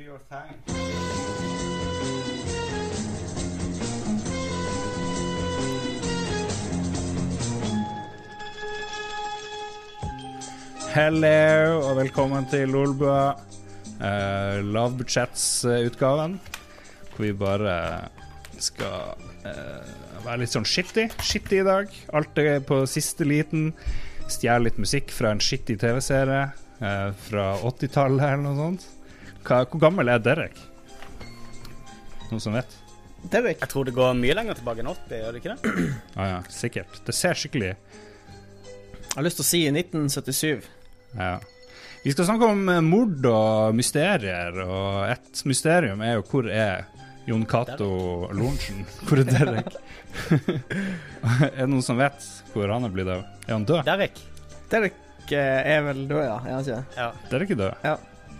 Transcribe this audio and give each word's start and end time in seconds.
Do 0.00 0.06
your 0.06 0.20
thing. 0.32 0.56
Hello, 10.94 11.80
og 11.84 11.96
velkommen 11.98 12.46
til 12.48 12.72
Lolbua. 12.72 13.34
Uh, 14.00 14.64
Lavbudsjettsutgaven. 14.72 16.40
Hvor 17.10 17.24
vi 17.26 17.32
bare 17.36 17.74
skal 18.56 19.20
uh, 19.44 19.90
være 20.24 20.38
litt 20.44 20.54
sånn 20.54 20.64
shitty. 20.64 21.10
Shitty 21.20 21.60
i 21.60 21.66
dag. 21.66 21.92
Alt 22.16 22.40
er 22.40 22.64
på 22.64 22.86
siste 22.88 23.28
liten. 23.28 23.74
Stjele 24.30 24.70
litt 24.70 24.80
musikk 24.80 25.12
fra 25.12 25.34
en 25.34 25.44
shitty 25.44 25.76
TV-serie 25.84 26.46
uh, 26.80 27.12
fra 27.28 27.50
80-tallet 27.60 28.26
eller 28.30 28.42
noe 28.46 28.58
sånt. 28.62 28.88
Hva, 29.46 29.64
hvor 29.64 29.80
gammel 29.82 30.10
er 30.12 30.22
Derek? 30.22 30.58
Noen 32.30 32.42
som 32.42 32.54
vet? 32.54 32.76
Derek. 33.30 33.60
Jeg 33.60 33.68
tror 33.72 33.88
det 33.88 33.94
går 33.96 34.14
mye 34.16 34.34
lenger 34.36 34.58
tilbake 34.60 34.82
enn 34.82 34.90
80, 34.92 35.16
gjør 35.20 35.32
det 35.36 35.40
ikke 35.42 35.54
det? 35.54 35.72
Ah, 36.20 36.26
ja, 36.30 36.38
sikkert. 36.52 37.00
Det 37.06 37.14
ser 37.16 37.36
skikkelig 37.36 37.72
Jeg 37.72 39.16
har 39.16 39.26
lyst 39.26 39.40
til 39.40 39.44
å 39.46 39.50
si 39.50 39.62
1977. 39.68 40.68
Ja. 41.18 41.34
Vi 42.04 42.14
skal 42.14 42.30
snakke 42.30 42.48
om 42.48 42.62
eh, 42.72 42.80
mord 42.84 43.26
og 43.28 43.76
mysterier, 43.76 44.56
og 44.64 45.10
et 45.10 45.42
mysterium 45.48 46.00
er 46.06 46.16
jo 46.16 46.24
hvor 46.30 46.48
er 46.48 46.86
Jon 47.28 47.44
Cato 47.46 47.90
Lorentzen? 48.32 48.86
Hvor 49.06 49.20
er 49.20 49.28
Derek? 49.28 49.74
er 51.44 51.50
det 51.60 51.66
noen 51.68 51.84
som 51.84 52.00
vet 52.00 52.24
hvor 52.54 52.72
han 52.72 52.88
er 52.88 52.94
blitt 52.94 53.10
av? 53.12 53.26
Er 53.44 53.52
han 53.52 53.66
død? 53.68 53.84
Derek. 53.86 54.16
Derek 54.72 55.34
eh, 55.36 55.60
er 55.74 55.84
vel 55.86 56.06
død, 56.08 56.22
ja. 56.24 56.38
Er 56.40 56.56
han 56.56 56.64
ikke? 56.64 56.78
det? 56.80 56.96
Ja. 56.96 57.10
Derek 57.30 57.52
er 57.54 57.60
død. 57.60 57.84
Ja. 57.84 57.92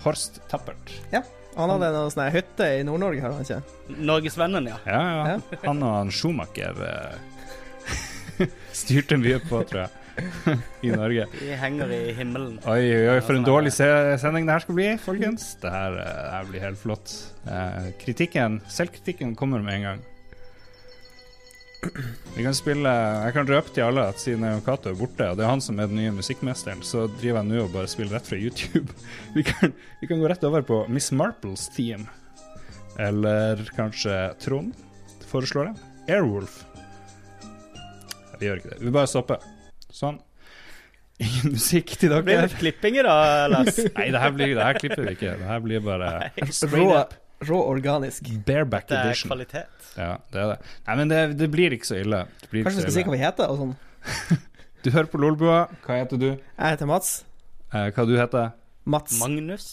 Horst 0.05 0.41
Tappert. 0.51 0.95
Ja. 1.13 1.23
Han 1.57 1.73
hadde 1.75 1.89
en 1.91 2.13
sånn 2.15 2.31
hytte 2.33 2.67
i 2.79 2.83
Nord-Norge, 2.87 3.23
har 3.25 3.35
han 3.35 3.45
ikke? 3.45 3.97
Norgesvennen, 4.07 4.69
ja. 4.71 4.77
Ja, 4.87 5.01
ja. 5.35 5.39
Han 5.65 5.83
og 5.83 5.97
han 5.97 6.13
Schumacher 6.15 6.79
eh, 6.87 8.47
styrte 8.81 9.19
mye 9.21 9.41
på, 9.43 9.61
tror 9.69 9.83
jeg, 9.83 10.61
i 10.87 10.93
Norge. 10.95 11.27
De 11.41 11.59
henger 11.59 11.93
i 11.97 12.01
himmelen. 12.17 12.61
Oi, 12.71 12.79
oi, 12.85 13.03
oi, 13.17 13.19
for 13.25 13.35
en 13.35 13.43
sånn 13.43 13.49
dårlig 13.51 13.75
sending 13.75 14.47
det 14.47 14.57
her 14.57 14.65
skal 14.65 14.79
bli, 14.79 14.89
folkens. 15.03 15.51
Det 15.61 15.75
her, 15.75 15.99
eh, 16.05 16.15
det 16.23 16.31
her 16.37 16.49
blir 16.53 16.65
helt 16.69 16.81
flott. 16.81 17.17
Eh, 17.51 17.91
kritikken, 18.01 18.61
selvkritikken 18.71 19.35
kommer 19.39 19.65
med 19.65 19.81
en 19.81 19.89
gang. 19.91 20.07
Vi 22.37 22.45
kan 22.45 22.55
spille 22.57 22.91
Jeg 23.25 23.33
kan 23.35 23.49
røpe 23.49 23.73
til 23.73 23.87
alle 23.87 24.05
at 24.13 24.21
siden 24.21 24.45
Cato 24.67 24.91
er 24.93 24.99
borte, 24.99 25.31
og 25.33 25.39
det 25.39 25.47
er 25.47 25.53
han 25.53 25.63
som 25.65 25.81
er 25.81 25.89
den 25.89 26.01
nye 26.01 26.13
musikkmesteren, 26.13 26.83
så 26.85 27.07
driver 27.21 27.41
jeg 27.41 27.49
nå 27.51 27.63
og 27.65 27.73
bare 27.75 27.91
spiller 27.91 28.19
rett 28.19 28.29
fra 28.29 28.39
YouTube. 28.41 28.93
Vi 29.37 29.45
kan, 29.47 29.73
vi 30.01 30.09
kan 30.11 30.21
gå 30.21 30.29
rett 30.29 30.45
over 30.45 30.65
på 30.67 30.83
Miss 30.93 31.13
Marples 31.15 31.69
Team. 31.77 32.09
Eller 33.01 33.63
kanskje 33.77 34.17
Trond 34.43 34.75
foreslår 35.31 35.71
det. 35.71 35.87
Airwolf. 36.11 36.65
Vi 38.41 38.49
gjør 38.49 38.61
ikke 38.61 38.73
det. 38.73 38.81
Vi 38.83 38.93
bare 38.95 39.09
stopper. 39.11 39.45
Sånn. 39.95 40.19
Ingen 41.21 41.53
musikk 41.55 41.93
til 42.01 42.11
dere. 42.11 42.25
blir 42.25 42.41
det 42.47 42.57
klippinger 42.57 43.05
da, 43.07 43.17
Lars. 43.53 43.77
Nei, 43.93 44.09
det 44.11 44.23
her, 44.23 44.33
blir, 44.37 44.55
det 44.57 44.65
her 44.65 44.79
klipper 44.81 45.05
vi 45.05 45.17
ikke. 45.19 45.35
Det 45.37 45.49
her 45.51 45.65
blir 45.65 45.83
bare 45.85 46.13
Rå, 46.73 46.87
rå 47.49 47.59
organisk. 47.71 48.29
bareback 48.47 48.91
edition. 48.91 48.91
Det 48.91 49.01
er 49.01 49.11
edition. 49.11 49.31
kvalitet. 49.31 49.91
Ja, 49.97 50.11
det 50.33 50.41
er 50.43 50.49
det. 50.53 50.59
Nei, 50.87 50.97
men 51.01 51.09
det, 51.13 51.21
det 51.41 51.49
blir 51.53 51.73
ikke 51.77 51.89
så 51.89 51.97
ille. 52.01 52.25
Det 52.43 52.51
blir 52.53 52.65
Kanskje 52.67 52.85
vi 52.85 52.91
skal 52.91 52.93
ille. 52.93 53.01
si 53.01 53.09
hva 53.09 53.17
vi 53.17 53.23
heter 53.25 53.51
og 53.51 53.61
sånn. 53.65 54.41
Du 54.81 54.89
hører 54.95 55.11
på 55.13 55.19
Lolbua. 55.21 55.67
Hva 55.85 55.99
heter 56.01 56.17
du? 56.17 56.29
Jeg 56.41 56.73
heter 56.73 56.89
Mats. 56.89 57.09
Eh, 57.69 57.91
hva 57.93 58.05
du 58.09 58.15
heter 58.17 58.55
Mats. 58.89 59.19
Magnus. 59.21 59.67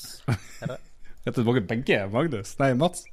Heter 1.23 1.43
dere 1.47 1.61
begge 1.63 1.99
Magnus? 2.11 2.51
Nei, 2.59 2.73
Mats. 2.75 3.05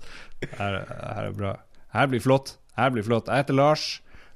Her, 0.58 0.80
her 0.90 1.28
er 1.28 1.36
bra. 1.38 1.52
Her 1.94 2.10
blir 2.10 2.18
flott. 2.24 2.56
Her 2.74 2.90
blir 2.90 3.06
flott. 3.06 3.30
Jeg 3.30 3.44
heter 3.44 3.54
Lars. 3.54 3.84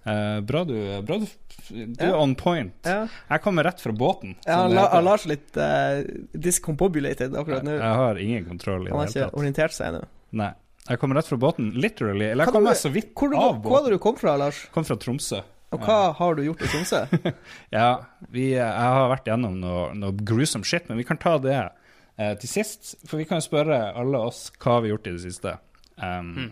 Eh, 0.09 0.41
bra 0.49 0.63
du, 0.65 0.75
bra 1.05 1.19
du 1.21 1.27
Du 1.69 2.05
er 2.07 2.15
on 2.17 2.33
point. 2.39 2.73
Ja, 2.87 3.03
Jeg 3.29 3.43
kommer 3.45 3.67
rett 3.67 3.81
fra 3.83 3.93
båten. 3.93 4.37
ja 4.47 4.55
som 4.55 4.61
han, 4.63 4.71
det 4.71 4.77
la, 4.79 4.85
heter. 4.87 4.95
han 4.97 5.05
lar 5.05 5.21
seg 5.21 5.33
litt 5.35 5.59
uh, 5.61 6.39
discombobulated 6.49 7.37
akkurat 7.37 7.67
nå. 7.67 7.75
Jeg 7.77 7.99
har 8.03 8.21
ingen 8.25 8.47
kontroll 8.49 8.87
i 8.87 8.91
Han 8.95 9.03
har 9.03 9.13
ikke 9.13 9.29
orientert 9.37 9.77
seg 9.77 9.91
ennå. 9.93 10.07
Nei. 10.41 10.53
Jeg 10.89 11.01
kommer 11.03 11.19
rett 11.21 11.29
fra 11.29 11.37
båten, 11.37 11.67
literally. 11.77 12.31
Eller 12.33 12.47
jeg 12.47 12.55
kommer 12.55 12.73
du- 12.73 12.81
så 12.81 12.89
vidt 12.95 13.11
Hvor, 13.13 13.35
av 13.37 13.59
båten. 13.59 13.63
hvor 13.67 13.81
båten. 13.83 13.93
du 13.93 13.99
kommet 14.07 14.21
fra, 14.25 14.37
Lars? 14.41 14.63
Kom 14.73 14.85
fra 14.89 14.97
Tromsø. 14.97 15.43
Og 15.77 15.83
hva 15.85 16.15
har 16.17 16.35
du 16.39 16.43
gjort 16.47 16.63
i 16.65 16.71
Tromsø? 16.73 17.03
Ja, 17.77 17.89
vi, 18.33 18.55
jeg 18.55 18.65
har 18.97 19.11
vært 19.13 19.29
gjennom 19.29 19.59
noe, 19.61 19.91
noe 19.93 20.13
gruesome 20.17 20.65
shit, 20.65 20.89
men 20.89 20.97
vi 20.97 21.05
kan 21.05 21.19
ta 21.21 21.35
det 21.45 21.59
eh, 21.59 22.33
til 22.41 22.49
sist. 22.49 22.95
For 23.05 23.21
vi 23.21 23.27
kan 23.29 23.45
spørre 23.45 23.93
alle 23.93 24.17
oss 24.31 24.47
hva 24.57 24.79
vi 24.81 24.89
har 24.89 24.97
gjort 24.97 25.11
i 25.11 25.17
det 25.19 25.25
siste. 25.27 25.59
Um, 26.01 26.33
mm. 26.39 26.49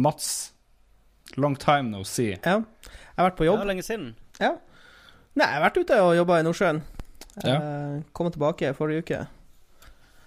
Mats, 0.00 0.52
long 1.36 1.56
time 1.56 1.90
no 1.90 2.02
see. 2.04 2.36
Ja. 2.44 2.58
Jeg 2.60 3.16
har 3.18 3.30
vært 3.30 3.36
på 3.38 3.44
Det 3.44 3.50
jobb. 3.50 3.58
var 3.62 3.66
lenge 3.70 3.82
siden. 3.86 4.14
Ja. 4.40 4.52
Nei, 5.36 5.46
jeg 5.46 5.54
har 5.60 5.64
vært 5.70 5.80
ute 5.82 6.00
og 6.02 6.14
jobba 6.16 6.38
i 6.40 6.44
Nordsjøen. 6.46 6.82
Ja. 7.44 7.56
Eh, 7.56 8.02
kom 8.16 8.30
tilbake 8.32 8.74
forrige 8.76 9.04
uke. 9.04 9.26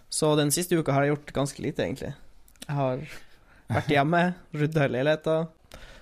Så 0.10 0.36
den 0.38 0.52
siste 0.52 0.78
uka 0.78 0.94
har 0.94 1.04
jeg 1.06 1.16
gjort 1.16 1.34
ganske 1.34 1.62
lite, 1.62 1.84
egentlig. 1.86 2.14
Jeg 2.68 2.76
har 2.76 3.00
vært 3.70 3.88
hjemme, 3.94 4.22
rydda 4.60 4.86
i 4.86 4.92
leiligheta. 4.96 5.38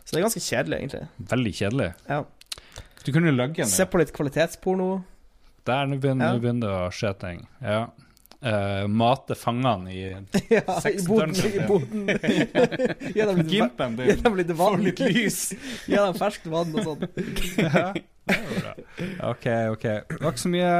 Så 0.05 0.13
det 0.15 0.19
er 0.21 0.25
ganske 0.27 0.43
kjedelig, 0.43 0.77
egentlig. 0.79 1.07
Veldig 1.31 1.53
kjedelig. 1.59 1.89
Ja. 2.07 2.23
Du 3.03 3.11
kunne 3.15 3.31
lagge 3.35 3.63
en 3.63 3.67
Se 3.71 3.85
på 3.87 3.99
litt 3.99 4.11
kvalitetsporno. 4.15 5.03
Der 5.67 5.85
nå 5.87 5.97
begynner, 5.99 6.25
Ja. 6.29 6.33
nå 6.35 6.39
begynner 6.43 6.67
det 6.67 6.75
å 6.87 6.91
skje 6.95 7.11
ting. 7.19 7.47
Ja. 7.61 7.87
Eh, 8.47 8.83
mate 8.87 9.35
fangene 9.35 9.91
i 9.91 10.01
ja, 10.53 10.61
i 10.61 10.81
Sex 10.81 11.07
boden. 11.07 11.33
dungeon, 11.33 11.51
I 11.51 11.57
ja. 11.59 11.67
boden. 11.67 12.05
Gi 13.11 13.25
dem 13.25 13.39
litt, 13.41 13.49
Gimpen 13.51 13.95
din. 13.97 14.21
dem 14.23 14.37
litt 14.39 14.51
vann. 14.55 14.77
Få 14.77 14.83
litt 14.85 15.01
lys. 15.03 15.39
Gi 15.89 15.97
dem 15.97 16.15
ferskt 16.15 16.47
vann 16.53 16.71
og 16.77 16.85
sånn. 16.85 17.03
Ja, 17.57 17.91
det 17.97 18.37
var 18.37 18.57
bra. 18.61 18.73
OK, 19.33 19.45
OK. 19.73 19.85
Det 19.87 20.19
var 20.21 20.31
ikke 20.35 20.43
så 20.45 20.51
mye, 20.53 20.71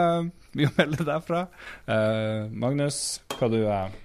mye 0.59 0.69
å 0.72 0.75
melde 0.78 1.07
derfra. 1.07 1.41
Uh, 1.89 2.47
Magnus, 2.63 3.01
hva 3.35 3.50
du, 3.51 3.59
eh, 3.66 3.97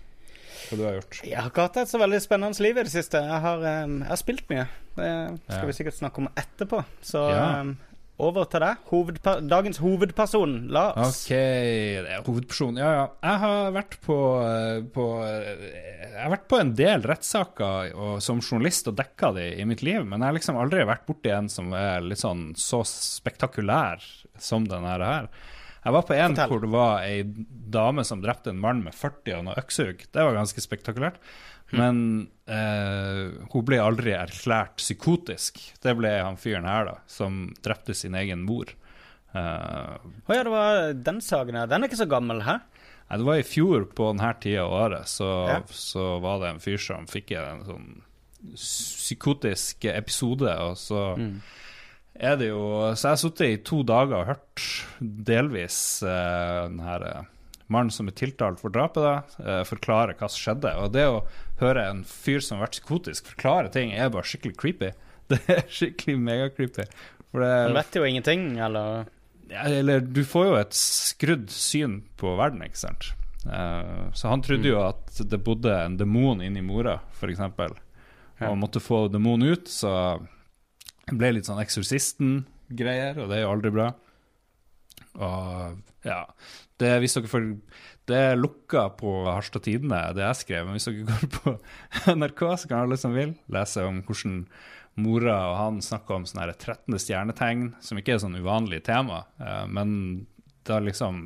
hva 0.66 0.78
du 0.80 0.84
har 0.88 0.98
gjort? 0.98 1.20
Jeg 1.26 1.38
har 1.38 1.50
ikke 1.52 1.68
hatt 1.68 1.80
et 1.84 1.92
så 1.92 2.00
veldig 2.02 2.20
spennende 2.24 2.66
liv 2.66 2.78
i 2.82 2.86
det 2.88 2.94
siste. 2.96 3.22
Jeg 3.22 3.40
har, 3.46 3.62
um, 3.84 3.98
jeg 4.02 4.10
har 4.14 4.20
spilt 4.24 4.46
mye. 4.50 4.66
Det 4.96 5.08
skal 5.46 5.62
Ja. 5.62 5.66
vi 5.70 5.78
sikkert 5.78 6.00
snakke 6.00 6.24
om 6.24 6.28
etterpå. 6.36 6.82
Så 7.04 7.22
Ja. 7.30 7.46
em, 7.60 7.76
over 8.22 8.46
til 8.50 8.62
deg. 8.64 8.82
Hovedpa 8.90 9.34
dagens 9.44 9.80
hovedperson, 9.82 10.56
Lars. 10.72 11.22
OK, 11.24 11.32
det 11.32 12.14
er 12.16 12.26
hovedpersonen. 12.26 12.80
Ja, 12.82 12.90
ja. 12.96 13.06
Jeg 13.26 13.42
har 13.44 13.74
vært 13.76 13.96
på, 14.06 14.18
eh, 14.46 14.82
på 14.94 15.06
eh, 15.26 15.64
Jeg 16.02 16.20
har 16.20 16.34
vært 16.36 16.48
på 16.50 16.60
en 16.62 16.74
del 16.78 17.06
rettssaker 17.08 18.20
som 18.22 18.42
journalist 18.42 18.90
og 18.90 18.98
dekka 19.00 19.32
de 19.38 19.48
i 19.58 19.66
mitt 19.68 19.82
liv, 19.82 20.04
men 20.04 20.20
jeg 20.20 20.28
har 20.28 20.38
liksom 20.38 20.60
aldri 20.60 20.84
vært 20.88 21.08
borti 21.08 21.32
en 21.34 21.50
som 21.52 21.72
er 21.76 22.04
litt 22.04 22.22
sånn 22.22 22.52
så 22.58 22.82
spektakulær 22.86 24.04
som 24.38 24.68
den 24.68 24.86
her. 24.86 25.26
Jeg 25.82 25.92
var 25.96 26.04
på 26.06 26.14
en 26.14 26.34
Fortell. 26.36 26.50
hvor 26.52 26.60
det 26.62 26.70
var 26.70 27.02
ei 27.06 27.22
dame 27.72 28.04
som 28.06 28.20
drepte 28.22 28.50
en 28.52 28.60
mann 28.62 28.82
med 28.84 28.94
40 28.94 29.38
og 29.38 29.44
noe 29.48 29.56
øksehugg. 29.58 30.04
Det 30.14 30.22
var 30.28 30.36
ganske 30.36 30.62
spektakulært. 30.62 31.16
Men 31.72 32.28
eh, 32.46 33.32
hun 33.50 33.64
ble 33.64 33.78
aldri 33.80 34.12
erklært 34.12 34.76
psykotisk. 34.76 35.58
Det 35.82 35.94
ble 35.96 36.10
han 36.20 36.36
fyren 36.36 36.68
her, 36.68 36.84
da, 36.90 36.94
som 37.08 37.54
drepte 37.64 37.94
sin 37.96 38.14
egen 38.14 38.44
mor. 38.44 38.68
Eh, 39.32 39.96
Å 40.28 40.36
ja, 40.36 40.42
det 40.44 40.52
var 40.52 40.92
den 40.92 41.22
saken 41.24 41.56
her. 41.56 41.66
Den 41.72 41.82
er 41.82 41.88
ikke 41.90 42.02
så 42.04 42.08
gammel, 42.12 42.42
hæ? 42.44 42.58
Nei, 43.08 43.18
det 43.18 43.26
var 43.26 43.40
i 43.40 43.46
fjor 43.48 43.88
på 43.96 44.10
denne 44.12 44.34
tida 44.40 44.66
av 44.68 44.76
året, 44.84 45.08
så, 45.10 45.30
Ja. 45.48 45.58
så 45.72 46.20
var 46.22 46.38
det 46.44 46.50
en 46.52 46.60
fyr 46.62 46.78
som 46.80 47.08
fikk 47.10 47.32
en 47.40 47.64
sånn 47.66 47.88
psykotisk 48.54 49.84
episode, 49.92 50.52
og 50.68 50.76
så 50.80 51.02
er 52.22 52.38
det 52.38 52.48
jo 52.52 52.62
Så 52.94 53.08
jeg 53.08 53.12
har 53.12 53.20
sittet 53.20 53.48
i 53.48 53.60
to 53.66 53.82
dager 53.86 54.20
og 54.20 54.30
hørt 54.30 54.66
delvis 55.00 55.76
uh, 56.06 56.68
den 56.70 56.82
her 56.86 57.06
uh, 57.06 57.30
mannen 57.72 57.92
som 57.94 58.08
er 58.10 58.16
tiltalt 58.18 58.60
for 58.60 58.72
drapet, 58.74 59.00
da, 59.00 59.44
eh, 59.46 59.62
forklare 59.64 60.12
hva 60.18 60.28
som 60.28 60.42
skjedde. 60.42 60.74
Og 60.82 60.92
det 60.92 61.06
å 61.08 61.22
høre 61.62 61.86
en 61.88 62.02
fyr 62.04 62.42
som 62.44 62.58
har 62.58 62.66
vært 62.66 62.76
psykotisk, 62.76 63.30
forklare 63.32 63.72
ting, 63.72 63.94
er 63.96 64.12
bare 64.12 64.28
skikkelig 64.28 64.58
creepy. 64.60 64.92
Det 65.32 65.38
er 65.48 65.62
skikkelig 65.70 66.18
megacreepy. 66.20 66.84
Han 67.32 67.76
vet 67.78 67.96
jo 67.96 68.04
ingenting, 68.04 68.58
eller 68.60 69.06
ja, 69.48 69.62
eller 69.68 70.02
du 70.04 70.20
får 70.28 70.46
jo 70.48 70.58
et 70.58 70.76
skrudd 70.76 71.46
syn 71.52 72.02
på 72.20 72.34
verden, 72.36 72.64
ikke 72.66 72.82
sant. 72.82 73.12
Uh, 73.46 74.10
så 74.16 74.28
han 74.30 74.44
trodde 74.44 74.68
jo 74.68 74.82
at 74.82 75.22
det 75.28 75.40
bodde 75.44 75.72
en 75.72 75.96
demon 76.00 76.42
inni 76.44 76.60
mora, 76.64 76.98
f.eks. 77.16 77.40
Ja. 77.40 78.50
Og 78.50 78.58
måtte 78.60 78.82
få 78.82 79.06
demonen 79.12 79.54
ut, 79.54 79.70
så 79.70 79.94
det 81.12 81.20
ble 81.20 81.34
litt 81.36 81.48
sånn 81.48 81.60
Eksorsisten-greier, 81.60 83.20
og 83.20 83.28
det 83.28 83.38
er 83.38 83.44
jo 83.44 83.52
aldri 83.52 83.72
bra. 83.74 83.90
Og 85.20 85.80
ja 86.08 86.22
det, 86.80 86.92
Hvis 87.02 87.14
dere 87.18 87.28
får 87.28 87.42
Det 88.08 88.16
er 88.16 88.38
lukka 88.38 88.86
på 88.96 89.10
Harstad 89.28 89.66
Tidende, 89.66 90.00
det 90.16 90.24
jeg 90.24 90.38
skrev, 90.40 90.64
men 90.66 90.78
hvis 90.78 90.88
dere 90.88 91.04
går 91.10 91.26
på 91.36 91.52
NRK, 92.18 92.44
så 92.58 92.70
kan 92.70 92.86
alle 92.86 92.98
som 92.98 93.12
vil 93.14 93.36
lese 93.52 93.84
om 93.86 94.00
hvordan 94.06 94.40
mora 95.02 95.36
og 95.48 95.54
han 95.56 95.78
snakker 95.84 96.18
om 96.18 96.24
sånne 96.28 96.48
her 96.48 96.56
13. 96.56 96.98
stjernetegn, 97.00 97.68
som 97.84 98.00
ikke 98.00 98.16
er 98.16 98.24
sånn 98.24 98.40
uvanlig 98.40 98.82
tema, 98.88 99.22
eh, 99.40 99.62
men 99.72 99.94
da 100.68 100.80
liksom 100.82 101.22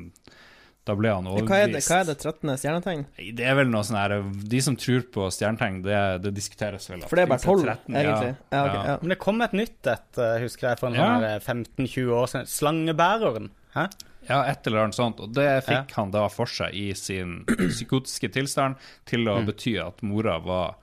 Da 0.87 0.95
ble 0.95 1.09
han 1.11 1.25
Hva 1.27 1.35
er 1.35 1.43
det, 1.43 1.49
overbevist. 1.51 1.89
hva 1.91 1.97
er 1.99 2.05
det 2.07 2.15
13. 2.23 2.51
stjernetegn? 2.61 3.01
Det 3.35 3.43
er 3.51 3.55
vel 3.59 3.67
noe 3.73 3.83
sånn 3.83 3.97
her 3.99 4.13
De 4.53 4.59
som 4.63 4.75
tror 4.79 5.01
på 5.11 5.25
stjernetegn, 5.35 5.81
det, 5.83 5.97
det 6.23 6.31
diskuteres 6.37 6.87
vel. 6.89 7.01
For 7.09 7.19
det 7.19 7.25
er 7.25 7.31
bare 7.33 7.43
12, 7.43 7.63
13, 7.65 7.97
egentlig. 8.01 8.29
Ja, 8.55 8.61
Ja. 8.65 8.83
ja. 8.93 8.97
Men 9.01 9.09
det 9.11 9.17
kom 9.19 9.41
et 9.43 9.51
nytt 9.59 9.89
et, 9.91 10.17
eh, 10.23 10.37
husker 10.45 10.69
jeg, 10.71 10.79
for 10.79 10.87
en 10.87 10.95
Ja. 10.95 11.09
sånn 11.41 11.41
15-20 11.43 12.13
år 12.15 12.31
siden. 12.31 12.47
Slangebæreren. 12.47 13.49
Hæ? 13.75 13.87
Ja, 14.29 14.41
et 14.51 14.65
eller 14.67 14.85
annet 14.85 14.95
sånt. 14.95 15.19
Og 15.23 15.33
det 15.35 15.63
fikk 15.67 15.91
han 15.99 16.11
da 16.11 16.25
for 16.31 16.45
seg 16.47 16.73
i 16.73 16.93
sin 16.93 17.43
psykotiske 17.75 18.31
tilstand 18.31 18.75
til 19.05 19.27
å 19.27 19.37
Mm. 19.41 19.45
bety 19.51 19.75
at 19.85 20.01
mora 20.03 20.39
var 20.43 20.75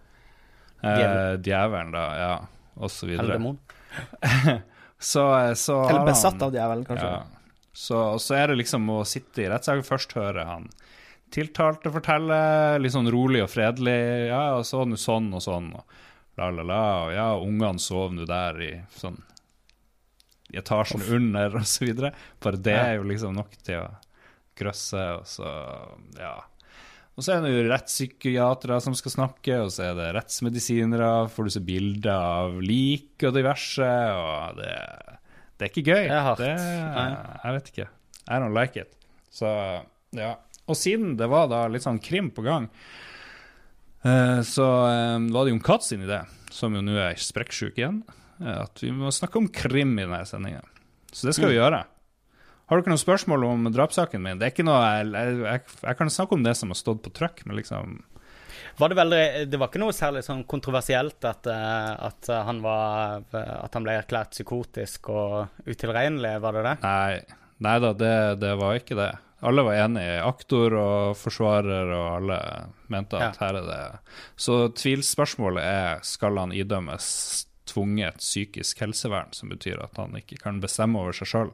eh, 0.85 1.37
djevelen, 1.41 1.93
da, 1.93 2.05
ja, 2.21 2.35
og 2.77 2.91
så 2.93 3.05
Eller 3.09 3.23
videre. 3.23 3.39
demon. 3.39 3.59
Så, 5.05 5.21
så 5.57 5.75
Eller 5.91 6.07
besatt 6.07 6.41
av 6.43 6.53
djevelen, 6.55 6.85
kanskje. 6.89 7.05
Ja. 7.05 7.23
Så, 7.75 8.01
så 8.23 8.37
er 8.39 8.53
det 8.53 8.61
liksom 8.63 8.87
å 8.95 9.01
sitte 9.09 9.43
i 9.43 9.49
rettssaken 9.51 9.87
først 9.87 10.15
høre 10.17 10.47
han 10.47 10.69
tiltalte 11.35 11.91
fortelle, 11.91 12.39
litt 12.79 12.95
sånn 12.95 13.11
rolig 13.13 13.43
og 13.45 13.51
fredelig. 13.53 13.99
Ja, 14.31 14.55
og 14.59 14.65
så 14.69 14.85
nå 14.87 14.99
sånn 15.01 15.33
og 15.35 15.43
sånn, 15.45 15.73
og 15.75 16.01
la, 16.39 16.51
la, 16.55 16.67
la. 16.67 16.83
Og 17.05 17.15
ja, 17.17 17.29
ungene 17.41 17.83
sov 17.83 18.15
nå 18.15 18.27
der 18.29 18.61
i 18.63 18.73
sånn 18.99 19.21
i 20.55 20.59
etasjen 20.61 21.03
under, 21.17 21.57
og 21.59 21.67
så 21.67 21.87
videre. 21.87 22.13
Bare 22.43 22.61
det 22.63 22.75
er 22.79 22.97
jo 22.99 23.07
liksom 23.11 23.35
nok 23.35 23.57
til 23.67 23.83
å 23.83 23.87
grøsse, 24.59 25.07
og 25.19 25.25
så 25.27 25.55
ja. 26.21 26.37
Og 27.15 27.23
så 27.23 27.37
er 27.37 27.45
det 27.45 27.53
jo 27.53 27.67
rettspsykiatere 27.71 28.79
som 28.83 28.95
skal 28.99 29.13
snakke, 29.15 29.59
og 29.63 29.71
så 29.75 29.89
er 29.89 29.99
det 29.99 30.13
rettsmedisinere. 30.17 31.11
Får 31.31 31.47
du 31.47 31.55
se 31.55 31.63
bilder 31.63 32.15
av 32.15 32.57
lik 32.63 33.23
og 33.27 33.35
diverse, 33.37 33.91
og 34.19 34.59
det, 34.59 34.73
det 35.59 35.67
er 35.67 35.71
ikke 35.71 35.87
gøy. 35.87 36.05
Det 36.09 36.17
er 36.17 36.25
hardt. 36.27 36.43
Det, 36.43 36.53
jeg 37.45 37.57
vet 37.57 37.71
ikke. 37.73 37.89
I 38.25 38.41
don't 38.43 38.57
like 38.57 38.81
it. 38.81 38.97
Så 39.35 39.49
ja. 40.17 40.35
Og 40.65 40.79
siden 40.79 41.17
det 41.21 41.29
var 41.29 41.51
da 41.53 41.67
litt 41.69 41.85
sånn 41.85 42.01
krim 42.03 42.31
på 42.35 42.45
gang, 42.47 42.71
eh, 44.07 44.41
så 44.49 44.69
eh, 44.89 45.19
var 45.35 45.45
det 45.45 45.53
jo 45.53 45.59
en 45.59 45.67
katt 45.67 45.85
sin 45.85 46.07
idé, 46.07 46.23
som 46.55 46.75
jo 46.75 46.81
nå 46.85 46.95
er 46.97 47.19
sprekksjuk 47.21 47.81
igjen, 47.81 48.01
eh, 48.41 48.63
at 48.63 48.81
vi 48.81 48.93
må 48.95 49.13
snakke 49.13 49.43
om 49.43 49.51
krim 49.53 49.93
i 49.99 50.07
denne 50.07 50.23
sendinga. 50.29 50.65
Så 51.13 51.29
det 51.29 51.37
skal 51.37 51.53
vi 51.53 51.59
gjøre. 51.59 51.83
Har 52.65 52.81
du 52.81 52.81
ikke 52.81 52.95
noen 52.95 53.03
spørsmål 53.03 53.45
om 53.45 53.69
drapssaken 53.75 54.25
min? 54.25 54.41
Det 54.41 54.49
er 54.49 54.55
ikke 54.55 54.65
noe, 54.65 54.81
jeg, 54.81 55.11
jeg, 55.13 55.41
jeg, 55.45 55.77
jeg 55.85 55.99
kan 56.01 56.13
snakke 56.17 56.39
om 56.39 56.47
det 56.47 56.57
som 56.57 56.73
har 56.73 56.81
stått 56.81 57.05
på 57.05 57.13
trykk, 57.13 57.45
men 57.45 57.61
liksom 57.61 57.99
Var 58.79 58.93
det, 58.93 58.99
veldig, 58.99 59.23
det 59.51 59.61
var 59.61 59.71
ikke 59.71 59.83
noe 59.83 59.95
særlig 59.97 60.25
sånn 60.27 60.45
kontroversielt 60.51 61.25
at, 61.29 61.47
eh, 61.51 61.91
at, 62.09 62.31
han 62.49 62.63
var, 62.65 63.23
at 63.35 63.75
han 63.77 63.87
ble 63.87 63.99
erklært 64.01 64.35
psykotisk 64.35 65.11
og 65.15 65.69
utilregnelig, 65.69 66.37
var 66.45 66.59
det 66.59 66.65
det? 66.69 66.75
Nei, 66.83 67.39
nei 67.67 67.77
da, 67.85 67.93
det, 68.05 68.17
det 68.43 68.55
var 68.61 68.81
ikke 68.81 68.99
det. 68.99 69.13
Alle 69.45 69.65
var 69.67 69.77
enige. 69.77 70.21
Aktor 70.25 70.75
og 70.81 71.17
forsvarer 71.21 71.91
og 71.93 72.07
alle 72.15 72.39
mente 72.93 73.19
at 73.21 73.37
her 73.43 73.59
er 73.59 73.67
det 73.67 73.81
Så 74.41 74.71
tvilspørsmålet 74.73 75.65
er 75.65 76.07
skal 76.07 76.41
han 76.41 76.55
idømmes 76.57 77.09
tvunget 77.69 78.21
psykisk 78.21 78.81
helsevern, 78.85 79.33
som 79.37 79.53
betyr 79.53 79.83
at 79.85 79.97
han 80.01 80.17
ikke 80.17 80.39
kan 80.41 80.61
bestemme 80.65 81.01
over 81.01 81.17
seg 81.17 81.29
sjøl 81.29 81.53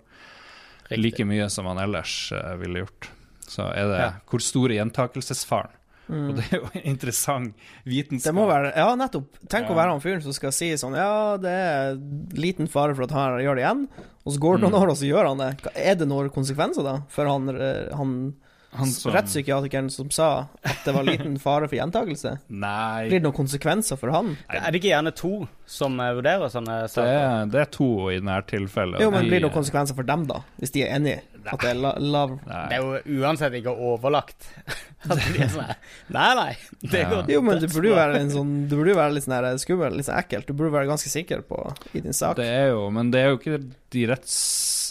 like 0.99 1.23
mye 1.26 1.46
som 1.50 1.69
han 1.70 1.79
ellers 1.79 2.32
eh, 2.35 2.55
ville 2.58 2.82
gjort. 2.85 3.11
Så 3.46 3.67
er 3.75 3.87
det 3.91 3.99
Ja. 4.00 4.12
hvor 4.26 4.43
stor 4.43 4.70
er 4.70 4.81
gjentakelsesfaren? 4.81 5.70
Og 6.11 6.35
det 6.37 6.45
er 6.51 6.59
jo 6.59 6.69
en 6.75 6.87
interessant 6.91 7.55
vitenskap. 7.87 8.31
Det 8.31 8.35
må 8.37 8.47
være 8.51 8.73
Ja, 8.77 8.89
nettopp. 8.99 9.39
Tenk 9.49 9.71
å 9.71 9.77
være 9.79 9.95
han 9.95 10.03
fyren 10.05 10.23
som 10.25 10.35
skal 10.37 10.53
si 10.57 10.73
sånn 10.81 10.97
Ja, 10.99 11.37
det 11.41 11.55
er 11.55 11.97
liten 12.35 12.67
fare 12.71 12.95
for 12.99 13.07
at 13.07 13.15
han 13.17 13.39
gjør 13.45 13.59
det 13.61 13.65
igjen, 13.65 13.87
og 14.27 14.35
så 14.35 14.43
går 14.43 14.59
det 14.59 14.67
noen 14.69 14.79
år, 14.83 14.91
og 14.93 15.01
så 15.01 15.09
gjør 15.09 15.31
han 15.33 15.39
det. 15.43 15.51
Er 15.79 15.95
det 16.01 16.09
noen 16.11 16.31
konsekvenser, 16.35 16.83
da? 16.87 16.99
For 17.09 17.31
han, 17.31 17.49
eh, 17.55 17.89
han, 17.97 18.35
Han 18.79 18.87
som- 18.87 19.11
rettspsykiatrikeren 19.11 19.89
som 19.91 20.11
sa 20.15 20.47
at 20.62 20.85
det 20.85 20.93
var 20.95 21.03
liten 21.03 21.39
fare 21.43 21.67
for 21.67 21.75
gjentakelse. 21.75 22.37
Nei, 22.51 23.09
Blir 23.09 23.19
det 23.19 23.25
noen 23.27 23.35
konsekvenser 23.41 23.99
for 23.99 24.13
han? 24.15 24.37
Er 24.49 24.71
det 24.71 24.79
ikke 24.79 24.93
gjerne 24.93 25.11
to 25.19 25.49
som 25.67 25.99
eh, 25.99 26.13
vurderer 26.15 26.53
sånne 26.53 26.83
det 26.85 26.91
saker? 26.93 27.17
er, 27.17 27.47
det 27.51 27.61
er 27.65 27.71
to 27.75 27.89
i 28.13 28.21
dette 28.21 28.47
tilfellet. 28.53 29.01
Jo, 29.03 29.11
men 29.11 29.27
blir 29.27 29.41
det 29.41 29.49
noen 29.49 29.56
konsekvenser 29.59 29.99
for 29.99 30.06
dem, 30.06 30.27
da? 30.31 30.43
Hvis 30.63 30.71
de 30.77 30.85
er 30.87 30.95
enige? 31.01 31.23
At 31.47 31.63
det 31.63 31.71
er 31.73 31.79
la 31.81 31.93
love. 31.99 32.39
Nei. 32.47 32.63
Det 32.71 32.77
er 32.79 32.85
jo 32.85 33.21
uansett 33.23 33.57
ikke 33.61 33.73
overlagt. 33.73 34.49
At 35.09 35.17
de 35.17 35.41
er 35.41 35.49
sånn 35.49 35.71
Nei, 36.13 36.31
nei. 36.37 36.51
Det 36.83 37.01
Ja. 37.01 37.21
Jo, 37.31 37.41
men 37.45 37.61
du 37.63 37.67
burde 37.73 37.89
jo 37.89 37.97
være 37.97 38.19
en 38.21 38.33
sånn 38.35 38.51
Du 38.69 38.75
burde 38.77 38.93
jo 38.93 38.99
være 38.99 39.15
litt 39.17 39.25
sånn 39.25 39.37
her 39.39 39.61
skummel, 39.63 39.97
litt 39.97 40.09
sånn 40.11 40.19
ekkelt. 40.21 40.51
Du 40.51 40.53
burde 40.53 40.75
være 40.75 40.91
ganske 40.91 41.13
sikker 41.13 41.45
på 41.49 41.61
i 41.97 42.03
din 42.05 42.17
sak. 42.17 42.37
Det 42.41 42.49
er 42.49 42.75
jo, 42.75 42.83
men 42.93 43.13
det 43.15 43.23
er 43.23 43.33
jo 43.33 43.41
ikke 43.41 43.61
de 43.91 44.05
retts... 44.11 44.37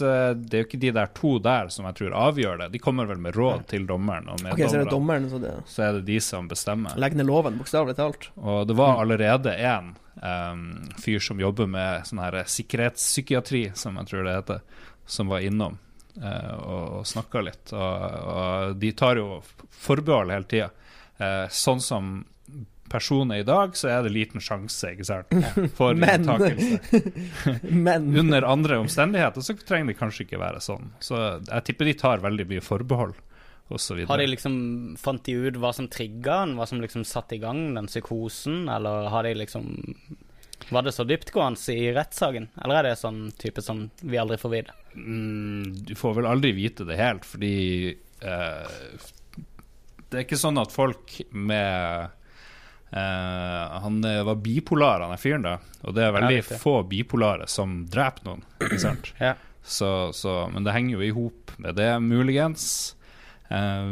Det 0.00 0.56
er 0.56 0.62
jo 0.62 0.66
ikke 0.66 0.80
de 0.80 0.90
der 0.96 1.10
to 1.12 1.34
der 1.44 1.68
som 1.72 1.84
jeg 1.84 1.98
tror 1.98 2.14
avgjør 2.16 2.62
det. 2.62 2.68
De 2.72 2.80
kommer 2.80 3.08
vel 3.08 3.20
med 3.20 3.36
råd 3.36 3.66
til 3.68 3.84
dommeren 3.88 4.30
og 4.32 4.40
Ok, 4.40 4.62
så 4.64 4.78
er 4.78 4.84
det 4.86 4.92
dommeren 4.94 5.26
så, 5.28 5.40
det 5.42 5.52
Så 5.68 5.84
er 5.84 5.98
det 5.98 6.06
de 6.08 6.16
som 6.24 6.48
bestemmer. 6.48 6.96
Legg 7.00 7.18
ned 7.18 7.28
loven, 7.28 7.58
bokstavelig 7.60 7.98
talt. 8.00 8.30
Og 8.40 8.64
det 8.70 8.76
var 8.80 9.02
allerede 9.02 9.52
en 9.60 9.92
um, 10.24 10.64
fyr 11.00 11.20
som 11.22 11.40
jobber 11.40 11.68
med 11.70 12.08
sånn 12.08 12.22
her 12.22 12.40
sikkerhetspsykiatri, 12.48 13.70
som 13.76 14.00
jeg 14.00 14.10
tror 14.10 14.26
det 14.26 14.36
heter, 14.38 14.64
som 15.10 15.30
var 15.32 15.44
innom 15.44 15.76
eh, 15.76 15.89
og, 16.18 17.00
og 17.00 17.06
snakka 17.06 17.42
litt. 17.46 17.72
Og, 17.72 18.18
og 18.34 18.76
de 18.82 18.90
tar 18.98 19.20
jo 19.20 19.40
forbehold 19.84 20.32
hele 20.34 20.48
tida. 20.50 20.70
Eh, 21.20 21.46
sånn 21.52 21.80
som 21.84 22.12
personen 22.90 23.36
er 23.36 23.44
i 23.44 23.46
dag, 23.46 23.76
så 23.78 23.86
er 23.92 24.02
det 24.02 24.10
liten 24.10 24.42
sjanse, 24.42 24.88
ikke 24.96 25.04
sant, 25.06 25.34
for 25.78 25.94
Men- 25.94 26.24
Men 27.70 28.08
Under 28.24 28.42
andre 28.50 28.80
omstendigheter 28.82 29.44
så 29.46 29.54
trenger 29.60 29.92
det 29.92 29.98
kanskje 30.00 30.24
ikke 30.26 30.40
være 30.42 30.62
sånn. 30.64 30.88
Så 30.98 31.20
jeg 31.46 31.66
tipper 31.68 31.86
de 31.90 31.94
tar 32.00 32.24
veldig 32.24 32.48
mye 32.50 32.64
forbehold, 32.64 33.14
Har 33.70 34.18
de 34.18 34.26
liksom 34.32 34.54
Fant 34.98 35.22
de 35.22 35.36
ut 35.46 35.54
hva 35.62 35.70
som 35.76 35.86
trigga 35.86 36.40
den, 36.42 36.56
Hva 36.58 36.66
som 36.66 36.80
liksom 36.82 37.04
satte 37.06 37.36
i 37.36 37.38
gang 37.38 37.68
den 37.76 37.86
psykosen? 37.86 38.64
Eller 38.66 39.06
har 39.14 39.22
de 39.28 39.36
liksom 39.38 39.68
Var 40.68 40.82
det 40.86 40.92
så 40.92 41.04
dyptgående 41.08 41.72
i 41.74 41.88
rettssaken? 41.96 42.48
Eller 42.62 42.80
er 42.82 42.88
det 42.90 42.98
sånn 43.00 43.30
type 43.40 43.62
som 43.64 43.86
vi 44.02 44.18
aldri 44.20 44.36
får 44.38 44.52
vite? 44.52 44.76
Mm, 44.94 45.72
du 45.88 45.94
får 45.98 46.14
vel 46.20 46.28
aldri 46.30 46.52
vite 46.56 46.84
det 46.88 46.98
helt, 47.00 47.24
fordi 47.24 47.52
eh, 47.94 48.78
Det 50.10 50.18
er 50.18 50.24
ikke 50.26 50.38
sånn 50.40 50.58
at 50.60 50.72
folk 50.74 51.16
med 51.30 52.10
eh, 52.90 53.80
Han 53.84 54.00
eh, 54.04 54.22
var 54.26 54.40
bipolar, 54.42 55.00
han 55.06 55.14
er 55.14 55.22
fyren, 55.22 55.46
da. 55.46 55.56
Og 55.86 55.94
det 55.96 56.04
er 56.08 56.14
veldig 56.18 56.40
Ja, 56.42 56.58
få 56.60 56.80
bipolare 56.90 57.46
som 57.50 57.84
dreper 57.90 58.26
noen. 58.28 58.44
Ikke 58.60 58.80
sant? 58.88 59.12
Ja. 59.22 59.34
Så, 59.62 60.10
så, 60.16 60.48
men 60.52 60.64
det 60.66 60.72
henger 60.74 60.96
jo 60.98 61.04
i 61.04 61.12
hop 61.14 61.52
med 61.60 61.76
det, 61.78 61.90
muligens. 62.02 62.94
Eh, 63.50 63.90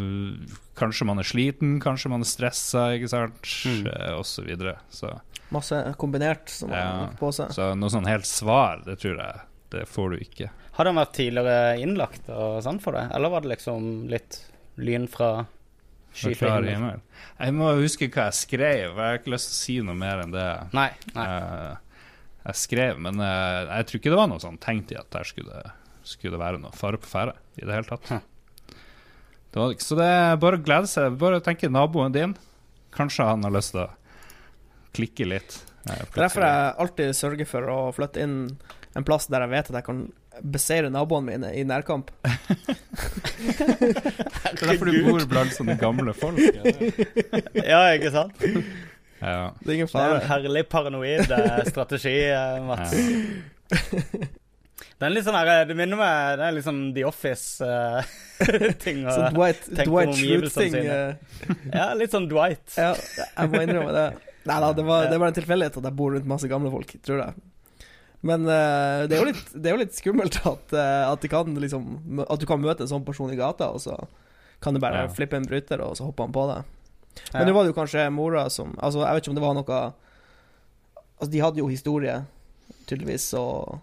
kanskje 0.79 1.07
man 1.09 1.19
er 1.23 1.27
sliten, 1.29 1.77
kanskje 1.83 2.11
man 2.13 2.23
er 2.25 2.31
stressa, 2.31 2.89
ikke 2.97 3.11
sant, 3.13 3.55
Mm. 3.69 3.87
eh, 3.91 4.13
og 4.19 4.25
så 4.27 4.43
videre. 4.47 4.77
Så, 4.95 5.11
masse 5.55 5.79
kombinert 6.01 6.49
som 6.53 6.71
Ja. 6.71 6.83
han 7.07 7.17
på 7.17 7.31
seg. 7.33 7.51
så 7.57 7.71
noe 7.79 7.89
sånn 7.93 8.07
helt 8.09 8.27
svar, 8.29 8.83
det 8.85 8.99
tror 9.01 9.17
jeg 9.19 9.41
det 9.71 9.85
får 9.89 10.11
du 10.11 10.17
ikke. 10.25 10.51
Har 10.79 10.85
han 10.89 10.97
vært 10.97 11.13
tidligere 11.19 11.79
innlagt 11.83 12.29
og 12.33 12.63
sånn 12.65 12.81
for 12.81 12.93
det? 12.97 13.07
Eller 13.15 13.29
var 13.33 13.41
det 13.45 13.51
liksom 13.57 14.09
litt 14.09 14.39
lyn 14.77 15.07
fra 15.11 15.47
skyfri 16.15 16.49
himmel? 16.73 17.01
Jeg 17.39 17.53
må 17.57 17.73
huske 17.81 18.09
hva 18.09 18.29
jeg 18.31 18.39
skrev. 18.39 18.95
Jeg 18.95 18.97
har 18.97 19.19
ikke 19.19 19.35
lyst 19.35 19.51
til 19.51 19.57
å 19.57 19.59
si 19.65 19.77
noe 19.85 19.95
mer 19.99 20.23
enn 20.25 20.33
det 20.33 20.47
Nei. 20.73 20.89
nei. 21.15 21.27
eh, 21.27 21.77
jeg 22.47 22.55
skrev. 22.63 22.99
Men 23.05 23.21
jeg, 23.21 23.69
jeg 23.69 23.87
tror 23.91 24.01
ikke 24.01 24.11
det 24.15 24.21
var 24.23 24.29
noe 24.33 24.41
sånn 24.41 24.59
tenkt 24.63 24.93
i 24.93 24.97
at 25.01 25.11
der 25.13 25.25
skulle 25.29 25.61
skulle 26.09 26.39
det 26.39 26.41
være 26.41 26.59
noe 26.63 26.73
fare 26.73 26.97
på 26.97 27.05
ferde 27.11 27.35
i 27.61 27.67
det 27.67 27.75
hele 27.75 27.85
tatt. 27.85 28.09
Hm. 28.09 28.23
Det 29.53 29.61
var, 29.61 29.75
så 29.85 29.97
det 29.99 30.07
er 30.09 30.37
bare 30.41 30.57
å 30.57 30.65
glede 30.65 30.89
seg. 30.89 31.19
Bare 31.21 31.41
tenke 31.45 31.69
naboen 31.69 32.13
din. 32.15 32.33
Kanskje 32.97 33.27
han 33.29 33.45
har 33.45 33.53
lyst 33.53 33.75
til 33.75 33.83
å 33.85 33.91
klikke 34.99 35.29
litt. 35.31 35.61
eh, 35.89 36.03
er 36.03 36.25
derfor 36.27 36.45
jeg 36.45 36.75
alltid 36.85 37.17
sørger 37.17 37.49
for 37.49 37.73
å 37.73 37.79
flytte 37.97 38.25
inn 38.27 38.39
en 38.99 39.07
plass 39.07 39.29
der 39.31 39.45
jeg 39.47 39.55
vet 39.55 39.71
at 39.71 39.79
jeg 39.81 39.87
kan 39.87 40.07
beseire 40.43 40.91
naboene 40.93 41.33
mine 41.33 41.53
i 41.55 41.65
nærkamp. 41.67 42.11
Det 43.49 44.63
er 44.63 44.73
derfor 44.73 44.91
du 44.91 44.99
bor 45.07 45.25
blant 45.31 45.55
sånne 45.55 45.77
gamle 45.81 46.15
folk. 46.17 46.39
ja, 47.73 47.81
ikke 47.95 48.13
sant? 48.15 48.35
Ja. 49.19 49.51
Det 49.61 49.71
er 49.71 49.77
ingen 49.77 49.91
Det 49.91 50.03
er 50.03 50.17
en 50.19 50.29
herlig 50.31 50.65
paranoid 50.71 51.31
eh, 51.35 51.63
strategi, 51.71 52.19
Mats. 52.67 52.93
Mats. 53.71 54.37
Det 54.99 55.07
er 55.07 55.13
litt 55.15 55.27
sånn 55.29 55.37
her, 55.39 55.67
det 55.69 55.75
minner 55.79 55.99
meg 55.99 56.39
Det 56.41 56.47
er 56.49 56.55
litt 56.57 56.65
sånn 56.67 56.81
The 56.95 57.05
Office-ting. 57.07 59.05
Så 59.07 59.29
Dwight, 59.35 59.69
Dwight 59.71 60.11
omgivelsene 60.11 60.67
Schrute-ting 60.73 60.89
eh, 60.91 61.13
ja, 61.71 61.85
litt 61.99 62.15
sånn 62.15 62.27
Dwight. 62.31 62.67
Ja, 62.75 62.97
jeg 63.29 63.53
må 63.53 63.63
innrømme 63.63 63.95
det. 63.95 64.09
Nei 64.49 64.59
da, 64.65 64.73
det 64.77 64.85
var, 64.87 65.07
det 65.11 65.21
var 65.21 65.31
en 65.31 65.37
tilfeldighet 65.37 65.79
at 65.81 65.89
jeg 65.91 65.97
bor 65.99 66.15
rundt 66.15 66.29
masse 66.31 66.49
gamle 66.51 66.73
folk, 66.73 66.95
tror 67.05 67.23
jeg. 67.23 67.49
Men 68.27 68.49
uh, 68.49 69.05
det, 69.07 69.15
er 69.15 69.21
jo 69.21 69.29
litt, 69.29 69.53
det 69.55 69.71
er 69.71 69.77
jo 69.77 69.83
litt 69.85 69.99
skummelt 69.99 70.41
at, 70.53 70.73
uh, 70.75 71.05
at, 71.13 71.29
kan 71.31 71.55
liksom, 71.63 72.25
at 72.27 72.41
du 72.41 72.49
kan 72.51 72.63
møte 72.63 72.85
en 72.87 72.91
sånn 72.91 73.07
person 73.07 73.31
i 73.33 73.39
gata, 73.39 73.71
og 73.75 73.83
så 73.85 73.99
kan 74.65 74.75
du 74.75 74.83
bare 74.83 75.05
Ja. 75.05 75.13
flippe 75.13 75.39
en 75.39 75.47
bryter, 75.47 75.83
og 75.85 75.95
så 75.99 76.09
hopper 76.09 76.27
han 76.27 76.35
på 76.35 76.47
deg. 76.51 76.75
Ja. 77.19 77.39
Men 77.39 77.49
nå 77.49 77.55
var 77.55 77.67
det 77.67 77.73
jo 77.73 77.79
kanskje 77.79 78.05
mora 78.15 78.45
som 78.53 78.77
Altså, 78.79 79.01
jeg 79.03 79.17
vet 79.17 79.25
ikke 79.25 79.33
om 79.33 79.39
det 79.39 79.43
var 79.43 79.55
noe 79.57 79.79
Altså, 81.19 81.31
de 81.33 81.41
hadde 81.43 81.59
jo 81.59 81.67
historie, 81.67 82.15
tydeligvis, 82.87 83.33
og 83.35 83.81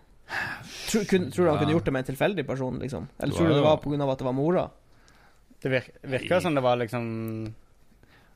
Tror, 0.87 1.03
kun, 1.09 1.27
tror 1.33 1.45
du 1.45 1.49
han 1.51 1.59
kunne 1.59 1.75
gjort 1.75 1.85
det 1.85 1.93
med 1.93 2.05
en 2.05 2.07
tilfeldig 2.07 2.45
person, 2.47 2.79
liksom? 2.81 3.09
Eller 3.19 3.35
tror 3.35 3.49
du 3.49 3.53
det 3.53 3.65
var 3.65 3.75
av 3.77 4.13
at 4.13 4.21
det 4.21 4.25
var 4.25 4.33
mora? 4.33 4.63
Det 5.61 5.69
virker 5.69 6.09
virka 6.09 6.39
som 6.41 6.55
det 6.55 6.63
var 6.65 6.79
liksom 6.81 7.05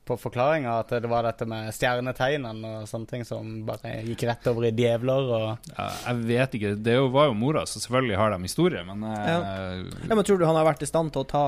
På 0.08 0.16
forklaringa 0.18 0.72
at 0.80 0.94
det 1.02 1.08
var 1.10 1.26
dette 1.26 1.46
med 1.46 1.68
stjernetegnene 1.76 2.70
og 2.80 2.88
sånne 2.90 3.10
ting 3.10 3.26
som 3.28 3.60
bare 3.68 4.00
gikk 4.08 4.24
rett 4.30 4.48
over 4.50 4.66
i 4.66 4.72
djevler 4.74 5.28
og 5.36 5.68
Ja, 5.76 5.90
jeg 6.06 6.24
vet 6.30 6.56
ikke. 6.58 6.72
Det 6.80 6.96
var 7.14 7.28
jo 7.30 7.36
mora, 7.38 7.66
så 7.68 7.82
selvfølgelig 7.82 8.18
har 8.18 8.34
de 8.34 8.40
historie, 8.48 8.82
men 8.88 9.04
ja. 9.04 9.36
Ja, 10.08 10.16
men 10.16 10.24
tror 10.24 10.40
du 10.40 10.48
han 10.48 10.58
har 10.58 10.66
vært 10.66 10.82
i 10.82 10.90
stand 10.90 11.14
til 11.14 11.24
å 11.24 11.30
ta 11.30 11.44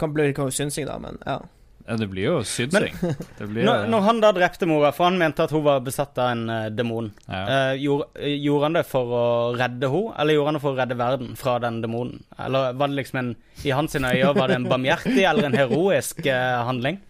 Kan 0.00 0.14
bli 0.16 0.32
synsing, 0.34 0.86
da, 0.88 0.98
men 1.00 1.18
ja. 1.26 1.38
ja, 1.86 1.96
det 2.00 2.06
blir 2.12 2.26
jo 2.26 2.36
synsing. 2.44 2.94
Det 3.38 3.48
blir, 3.48 3.64
når, 3.64 3.86
når 3.92 4.04
han 4.06 4.22
da 4.22 4.30
drepte 4.36 4.68
mora, 4.68 4.92
for 4.96 5.08
han 5.08 5.18
mente 5.20 5.44
at 5.44 5.52
hun 5.52 5.64
var 5.64 5.82
besatt 5.84 6.18
av 6.20 6.32
en 6.34 6.46
uh, 6.48 6.70
demon, 6.72 7.10
ja. 7.26 7.42
uh, 7.44 7.74
gjorde, 7.80 8.08
eh, 8.20 8.36
gjorde 8.40 8.68
han 8.68 8.78
det 8.80 8.86
for 8.88 9.12
å 9.16 9.26
redde 9.56 9.92
henne, 9.92 10.14
eller 10.20 10.36
gjorde 10.36 10.52
han 10.52 10.58
det 10.58 10.64
for 10.64 10.72
å 10.72 10.80
redde 10.80 10.98
verden 11.00 11.36
fra 11.40 11.58
den 11.64 11.80
demonen? 11.84 12.24
Eller 12.40 12.74
var 12.80 12.92
det 12.92 13.00
liksom 13.00 13.22
en 13.22 13.30
I 13.64 13.76
hans 13.76 13.96
øyne 13.96 14.34
var 14.36 14.48
det 14.48 14.60
en 14.60 14.68
barmhjertig 14.68 15.24
eller 15.24 15.48
en 15.48 15.60
heroisk 15.60 16.24
uh, 16.26 16.64
handling? 16.68 17.00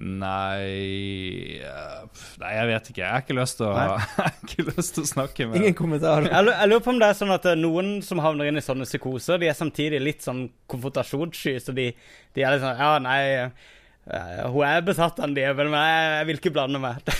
Nei 0.00 1.60
eh, 1.60 2.22
Nei, 2.40 2.52
jeg 2.56 2.68
vet 2.70 2.88
ikke. 2.88 3.02
Jeg 3.02 3.12
har 3.12 3.24
ikke 3.24 3.36
lyst 3.36 3.58
til 3.60 3.68
å, 3.68 3.98
ikke 4.46 4.64
lyst 4.70 4.96
til 4.96 5.04
å 5.04 5.10
snakke 5.10 5.48
med 5.50 5.60
Ingen 5.60 5.76
kommentar. 5.76 6.24
Jeg, 6.28 6.48
jeg 6.48 6.70
lurer 6.70 6.86
på 6.86 6.94
om 6.94 7.02
det 7.02 7.10
er 7.12 7.18
sånn 7.18 7.34
at 7.34 7.48
eh, 7.50 7.58
noen 7.60 7.92
som 8.04 8.22
havner 8.24 8.48
inn 8.48 8.60
i 8.60 8.64
sånne 8.64 8.88
psykoser, 8.88 9.42
de 9.42 9.50
er 9.52 9.58
samtidig 9.58 10.00
litt 10.00 10.24
sånn 10.24 10.46
konfrontasjonssky, 10.72 11.58
så 11.60 11.76
de, 11.76 11.90
de 12.32 12.44
er 12.44 12.56
litt 12.56 12.64
sånn 12.64 12.80
Ja, 12.80 12.94
nei, 13.04 13.18
eh, 13.36 14.40
hun 14.48 14.64
er 14.66 14.86
besatt 14.86 15.20
av 15.20 15.28
en 15.28 15.36
djevel, 15.36 15.68
men 15.72 15.84
jeg, 15.84 16.06
jeg 16.16 16.28
vil 16.30 16.40
ikke 16.40 16.54
blande 16.56 16.80
meg. 16.82 17.12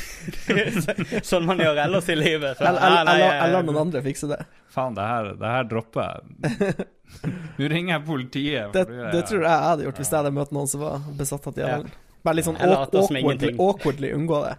sånn 1.31 1.45
man 1.47 1.61
gjør 1.61 1.83
ellers 1.85 2.09
i 2.09 2.17
livet. 2.17 2.57
Så, 2.57 2.73
Eller, 2.73 3.13
ja, 3.21 3.61
noen 3.61 3.83
andre 3.85 4.03
fikse 4.07 4.31
det. 4.33 4.41
Faen, 4.73 4.97
det 4.97 5.05
her, 5.05 5.35
det 5.37 5.53
her 5.59 5.69
dropper 5.69 6.09
jeg. 6.09 6.89
Nå 7.59 7.69
ringer 7.69 7.99
jeg 7.99 8.05
politiet. 8.07 8.73
Det, 8.73 8.87
det 8.89 9.27
tror 9.29 9.43
jeg 9.45 9.51
jeg 9.51 9.67
hadde 9.69 9.85
gjort 9.85 10.01
hvis 10.01 10.09
jeg 10.15 10.19
hadde 10.23 10.33
møtt 10.39 10.57
noen 10.57 10.71
som 10.73 10.81
var 10.87 11.05
besatt 11.19 11.51
av 11.53 11.61
djevelen. 11.61 11.93
Bare 12.25 12.37
litt 12.39 12.47
sånn 12.47 12.59
awkwardly, 12.63 13.55
awkwardly 13.59 14.13
unngå 14.15 14.43
det. 14.47 14.57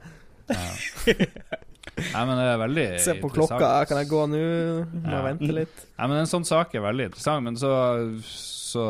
Ja. 0.53 1.15
Nei, 1.93 2.21
men 2.25 2.37
det 2.39 2.45
er 2.47 2.57
veldig 2.61 2.83
Se 3.03 3.13
på 3.21 3.29
klokka, 3.31 3.67
kan 3.87 3.99
jeg 4.01 4.07
gå 4.09 4.21
nå? 4.31 4.39
Må 4.87 5.11
Ja. 5.11 5.19
jeg 5.19 5.25
vente 5.37 5.53
litt? 5.53 5.81
Nei, 5.99 6.07
men 6.07 6.17
En 6.23 6.25
sånn 6.31 6.45
sak 6.47 6.73
er 6.75 6.81
veldig 6.81 7.05
interessant, 7.11 7.43
men 7.43 7.55
så, 7.59 7.69
så 8.23 8.85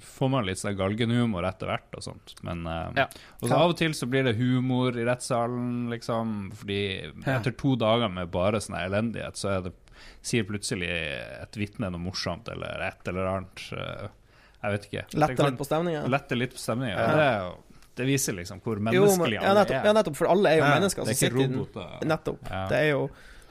får 0.00 0.30
man 0.32 0.46
litt 0.46 0.58
sånn 0.58 0.76
galgenhumor 0.78 1.44
etter 1.44 1.68
hvert 1.68 1.98
og 1.98 2.02
sånt. 2.06 2.34
Men 2.46 2.64
eh, 2.66 3.02
Ja. 3.02 3.06
Og 3.42 3.48
så 3.50 3.58
av 3.58 3.70
og 3.74 3.76
til 3.76 3.92
så 3.98 4.08
blir 4.08 4.24
det 4.24 4.36
humor 4.38 4.96
i 4.96 5.04
rettssalen, 5.04 5.90
liksom, 5.92 6.52
fordi 6.56 6.80
etter 7.26 7.52
to 7.58 7.74
dager 7.76 8.08
med 8.10 8.30
bare 8.32 8.62
sånn 8.64 8.78
elendighet, 8.80 9.36
så 9.36 9.58
er 9.58 9.62
det, 9.68 9.74
sier 10.22 10.46
plutselig 10.48 10.88
et 10.88 11.58
vitne 11.58 11.90
noe 11.92 12.00
morsomt 12.00 12.48
eller 12.50 12.80
et 12.88 13.06
eller 13.12 13.28
annet. 13.36 13.68
eh, 13.76 14.08
Jeg 14.62 14.70
vet 14.78 14.84
ikke. 14.88 15.04
Lette 15.18 15.42
litt 15.50 15.58
på 15.58 15.66
stemninga? 15.66 16.06
Lette 16.08 16.36
litt 16.38 16.52
på 16.54 16.58
stemninga. 16.62 16.94
Ja. 16.96 17.06
Det, 17.18 17.28
er 17.28 17.38
jo- 17.42 17.62
det 17.98 18.06
viser 18.08 18.36
liksom 18.38 18.60
hvor 18.64 18.78
Jo, 18.78 18.82
men, 18.82 18.94
menneskelige 18.94 19.42
ja, 19.42 19.52
nettopp, 19.56 19.84
ja, 19.84 19.92
nettopp, 19.96 20.16
for 20.16 20.30
alle 20.32 20.52
er 20.52 20.60
jo 20.60 20.64
Ja, 20.64 20.72
mennesker 20.78 21.04
Det 21.04 21.14
er 21.14 21.28
ikke 21.28 21.36
roboter. 21.36 21.90
i. 22.00 22.08
Nettopp. 22.08 22.46
Ja. 22.48 22.62
Det 22.70 22.78
er 22.78 22.88
jo 22.92 23.02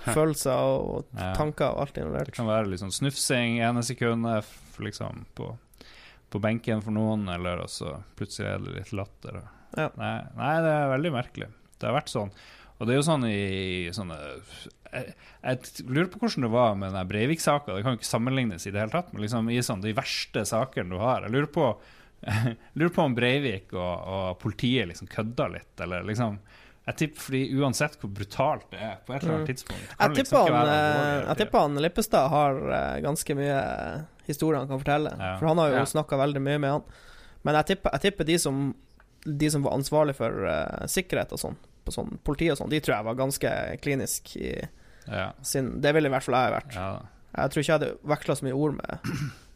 følelser 0.18 0.62
og 0.66 1.12
tanker 1.38 1.76
og 1.76 1.84
alt 1.84 2.00
Det 2.00 2.34
kan 2.34 2.50
være 2.50 2.72
litt 2.72 2.82
sånn 2.82 2.94
snufsing 2.96 3.60
ene 3.62 3.84
sekundet, 3.86 4.50
liksom, 4.82 5.26
på, 5.38 5.52
på 6.34 6.42
benken 6.42 6.82
for 6.82 6.96
noen, 6.96 7.28
eller 7.30 7.62
også 7.68 8.00
plutselig 8.18 8.50
er 8.50 8.64
det 8.66 8.74
litt 8.80 8.96
latter. 8.98 9.44
Ja. 9.78 9.92
Nei, 10.00 10.16
nei, 10.36 10.56
det 10.66 10.74
er 10.74 10.90
veldig 10.96 11.14
merkelig. 11.14 11.52
Det 11.78 11.88
har 11.90 11.96
vært 12.00 12.12
sånn. 12.12 12.34
Og 12.82 12.88
det 12.90 12.96
er 12.96 12.98
jo 12.98 13.06
sånn 13.06 13.26
i 13.30 13.90
sånne 13.94 14.16
Jeg, 14.92 15.12
jeg 15.46 15.86
lurer 15.86 16.08
på 16.10 16.20
hvordan 16.24 16.48
det 16.48 16.50
var 16.52 16.78
med 16.82 16.96
den 16.98 17.10
Breivik-saka. 17.12 17.76
Det 17.76 17.84
kan 17.86 17.94
jo 17.94 18.00
ikke 18.02 18.10
sammenlignes 18.10 18.66
i 18.66 18.74
det 18.74 18.82
hele 18.82 18.94
tatt, 18.96 19.12
men 19.14 19.22
liksom 19.22 19.52
i 19.54 19.62
sånn 19.64 19.84
de 19.86 19.94
verste 19.96 20.44
sakene 20.50 20.90
du 20.90 20.98
har. 21.00 21.28
Jeg 21.28 21.36
lurer 21.36 21.52
på, 21.54 21.68
lurer 22.78 22.90
på 22.94 23.02
om 23.02 23.16
Breivik 23.16 23.74
og, 23.74 24.08
og 24.08 24.40
politiet 24.40 24.88
liksom 24.92 25.08
kødda 25.10 25.48
litt, 25.56 25.72
eller 25.82 26.04
liksom 26.06 26.40
Jeg 26.88 26.96
tipper 26.98 27.22
fordi 27.22 27.42
uansett 27.62 27.96
hvor 28.02 28.10
brutalt 28.14 28.68
det 28.72 28.80
er 28.82 28.96
på 29.06 29.14
et 29.14 29.22
eller 29.24 29.36
annet 29.36 29.48
Mm. 29.50 29.56
tidspunkt 29.56 29.82
Jeg 30.00 30.10
liksom 30.10 30.16
tipper 30.26 30.54
liksom 31.42 31.60
han, 31.62 31.82
Lippestad 31.86 32.30
har 32.30 32.60
uh, 32.72 33.00
ganske 33.06 33.36
mye 33.38 33.60
historier 34.28 34.60
han 34.60 34.68
kan 34.70 34.80
fortelle. 34.82 35.12
Ja. 35.18 35.34
For 35.40 35.48
han 35.50 35.58
har 35.62 35.70
jo 35.70 35.76
Ja. 35.82 35.86
snakka 35.86 36.18
veldig 36.18 36.42
mye 36.42 36.58
med 36.62 36.72
han. 36.72 36.84
Men 37.44 37.56
jeg 37.56 37.66
tipper, 37.72 37.92
jeg 37.98 38.02
tipper 38.02 38.24
de 38.30 38.38
som 38.40 38.76
De 39.26 39.50
som 39.54 39.62
var 39.62 39.74
ansvarlig 39.78 40.16
for 40.18 40.46
uh, 40.50 40.86
sikkerhet 40.90 41.32
og 41.34 41.40
sånn, 41.42 41.58
på 41.86 41.92
sånn 41.94 42.18
politi 42.26 42.50
og 42.52 42.58
sånn, 42.58 42.70
de 42.74 42.80
tror 42.82 42.96
jeg 42.98 43.06
var 43.06 43.16
ganske 43.20 43.52
klinisk 43.82 44.36
i 44.38 44.54
Ja, 45.08 45.32
sin 45.42 45.80
Det 45.82 45.94
ville 45.94 46.10
i 46.10 46.14
hvert 46.14 46.24
fall 46.26 46.36
jeg 46.38 46.54
vært. 46.58 46.76
ja. 46.76 47.02
Jeg 47.38 47.50
tror 47.54 47.62
ikke 47.62 47.72
jeg 47.72 47.80
hadde 47.80 47.92
veksla 48.12 48.36
så 48.36 48.44
mye 48.46 48.58
ord 48.58 48.74
med, 48.76 49.12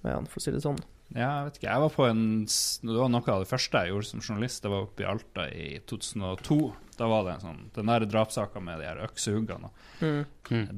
med 0.05 0.13
han, 0.13 0.25
for 0.29 0.39
å 0.39 0.43
si 0.45 0.51
det 0.53 0.61
sånn. 0.63 0.77
Ja, 1.13 1.27
jeg 1.29 1.45
vet 1.47 1.59
ikke. 1.59 1.69
Jeg 1.69 1.83
var 1.83 1.91
på 1.93 2.07
en 2.09 2.23
Det 2.45 2.95
var 2.97 3.11
noe 3.13 3.35
av 3.35 3.43
det 3.43 3.49
første 3.49 3.83
jeg 3.83 3.93
gjorde 3.93 4.09
som 4.09 4.23
journalist. 4.23 4.63
Det 4.63 4.71
var 4.73 4.87
oppe 4.87 5.05
i 5.05 5.07
Alta 5.07 5.45
i 5.53 5.67
2002. 5.87 6.57
Da 6.97 7.09
var 7.11 7.25
det 7.27 7.35
en 7.35 7.43
sånn 7.43 7.59
Den 7.75 7.91
der 7.91 8.05
drapssaka 8.09 8.61
med 8.63 8.81
de 8.81 8.87
her 8.89 9.01
øksehuggene. 9.05 9.69
Mm. 10.01 10.23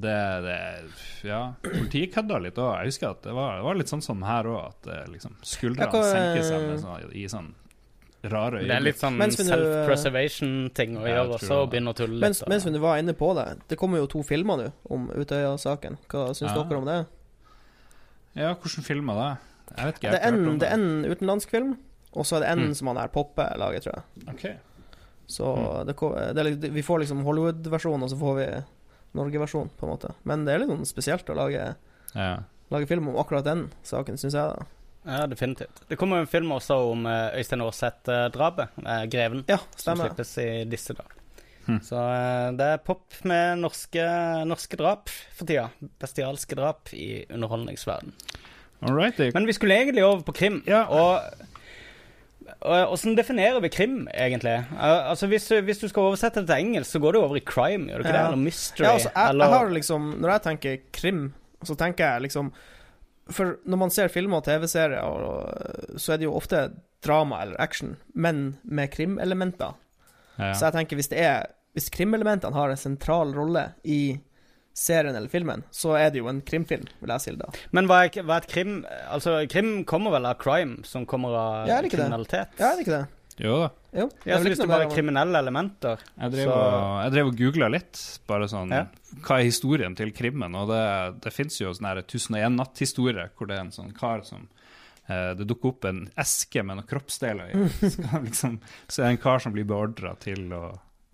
Det, 0.04 0.18
det 0.48 0.58
Ja, 1.30 1.42
politiet 1.64 2.14
kødda 2.16 2.42
litt 2.44 2.60
òg. 2.60 2.74
Jeg 2.82 2.92
husker 2.92 3.14
at 3.14 3.24
det 3.26 3.38
var, 3.38 3.62
det 3.62 3.68
var 3.70 3.80
litt 3.80 3.94
sånn 3.94 4.04
som 4.06 4.26
her 4.26 4.50
òg, 4.52 4.74
at 4.74 4.92
liksom 5.14 5.40
skuldrene 5.46 5.90
kan... 5.94 6.06
senker 6.12 6.46
seg 6.46 6.68
med 6.68 6.84
sånn, 6.84 7.10
i 7.18 7.26
sånn 7.32 7.54
rare 8.28 8.64
Det 8.66 8.74
er 8.74 8.84
litt 8.84 9.00
sånn 9.00 9.20
eh, 9.22 9.34
self-preservation-ting 9.34 10.98
å 10.98 11.06
gjøre, 11.06 11.26
og 11.36 11.44
så 11.44 11.60
begynne 11.70 11.94
å 11.94 11.98
tulle 11.98 12.18
litt. 12.18 12.24
Mens, 12.26 12.42
mens 12.50 12.66
vi 12.68 12.82
var 12.82 13.02
inne 13.02 13.14
på 13.18 13.30
det, 13.38 13.46
det 13.70 13.78
kommer 13.80 14.02
jo 14.02 14.10
to 14.18 14.24
filmer 14.26 14.60
nå 14.60 14.72
om 14.94 15.10
Utøya-saken. 15.14 16.00
Hva 16.10 16.32
syns 16.34 16.52
Ja. 16.52 16.64
dere 16.64 16.82
om 16.82 16.90
det? 16.90 17.00
Ja, 18.38 18.54
hvordan 18.54 18.86
filmer 18.86 19.22
det? 19.22 19.30
Jeg 19.76 19.86
vet 19.86 19.96
ikke. 20.00 20.02
Det 20.02 20.12
Jeg 20.12 20.22
er 20.22 20.32
har 20.32 20.38
ikke 20.38 20.52
en, 20.54 20.60
det 20.60 20.68
er 20.70 20.74
en 20.74 21.06
utenlandsk 21.12 21.50
film, 21.50 21.78
og 22.16 22.26
så 22.26 22.36
er 22.38 22.40
det 22.46 22.50
en 22.54 22.64
Mm. 22.70 22.74
som 22.76 22.88
han 22.88 22.98
her 22.98 23.08
Poppe 23.08 23.44
lager, 23.58 23.80
tror 23.84 23.94
jeg. 23.98 24.30
Okay. 24.36 24.56
Så 25.28 25.44
Mm. 25.58 25.86
det, 25.88 25.96
det 26.36 26.46
er, 26.68 26.70
vi 26.72 26.82
får 26.82 27.00
liksom 27.04 27.24
Hollywood-versjonen, 27.26 28.04
og 28.04 28.10
så 28.10 28.18
får 28.18 28.36
vi 28.38 28.64
Norge-versjonen, 29.16 29.70
på 29.78 29.84
en 29.88 29.90
måte. 29.98 30.14
Men 30.24 30.46
det 30.46 30.54
er 30.54 30.60
litt 30.60 30.70
sånn 30.70 30.86
spesielt 30.86 31.26
å 31.30 31.36
lage, 31.36 31.76
Ja. 32.16 32.38
lage 32.72 32.88
film 32.88 33.08
om 33.10 33.16
akkurat 33.18 33.44
den 33.44 33.70
saken, 33.84 34.16
syns 34.18 34.34
jeg. 34.34 34.56
da 34.56 34.66
Ja, 35.06 35.26
definitivt. 35.28 35.88
Det 35.88 35.98
kommer 35.98 36.18
jo 36.18 36.22
en 36.22 36.28
film 36.28 36.50
også 36.52 36.92
om 36.92 37.06
eh, 37.06 37.32
Øystein 37.40 37.62
Aarseth-drapet. 37.62 38.70
eh, 38.86 39.06
'Greven'. 39.08 39.46
Ja, 39.48 39.58
Som 39.76 39.96
stemmer. 39.98 40.10
slippes 40.10 40.38
i 40.38 40.64
disse 40.66 40.94
dager. 40.94 41.12
Hm. 41.66 41.80
Så 41.80 41.96
eh, 41.96 42.52
det 42.52 42.62
er 42.62 42.78
pop 42.78 43.04
med 43.24 43.58
norske, 43.60 44.46
norske 44.46 44.76
drap 44.78 45.10
for 45.34 45.46
tida. 45.46 45.70
Bestialske 46.00 46.56
drap 46.56 46.94
i 46.94 47.26
underholdningsverden. 47.30 48.14
All 48.82 48.94
right. 48.96 49.18
Men 49.34 49.46
vi 49.48 49.54
skulle 49.54 49.74
egentlig 49.76 50.04
over 50.06 50.22
på 50.24 50.34
krim. 50.38 50.64
Ja. 50.68 50.84
Og 50.86 51.22
Åssen 52.68 53.16
definerer 53.18 53.60
vi 53.62 53.70
krim, 53.70 54.08
egentlig? 54.14 54.54
Eh, 54.72 55.10
altså 55.12 55.28
hvis, 55.28 55.48
du- 55.48 55.62
hvis 55.62 55.80
du 55.80 55.88
skal 55.88 56.02
oversette 56.10 56.42
det 56.42 56.48
til 56.48 56.56
engelsk, 56.66 56.92
så 56.92 57.00
går 57.00 57.12
det 57.14 57.22
over 57.22 57.36
i 57.38 57.44
crime, 57.46 57.88
gjør 57.90 57.98
det 57.98 58.06
ikke 58.06 58.14
Ja. 58.14 58.22
det? 58.22 58.26
Eller 58.28 58.44
mystery? 58.44 58.84
Ja, 58.86 58.92
altså, 58.94 59.12
jeg, 59.16 59.30
eller 59.30 59.46
jeg 59.46 59.54
har 59.58 59.70
liksom 59.70 60.02
Når 60.22 60.30
jeg 60.32 60.42
tenker 60.42 60.78
krim, 60.94 61.34
så 61.64 61.76
tenker 61.76 62.06
jeg 62.14 62.22
liksom 62.22 62.52
For 63.32 63.58
når 63.66 63.78
man 63.78 63.90
ser 63.90 64.08
filmer 64.08 64.38
og 64.38 64.44
TV-serier, 64.46 65.98
så 65.98 66.14
er 66.14 66.18
det 66.18 66.24
jo 66.24 66.34
ofte 66.36 66.72
drama 67.04 67.42
eller 67.42 67.56
action, 67.60 67.98
men 68.16 68.58
med 68.64 68.88
krimelementer. 68.92 69.74
ja. 70.40 70.54
Så 70.54 70.66
jeg 70.66 70.74
tenker 70.74 70.96
hvis 70.96 71.10
det 71.10 71.20
er 71.20 71.46
Hvis 71.76 71.90
krimelementene 71.90 72.54
har 72.54 72.70
en 72.70 72.78
sentral 72.78 73.34
rolle 73.36 73.74
i 73.84 74.20
serien 74.78 75.16
eller 75.18 75.32
filmen, 75.32 75.64
så 75.74 75.96
er 75.98 76.12
det 76.14 76.22
jo 76.22 76.30
en 76.30 76.40
krimfilm, 76.46 76.86
vil 77.02 77.14
jeg 77.16 77.24
si 77.24 77.32
det 77.34 77.40
da. 77.42 77.50
Men 77.74 77.88
hva 77.90 78.04
er, 78.06 78.12
hva 78.22 78.38
er 78.38 78.46
et 78.46 78.52
krim 78.52 78.74
Altså, 79.10 79.40
krim 79.50 79.72
kommer 79.90 80.14
vel 80.14 80.28
av 80.30 80.38
crime, 80.42 80.84
som 80.86 81.06
kommer 81.10 81.34
av 81.34 81.70
Ja, 81.70 81.80
er 81.80 81.88
det 81.88 81.94
kriminalitet? 81.96 82.54
Ja, 82.62 82.72
er 82.74 82.78
det 82.78 82.86
ikke 82.86 83.00
det? 83.00 83.06
Jo 83.38 83.56
da. 83.62 83.68
Jo. 83.94 84.06
Ja, 84.26 84.38
så 84.42 84.50
hvis 84.50 84.58
det 84.62 84.66
bare 84.70 84.88
er 84.88 84.94
kriminelle 84.94 85.38
elementer 85.44 86.00
Jeg 86.18 86.32
drev, 86.34 86.48
Så- 86.50 86.54
og, 86.58 87.04
jeg 87.04 87.12
drev 87.16 87.28
og 87.32 87.36
googla 87.42 87.70
litt, 87.74 88.04
bare 88.30 88.48
sånn 88.50 88.74
Ja. 88.74 88.86
Hva 89.26 89.40
er 89.40 89.46
historien 89.50 89.96
til 89.98 90.12
krimmen? 90.12 90.56
Og 90.58 90.68
det, 90.70 91.22
det 91.26 91.34
fins 91.34 91.58
jo 91.62 91.74
sånn 91.74 91.88
her 91.90 92.02
1001 92.04 92.56
natt-historie, 92.58 93.30
hvor 93.38 93.48
det 93.50 93.58
er 93.58 93.66
en 93.66 93.72
sånn 93.74 93.94
kar 93.98 94.22
som 94.26 94.48
eh, 95.10 95.34
Det 95.38 95.46
dukker 95.48 95.70
opp 95.74 95.86
en 95.90 96.04
eske 96.18 96.64
med 96.66 96.78
noen 96.78 96.88
kroppsdeler 96.90 97.54
i. 97.54 97.68
Skal 97.94 98.26
liksom, 98.26 98.60
så 98.88 99.02
er 99.02 99.06
det 99.10 99.14
en 99.18 99.24
kar 99.26 99.40
som 99.46 99.54
blir 99.54 99.66
beordra 99.70 100.14
til 100.22 100.50
å, 100.54 100.64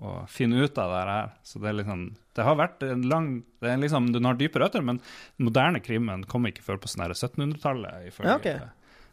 å 0.02 0.14
finne 0.32 0.64
ut 0.64 0.78
av 0.78 0.92
det 0.92 1.02
her. 1.08 1.34
Så 1.46 1.62
det 1.62 1.72
er 1.72 1.88
sånn 1.88 2.06
Det 2.36 2.46
har 2.48 2.58
vært 2.58 2.84
en 2.88 3.04
lang 3.08 3.28
det 3.62 3.72
er 3.72 3.82
liksom, 3.82 4.12
Den 4.16 4.26
har 4.26 4.38
dype 4.40 4.60
røtter, 4.60 4.82
men 4.82 5.00
den 5.38 5.50
moderne 5.50 5.82
krimmen 5.84 6.26
kom 6.30 6.48
ikke 6.50 6.66
før 6.66 6.82
på 6.82 6.92
sånn 6.92 7.06
her 7.06 7.14
1700-tallet, 7.16 8.10
ifølge 8.10 8.32
Ja, 8.32 8.38
okay. 8.40 8.60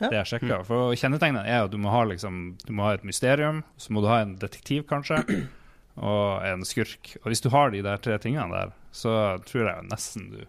Ja. 0.00 0.08
det 0.08 0.16
jeg 0.16 0.30
sjekka. 0.32 0.62
For 0.64 0.94
kjennetegnet 0.96 1.44
er 1.46 1.66
at 1.66 1.72
du 1.72 1.78
må 1.80 1.92
ha 1.92 2.04
liksom 2.08 2.56
Du 2.64 2.72
må 2.72 2.88
ha 2.88 2.94
et 2.96 3.04
mysterium, 3.06 3.62
så 3.76 3.92
må 3.92 4.04
du 4.04 4.08
ha 4.10 4.22
en 4.24 4.38
detektiv, 4.40 4.86
kanskje, 4.88 5.20
og 6.10 6.46
en 6.48 6.64
skurk. 6.64 7.16
Og 7.20 7.28
hvis 7.32 7.44
du 7.44 7.50
har 7.52 7.74
de 7.74 7.84
der 7.84 8.00
tre 8.00 8.16
tingene 8.22 8.48
der, 8.54 8.72
så 8.96 9.12
tror 9.44 9.68
jeg 9.68 9.90
nesten 9.90 10.32
du 10.32 10.40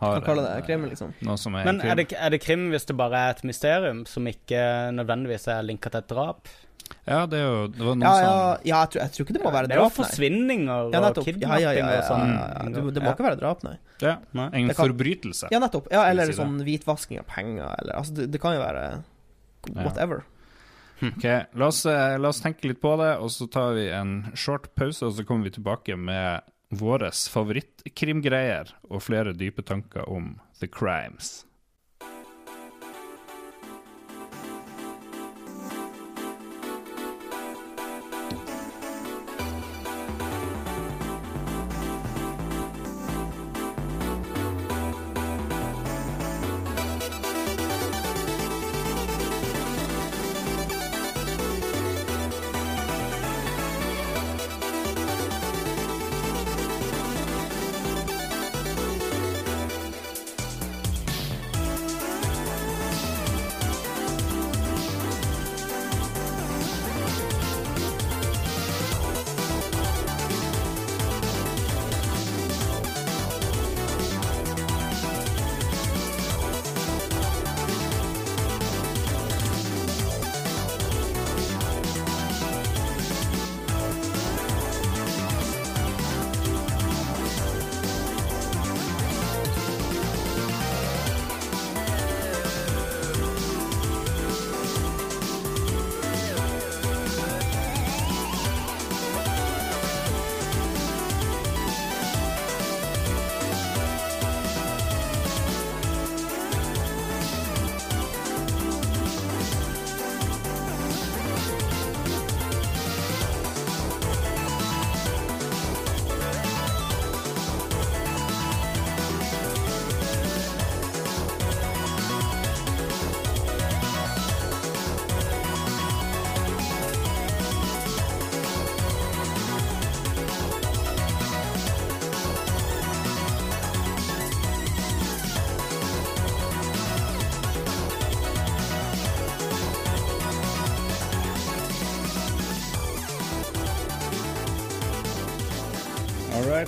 har 0.00 0.16
Kan 0.16 0.24
kalle 0.30 0.46
en, 0.46 0.56
det 0.56 0.66
krim, 0.66 0.88
liksom. 0.88 1.12
noe 1.28 1.36
som 1.38 1.54
er 1.60 1.68
Men 1.68 1.82
er 1.84 2.00
det, 2.00 2.08
er 2.16 2.32
det 2.32 2.40
krim 2.40 2.70
hvis 2.72 2.88
det 2.88 2.96
bare 2.96 3.20
er 3.20 3.36
et 3.36 3.44
mysterium 3.44 4.06
som 4.08 4.26
ikke 4.26 4.62
nødvendigvis 4.96 5.46
er 5.52 5.66
linka 5.66 5.92
til 5.92 6.00
et 6.00 6.08
drap? 6.08 6.48
Ja, 7.06 7.24
det 7.26 7.38
er 7.38 7.44
jo 7.46 7.60
Det 7.72 7.80
var 7.84 7.94
noen 7.96 8.02
Ja, 8.04 8.14
ja, 8.20 8.32
ja 8.64 8.80
jeg, 8.82 8.90
tror, 8.92 9.00
jeg 9.02 9.12
tror 9.14 9.24
ikke 9.26 9.34
det 9.36 9.42
må 9.44 9.52
være 9.54 9.68
det 9.70 9.74
er 9.76 9.80
jo 9.80 9.84
drap, 9.86 9.94
forsvinninger 9.98 10.90
Ja, 10.94 11.00
og 11.00 11.20
kidnapping 11.24 11.62
ja, 11.64 11.72
ja, 11.72 11.72
ja, 11.78 12.00
og 12.00 12.08
sånn. 12.10 12.74
Det, 12.74 12.82
det 12.96 13.02
må 13.04 13.12
ikke 13.14 13.26
være 13.26 13.38
drap, 13.40 13.62
nei. 13.66 13.76
Ja, 14.02 14.16
Nei. 14.36 14.48
en 14.60 14.68
kan- 14.72 14.78
forbrytelse. 14.88 15.48
Ja, 15.52 15.60
nettopp. 15.62 15.88
Ja, 15.92 16.04
eller 16.10 16.30
si 16.30 16.36
sånn 16.38 16.58
hvitvasking 16.66 17.18
av 17.22 17.26
penger, 17.30 17.74
eller 17.82 17.96
Altså, 18.00 18.14
det, 18.16 18.30
det 18.34 18.40
kan 18.42 18.54
jo 18.56 18.62
være 18.62 18.84
Ja. 19.74 19.82
whatever. 19.84 20.22
Ok, 21.02 21.24
la 21.56 21.66
oss, 21.66 21.84
eh, 21.86 22.16
la 22.20 22.28
oss 22.28 22.40
tenke 22.44 22.64
litt 22.68 22.80
på 22.80 22.94
det, 23.00 23.10
og 23.20 23.28
så 23.32 23.46
tar 23.50 23.72
vi 23.74 23.88
en 23.88 24.32
short 24.34 24.74
pause, 24.76 25.02
og 25.02 25.12
så 25.16 25.24
kommer 25.24 25.44
vi 25.48 25.50
tilbake 25.56 25.96
med 25.96 26.42
våre 26.76 27.10
favorittkrimgreier 27.10 28.72
og 28.90 29.02
flere 29.02 29.32
dype 29.36 29.64
tanker 29.66 30.08
om 30.08 30.38
the 30.60 30.68
crimes. 30.68 31.44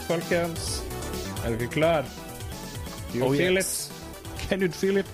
All 0.03 0.19
folkens. 0.19 0.83
Er 1.47 1.55
dere 1.57 1.69
klar? 1.71 2.03
Do 3.13 3.19
you 3.19 3.25
Oh, 3.27 3.31
feel 3.37 3.55
yes. 3.57 3.91
it? 3.91 4.49
Can 4.49 4.61
you 4.63 4.69
feel 4.73 4.97
it? 4.99 5.07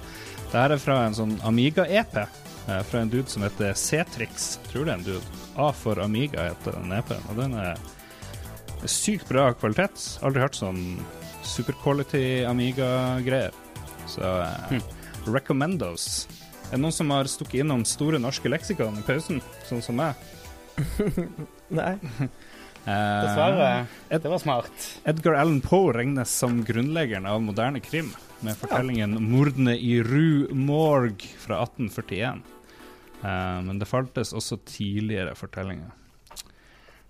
Det 0.50 0.56
her 0.56 0.72
er 0.72 0.80
fra 0.80 0.96
en 1.04 1.14
sånn 1.14 1.34
Amiga-EP, 1.44 2.16
eh, 2.16 2.82
fra 2.88 3.00
en 3.02 3.10
dude 3.12 3.28
som 3.28 3.42
heter 3.44 3.74
C-Trix. 3.76 4.58
Tror 4.70 4.86
det 4.86 4.94
er 4.94 4.98
en 4.98 5.04
dude. 5.04 5.20
A 5.60 5.72
for 5.76 6.00
Amiga 6.00 6.46
heter 6.48 6.72
den 6.78 6.92
EP-en, 6.96 7.20
og 7.28 7.36
den 7.36 7.54
er 7.60 7.76
sykt 8.88 9.28
bra 9.28 9.50
kvalitet. 9.52 10.18
Aldri 10.24 10.40
hørt 10.46 10.56
sånn 10.56 10.80
super 11.44 11.76
quality 11.82 12.44
Amiga-greier. 12.48 13.52
Så 14.08 14.24
eh, 14.24 14.80
recommendos. 15.26 16.26
Er 16.70 16.78
det 16.78 16.80
noen 16.86 16.96
som 16.96 17.10
har 17.12 17.28
stukket 17.28 17.60
innom 17.60 17.84
Store 17.84 18.18
norske 18.18 18.48
leksikon 18.48 18.96
i 18.98 19.04
pausen, 19.04 19.42
sånn 19.68 19.84
som 19.84 20.00
meg? 20.00 20.14
Nei. 21.68 21.98
Eh, 22.88 23.22
Dessverre. 23.24 23.86
Det 24.08 24.28
var 24.28 24.38
smart. 24.38 24.86
Edgar 25.04 25.34
Allan 25.36 25.60
Poe 25.60 25.92
regnes 25.92 26.30
som 26.32 26.62
grunnleggeren 26.64 27.26
av 27.28 27.42
moderne 27.44 27.82
krim, 27.84 28.14
med 28.40 28.56
fortellingen 28.56 29.18
'Mordene 29.18 29.74
i 29.76 29.98
Rue 30.02 30.46
Morgue' 30.54 31.26
fra 31.42 31.60
1841. 31.66 32.42
Eh, 33.24 33.60
men 33.66 33.78
det 33.78 33.88
faltes 33.90 34.32
også 34.32 34.60
tidligere 34.64 35.34
fortellinger. 35.36 35.90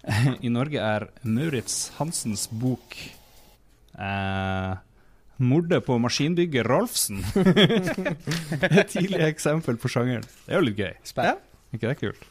I 0.46 0.48
Norge 0.48 0.80
er 0.80 1.08
Maurits 1.22 1.92
Hansens 1.98 2.48
bok 2.50 2.96
eh, 3.98 4.74
'Mordet 5.38 5.84
på 5.86 5.98
maskinbygger 6.02 6.66
Rolfsen' 6.66 7.22
et 8.80 8.88
tidlig 8.90 9.22
eksempel 9.28 9.78
på 9.78 9.92
sjangeren. 9.92 10.26
Det 10.46 10.56
er 10.56 10.58
jo 10.58 10.66
litt 10.72 10.82
gøy. 10.82 10.94
Ja. 11.14 11.36
Er 11.36 11.78
ikke 11.78 11.92
det 11.92 12.00
kult? 12.02 12.26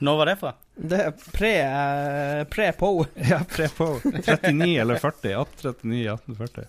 Når 0.00 0.16
var 0.20 0.30
det 0.30 0.36
fra? 0.40 0.52
Det 0.80 1.00
er 1.04 1.10
pre, 1.36 1.50
eh, 1.60 2.42
pre-Poe. 2.48 3.06
Ja, 3.30 3.42
pre-po. 3.48 3.90
39 4.04 4.76
eller 4.80 5.00
40. 5.02 5.34
1839, 5.36 6.14
1840. 6.14 6.68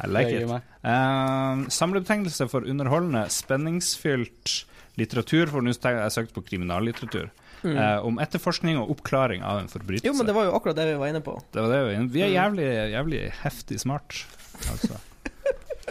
I 0.00 0.08
like 0.08 0.32
it. 0.32 0.48
Uh. 0.80 1.66
Samlebetegnelse 1.68 2.46
for 2.48 2.64
underholdende, 2.64 3.26
spenningsfylt 3.28 4.54
litteratur. 4.96 5.50
For 5.52 5.60
nå 5.64 5.74
har 5.84 5.98
jeg 6.06 6.14
søkt 6.16 6.32
på 6.36 6.44
kriminallitteratur. 6.46 7.28
Mm. 7.60 7.74
Eh, 7.76 7.98
om 8.08 8.16
etterforskning 8.24 8.78
og 8.80 8.94
oppklaring 8.94 9.42
av 9.44 9.58
en 9.60 9.68
forbrytelse. 9.68 10.08
Jo, 10.08 10.14
men 10.16 10.24
det 10.30 10.32
var 10.32 10.46
jo 10.48 10.54
akkurat 10.56 10.78
det 10.80 10.86
vi 10.88 10.96
var 11.02 11.12
inne 11.12 11.20
på. 11.24 11.34
Det 11.52 11.60
var 11.60 11.74
det 11.74 11.80
vi, 11.90 11.96
vi 12.16 12.22
er 12.24 12.30
Mm. 12.30 12.36
jævlig, 12.38 12.68
jævlig 12.94 13.20
heftig 13.42 13.80
smart, 13.84 14.22
altså. 14.72 14.96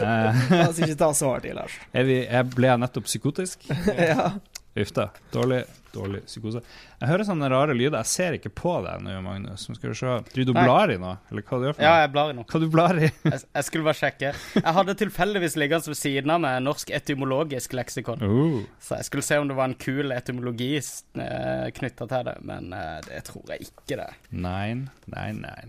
La 0.00 0.64
oss 0.66 0.78
ikke 0.80 0.96
ta 0.98 1.12
så 1.14 1.28
hardt 1.34 1.46
i, 1.46 1.52
Lars. 1.54 1.74
er 1.94 2.08
jeg 2.10 2.50
ble 2.56 2.66
jeg 2.72 2.80
nettopp 2.82 3.06
psykotisk? 3.06 3.68
ja. 3.94 4.32
Uff 4.80 4.92
da. 4.96 5.08
Dårlig, 5.34 5.62
dårlig 5.94 6.22
psykose. 6.26 6.62
Jeg 7.00 7.10
hører 7.10 7.26
sånne 7.28 7.50
rare 7.52 7.76
lyder. 7.76 7.98
Jeg 8.00 8.10
ser 8.12 8.36
ikke 8.38 8.52
på 8.60 8.74
deg 8.86 9.04
nå, 9.04 9.16
Magnus. 9.24 9.66
Skal 9.66 9.92
vi 9.92 9.96
se. 9.98 10.16
Driver 10.30 10.50
du 10.50 10.54
og 10.54 10.60
blar 10.60 10.94
i 10.94 10.98
noe? 11.00 11.16
Eller 11.32 11.46
hva 11.46 11.60
du 11.60 11.66
gjør 11.68 11.78
for 11.78 11.86
Ja, 11.86 11.94
jeg 12.02 12.12
blar 12.14 12.32
i 12.32 12.36
noe. 12.38 12.48
Hva 12.50 12.62
du 12.62 12.68
blar 12.72 13.00
i? 13.00 13.08
Jeg, 13.10 13.42
jeg 13.42 13.68
skulle 13.68 13.88
bare 13.88 14.00
sjekke. 14.00 14.32
Jeg 14.60 14.76
hadde 14.80 14.96
tilfeldigvis 15.00 15.58
liggende 15.60 15.92
ved 15.92 16.00
siden 16.00 16.34
av 16.34 16.42
meg 16.44 16.60
Norsk 16.64 16.94
etymologisk 17.00 17.74
leksikon. 17.78 18.24
Uh. 18.24 18.60
Så 18.82 19.00
jeg 19.00 19.10
skulle 19.10 19.26
se 19.26 19.40
om 19.40 19.50
det 19.50 19.58
var 19.58 19.70
en 19.70 19.78
kul 19.80 20.14
etymologi 20.14 20.72
uh, 20.80 21.68
knytta 21.76 22.08
til 22.10 22.26
det, 22.26 22.36
men 22.46 22.72
eh, 22.76 22.98
det 23.06 23.22
tror 23.28 23.52
jeg 23.52 23.68
ikke 23.68 23.98
det. 24.00 24.08
Nei, 24.30 24.74
nei, 25.10 25.28
nei. 25.36 25.60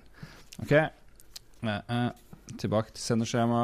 OK. 0.63 0.71
Eh, 0.71 0.89
eh, 1.69 2.10
tilbake 2.62 2.93
til 2.95 3.03
sendeskjema. 3.03 3.62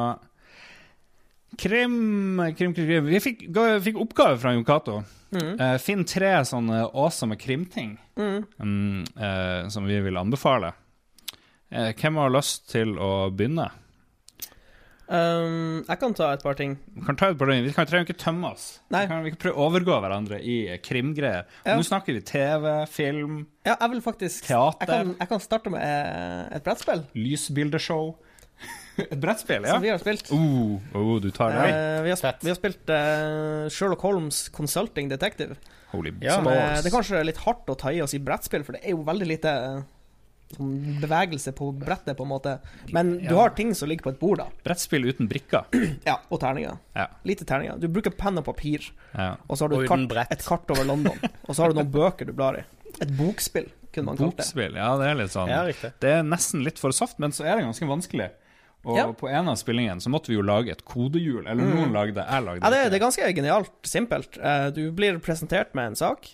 Krim, 1.55 2.41
krim, 2.57 2.73
krim, 2.75 2.88
krim. 2.88 3.05
Vi 3.07 3.19
fikk, 3.23 3.45
fikk 3.86 4.01
oppgave 4.03 4.38
fra 4.41 4.51
Jon 4.53 4.65
Cato. 4.67 4.99
Mm. 5.31 5.53
Uh, 5.60 5.77
Finn 5.81 6.03
tre 6.07 6.33
sånne 6.47 6.86
awesome 6.93 7.36
krimting 7.39 7.97
Mm. 8.17 8.45
um, 8.60 9.03
uh, 9.19 9.67
som 9.69 9.86
vi 9.86 9.99
vil 10.01 10.17
anbefale. 10.17 10.73
Uh, 11.71 11.91
hvem 11.93 12.15
har 12.17 12.31
lyst 12.33 12.69
til 12.71 12.95
å 12.97 13.29
begynne? 13.29 13.67
Um, 15.07 15.86
jeg 15.88 15.99
kan 16.01 16.13
ta 16.17 16.33
et 16.36 16.41
par 16.43 16.57
ting. 16.60 16.73
Vi 16.97 17.03
kan 17.07 17.15
ta 17.15 17.29
et 17.31 17.38
par 17.39 17.47
ting. 17.47 17.63
Vi 17.63 17.71
kan, 17.75 17.88
trenger 17.88 18.10
ikke 18.10 18.19
tømme 18.19 18.49
oss. 18.51 18.65
Nei. 18.91 19.05
Vi 19.05 19.12
kan, 19.12 19.21
vi 19.23 19.31
kan 19.31 19.39
prøve 19.45 19.55
å 19.55 19.67
overgå 19.69 19.99
hverandre 20.03 20.39
i 20.43 20.57
krimgreier. 20.83 21.45
Ja. 21.63 21.77
Nå 21.79 21.86
snakker 21.88 22.17
vi 22.17 22.23
TV, 22.27 22.67
film, 22.91 23.38
Ja, 23.67 23.77
jeg 23.79 23.93
vil 23.93 24.01
faktisk 24.03 24.49
Teater. 24.49 24.83
Jeg 24.83 24.91
kan, 24.91 25.13
jeg 25.21 25.29
kan 25.31 25.43
starte 25.43 25.71
med 25.71 26.51
et 26.57 26.65
brettspill 26.67 27.05
lysbildeshow. 27.15 28.15
et 29.12 29.19
brettspill, 29.21 29.63
ja. 29.63 29.73
som 29.75 29.81
vi 29.83 29.89
har 29.93 29.99
spilt. 30.01 30.31
Oh, 30.36 30.77
oh, 30.97 31.15
du 31.21 31.29
tar 31.31 31.51
det? 31.55 31.67
Uh, 31.71 32.03
vi, 32.05 32.10
har, 32.13 32.17
Fett. 32.21 32.43
vi 32.43 32.49
har 32.53 32.57
spilt 32.60 32.89
uh, 32.89 33.67
Sherlock 33.69 34.01
Holmes 34.07 34.47
Consulting 34.49 35.10
Detective. 35.12 35.55
Holy 35.91 36.12
Ja. 36.21 36.36
Som, 36.36 36.43
balls. 36.49 36.57
eh, 36.57 36.81
det 36.83 36.89
er 36.91 36.95
kanskje 36.97 37.21
litt 37.23 37.38
hardt 37.45 37.69
å 37.71 37.75
ta 37.79 37.93
i 37.95 38.01
oss 38.03 38.13
i 38.17 38.19
brettspill, 38.19 38.65
for 38.67 38.75
det 38.75 38.81
er 38.83 38.91
jo 38.91 39.05
veldig 39.07 39.27
lite 39.29 39.53
eh, 39.53 39.77
sånn 40.57 40.73
bevegelse 41.01 41.53
på 41.55 41.69
brettet, 41.79 42.17
på 42.17 42.25
en 42.25 42.31
måte. 42.33 42.57
Men 42.95 43.13
du 43.21 43.29
Ja. 43.33 43.38
har 43.45 43.53
ting 43.55 43.73
som 43.75 43.88
ligger 43.89 44.03
på 44.10 44.12
et 44.15 44.19
bord, 44.19 44.38
da. 44.41 44.49
Brettspill 44.67 45.05
uten 45.07 45.27
brikker. 45.31 45.63
Ja, 46.10 46.17
og 46.29 46.39
terninger. 46.43 46.75
Ja. 46.95 47.07
Lite 47.27 47.45
terninger. 47.47 47.79
Du 47.79 47.88
bruker 47.88 48.12
penn 48.12 48.38
og 48.41 48.45
papir, 48.49 48.89
Ja. 49.13 49.36
og 49.47 49.55
så 49.57 49.63
har 49.65 49.69
du 49.75 49.79
et 49.81 49.88
kart, 49.89 50.31
et 50.31 50.43
kart 50.45 50.71
over 50.75 50.83
London. 50.88 51.19
Og 51.47 51.55
så 51.55 51.63
har 51.63 51.71
du 51.71 51.79
noen 51.79 51.91
bøker 51.91 52.25
du 52.27 52.33
blar 52.36 52.60
i. 52.60 52.65
Et 52.99 53.12
bokspill, 53.17 53.67
kunne 53.93 54.05
man 54.12 54.17
kalt 54.19 54.36
det. 54.38 54.43
Bokspill, 54.43 54.75
ja, 54.79 54.89
det 54.97 55.07
er 55.12 55.15
litt 55.19 55.31
sånn 55.36 55.49
Ja. 55.51 55.63
Det 56.03 56.12
er 56.17 56.23
nesten 56.23 56.63
litt 56.67 56.79
for 56.79 56.91
soft, 56.95 57.19
men 57.19 57.31
så 57.36 57.45
er 57.45 57.60
det 57.62 57.67
ganske 57.67 57.88
vanskelig. 57.88 58.29
Og 58.85 58.95
Ja. 58.97 59.07
på 59.11 59.27
en 59.29 59.49
av 59.49 59.55
spillingene 59.59 59.99
så 59.99 60.09
måtte 60.09 60.27
vi 60.29 60.35
jo 60.37 60.41
lage 60.45 60.71
et 60.71 60.85
kodehjul. 60.85 61.47
Eller 61.47 61.63
noen 61.65 61.91
lagde 61.91 62.21
jeg 62.23 62.43
lagde 62.45 62.61
Ja, 62.63 62.69
det, 62.69 62.91
det 62.91 62.99
er 63.01 63.05
ganske 63.05 63.33
genialt 63.35 63.71
simpelt. 63.83 64.37
Eh, 64.37 64.69
du 64.71 64.91
blir 64.95 65.17
presentert 65.19 65.73
med 65.75 65.87
en 65.91 65.95
sak, 65.95 66.29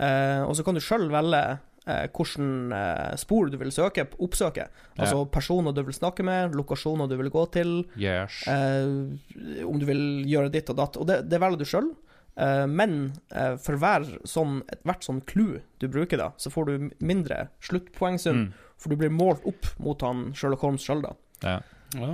eh, 0.00 0.42
og 0.42 0.56
så 0.56 0.64
kan 0.64 0.74
du 0.74 0.80
sjøl 0.82 1.06
velge 1.12 1.58
eh, 1.86 2.06
hvilken 2.08 2.72
eh, 2.72 3.14
spor 3.20 3.50
du 3.52 3.58
vil 3.60 3.70
søke, 3.70 4.08
oppsøke. 4.18 4.66
Altså 4.98 5.24
personer 5.30 5.74
du 5.76 5.82
vil 5.84 5.94
snakke 5.94 6.24
med, 6.24 6.54
lokasjoner 6.56 7.06
du 7.10 7.16
vil 7.20 7.30
gå 7.30 7.44
til, 7.52 7.84
Yes. 8.00 8.42
eh, 8.48 9.62
om 9.68 9.78
du 9.78 9.84
vil 9.86 10.24
gjøre 10.26 10.50
ditt 10.50 10.70
og 10.72 10.76
datt. 10.80 10.96
Og 10.96 11.06
det, 11.06 11.28
det 11.28 11.38
velger 11.44 11.58
du 11.62 11.64
sjøl. 11.68 11.92
Eh, 12.36 12.64
men 12.66 13.12
eh, 13.30 13.54
for 13.62 13.76
hver 13.78 14.02
sånn, 14.26 14.62
hvert 14.82 15.04
sånn 15.06 15.20
clou 15.30 15.60
du 15.78 15.86
bruker, 15.86 16.18
da, 16.18 16.32
så 16.40 16.50
får 16.50 16.66
du 16.72 16.90
mindre 17.04 17.50
sluttpoengsum. 17.62 18.46
Mm. 18.48 18.52
For 18.80 18.90
du 18.90 18.96
blir 18.98 19.12
målt 19.14 19.44
opp 19.46 19.68
mot 19.78 20.00
han 20.02 20.32
Sherlock 20.34 20.64
Holmes 20.66 20.82
sjøl, 20.82 21.04
da. 21.04 21.12
Ja. 21.44 21.60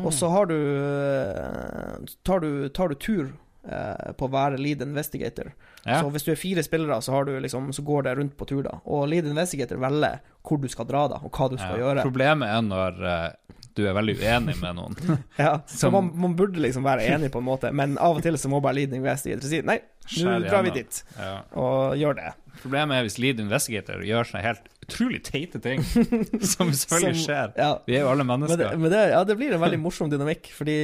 Og 0.05 0.11
så 0.13 0.29
har 0.29 0.47
du 0.51 0.57
eh, 0.59 2.11
tar, 2.27 2.41
du 2.45 2.69
tar 2.69 2.89
du 2.93 2.95
tur 3.01 3.31
eh, 3.65 4.13
på 4.19 4.27
å 4.29 4.33
være 4.33 4.59
lead 4.61 4.83
investigator. 4.85 5.53
Ja. 5.87 6.03
Så 6.03 6.11
hvis 6.13 6.27
du 6.27 6.33
er 6.35 6.41
fire 6.41 6.65
spillere, 6.67 6.99
så, 7.03 7.15
har 7.17 7.25
du 7.29 7.33
liksom, 7.41 7.71
så 7.73 7.85
går 7.87 8.03
det 8.09 8.17
rundt 8.19 8.37
på 8.37 8.49
tur, 8.51 8.63
da. 8.67 8.79
Og 8.85 9.07
lead 9.09 9.29
investigator 9.31 9.81
velger 9.81 10.21
hvor 10.45 10.61
du 10.61 10.69
skal 10.73 10.89
dra, 10.89 11.07
da, 11.13 11.21
og 11.25 11.33
hva 11.33 11.49
du 11.53 11.57
skal 11.61 11.79
Ja. 11.79 11.85
gjøre. 11.87 12.05
Problemet 12.05 12.53
er 12.53 12.67
når 12.67 13.01
eh, 13.15 13.31
du 13.79 13.85
er 13.89 13.95
veldig 13.97 14.17
uenig 14.21 14.59
med 14.61 14.77
noen. 14.77 14.99
Ja, 15.41 15.55
så 15.71 15.87
Som- 15.87 15.97
man, 15.97 16.13
man 16.27 16.37
burde 16.37 16.61
liksom 16.61 16.85
være 16.85 17.07
enig, 17.15 17.33
på 17.33 17.41
en 17.41 17.49
måte, 17.49 17.73
men 17.73 17.97
av 17.99 18.19
og 18.21 18.23
til 18.27 18.37
så 18.41 18.51
må 18.53 18.61
bare 18.61 18.77
lead 18.83 18.93
investigator 18.97 19.49
si 19.49 19.63
nei, 19.65 19.79
nå 20.21 20.37
drar 20.45 20.65
vi 20.67 20.77
dit, 20.83 21.03
Ja. 21.17 21.39
og 21.57 21.97
gjør 22.01 22.17
det. 22.21 22.33
Problemet 22.63 22.97
er 22.99 23.07
hvis 23.07 23.19
lead 23.23 23.41
investigator 23.43 24.03
gjør 24.05 24.29
sånne 24.29 24.43
helt 24.45 24.67
utrolig 24.85 25.21
teite 25.27 25.61
ting, 25.63 25.83
som 26.53 26.73
selvfølgelig 26.73 27.21
Som- 27.21 27.25
skjer. 27.25 27.53
Ja. 27.57 27.71
Vi 27.87 27.97
er 27.97 28.03
jo 28.05 28.11
alle 28.11 28.25
Men, 28.27 28.41
det, 28.45 28.51
mennesker. 28.59 28.77
men 28.83 28.91
det, 28.95 29.03
ja, 29.13 29.23
det 29.25 29.37
blir 29.39 29.55
en 29.57 29.63
veldig 29.63 29.79
morsom 29.81 30.11
dynamikk, 30.13 30.51
fordi 30.57 30.77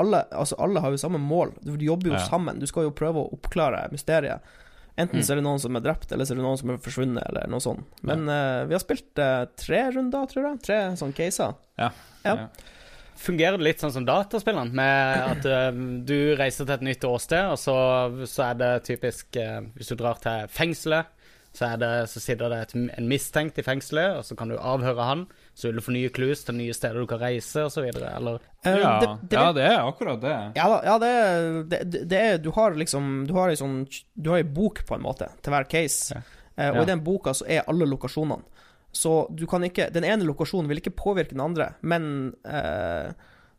alle, 0.00 0.24
altså 0.34 0.58
alle 0.58 0.82
har 0.84 0.90
jo 0.94 1.00
samme 1.04 1.20
mål. 1.22 1.54
Du 1.62 1.72
jobber 1.78 2.10
jo 2.12 2.18
Ja. 2.18 2.26
sammen. 2.28 2.58
Du 2.60 2.66
skal 2.66 2.88
jo 2.88 2.90
prøve 2.96 3.22
å 3.22 3.32
oppklare 3.38 3.86
mysteriet. 3.94 4.40
Enten 4.96 5.18
Mm. 5.18 5.24
så 5.26 5.32
er 5.32 5.36
det 5.40 5.44
noen 5.44 5.58
som 5.58 5.74
er 5.74 5.80
drept, 5.82 6.12
eller 6.12 6.24
så 6.24 6.32
er 6.34 6.36
det 6.38 6.44
noen 6.44 6.58
som 6.58 6.70
er 6.70 6.76
forsvunnet, 6.78 7.24
eller 7.28 7.48
noe 7.50 7.58
sånt. 7.60 7.82
Men 8.06 8.28
eh, 8.30 8.64
vi 8.70 8.74
har 8.76 8.82
spilt 8.82 9.18
uh, 9.18 9.44
tre 9.58 9.80
runder, 9.90 10.26
tror 10.30 10.44
jeg. 10.52 10.60
Tre 10.62 10.76
sånne 11.00 11.14
caser. 11.18 11.54
ja. 11.78 11.90
Ja. 12.24 12.48
Fungerer 13.16 13.56
det 13.58 13.64
litt 13.68 13.80
sånn 13.82 13.92
som 13.94 14.04
dataspillene, 14.08 14.72
med 14.74 15.24
at 15.32 15.46
uh, 15.46 15.82
du 16.04 16.34
reiser 16.38 16.66
til 16.66 16.74
et 16.74 16.86
nytt 16.90 17.04
åsted, 17.08 17.52
og 17.54 17.58
så, 17.60 17.74
så 18.28 18.50
er 18.50 18.54
det 18.60 18.72
typisk 18.88 19.36
uh, 19.40 19.60
Hvis 19.78 19.92
du 19.92 19.96
drar 20.00 20.18
til 20.22 20.48
fengselet, 20.50 21.10
så, 21.54 21.68
er 21.68 21.76
det, 21.78 21.88
så 22.10 22.18
sitter 22.18 22.50
det 22.50 22.56
et, 22.64 22.72
en 22.98 23.06
mistenkt 23.06 23.58
i 23.60 23.62
fengselet, 23.62 24.16
og 24.18 24.24
så 24.26 24.34
kan 24.34 24.50
du 24.50 24.56
avhøre 24.58 25.04
han. 25.06 25.20
Så 25.54 25.68
vil 25.68 25.76
du 25.78 25.84
få 25.86 25.92
nye 25.94 26.10
clues 26.10 26.40
til 26.42 26.56
nye 26.58 26.74
steder 26.74 26.98
du 26.98 27.06
kan 27.06 27.20
reise, 27.22 27.62
osv. 27.68 27.84
Eller 27.94 28.40
Ja. 28.66 28.96
det, 28.98 29.10
det, 29.30 29.38
ja, 29.38 29.52
det 29.54 29.62
er 29.68 29.76
akkurat 29.86 30.18
det. 30.24 30.32
ja 30.58 30.64
da, 30.72 30.80
ja, 30.88 30.96
det, 30.98 31.10
er- 31.20 31.60
det, 31.70 32.02
det 32.10 32.18
er 32.32 32.38
Du 32.42 32.50
har 32.56 32.74
liksom 32.74 33.26
Du 33.28 33.34
har 33.36 33.52
ei 33.52 33.58
sånn 33.60 33.84
Du 34.16 34.30
har 34.32 34.40
ei 34.42 34.46
bok, 34.56 34.82
på 34.88 34.96
en 34.98 35.04
måte, 35.06 35.28
til 35.44 35.54
hver 35.54 35.68
case. 35.70 36.16
Ja. 36.16 36.24
Eh, 36.56 36.70
og 36.72 36.80
Ja. 36.80 36.82
i 36.82 36.90
den 36.90 37.04
boka 37.06 37.30
så 37.38 37.46
er 37.46 37.62
alle 37.70 37.86
lokasjonene. 37.86 38.42
Så 38.94 39.26
du 39.34 39.42
kan 39.50 39.64
ikke 39.66 39.88
Den 39.90 40.04
ene 40.06 40.22
lokasjonen 40.28 40.68
vil 40.70 40.78
ikke 40.78 40.92
påvirke 40.94 41.34
den 41.34 41.42
andre, 41.42 41.72
men 41.82 42.34
eh, 42.46 43.10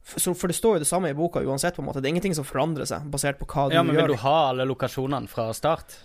for, 0.05 0.33
For 0.37 0.47
det 0.51 0.55
står 0.55 0.75
jo 0.77 0.83
det 0.83 0.87
samme 0.87 1.09
i 1.09 1.15
boka 1.17 1.41
uansett, 1.41 1.75
på 1.75 1.81
en 1.81 1.87
måte. 1.89 1.99
Det 2.01 2.07
er 2.07 2.13
ingenting 2.13 2.35
som 2.37 2.45
forandrer 2.45 2.85
seg, 2.85 3.07
basert 3.09 3.39
på 3.39 3.47
hva 3.49 3.63
du 3.67 3.73
gjør. 3.73 3.79
Ja, 3.79 3.83
men 3.83 3.95
gjør. 3.97 4.05
vil 4.05 4.15
du 4.15 4.21
ha 4.21 4.35
alle 4.51 4.67
lokasjonene 4.69 5.27
fra 5.31 5.47
start? 5.57 5.95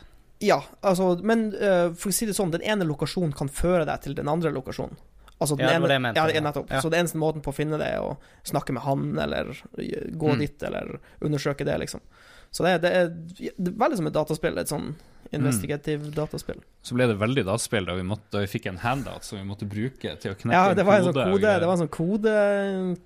Ja, 0.41 0.63
altså 0.81 1.11
Men 1.23 1.51
eh, 1.55 1.91
for 1.93 2.09
å 2.09 2.17
si 2.17 2.25
det 2.27 2.33
sånn, 2.39 2.51
den 2.55 2.65
ene 2.65 2.87
lokasjonen 2.89 3.35
kan 3.37 3.51
føre 3.53 3.85
deg 3.85 4.01
til 4.07 4.15
den 4.17 4.29
andre 4.33 4.51
lokasjonen. 4.57 4.97
Altså 5.41 5.57
den 5.57 5.67
Ja, 5.69 5.73
det 5.75 5.81
var 5.85 5.89
det 5.93 5.99
jeg 5.99 6.05
mente, 6.05 6.25
ja, 6.35 6.41
nettopp. 6.45 6.71
Ja. 6.73 6.81
Så 6.81 6.89
den 6.93 7.01
eneste 7.05 7.21
måten 7.21 7.41
på 7.45 7.53
å 7.53 7.57
finne 7.57 7.77
det, 7.81 7.87
er 7.93 8.01
å 8.05 8.17
snakke 8.45 8.73
med 8.77 8.83
han, 8.89 9.05
eller 9.21 9.53
eh, 9.79 10.11
gå 10.17 10.33
Mm. 10.35 10.39
dit, 10.47 10.63
eller 10.63 10.99
undersøke 11.21 11.65
det, 11.69 11.77
liksom. 11.85 12.01
Så 12.51 12.65
det 12.67 12.81
det 12.83 12.91
er, 12.91 13.09
det 13.57 13.69
er 13.71 13.79
veldig 13.79 13.97
som 14.01 14.07
et 14.11 14.17
dataspill. 14.17 14.59
Et 14.59 14.71
sånn 14.71 14.93
investigativ 15.37 16.09
dataspill. 16.15 16.59
Så 16.83 16.97
ble 16.99 17.07
det 17.07 17.15
veldig 17.21 17.45
dataspill 17.47 17.87
da 17.87 17.95
vi, 17.95 18.03
måtte, 18.03 18.27
da 18.35 18.41
vi 18.43 18.49
fikk 18.51 18.67
en 18.67 18.81
handout 18.83 19.23
som 19.27 19.39
vi 19.39 19.45
måtte 19.47 19.69
bruke 19.71 20.17
til 20.19 20.33
å 20.33 20.39
knekke 20.39 20.57
Ja, 20.57 20.75
det 20.75 20.85
var 20.89 20.99
en 20.99 21.07
sånn 21.07 21.19
kode, 21.21 21.53
det 21.63 21.69
var 21.69 21.77
en 21.77 21.83
sånn 21.85 21.93
kode, 21.95 22.33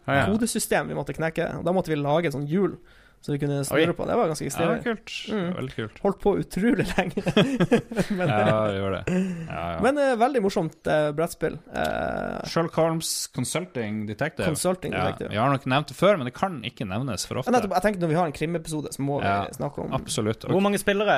Ja. 0.09 0.27
kodesystem 0.31 0.89
vi 0.89 0.97
måtte 0.97 1.13
knekke. 1.17 1.51
Da 1.67 1.75
måtte 1.77 1.93
vi 1.93 1.99
lage 2.01 2.31
et 2.31 2.37
sånt 2.37 2.49
hjul 2.49 2.79
så 3.25 3.33
vi 3.33 3.39
kunne 3.41 3.63
snurre 3.65 3.89
Oi. 3.89 3.97
på. 3.97 4.05
Det 4.05 4.17
var 4.21 4.29
ganske 4.29 4.45
ja, 4.45 4.53
det 4.59 4.67
var 4.69 4.81
kult. 4.85 5.13
Mm. 5.33 5.47
veldig 5.57 5.75
kult. 5.79 6.01
Holdt 6.05 6.19
på 6.21 6.33
utrolig 6.43 6.85
lenge. 6.91 7.23
men, 8.19 8.29
Ja, 8.29 8.59
det 8.69 8.75
gjør 8.77 8.97
det. 8.99 9.01
Ja, 9.49 9.63
ja. 9.73 9.79
men 9.87 10.01
uh, 10.03 10.11
veldig 10.21 10.43
morsomt 10.45 10.91
uh, 10.93 11.07
brettspill. 11.17 11.57
Uh, 11.73 12.43
Sherlock 12.45 12.77
Holmes 12.77 13.15
Consulting 13.33 14.03
Detective. 14.11 14.45
Consulting 14.45 14.93
ja, 14.93 15.07
Detective. 15.07 15.33
vi 15.33 15.41
har 15.41 15.49
nok 15.57 15.65
nevnt 15.73 15.89
det 15.95 15.97
før, 15.97 16.21
men 16.21 16.29
det 16.29 16.35
kan 16.37 16.61
ikke 16.69 16.85
nevnes 16.91 17.25
for 17.31 17.41
ofte. 17.41 17.55
nettopp, 17.57 17.73
jeg 17.79 17.87
tenker 17.89 18.05
Når 18.05 18.13
vi 18.13 18.21
har 18.21 18.29
en 18.29 18.37
krimepisode, 18.37 18.93
så 18.93 19.09
må 19.09 19.23
Ja, 19.25 19.39
vi 19.49 19.57
snakke 19.57 19.87
om 19.87 19.97
Absolutt. 19.97 20.45
Hvor 20.45 20.61
mange 20.69 20.83
spillere? 20.85 21.17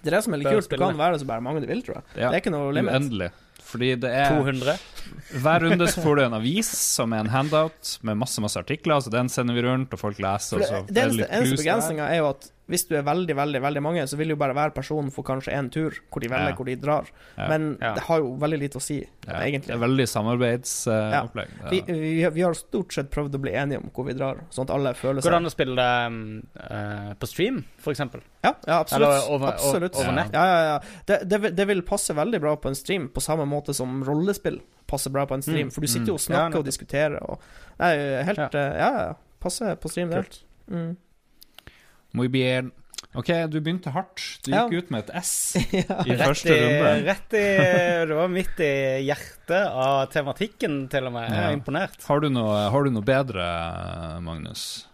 Det 0.00 0.06
er 0.06 0.20
det 0.20 0.24
som 0.24 0.38
er 0.38 0.44
litt 0.44 0.54
kult. 0.54 0.70
Du 0.70 0.78
kan 0.78 0.96
være 1.02 1.18
det 1.18 1.24
så 1.24 1.32
bare 1.34 1.42
mange 1.44 1.66
du 1.66 1.68
vil, 1.68 1.82
tror 1.82 1.98
jeg. 1.98 2.04
Ja, 2.14 2.30
Det 2.30 2.38
er 2.38 2.42
ikke 2.46 2.54
noe 2.54 2.70
limit. 2.78 2.94
uendelig. 2.94 3.32
Fordi 3.70 3.94
det 4.02 4.10
er 4.10 4.34
200? 4.36 4.78
Hver 5.42 5.64
runde 5.64 5.86
så 5.90 6.02
får 6.02 6.18
du 6.18 6.22
en 6.24 6.36
avis 6.38 6.70
som 6.70 7.12
er 7.14 7.24
en 7.24 7.30
handout 7.32 7.96
med 8.06 8.18
masse 8.18 8.42
masse 8.42 8.58
artikler, 8.58 9.02
så 9.02 9.12
den 9.14 9.30
sender 9.32 9.56
vi 9.56 9.64
rundt, 9.66 9.94
og 9.94 10.02
folk 10.02 10.18
leser. 10.22 10.60
Og 10.60 10.66
så 10.66 10.82
det 10.88 11.04
eneste, 11.04 11.28
eneste 11.30 11.62
begrensninga 11.62 12.08
er 12.10 12.22
jo 12.22 12.30
at 12.32 12.50
hvis 12.70 12.86
du 12.88 12.94
er 12.96 13.02
veldig 13.06 13.34
veldig, 13.36 13.60
veldig 13.62 13.82
mange, 13.82 14.04
så 14.08 14.16
vil 14.16 14.32
jo 14.32 14.36
bare 14.40 14.54
hver 14.56 14.70
person 14.76 15.10
få 15.10 15.24
kanskje 15.26 15.52
én 15.58 15.68
tur 15.74 15.90
hvor 16.10 16.22
de 16.22 16.30
velger 16.30 16.52
Ja. 16.52 16.56
hvor 16.56 16.66
de 16.70 16.76
drar. 16.80 17.10
Ja. 17.36 17.48
Men 17.50 17.76
Ja. 17.80 17.94
det 17.94 18.04
har 18.06 18.18
jo 18.22 18.36
veldig 18.40 18.58
lite 18.62 18.78
å 18.78 18.82
si, 18.82 19.00
Ja, 19.26 19.34
egentlig. 19.42 19.66
Det 19.68 19.76
er 19.76 19.82
veldig 19.86 20.06
samarbeidsopplegg. 20.08 21.48
Vi, 21.70 21.80
vi, 21.86 22.28
vi 22.30 22.40
har 22.42 22.54
stort 22.54 22.92
sett 22.94 23.10
prøvd 23.10 23.34
å 23.36 23.40
bli 23.42 23.52
enige 23.52 23.82
om 23.82 23.90
hvor 23.94 24.06
vi 24.06 24.14
drar, 24.14 24.40
sånn 24.50 24.64
at 24.68 24.70
alle 24.74 24.94
føler 24.94 25.20
seg 25.20 25.28
Går 25.28 25.36
det 25.36 25.40
an 25.42 25.50
å 25.50 25.54
spille 25.54 25.76
det 25.76 26.06
um, 26.06 26.42
eh, 26.70 27.12
på 27.20 27.26
stream, 27.28 27.64
eksempel? 27.92 28.20
Ja, 28.44 28.54
ja 28.66 28.80
absolutt. 28.80 29.08
Eller 29.10 29.30
over- 29.34 29.52
absolutt. 29.52 29.94
over 29.96 30.06
Ja. 30.06 30.16
nett? 30.22 30.32
Ja, 30.32 30.44
ja, 30.46 30.60
ja. 30.64 30.78
Det, 31.06 31.28
det, 31.28 31.56
det 31.56 31.66
vil 31.66 31.82
passe 31.82 32.14
veldig 32.14 32.40
bra 32.40 32.56
på 32.56 32.68
en 32.68 32.74
stream, 32.78 33.08
på 33.08 33.20
samme 33.20 33.46
måte 33.46 33.74
som 33.74 34.02
rollespill 34.04 34.60
passer 34.90 35.10
bra 35.10 35.26
på 35.26 35.34
en 35.34 35.42
stream. 35.42 35.68
Mm, 35.68 35.72
For 35.74 35.80
du 35.80 35.86
sitter 35.86 36.06
jo 36.06 36.14
og 36.14 36.20
snakker 36.20 36.56
Ja, 36.56 36.58
og 36.58 36.64
diskuterer 36.66 37.22
og 37.22 37.38
Nei, 37.78 37.92
helt 38.26 38.38
Ja. 38.38 38.48
Ja, 38.52 38.72
ja. 38.74 38.92
ja. 39.06 39.14
Passer 39.40 39.76
på 39.76 39.88
stream, 39.88 40.10
det. 40.10 40.24
Kult. 40.24 40.42
Mm. 40.70 40.96
Muy 42.12 42.28
bien. 42.28 42.72
OK, 43.14 43.26
du 43.50 43.60
begynte 43.60 43.90
hardt. 43.90 44.20
Du 44.44 44.50
Ja. 44.52 44.68
gikk 44.68 44.84
ut 44.84 44.90
med 44.90 45.08
et 45.08 45.14
S 45.22 45.56
ja. 45.72 46.02
i 46.06 46.14
første 46.18 46.52
i, 46.52 46.60
runde. 46.60 47.04
rett 47.08 47.32
i 47.34 47.44
Det 48.06 48.14
var 48.18 48.28
midt 48.30 48.60
i 48.60 48.70
hjertet 49.08 49.66
av 49.66 50.04
tematikken, 50.12 50.88
til 50.92 51.06
og 51.08 51.12
med. 51.16 51.30
Jeg 51.30 51.38
er 51.42 51.50
Ja. 51.50 51.56
imponert. 51.56 51.98
Har 52.06 52.20
du, 52.20 52.28
noe, 52.30 52.70
har 52.70 52.84
du 52.84 52.90
noe 52.90 53.02
bedre, 53.02 53.48
Magnus? 54.22 54.86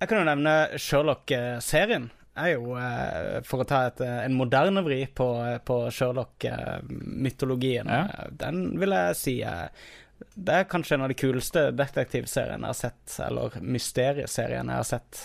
Jeg 0.00 0.08
kan 0.08 0.18
jo 0.18 0.24
nevne 0.24 0.54
Sherlock-serien. 0.78 2.10
Er 2.34 2.54
jo, 2.54 2.74
eh, 2.80 3.42
for 3.44 3.60
å 3.60 3.66
ta 3.68 3.82
et, 3.90 4.00
eh, 4.00 4.24
en 4.24 4.32
moderne 4.34 4.80
vri 4.82 5.02
på, 5.14 5.26
på 5.68 5.90
Sherlock-mytologien, 5.92 7.86
Ja. 7.88 8.04
eh, 8.08 8.30
den 8.30 8.78
vil 8.80 8.90
jeg 8.90 9.16
si 9.16 9.36
Det 10.38 10.54
er 10.54 10.64
kanskje 10.70 10.94
en 10.94 11.02
av 11.02 11.08
de 11.08 11.14
kuleste 11.18 11.72
detektivseriene 11.74 12.60
jeg 12.62 12.66
har 12.70 12.74
sett, 12.78 13.16
eller 13.26 13.50
mysterieseriene 13.60 14.70
jeg 14.70 14.76
har 14.78 14.84
sett 14.84 15.22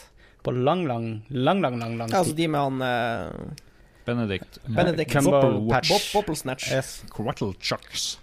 på 0.47 0.53
lang, 0.55 0.85
lang, 0.89 1.07
lang, 1.29 1.63
lang, 1.63 1.79
lang, 1.81 1.97
lang 1.99 2.13
Ja, 2.13 2.21
altså 2.23 2.35
de 2.37 2.47
med 2.51 2.63
han 2.63 2.83
uh, 2.83 3.65
Benedict. 4.07 4.61
Benedict 4.65 5.11
Cumberbatch. 5.11 6.13
Bop, 6.13 6.29
Yes. 6.71 7.03
Quattle 7.11 7.53
Chucks. 7.59 8.15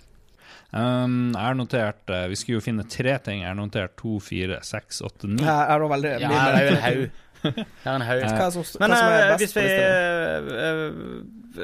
Um, 0.74 1.30
jeg 1.36 1.44
har 1.44 1.54
notert 1.54 2.08
eh, 2.10 2.24
Vi 2.32 2.38
skulle 2.40 2.58
jo 2.58 2.64
finne 2.64 2.82
tre 2.90 3.12
ting. 3.22 3.44
Jeg 3.44 3.50
har 3.52 3.58
notert 3.58 3.94
to, 4.00 4.16
fire, 4.24 4.58
seks, 4.66 5.02
åtte, 5.06 5.28
ni. 5.30 5.44
Jeg 5.44 5.74
er 5.76 5.84
veldig 5.92 6.14
Ja, 6.24 6.30
det 6.32 6.40
er 6.40 6.64
jo 6.64 6.72
en 6.72 6.82
haug. 6.82 7.04
Det 7.44 7.52
er 7.84 7.94
en 7.94 8.06
haug. 8.08 8.24
Hva 8.40 8.48
som, 8.50 8.64
Men 8.80 8.94
hva 8.94 8.98
som 8.98 9.12
er 9.12 9.20
eh, 9.20 9.28
best 9.34 9.42
hvis 9.44 9.54
vi 9.54 9.66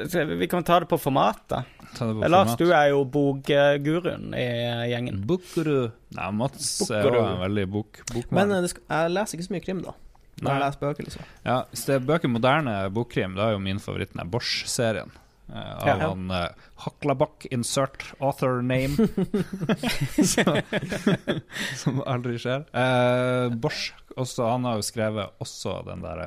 på 0.05 0.21
uh, 0.21 0.37
Vi 0.37 0.47
kan 0.53 0.63
ta 0.67 0.79
det 0.83 0.87
på 0.93 0.99
format, 1.01 1.41
da. 1.51 1.63
Ta 1.97 2.07
det 2.07 2.15
på 2.21 2.29
Lars, 2.29 2.53
format. 2.53 2.61
du 2.61 2.71
er 2.77 2.91
jo 2.93 3.01
bokguruen 3.17 4.29
i 4.37 4.47
gjengen. 4.93 5.19
Bukkerud. 5.27 5.97
Nei, 6.15 6.29
Mats 6.37 6.69
er 6.85 7.03
Bukkerud. 7.09 7.25
en 7.33 7.43
veldig 7.49 7.67
bok, 7.73 8.03
Men 8.05 8.13
bokmann. 8.13 8.53
Men 8.53 8.63
uh, 8.63 8.71
skal, 8.71 8.85
jeg 8.93 9.15
leser 9.17 9.39
ikke 9.41 9.49
så 9.49 9.57
mye 9.57 9.65
krim, 9.65 9.83
da. 9.89 9.97
Når 10.41 10.51
jeg 10.55 10.61
leser 10.65 10.79
bøker, 10.81 11.03
liksom. 11.07 11.23
Ja, 11.45 11.57
hvis 11.71 11.85
det 11.87 11.95
er 11.95 12.05
bøker 12.05 12.29
moderne 12.31 12.75
bokkrim, 12.93 13.35
da 13.37 13.49
er 13.49 13.53
jo 13.57 13.61
min 13.63 13.79
favoritt 13.83 14.13
den 14.15 14.23
er 14.23 14.29
Bosch-serien. 14.31 15.11
Uh, 15.51 15.57
av 15.57 15.87
Ja. 15.87 15.95
han 16.07 16.29
uh, 16.31 16.47
Haklabakk, 16.85 17.45
insert 17.51 18.05
author 18.23 18.61
name. 18.63 18.95
Som 21.81 21.99
aldri 22.07 22.37
skjer. 22.39 22.63
Uh, 22.71 23.51
Bosch 23.61 23.91
også, 24.15 24.45
han 24.47 24.63
har 24.67 24.79
jo 24.79 24.85
skrevet 24.85 25.33
også 25.43 25.81
den 25.87 26.03
der 26.05 26.17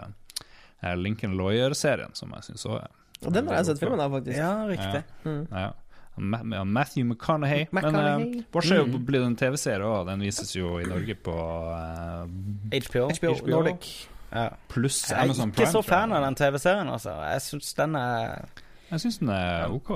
Lincoln 1.00 1.36
Lawyer-serien, 1.38 2.12
som 2.16 2.32
jeg 2.36 2.44
syns 2.50 2.66
òg 2.68 2.76
er 2.82 2.90
Og 3.24 3.32
den 3.32 3.48
har 3.48 3.56
jeg 3.62 3.70
sett 3.70 3.80
filmen 3.80 4.00
av, 4.04 4.12
faktisk. 4.12 4.36
Ja, 4.36 4.50
riktig. 4.68 5.00
Mm. 5.24 5.46
Ja. 5.48 5.70
Ma 6.16 6.62
Matthew 6.64 7.04
McConaughey. 7.04 7.66
Men 7.72 7.84
McConaughey. 7.84 8.38
uh, 8.38 8.44
Bosch 8.52 8.70
er 8.70 8.76
jo 8.82 8.84
Mm. 8.86 9.04
blitt 9.06 9.24
en 9.26 9.36
TV-serie 9.36 9.82
òg. 9.84 10.06
Den 10.06 10.20
vises 10.20 10.52
jo 10.54 10.78
i 10.78 10.84
Norge 10.86 11.14
på 11.14 11.34
uh, 11.34 12.26
HBO. 12.70 13.08
HBO, 13.10 13.34
HBO. 13.34 13.50
Nordic. 13.50 14.08
Ja. 14.34 14.48
pluss 14.68 15.04
Jeg 15.10 15.18
er 15.18 15.30
ikke 15.30 15.52
Prime. 15.54 15.70
så 15.70 15.82
fan 15.86 16.12
av 16.12 16.22
den 16.24 16.34
TV-serien, 16.34 16.88
altså. 16.90 17.12
Jeg 17.22 17.40
syns 17.40 17.74
den 17.78 17.94
er 17.94 18.48
Jeg 18.90 19.00
syns 19.04 19.18
den 19.20 19.28
er 19.30 19.70
OK. 19.70 19.92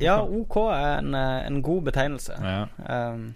Ja, 0.00 0.18
OK 0.22 0.56
er 0.74 0.98
en, 0.98 1.14
eh, 1.14 1.46
en 1.46 1.62
god 1.62 1.82
betegnelse. 1.92 2.32
Ja. 2.42 2.66
Um, 3.12 3.34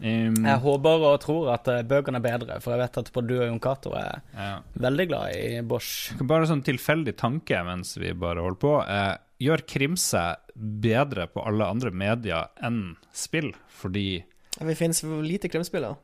Um, 0.00 0.44
Jeg 0.46 0.58
håper 0.62 1.02
og 1.08 1.20
tror 1.24 1.48
at 1.56 1.66
eh, 1.66 1.82
bøkene 1.82 2.20
er 2.20 2.22
bedre, 2.22 2.60
for 2.62 2.70
jeg 2.70 2.78
vet 2.84 2.98
at 3.00 3.08
både 3.12 3.26
du 3.26 3.40
og 3.40 3.48
Jon 3.48 3.58
Cato 3.58 3.90
er 3.98 4.20
ja. 4.32 4.60
veldig 4.78 5.06
glad 5.10 5.32
i 5.34 5.60
Bosch. 5.66 6.12
Bare 6.22 6.46
sånn 6.46 6.62
tilfeldig 6.62 7.16
tanke 7.18 7.58
mens 7.66 7.96
vi 7.98 8.12
bare 8.14 8.38
holder 8.44 8.60
på. 8.62 8.74
Eh, 8.86 9.16
gjør 9.42 9.64
krim 9.66 9.96
seg 9.98 10.36
bedre 10.58 11.26
på 11.32 11.44
alle 11.46 11.66
andre 11.70 11.90
medier 11.94 12.48
enn 12.64 12.96
spill? 13.14 13.52
Fordi 13.80 14.24
Det 14.58 14.76
finnes 14.78 15.02
lite 15.22 15.48
krimspill, 15.52 15.82
da. 15.86 15.94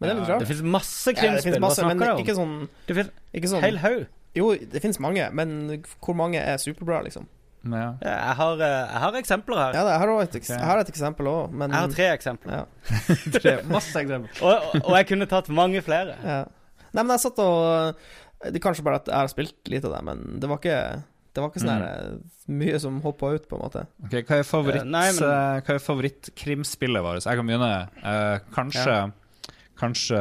Men 0.00 0.08
det 0.08 0.14
er 0.16 0.18
litt 0.20 0.28
rart. 0.32 0.42
Det 0.42 0.48
finnes 0.50 0.66
masse 0.74 1.12
krimspill. 1.14 1.60
masse, 1.62 1.80
Hva 1.82 1.92
snakker 1.92 2.04
du 2.04 2.12
om? 2.16 2.22
ikke 2.24 2.34
sånn, 2.36 2.54
Det 2.88 2.96
finnes 2.98 3.12
ikke 3.32 3.50
sånn 3.52 3.62
hel 3.64 3.78
haug. 3.84 4.04
Jo, 4.34 4.50
det 4.58 4.80
finnes 4.82 4.98
mange, 4.98 5.28
men 5.32 5.82
hvor 6.02 6.16
mange 6.18 6.40
er 6.42 6.56
superbra, 6.58 7.02
liksom? 7.06 7.28
ja. 7.64 7.94
Ja, 8.02 8.14
Jeg 8.28 8.34
har, 8.36 8.60
eh, 8.60 8.92
jeg 8.92 9.00
har 9.04 9.12
eksempler 9.20 9.56
her. 9.56 9.72
Ja, 9.78 9.84
jeg 9.88 9.98
har, 10.02 10.10
et, 10.22 10.34
eks 10.36 10.50
jeg 10.50 10.60
har 10.60 10.78
et 10.82 10.90
eksempel 10.90 11.30
òg, 11.30 11.52
men 11.54 11.70
Jeg 11.70 11.80
har 11.80 11.88
tre 11.94 12.08
eksempler. 12.18 12.52
ja, 12.52 13.54
Masse 13.76 13.96
eksempler. 14.02 14.42
Og, 14.42 14.52
og, 14.74 14.82
og 14.90 14.96
jeg 14.98 15.06
kunne 15.08 15.26
tatt 15.30 15.48
mange 15.48 15.80
flere. 15.86 16.18
ja. 16.22 16.44
Nei, 16.94 17.02
men 17.02 17.14
jeg 17.16 17.24
satt 17.24 17.38
og 17.42 17.96
Det 18.44 18.54
er 18.60 18.62
kanskje 18.62 18.84
bare 18.86 19.00
at 19.00 19.08
jeg 19.08 19.16
har 19.16 19.30
spilt 19.32 19.70
litt 19.72 19.84
av 19.88 19.94
det, 19.96 20.02
men 20.04 20.20
det 20.42 20.50
var 20.50 20.58
ikke 20.60 20.80
Det 21.34 21.42
var 21.42 21.50
ikke 21.50 21.62
sånn 21.64 21.82
Mm. 21.82 21.86
eh, 21.88 22.18
mye 22.48 22.78
som 22.80 23.00
hoppa 23.02 23.32
ut, 23.34 23.48
på 23.48 23.56
en 23.56 23.62
måte. 23.64 23.86
Ok, 24.04 24.12
Hva 24.28 24.38
er 24.38 24.44
favoritt, 24.46 24.82
uh, 24.82 24.84
nei, 24.84 25.12
men- 25.12 25.22
eh, 25.24 25.60
hva 25.60 25.74
er 25.74 25.78
favorittkrimspillet 25.82 27.02
vårt? 27.02 27.24
Jeg 27.26 27.36
kan 27.36 27.46
begynne. 27.46 27.88
Uh, 28.04 28.38
kanskje 28.54 29.12
Kanskje 29.76 30.18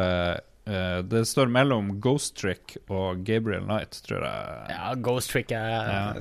uh, 0.68 1.02
Det 1.04 1.22
står 1.28 1.52
mellom 1.52 2.00
Ghost 2.02 2.36
Trick 2.38 2.78
og 2.90 3.24
Gabriel 3.24 3.66
Knight, 3.68 4.02
tror 4.08 4.24
jeg. 4.26 4.70
Ja, 4.74 4.94
Ghost 4.96 5.30
Trick 5.30 5.52
er 5.52 5.70
Ja. 5.70 6.14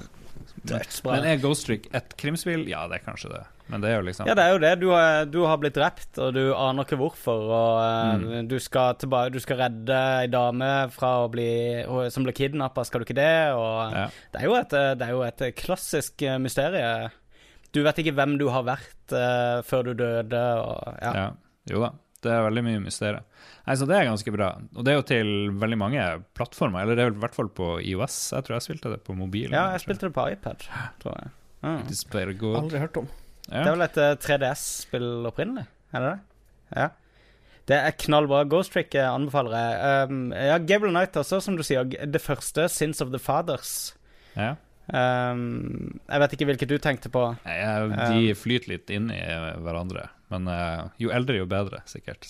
Dødsbra. 0.69 1.17
Men 1.17 1.29
er 1.31 1.43
Ghost 1.43 1.67
Trick 1.69 1.89
et 1.95 2.15
krimspill? 2.21 2.65
Ja, 2.71 2.87
det 2.91 3.01
er 3.01 3.05
kanskje 3.07 3.33
det. 3.33 3.43
Men 3.73 3.81
det 3.81 3.89
er 3.89 4.01
jo 4.01 4.07
liksom 4.09 4.29
Ja, 4.29 4.35
det 4.37 4.45
er 4.45 4.53
jo 4.53 4.61
det. 4.61 4.73
Du, 4.83 4.89
har, 4.93 5.25
du 5.31 5.39
har 5.49 5.61
blitt 5.63 5.77
drept, 5.79 6.11
og 6.21 6.35
du 6.37 6.43
aner 6.53 6.85
ikke 6.85 6.99
hvorfor. 7.01 7.47
Og 7.57 8.21
mm. 8.21 8.51
du, 8.51 8.59
skal 8.61 8.99
tilbake, 9.01 9.33
du 9.33 9.41
skal 9.43 9.61
redde 9.63 9.99
ei 10.21 10.29
dame 10.33 10.71
bli, 11.33 11.49
som 12.13 12.27
ble 12.27 12.37
kidnappa, 12.37 12.85
skal 12.89 13.03
du 13.03 13.09
ikke 13.09 13.21
det? 13.21 13.35
Og 13.57 13.97
ja. 13.97 14.07
det, 14.35 14.43
er 14.43 14.57
et, 14.59 14.77
eh, 14.79 14.93
det 14.99 15.09
er 15.09 15.15
jo 15.17 15.25
et 15.27 15.45
klassisk 15.59 16.27
eh, 16.27 16.41
mysterie. 16.43 16.93
Du 17.73 17.81
vet 17.87 18.03
ikke 18.03 18.13
hvem 18.19 18.37
du 18.41 18.51
har 18.53 18.67
vært 18.67 19.15
uh, 19.17 19.65
før 19.65 19.87
du 19.87 19.93
døde, 19.97 20.41
og 20.61 20.99
ja. 21.01 21.13
Ja, 21.17 21.29
jo 21.73 21.81
da. 21.87 21.95
Det 22.23 22.31
er 22.33 22.45
veldig 22.47 22.63
mye 22.67 22.83
mysterier. 22.85 23.25
Nei, 23.67 23.77
så 23.79 23.87
det 23.89 23.97
er 23.99 24.09
ganske 24.09 24.35
bra. 24.35 24.49
Og 24.77 24.87
det 24.87 24.93
er 24.93 24.99
jo 24.99 25.07
til 25.11 25.33
veldig 25.63 25.79
mange 25.79 26.07
plattformer, 26.39 26.85
eller 26.85 26.99
det 26.99 27.05
er 27.05 27.11
vel 27.11 27.21
i 27.21 27.25
hvert 27.25 27.37
fall 27.39 27.51
på 27.55 27.69
IOS. 27.83 28.19
Jeg 28.37 28.47
tror 28.47 28.57
jeg 28.59 28.67
spilte 28.69 28.93
det 28.95 29.03
på 29.07 29.17
mobilen. 29.19 29.55
Ja, 29.55 29.69
jeg 29.75 29.85
spilte 29.85 30.09
det 30.09 30.17
på 30.17 30.27
iPad, 30.35 30.67
tror 31.03 31.19
jeg. 31.19 31.35
Mm. 31.63 31.85
Aldri 32.59 32.83
hørt 32.83 32.99
om. 32.99 33.07
Det 33.47 33.63
er 33.63 33.71
vel 33.75 33.87
et 33.87 34.01
eh, 34.01 34.17
3DS-spill 34.23 35.09
opprinnelig? 35.29 35.65
Er 35.93 36.05
det 36.05 36.11
det? 36.11 36.19
Ja. 36.79 36.89
Det 37.71 37.79
er 37.79 37.95
knallbra. 38.05 38.43
Ghost 38.51 38.75
Trick 38.75 38.95
eh, 38.99 39.07
anbefaler 39.07 39.55
jeg. 39.55 40.11
Um, 40.11 40.23
ja, 40.35 40.59
Gable 40.59 40.91
Knight 40.91 41.17
også, 41.19 41.39
som 41.45 41.59
du 41.59 41.63
sier. 41.67 41.87
Det 41.87 42.23
første, 42.23 42.67
Sins 42.73 43.03
of 43.05 43.13
the 43.15 43.21
Fathers. 43.23 43.95
Ja. 44.35 44.55
Um, 44.91 46.01
jeg 46.11 46.21
vet 46.23 46.33
ikke 46.37 46.47
hvilket 46.51 46.69
du 46.73 46.79
tenkte 46.83 47.11
på. 47.13 47.23
Jeg- 47.47 47.93
De 48.13 48.35
flyter 48.35 48.69
litt 48.75 48.91
inn 48.91 49.11
i 49.15 49.21
hverandre. 49.63 50.09
Men 50.33 50.47
uh, 50.49 50.89
jo 50.99 51.11
eldre, 51.13 51.37
jo 51.43 51.47
bedre, 51.47 51.83
sikkert. 51.85 52.25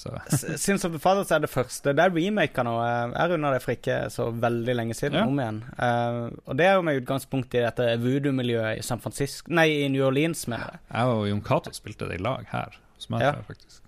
Sins 0.59 0.85
of 0.85 0.91
the 0.93 0.99
Fathers 0.99 1.31
er 1.31 1.39
det 1.45 1.51
første. 1.51 1.93
Det 1.95 2.03
er 2.03 2.11
remaker 2.11 2.65
nå. 2.67 2.73
eh, 2.83 3.13
Jeg 3.15 3.31
runda 3.31 3.53
det 3.55 3.63
for 3.63 3.73
ikke 3.77 3.99
så 4.11 4.27
veldig 4.43 4.75
lenge 4.75 4.95
siden. 4.99 5.21
Ja. 5.21 5.27
Om 5.31 5.39
igjen. 5.39 5.61
Uh, 5.79 6.31
og 6.51 6.57
det 6.59 6.67
er 6.67 6.75
jo 6.75 6.83
med 6.83 6.99
utgangspunkt 7.03 7.55
i 7.55 7.63
dette 7.63 7.87
voodoo-miljøet 8.03 8.79
i 8.81 8.83
San 8.83 8.99
Francisco 9.01 9.53
Nei, 9.55 9.69
i 9.85 9.89
New 9.89 10.05
Orleans, 10.09 10.47
mener 10.51 10.73
jeg. 10.75 10.81
Jeg 10.91 11.15
og 11.15 11.29
Jon 11.31 11.45
Cato 11.47 11.71
spilte 11.79 12.09
det 12.11 12.19
i 12.19 12.23
lag 12.27 12.45
her 12.51 12.75
som 12.99 13.19
jeg 13.19 13.23
Ja. 13.29 13.33
tror 13.39 13.49
faktisk. 13.55 13.81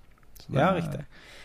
Det- 0.46 0.59
Ja, 0.61 0.70
riktig. 0.79 1.05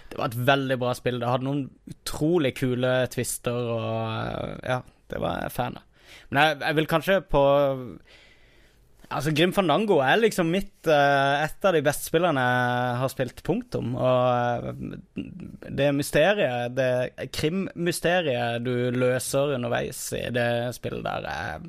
Det 0.09 0.17
var 0.17 0.25
et 0.25 0.37
veldig 0.45 0.79
bra 0.79 0.93
spill. 0.93 1.19
Det 1.19 1.27
hadde 1.29 1.43
noen 1.45 1.69
utrolig 1.89 2.55
kule 2.57 3.07
twister, 3.09 3.51
og 3.53 4.59
ja, 4.63 4.81
det 5.09 5.19
var 5.21 5.41
jeg 5.41 5.51
fan 5.51 5.77
av. 5.77 5.83
Men 6.29 6.43
jeg, 6.43 6.59
jeg 6.61 6.77
vil 6.79 6.89
kanskje 6.91 7.21
på 7.25 7.43
Altså, 9.09 9.31
Grim 9.33 9.49
Fandango 9.55 9.95
er 10.05 10.19
liksom 10.21 10.51
mitt 10.53 10.85
uh, 10.85 11.41
Et 11.41 11.65
av 11.65 11.73
de 11.73 11.81
beste 11.81 12.05
spillene 12.11 12.43
jeg 12.43 12.99
har 13.01 13.09
spilt, 13.09 13.41
punktum. 13.47 13.95
Og 13.97 14.67
eh, 14.69 14.99
det 15.79 15.87
mysteriet, 15.97 16.75
det 16.77 17.29
krimmysteriet 17.33 18.61
du 18.61 18.91
løser 18.93 19.55
underveis 19.57 20.03
i 20.13 20.27
det 20.35 20.45
spillet 20.77 21.01
der, 21.07 21.25
er 21.25 21.65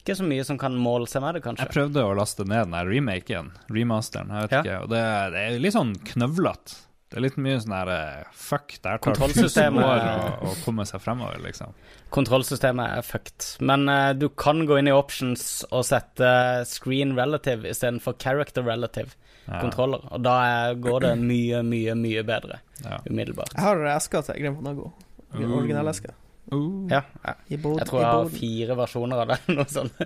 ikke 0.00 0.16
så 0.18 0.26
mye 0.26 0.42
som 0.48 0.58
kan 0.58 0.74
måle 0.80 1.06
seg 1.10 1.22
med 1.22 1.36
det, 1.38 1.44
kanskje. 1.44 1.68
Jeg 1.68 1.76
prøvde 1.76 2.02
å 2.08 2.14
laste 2.18 2.46
ned 2.48 2.72
den 2.72 2.90
remaken, 2.90 3.50
remasteren, 3.70 4.32
jeg 4.34 4.48
vet 4.48 4.54
Ja. 4.56 4.60
ikke, 4.64 4.78
og 4.82 4.90
det, 4.96 5.02
det 5.36 5.42
er 5.46 5.58
litt 5.62 5.76
sånn 5.76 5.94
knøvlete. 6.10 6.78
Det 7.10 7.18
er 7.18 7.24
litt 7.24 7.36
mye 7.42 7.56
sånn 7.58 7.72
her 7.74 7.88
eh, 7.90 8.28
Fuck, 8.38 8.76
det 8.84 8.86
her 8.92 9.00
tar 9.02 9.14
tusen 9.16 9.24
Kontrollsystemet- 9.26 9.82
år 9.82 10.04
å, 10.06 10.50
å 10.50 10.52
komme 10.64 10.84
seg 10.86 11.02
fremover, 11.02 11.40
liksom. 11.42 11.72
Kontrollsystemet 12.14 12.98
er 13.00 13.02
fucked. 13.02 13.48
Men 13.66 13.88
uh, 13.90 14.12
du 14.14 14.28
kan 14.38 14.62
gå 14.66 14.78
inn 14.78 14.86
i 14.90 14.94
options 14.94 15.64
og 15.72 15.82
sette 15.88 16.30
screen 16.70 17.16
relative 17.18 17.66
istedenfor 17.70 18.14
character 18.22 18.62
relative 18.66 19.16
Ja. 19.50 19.58
kontroller. 19.64 20.04
Og 20.14 20.22
da 20.22 20.34
er, 20.46 20.74
går 20.78 21.00
det 21.08 21.12
mye, 21.18 21.62
mye, 21.66 21.94
mye 21.98 22.22
bedre 22.22 22.60
Ja. 22.84 23.00
umiddelbart. 23.10 23.56
Jeg 23.56 23.64
har 23.66 23.82
eska 23.96 24.22
til 24.22 24.38
Grim 24.44 24.54
Fandango. 24.60 24.92
Uh. 25.34 26.14
Uh. 26.50 26.88
Ja, 26.90 27.02
Jeg, 27.48 27.60
bod, 27.62 27.78
jeg 27.78 27.86
tror 27.86 28.00
jeg 28.00 28.10
har 28.10 28.30
fire 28.34 28.76
versjoner 28.80 29.20
av 29.22 29.28
den. 29.30 29.42
Noe 29.58 29.66
sånt. 29.70 30.00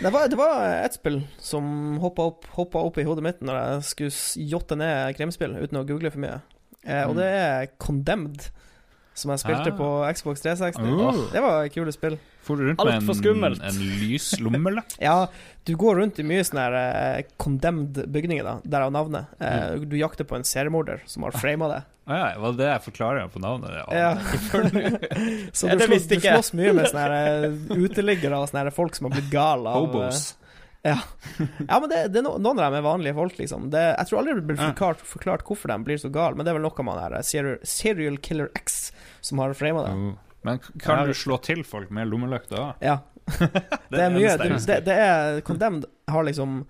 Det 0.00 0.12
var, 0.14 0.28
det 0.32 0.38
var 0.40 0.62
et 0.86 0.96
spill 0.96 1.18
som 1.42 1.98
hoppa 2.00 2.28
opp, 2.30 2.46
hoppa 2.56 2.80
opp 2.86 2.96
i 3.02 3.04
hodet 3.08 3.24
mitt 3.26 3.42
når 3.44 3.58
jeg 3.60 3.82
skulle 3.90 4.46
jotte 4.54 4.78
ned 4.80 5.16
krimspill 5.18 5.58
uten 5.60 5.82
å 5.82 5.84
google 5.88 6.12
for 6.14 6.22
mye. 6.24 6.38
Eh, 6.86 7.02
og 7.04 7.16
Mm. 7.16 7.20
det 7.20 7.28
er 7.42 7.66
Condemned, 7.82 8.48
som 9.16 9.32
jeg 9.32 9.40
spilte 9.42 9.72
Ah. 9.72 9.76
på 9.78 9.88
Xbox 10.14 10.42
360. 10.44 10.82
Oh. 11.00 11.20
Det 11.32 11.40
var 11.42 11.68
kule 11.72 11.92
spill. 11.94 12.18
Får 12.46 12.56
du 12.60 12.62
rundt 12.68 12.80
Alt 12.84 12.92
med 12.92 13.02
for 13.08 13.16
en, 13.16 13.22
skummelt. 13.22 13.62
en 13.64 13.78
lyslommel? 14.04 14.80
Ja, 15.02 15.16
du 15.66 15.72
går 15.80 15.96
rundt 15.98 16.20
i 16.22 16.26
mye 16.28 16.44
sånne 16.46 16.62
her, 16.68 16.76
uh, 17.18 17.34
condemned 17.42 18.04
bygninger, 18.14 18.44
da, 18.46 18.58
derav 18.62 18.92
navnet. 18.94 19.32
Uh, 19.40 19.74
Mm. 19.76 19.88
Du 19.90 19.96
jakter 19.98 20.24
på 20.28 20.36
en 20.38 20.44
seriemorder 20.46 21.00
som 21.10 21.24
har 21.26 21.32
frama 21.34 21.68
det. 21.74 21.82
Ah, 22.06 22.28
ja, 22.30 22.38
var 22.38 22.52
det 22.54 22.60
det 22.60 22.66
jeg 22.70 22.82
forklarer 22.84 23.30
på 23.34 23.40
navnet? 23.42 23.72
Det 23.74 23.82
Ja. 23.98 24.12
Så 25.52 25.66
Ja, 25.66 25.74
du, 25.74 25.78
det 25.80 25.86
slåss, 25.88 26.06
du 26.06 26.20
slåss 26.20 26.52
mye 26.54 26.72
med 26.76 26.86
sånne 26.86 27.02
her, 27.02 27.46
uh, 27.50 27.72
uteliggere 27.82 28.38
og 28.38 28.46
sånne 28.50 28.62
her 28.68 28.70
folk 28.76 28.94
som 28.94 29.08
har 29.08 29.16
blitt 29.16 29.32
gale 29.32 29.66
av 29.72 29.88
Hobos. 29.88 30.36
Ja, 30.84 30.98
ja 31.68 31.78
men 31.82 31.90
det, 31.90 32.02
det 32.14 32.20
er 32.20 32.26
noen 32.26 32.46
av 32.52 32.60
dem 32.60 32.76
er 32.78 32.84
vanlige 32.84 33.16
folk, 33.16 33.38
liksom. 33.40 33.70
Det, 33.72 33.82
jeg 33.94 34.10
tror 34.10 34.20
aldri 34.20 34.36
det 34.38 34.46
blir 34.50 34.60
forklart, 34.60 35.02
forklart 35.08 35.44
hvorfor 35.48 35.72
de 35.72 35.78
blir 35.88 36.00
så 36.02 36.10
gale, 36.12 36.36
men 36.36 36.46
det 36.46 36.52
er 36.52 36.58
vel 36.58 36.66
noe 36.66 36.86
med 36.86 36.94
han 36.94 37.02
her 37.16 37.26
serial, 37.26 37.58
serial 37.66 38.20
Killer 38.22 38.52
X 38.58 38.90
som 39.24 39.42
har 39.42 39.56
frama 39.58 39.86
det. 39.86 39.94
Mm. 39.96 40.14
Men 40.46 40.58
kan 40.78 41.00
Ja, 41.00 41.06
du 41.06 41.14
slå 41.18 41.40
til 41.42 41.64
folk 41.66 41.90
med 41.90 42.10
lommelykt 42.12 42.52
da? 42.54 42.72
Ja. 42.92 43.00
Det 43.90 43.98
er 43.98 44.12
mye 44.14 44.36
det, 44.38 44.50
det, 44.68 44.74
det 44.86 44.94
er 45.02 45.40
Condemned 45.42 45.88
har 46.06 46.22
liksom 46.22 46.60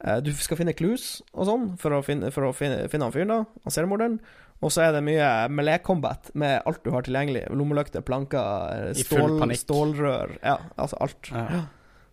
eh, 0.00 0.22
Du 0.24 0.30
skal 0.32 0.56
finne 0.56 0.72
clues 0.72 1.18
og 1.34 1.44
sånn 1.44 1.66
for 1.82 1.92
å 1.92 1.98
finne, 2.06 2.30
for 2.32 2.48
å 2.48 2.54
finne, 2.56 2.86
finne 2.88 3.10
han 3.10 3.12
fyren, 3.12 3.34
da. 3.34 3.66
Han 3.66 3.74
seriemorderen. 3.74 4.16
Og 4.64 4.72
så 4.72 4.86
er 4.86 4.94
det 4.96 5.02
mye 5.04 5.28
melee-combat 5.52 6.32
med 6.40 6.62
alt 6.68 6.80
du 6.84 6.90
har 6.92 7.04
tilgjengelig. 7.04 7.46
Lommelykter, 7.56 8.04
planker, 8.04 8.90
stål, 8.96 9.54
stålrør. 9.56 10.34
Ja, 10.44 10.58
altså 10.80 10.98
alt. 11.04 11.30
Ja. 11.32 11.62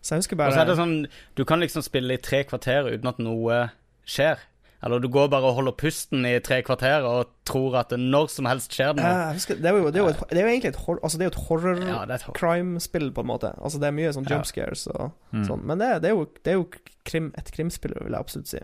Så 0.08 0.16
jeg 0.16 0.22
husker 0.24 0.40
Og 0.40 0.54
så 0.56 0.62
er 0.62 0.68
det 0.70 0.76
sånn 0.78 0.94
Du 1.36 1.42
kan 1.44 1.60
liksom 1.60 1.82
spille 1.84 2.16
i 2.16 2.22
tre 2.24 2.44
kvarter 2.48 2.86
uten 2.94 3.10
at 3.10 3.18
noe 3.20 3.66
skjer. 4.08 4.40
Eller 4.80 5.02
du 5.02 5.08
går 5.10 5.26
bare 5.28 5.42
og 5.50 5.56
holder 5.58 5.74
pusten 5.74 6.22
i 6.24 6.36
tre 6.40 6.60
kvarter 6.62 7.02
og 7.04 7.32
tror 7.50 7.74
at 7.80 7.90
det 7.90 7.98
når 7.98 8.28
som 8.30 8.46
helst 8.46 8.72
skjer 8.76 8.92
det 8.94 9.02
Ja, 9.02 9.08
noe. 9.10 9.24
jeg 9.26 9.38
husker, 9.40 9.56
det, 9.58 9.66
er 9.66 9.74
jo, 9.76 9.88
det, 9.90 9.98
er 9.98 10.04
jo 10.04 10.12
et, 10.14 10.20
det 10.30 10.38
er 10.38 10.44
jo 10.46 10.52
egentlig 10.52 10.70
et, 10.70 10.78
hor 10.86 11.00
altså 11.02 11.18
det 11.18 11.26
er 11.26 11.32
et 11.32 11.40
horror 11.48 11.80
Ja, 11.82 11.96
det 12.06 12.14
er 12.14 12.22
et 12.22 12.36
crime-spill, 12.38 13.08
på 13.12 13.24
en 13.24 13.30
måte. 13.32 13.50
Altså 13.58 13.80
Det 13.82 13.88
er 13.90 13.96
mye 13.98 14.12
sånn 14.14 14.28
Ja. 14.30 14.36
jump 14.36 14.46
scares 14.46 14.86
og 14.94 15.10
Mm. 15.34 15.42
sånn. 15.50 15.64
Men 15.66 15.78
det, 15.82 15.88
det 16.06 16.12
er 16.12 16.14
jo, 16.14 16.24
det 16.44 16.52
er 16.54 16.56
jo 16.60 16.68
krim, 17.04 17.32
et 17.36 17.50
krimspill, 17.52 17.92
vil 18.00 18.14
jeg 18.14 18.20
absolutt 18.22 18.48
si. 18.54 18.62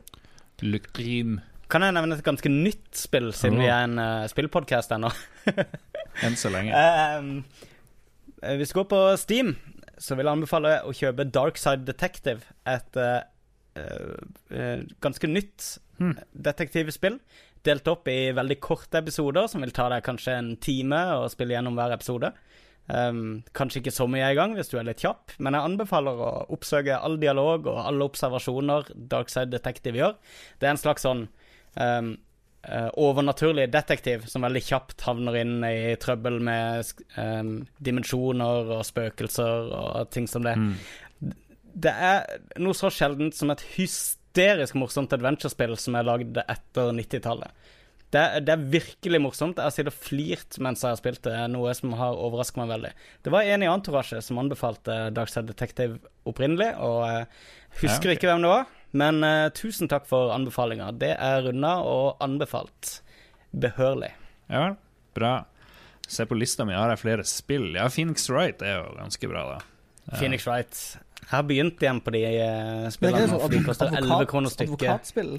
Le 0.63 0.79
crime. 0.79 1.43
Kan 1.69 1.83
jeg 1.83 1.93
nevne 1.99 2.15
et 2.15 2.23
ganske 2.25 2.49
nytt 2.49 2.95
spill, 2.95 3.33
siden 3.35 3.59
vi 3.59 3.67
er 3.67 3.83
en 3.85 3.99
uh, 3.99 4.25
spillpodkast 4.31 4.95
ennå? 4.95 5.11
Enn 6.23 6.37
så 6.39 6.49
lenge. 6.55 6.73
Eh, 8.45 8.57
hvis 8.59 8.69
du 8.75 8.75
går 8.77 8.85
på 8.91 8.99
Steam, 9.17 9.55
så 9.99 10.17
vil 10.17 10.27
jeg 10.27 10.37
anbefale 10.39 10.75
å 10.85 10.93
kjøpe 10.95 11.29
Darkside 11.31 11.87
Detective. 11.89 12.47
Et 12.67 12.99
uh, 13.01 13.21
uh, 13.79 14.85
ganske 15.05 15.31
nytt 15.31 15.75
Hmm. 15.99 16.17
detektivspill. 16.35 17.21
Delt 17.65 17.87
opp 17.89 18.09
i 18.11 18.33
veldig 18.35 18.59
korte 18.61 18.99
episoder, 19.01 19.47
som 19.47 19.63
vil 19.63 19.73
ta 19.75 19.89
deg 19.93 20.03
kanskje 20.05 20.33
en 20.37 20.49
time 20.61 20.99
å 21.15 21.29
spille 21.33 21.55
gjennom 21.55 21.77
hver 21.79 21.95
episode. 21.95 22.33
Um, 22.91 23.45
kanskje 23.57 23.81
ikke 23.81 23.95
så 23.95 24.05
mye 24.11 24.27
i 24.29 24.37
gang 24.37 24.53
hvis 24.59 24.69
du 24.69 24.75
er 24.77 24.85
litt 24.85 25.01
kjapp, 25.01 25.33
men 25.39 25.57
jeg 25.57 25.71
anbefaler 25.71 26.19
å 26.21 26.33
oppsøke 26.53 26.99
all 26.99 27.15
dialog 27.23 27.71
og 27.71 27.79
alle 27.81 28.05
observasjoner 28.11 28.91
Darkside 28.93 29.55
Detective 29.55 29.97
gjør. 29.97 30.19
Det 30.61 30.69
er 30.69 30.75
en 30.75 30.83
slags 30.83 31.07
sånn 31.07 31.23
um, 31.79 32.11
eh, 32.69 32.89
overnaturlig 33.01 33.69
detektiv 33.73 34.27
som 34.31 34.45
veldig 34.47 34.63
kjapt 34.65 35.05
havner 35.07 35.39
inn 35.41 35.57
i 35.67 35.95
trøbbel 36.01 36.41
med 36.45 36.91
um, 37.17 37.55
dimensjoner 37.79 38.75
og 38.79 38.85
spøkelser 38.87 39.71
og 39.75 40.11
ting 40.15 40.29
som 40.31 40.47
det. 40.47 40.57
Mm. 40.59 41.33
Det 41.75 41.95
er 42.11 42.61
noe 42.63 42.77
så 42.79 42.91
sjeldent 42.95 43.37
som 43.37 43.51
et 43.55 43.65
hysterisk 43.75 44.77
morsomt 44.79 45.15
adventure-spill 45.17 45.77
som 45.81 45.99
er 45.99 46.07
lagd 46.07 46.39
etter 46.45 46.93
90-tallet. 46.95 47.65
Det, 48.15 48.23
det, 48.47 48.53
er 48.55 48.69
virkelig 48.71 49.19
morsomt. 49.19 49.59
Jeg 49.59 49.67
har 49.67 49.75
sittet 49.75 49.91
og 49.91 49.99
flirt 49.99 50.59
mens 50.63 50.85
jeg 50.85 50.95
har 50.95 51.01
spilt 51.01 51.25
det, 51.27 51.35
noe 51.51 51.73
som 51.75 51.97
har 51.99 52.15
overrasket 52.15 52.61
meg 52.61 52.71
veldig. 52.71 52.93
Det 53.27 53.33
var 53.35 53.51
en 53.51 53.65
i 53.67 53.71
Antorasje 53.71 54.21
som 54.23 54.39
anbefalte 54.39 54.99
Darkside 55.17 55.51
Detective 55.51 55.99
opprinnelig, 56.29 56.71
og 56.79 57.01
jeg 57.09 57.27
husker 57.81 57.91
Ja, 57.91 57.99
okay. 57.99 58.15
ikke 58.15 58.31
hvem 58.31 58.47
det 58.47 58.53
var. 58.53 58.69
Men 58.95 59.19
uh, 59.27 59.49
tusen 59.57 59.91
takk 59.91 60.07
for 60.07 60.31
anbefalinga. 60.35 60.93
Det 60.99 61.15
er 61.19 61.43
runda 61.49 61.77
og 61.83 62.21
anbefalt 62.25 63.01
behørlig. 63.55 64.13
Ja 64.51 64.61
vel, 64.69 64.77
bra. 65.19 65.33
Se 66.07 66.27
på 66.29 66.37
lista 66.37 66.67
mi, 66.69 66.75
har 66.77 66.91
jeg 66.93 67.01
flere 67.01 67.25
spill. 67.27 67.71
Ja, 67.79 67.89
Phoenix 67.91 68.29
Wright 68.31 68.63
er 68.63 68.79
jo 68.83 68.95
ganske 68.99 69.31
bra, 69.31 69.45
da. 69.55 70.17
Phoenix 70.19 70.45
Wright. 70.47 70.81
Jeg 71.25 71.31
har 71.33 71.47
begynt 71.49 71.81
igjen 71.81 72.01
på 72.05 72.13
de 72.13 72.21
eh, 72.29 72.41
det 72.85 72.91
spillene. 72.93 73.23
ikke 73.25 73.49
de 73.49 73.57
sånn 73.57 73.65
koster 73.71 73.95
11 73.97 74.27
kroner 74.29 74.53
stykket. 74.53 74.75
advokatspill. 74.85 75.31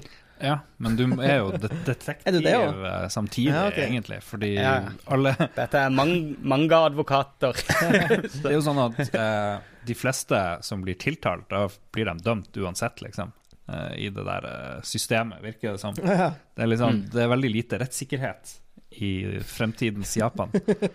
Ja, 0.42 0.56
men 0.82 0.96
du 0.98 1.04
er 1.22 1.36
jo 1.38 1.52
de 1.54 1.70
detektiv 1.86 2.26
Er 2.28 2.34
du 2.34 2.40
det 2.44 2.56
eh, 2.58 3.06
samtidig, 3.14 3.52
Ja, 3.54 3.62
okay. 3.70 3.86
egentlig. 3.86 4.18
Fordi 4.26 4.50
Ja. 4.56 4.72
alle 5.06 5.36
Dette 5.54 5.84
er 5.86 5.94
man 5.94 6.12
manga-advokater. 6.42 7.54
Det 8.42 8.50
er 8.50 8.56
jo 8.58 8.64
sånn 8.66 8.82
at 8.88 8.98
uh, 9.14 9.62
de 9.86 9.94
fleste 9.96 10.42
som 10.66 10.82
blir 10.82 10.98
tiltalt, 10.98 11.46
da 11.54 11.68
blir 11.94 12.10
de 12.10 12.18
dømt 12.26 12.58
uansett, 12.58 13.00
liksom. 13.06 13.30
Eh, 13.68 13.90
I 14.06 14.08
det 14.14 14.24
der 14.26 14.46
eh, 14.50 14.82
systemet, 14.86 15.42
virker 15.42 15.72
det 15.76 15.80
som. 15.82 15.94
Det 16.56 16.62
er, 16.62 16.66
liksom, 16.70 16.92
Mm. 16.96 17.10
det 17.12 17.22
er 17.22 17.28
veldig 17.34 17.50
lite 17.52 17.78
rettssikkerhet 17.82 18.54
i 18.96 19.10
fremtidens 19.44 20.14
Japan. 20.16 20.48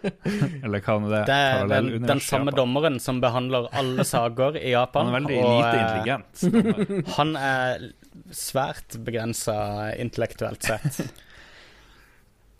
Eller 0.63 0.81
hva 0.81 0.95
nå 1.03 1.09
det 1.11 1.19
Det 1.27 1.35
er 1.35 1.67
den, 1.69 1.89
den 2.07 2.19
samme 2.23 2.49
Japan. 2.49 2.57
dommeren 2.57 2.99
som 3.03 3.19
behandler 3.21 3.67
alle 3.77 4.05
saker 4.07 4.57
i 4.57 4.71
Japan. 4.71 5.11
Han 5.11 5.13
er 5.13 5.19
veldig 5.19 5.37
og, 5.43 5.51
lite 5.59 5.75
eh, 5.75 5.81
intelligent. 5.83 6.41
dommer. 6.41 7.11
Han 7.19 7.35
er 7.37 7.85
svært 8.33 8.97
begrensa 9.05 9.57
intellektuelt 10.01 10.63
sett. 10.65 11.01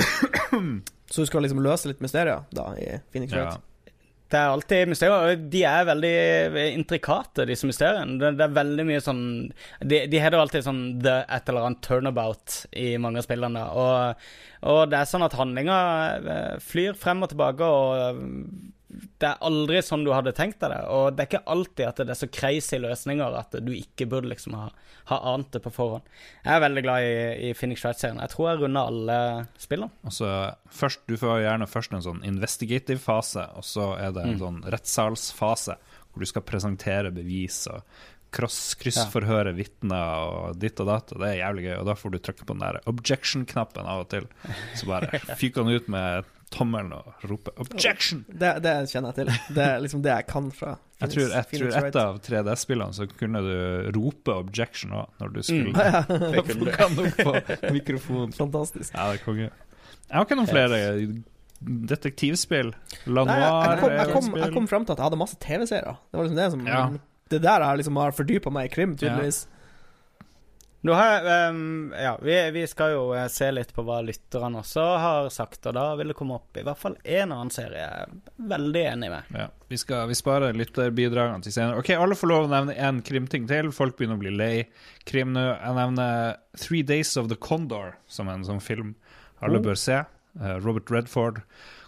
Så 1.12 1.22
du 1.22 1.28
skal 1.28 1.44
liksom 1.44 1.60
løse 1.64 1.90
litt 1.92 2.00
mysterier 2.04 2.46
da 2.56 2.70
i 2.80 2.94
Phoenix 3.12 3.34
Ja. 3.36 3.50
Det 4.32 4.40
er 4.40 4.54
alltid 4.54 4.92
mysterier. 4.92 5.34
og 5.34 5.46
De 5.52 5.64
er 5.68 5.88
veldig 5.90 6.14
intrikate, 6.72 7.46
disse 7.50 7.68
mysteriene. 7.68 8.16
Det, 8.22 8.34
det 8.40 8.46
er 8.46 8.56
veldig 8.56 8.86
mye 8.88 9.02
sånn 9.04 9.24
De, 9.84 10.06
de 10.12 10.22
heter 10.24 10.40
alltid 10.40 10.68
sånn 10.68 10.84
The 11.04 11.18
et 11.28 11.52
eller 11.52 11.68
annet 11.68 11.82
turnabout 11.84 12.62
i 12.72 12.94
mange 13.02 13.20
av 13.20 13.28
spillene. 13.28 13.66
Og, 13.82 14.30
og 14.72 14.84
det 14.92 15.02
er 15.02 15.10
sånn 15.10 15.28
at 15.28 15.36
handlinga 15.36 15.80
eh, 16.22 16.54
flyr 16.64 16.96
frem 17.00 17.26
og 17.26 17.34
tilbake, 17.34 17.68
og 17.68 18.24
det 18.92 19.28
er 19.30 19.38
aldri 19.48 19.80
sånn 19.86 20.02
du 20.04 20.10
hadde 20.12 20.34
tenkt 20.36 20.60
deg 20.60 20.74
det. 20.74 20.80
Og 20.92 21.14
det 21.16 21.24
er 21.24 21.30
ikke 21.30 21.44
alltid 21.54 21.86
at 21.88 22.02
det 22.04 22.12
er 22.12 22.20
så 22.20 22.28
crazy 22.28 22.80
løsninger 22.84 23.38
at 23.40 23.56
du 23.64 23.72
ikke 23.72 24.08
burde 24.12 24.28
liksom 24.32 24.54
ha, 24.60 24.66
ha 25.12 25.20
ant 25.34 25.52
det 25.56 25.62
på 25.64 25.72
forhånd. 25.72 26.04
Jeg 26.44 26.54
er 26.58 26.64
veldig 26.66 26.84
glad 26.84 27.08
i, 27.08 27.16
i 27.50 27.54
Phoenix 27.56 27.86
Wright-serien. 27.86 28.20
Jeg 28.20 28.34
tror 28.34 28.50
jeg 28.50 28.62
runder 28.66 28.90
alle 28.92 29.20
spillene. 29.64 29.92
Altså, 30.04 30.32
først, 30.82 31.06
du 31.08 31.16
får 31.22 31.44
gjerne 31.46 31.70
først 31.72 31.96
en 31.96 32.04
sånn 32.10 32.24
investigative 32.28 33.00
fase, 33.00 33.48
og 33.56 33.64
så 33.68 33.94
er 33.98 34.12
det 34.18 34.26
en 34.28 34.34
Mm. 34.36 34.40
sånn 34.44 34.62
rettssalsfase, 34.76 35.78
hvor 36.12 36.20
du 36.20 36.28
skal 36.28 36.44
presentere 36.48 37.12
bevis 37.16 37.64
og 37.72 37.82
kryssforhøre 38.32 39.52
vitner 39.58 40.22
og 40.24 40.60
ditt 40.60 40.80
og 40.80 40.88
datt, 40.88 41.12
og 41.16 41.20
det 41.24 41.32
er 41.34 41.40
jævlig 41.42 41.66
gøy. 41.68 41.74
Og 41.82 41.88
da 41.90 41.96
får 42.00 42.14
du 42.14 42.20
trykke 42.24 42.46
på 42.48 42.56
den 42.56 42.64
der 42.64 42.80
objection-knappen 42.92 43.88
av 43.92 44.06
og 44.06 44.12
til. 44.14 44.28
Så 44.80 44.88
bare 44.90 45.20
fyker 45.40 45.66
han 45.66 45.74
ut 45.76 45.90
med 45.92 46.30
tommelen 46.52 46.92
og 46.94 47.26
roper 47.30 47.54
'objection'! 47.58 48.24
Det, 48.28 48.52
det 48.64 48.74
kjenner 48.92 49.14
jeg 49.14 49.16
til. 49.22 49.56
Det 49.56 49.64
er 49.66 49.80
liksom 49.84 50.02
det 50.04 50.12
jeg 50.12 50.28
kan 50.28 50.52
fra 50.52 50.78
Jeg 51.02 51.10
tror, 51.14 51.22
jeg 51.32 51.46
Phoenix 51.50 51.74
tror 51.74 51.88
et 51.88 51.96
av 51.96 52.20
3D-spillene 52.28 52.94
så 52.94 53.08
kunne 53.10 53.42
du 53.42 53.92
rope 53.98 54.32
'objection' 54.36 54.94
òg, 54.94 55.10
når 55.22 55.34
du 55.34 55.42
skulle 55.42 55.72
Mm. 55.72 55.76
Ja, 55.94 56.02
Det 56.08 56.46
kunne 56.46 56.66
du. 56.66 57.24
På 57.24 57.74
mikrofonen. 57.74 58.34
Fantastisk. 58.34 58.94
Ja, 58.94 59.12
det 59.12 59.22
er 59.22 59.26
konge. 59.26 59.50
Jeg 59.50 60.18
har 60.18 60.26
ikke 60.26 60.36
noen 60.36 60.52
flere 60.52 60.78
detektivspill. 61.62 62.74
La 63.08 63.24
Noir 63.24 63.38
jeg, 63.38 63.80
kom, 63.80 63.92
jeg, 63.94 64.12
kom, 64.12 64.30
jeg 64.42 64.54
kom 64.56 64.68
frem 64.68 64.86
til 64.86 64.96
at 64.96 65.00
jeg 65.02 65.06
hadde 65.08 65.20
masse 65.22 65.38
TV-seere. 65.42 65.96
Det 66.12 66.20
var 66.20 66.28
liksom 66.28 66.40
det 66.42 66.52
som 66.56 66.68
Ja. 66.68 66.84
Det 67.32 67.40
der 67.42 67.64
jeg 67.64 67.78
liksom 67.80 67.96
har 68.02 68.12
fordypa 68.12 68.52
meg 68.52 68.66
i 68.68 68.74
krim, 68.74 68.98
tydeligvis. 69.00 69.46
Nå 70.82 70.94
har 70.98 71.26
ehm, 71.30 71.92
ja, 71.94 72.16
vi, 72.26 72.36
vi 72.56 72.64
skal 72.68 72.96
jo 72.96 73.02
eh, 73.14 73.28
se 73.30 73.52
litt 73.54 73.70
på 73.76 73.84
hva 73.86 74.00
lytterne 74.02 74.64
også 74.64 74.86
har 75.04 75.28
sagt, 75.30 75.68
og 75.70 75.76
da 75.78 75.84
vil 76.00 76.10
det 76.10 76.16
komme 76.18 76.40
opp 76.40 76.58
i 76.58 76.64
hvert 76.66 76.80
fall 76.82 76.96
én 77.06 77.30
annen 77.30 77.52
serie 77.54 77.84
jeg 77.84 78.06
er 78.08 78.16
veldig 78.50 78.82
enig 78.96 79.12
med. 79.14 79.30
Ja, 79.38 79.46
vi, 79.70 79.78
skal, 79.78 80.08
vi 80.10 80.18
sparer 80.18 80.58
lytterbidragene 80.58 81.46
til 81.46 81.54
senere. 81.54 81.78
Ok, 81.84 81.92
Alle 81.94 82.18
får 82.18 82.32
lov 82.34 82.48
å 82.48 82.54
nevne 82.56 82.74
én 82.82 83.04
krimting 83.06 83.46
til. 83.52 83.70
Folk 83.78 83.94
begynner 84.00 84.18
å 84.18 84.24
bli 84.24 84.34
lei 84.34 84.56
krim 85.06 85.36
nå. 85.38 85.44
Jeg 85.54 85.78
nevner 85.78 86.40
Three 86.58 86.82
Days 86.82 87.14
of 87.22 87.30
the 87.30 87.38
Condor 87.38 87.94
som 88.10 88.32
en 88.34 88.48
sånn 88.50 88.64
film 88.64 88.96
alle 89.42 89.62
Oh. 89.62 89.68
bør 89.70 89.78
se. 89.78 90.02
Eh, 90.42 90.58
Robert 90.66 90.90
Redford 90.94 91.44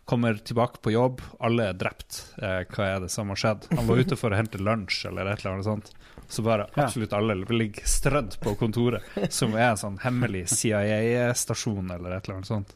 kommer 0.05 0.35
tilbake 0.35 0.81
på 0.83 0.91
jobb, 0.93 1.21
alle 1.39 1.69
er 1.71 1.77
drept. 1.79 2.21
Eh, 2.41 2.61
hva 2.75 2.87
er 2.93 3.03
det 3.05 3.09
som 3.13 3.29
har 3.31 3.39
skjedd? 3.39 3.67
Han 3.73 3.87
var 3.89 4.01
ute 4.05 4.17
for 4.19 4.33
å 4.33 4.37
hente 4.37 4.59
lunsj 4.61 5.05
eller 5.09 5.29
et 5.31 5.41
eller 5.41 5.53
annet 5.57 5.67
sånt. 5.69 5.93
Så 6.33 6.41
bare 6.41 6.65
absolutt 6.81 7.11
alle 7.13 7.35
ligger 7.45 7.85
strødd 7.85 8.39
på 8.41 8.55
kontoret, 8.57 9.05
som 9.29 9.53
er 9.53 9.67
en 9.75 9.77
sånn 9.77 9.99
hemmelig 10.01 10.47
CIA-stasjon 10.49 11.91
eller 11.93 12.15
et 12.15 12.25
eller 12.25 12.39
annet 12.39 12.49
sånt, 12.49 12.73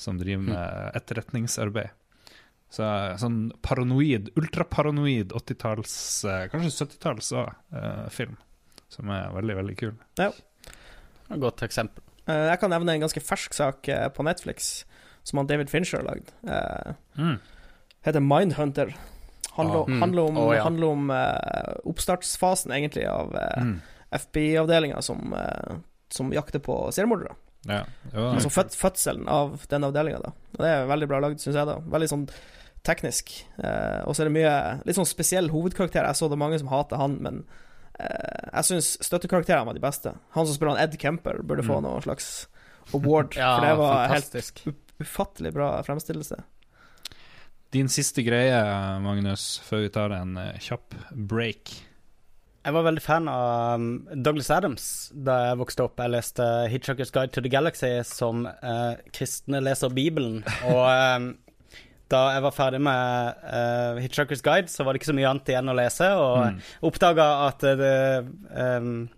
som 0.00 0.16
driver 0.20 0.46
med 0.48 0.96
etterretningsarbeid. 0.96 1.90
Så 2.72 2.86
sånn 3.20 3.36
paranoid, 3.62 4.30
ultraparanoid 4.40 5.34
80-talls, 5.36 5.92
eh, 6.28 6.46
kanskje 6.52 6.72
70-talls 6.86 7.28
òg, 7.38 7.52
eh, 7.76 8.06
film. 8.12 8.36
Som 8.88 9.10
er 9.12 9.28
veldig, 9.34 9.56
veldig 9.60 9.76
kul. 9.78 9.92
Et 10.24 11.40
godt 11.42 11.62
eksempel. 11.66 12.02
Eh, 12.26 12.46
jeg 12.52 12.60
kan 12.62 12.70
nevne 12.70 12.94
en 12.96 13.04
ganske 13.04 13.22
fersk 13.22 13.54
sak 13.54 13.88
på 14.16 14.24
Netflix 14.26 14.84
som 15.26 15.38
han 15.42 15.46
David 15.50 15.68
Fincher 15.70 16.00
har 16.02 16.08
lagd. 16.14 16.32
Eh, 16.48 16.94
Mm. 17.18 17.38
heter 18.06 18.20
Mindhunter. 18.20 18.94
Handler, 19.56 19.80
Ah. 19.82 19.88
Mm. 19.88 20.00
handler 20.02 20.22
om, 20.30 20.36
oh, 20.38 20.54
ja. 20.54 20.62
handler 20.64 20.86
om 20.92 21.10
uh, 21.10 21.74
oppstartsfasen, 21.90 22.72
egentlig, 22.76 23.06
av 23.08 23.34
uh, 23.34 23.62
Mm. 23.62 23.80
FBI-avdelinga 24.12 25.02
som, 25.02 25.32
uh, 25.32 25.76
som 26.08 26.32
jakter 26.32 26.58
på 26.62 26.76
seriemordere. 26.92 27.34
Ja, 27.66 27.80
Altså 28.14 28.48
fød, 28.52 28.70
fødselen 28.78 29.26
av 29.28 29.64
den 29.68 29.82
avdelinga. 29.84 30.18
Og 30.54 30.60
det 30.62 30.68
er 30.70 30.86
veldig 30.86 31.08
bra 31.10 31.18
lagd, 31.24 31.40
syns 31.42 31.56
jeg, 31.58 31.66
da. 31.66 31.78
Veldig 31.80 32.08
sånn 32.12 32.28
teknisk. 32.86 33.32
Og 34.06 34.12
så 34.14 34.22
er 34.22 34.28
det 34.28 34.34
mye 34.36 34.52
litt 34.86 34.94
sånn 34.94 35.08
spesiell 35.10 35.48
hovedkarakter. 35.50 36.06
Jeg 36.06 36.14
så 36.20 36.28
det 36.30 36.38
mange 36.38 36.60
som 36.62 36.68
hater 36.70 36.96
han, 37.00 37.16
men 37.20 37.40
jeg 37.98 38.68
syns 38.68 38.92
støttekarakterene 39.02 39.66
var 39.66 39.74
de 39.74 39.82
beste. 39.82 40.12
Han 40.36 40.46
som 40.46 40.54
spiller 40.54 40.76
han 40.76 40.84
Ed 40.84 40.94
Kemper, 41.02 41.42
burde 41.42 41.64
få 41.66 41.80
Mm. 41.80 41.88
noe 41.88 42.00
slags 42.06 42.46
award, 42.94 43.34
Ja, 43.34 43.56
for 43.58 43.66
det 43.66 43.76
var 43.78 44.08
helt 44.14 44.62
ufattelig 45.02 45.52
bra 45.52 45.82
fremstillelse. 45.82 46.38
Din 47.74 47.88
siste 47.92 48.22
greie, 48.24 48.56
Magnus, 49.02 49.58
før 49.66 49.82
vi 49.84 49.90
tar 49.92 50.12
en 50.16 50.36
eh, 50.40 50.58
kjapp 50.62 50.94
break. 51.12 51.72
Jeg 52.66 52.74
var 52.74 52.82
veldig 52.82 53.02
fan 53.02 53.28
av 53.30 53.76
um, 53.78 53.88
Douglas 54.26 54.48
Adams 54.50 54.84
da 55.14 55.36
jeg 55.52 55.58
vokste 55.60 55.84
opp. 55.86 56.00
Jeg 56.02 56.10
leste 56.16 56.46
'Hitchhiker's 56.70 57.12
Guide 57.14 57.30
to 57.36 57.42
the 57.44 57.50
Galaxy' 57.52 58.02
som 58.06 58.46
eh, 58.46 58.94
kristne 59.14 59.60
leser 59.62 59.92
Bibelen. 59.94 60.40
Og 60.66 60.82
um, 60.86 61.28
da 62.10 62.24
jeg 62.34 62.42
var 62.42 62.54
ferdig 62.54 62.80
med 62.82 63.34
eh, 63.50 64.00
'Hitchhiker's 64.02 64.42
Guide', 64.42 64.70
så 64.72 64.82
var 64.86 64.92
det 64.94 65.02
ikke 65.02 65.12
så 65.12 65.18
mye 65.18 65.30
annet 65.30 65.52
igjen 65.54 65.70
å 65.70 65.76
lese. 65.78 66.10
Og 66.18 66.42
Mm. 66.46 66.58
oppdaga 66.90 67.28
at 67.46 67.62
eh, 67.70 67.76
det, 67.82 67.94
um, 68.50 69.08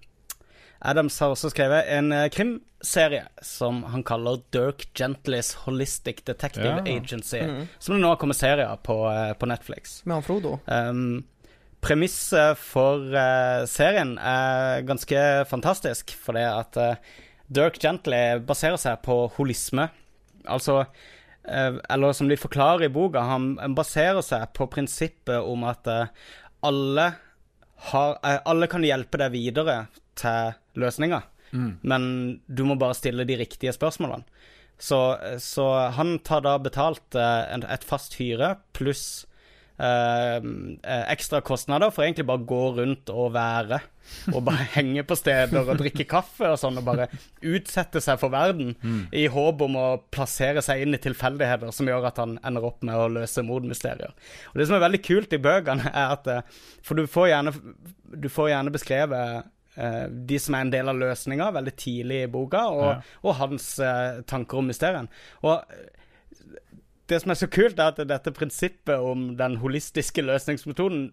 Adams 0.81 1.19
har 1.21 1.33
også 1.35 1.51
skrevet 1.51 1.89
en 1.91 2.13
eh, 2.15 2.29
krimserie 2.31 3.25
som 3.43 3.81
han 3.91 4.05
kaller 4.07 4.43
Dirk 4.55 4.87
Gentlys 4.97 5.55
Holistic 5.65 6.23
Detective 6.27 6.77
Ja. 6.77 6.85
Agency. 6.87 7.41
Mm. 7.43 7.67
Som 7.79 7.97
det 7.97 8.03
nå 8.05 8.13
har 8.13 8.21
kommet 8.21 8.39
serier 8.39 8.79
på, 8.83 9.01
eh, 9.11 9.33
på 9.35 9.49
Netflix. 9.51 10.01
Med 10.07 10.21
han 10.21 10.27
Frodo. 10.27 10.59
Um, 10.67 11.25
Premisset 11.81 12.59
for 12.59 13.05
uh, 13.15 13.63
serien 13.71 14.17
er 14.19 14.83
ganske 14.83 15.21
fantastisk, 15.47 16.11
fordi 16.11 16.43
at 16.43 16.79
uh, 16.79 16.97
Dirk 17.47 17.79
Gently 17.79 18.41
baserer 18.43 18.79
seg 18.83 18.99
på 19.07 19.29
holisme. 19.37 19.87
Altså 20.51 20.81
uh, 20.83 21.79
Eller 21.79 22.17
som 22.19 22.31
de 22.31 22.39
forklarer 22.39 22.89
i 22.89 22.91
boka, 22.91 23.23
han 23.23 23.55
baserer 23.79 24.23
seg 24.27 24.51
på 24.59 24.67
prinsippet 24.71 25.39
om 25.39 25.67
at 25.71 25.87
alle 26.67 27.13
har 27.93 28.17
Alle 28.43 28.67
kan 28.67 28.83
hjelpe 28.83 29.21
deg 29.21 29.31
videre 29.37 29.85
til 30.19 30.55
løsninger. 30.79 31.35
Mm. 31.49 31.79
men 31.81 32.03
du 32.45 32.61
må 32.69 32.75
bare 32.77 32.93
stille 32.93 33.25
de 33.25 33.39
riktige 33.41 33.73
spørsmålene. 33.73 34.27
Så, 34.79 34.99
så 35.41 35.65
han 35.97 36.19
tar 36.21 36.45
da 36.45 36.59
betalt 36.61 37.17
eh, 37.17 37.57
et 37.73 37.87
fast 37.89 38.19
hyre 38.21 38.53
pluss 38.77 39.25
eh, 39.79 40.37
eh, 40.39 41.05
ekstra 41.11 41.41
kostnader 41.41 41.91
for 41.91 42.05
egentlig 42.05 42.29
bare 42.29 42.47
gå 42.47 42.61
rundt 42.77 43.11
og 43.11 43.33
være. 43.35 43.81
Og 44.33 44.39
bare 44.47 44.69
henge 44.77 45.03
på 45.05 45.19
steder 45.19 45.59
og 45.65 45.81
drikke 45.81 46.07
kaffe 46.09 46.53
og 46.53 46.61
sånn, 46.61 46.79
og 46.81 46.87
bare 46.87 47.09
utsette 47.43 48.01
seg 48.05 48.21
for 48.23 48.33
verden. 48.33 48.77
I 49.11 49.27
håp 49.33 49.67
om 49.67 49.77
å 49.81 49.89
plassere 50.15 50.63
seg 50.65 50.85
inn 50.85 50.97
i 50.97 51.03
tilfeldigheter 51.03 51.75
som 51.75 51.91
gjør 51.91 52.09
at 52.13 52.23
han 52.23 52.39
ender 52.47 52.71
opp 52.71 52.87
med 52.87 52.97
å 52.97 53.11
løse 53.19 53.45
mordmysterier. 53.45 54.15
Og 54.53 54.63
Det 54.63 54.69
som 54.69 54.79
er 54.79 54.87
veldig 54.87 55.03
kult 55.05 55.35
i 55.35 55.43
bøkene, 55.43 55.91
er 55.91 56.17
at 56.17 56.33
eh, 56.33 56.59
For 56.87 56.95
du 56.95 57.11
får 57.11 57.33
gjerne, 57.35 57.55
du 58.15 58.29
får 58.33 58.55
gjerne 58.55 58.79
beskrevet 58.79 59.55
de 60.29 60.39
som 60.43 60.55
er 60.59 60.65
en 60.67 60.73
del 60.73 60.89
av 60.91 60.99
løsninga, 60.99 61.51
veldig 61.55 61.75
tidlig 61.79 62.23
i 62.25 62.31
boka, 62.33 62.65
og, 62.73 62.83
Ja. 62.89 62.97
og 63.23 63.35
hans 63.39 63.79
eh, 63.79 64.21
tanker 64.27 64.59
om 64.59 64.67
mysterien. 64.67 65.09
Og 65.43 65.63
eh, 65.71 65.87
det 67.09 67.23
som 67.23 67.31
er 67.33 67.39
så 67.41 67.49
kult, 67.49 67.79
er 67.79 67.95
at 67.95 68.03
dette 68.09 68.33
prinsippet 68.37 68.99
om 69.01 69.37
den 69.39 69.57
holistiske 69.63 70.21
løsningsmetoden 70.27 71.13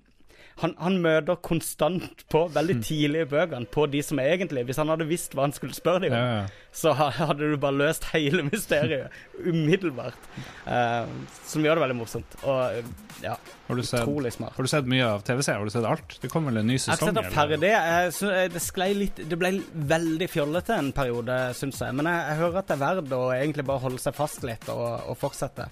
han, 0.62 0.72
han 0.80 0.98
møter 1.04 1.36
konstant 1.44 2.22
på, 2.32 2.46
veldig 2.56 2.76
tidlig 2.80 3.26
i 3.26 3.28
bøkene, 3.28 3.68
på 3.68 3.84
de 3.92 4.00
som 4.06 4.22
egentlig 4.24 4.64
Hvis 4.70 4.78
han 4.80 4.88
hadde 4.88 5.08
visst 5.10 5.36
hva 5.36 5.44
han 5.50 5.54
skulle 5.56 5.76
spørre 5.76 6.06
dem 6.06 6.16
om, 6.16 6.22
Ja, 6.22 6.38
ja. 6.46 6.70
så 6.72 6.94
hadde 6.96 7.50
du 7.52 7.58
bare 7.60 7.76
løst 7.76 8.08
hele 8.14 8.46
mysteriet 8.52 9.12
umiddelbart. 9.36 10.30
Uh, 10.64 11.12
som 11.44 11.66
gjør 11.66 11.76
det 11.76 11.86
veldig 11.86 11.98
morsomt. 12.00 12.38
Og 12.48 12.88
ja, 13.24 13.36
Har, 13.68 13.76
du 13.76 13.84
sett, 13.84 14.02
utrolig 14.06 14.32
smart. 14.36 14.56
har 14.56 14.64
du 14.64 14.72
sett 14.72 14.90
mye 14.96 15.12
av 15.18 15.28
TV-serier? 15.28 15.60
Har 15.60 15.68
du 15.68 15.76
sett 15.76 15.92
alt? 15.92 16.18
Det 16.24 16.32
kommer 16.32 16.54
vel 16.54 16.64
en 16.64 16.72
ny 16.72 16.80
sesong? 16.80 16.96
Jeg 16.96 17.04
har 17.04 17.12
ikke 17.12 17.20
sett 17.20 17.32
det 17.32 17.38
ferdig. 17.38 17.72
Jeg 17.76 18.40
eh, 18.40 18.50
det, 18.56 18.64
sklei 18.64 18.92
litt, 18.96 19.24
det 19.28 19.40
ble 19.44 19.56
veldig 19.96 20.30
fjollete 20.32 20.80
en 20.80 20.92
periode, 20.96 21.40
syns 21.60 21.84
jeg. 21.84 22.00
Men 22.00 22.12
jeg, 22.12 22.28
jeg 22.32 22.44
hører 22.46 22.62
at 22.64 22.72
det 22.72 22.78
er 22.80 22.86
verdt 22.88 23.18
å 23.20 23.24
egentlig 23.36 23.68
bare 23.68 23.84
holde 23.90 24.04
seg 24.08 24.16
fast 24.16 24.48
litt 24.48 24.72
og, 24.72 24.86
og 25.12 25.20
fortsette. 25.20 25.68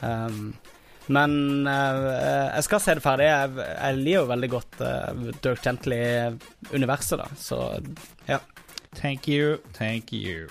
Um, 0.00 0.52
men 1.10 1.66
uh, 1.66 2.54
jeg 2.54 2.66
skal 2.68 2.82
se 2.84 2.96
det 2.98 3.04
ferdig. 3.04 3.28
Jeg, 3.28 3.68
jeg 3.74 4.00
liker 4.00 4.16
jo 4.20 4.30
veldig 4.30 4.50
godt 4.56 4.80
uh, 4.84 5.28
Dirk 5.42 5.62
Gently-universet, 5.66 7.20
da. 7.24 7.28
Så 7.38 7.60
ja. 8.30 8.40
Thank 8.96 9.28
you, 9.28 9.58
thank 9.72 10.12
you. 10.12 10.48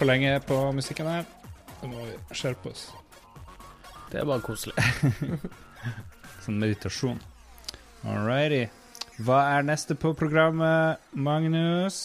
Altfor 0.00 0.08
lenge 0.08 0.40
på 0.48 0.56
musikken 0.72 1.06
her. 1.06 1.24
Da 1.82 1.88
må 1.88 2.06
vi 2.06 2.14
skjerpe 2.32 2.70
oss. 2.70 2.86
Det 4.08 4.22
er 4.22 4.24
bare 4.24 4.40
koselig. 4.40 4.72
Sånn 6.44 6.56
meditasjon. 6.56 7.18
All 8.08 8.22
righty. 8.24 8.62
Hva 9.20 9.42
er 9.58 9.66
neste 9.68 9.92
på 10.00 10.14
programmet, 10.16 11.02
Magnus? 11.12 11.98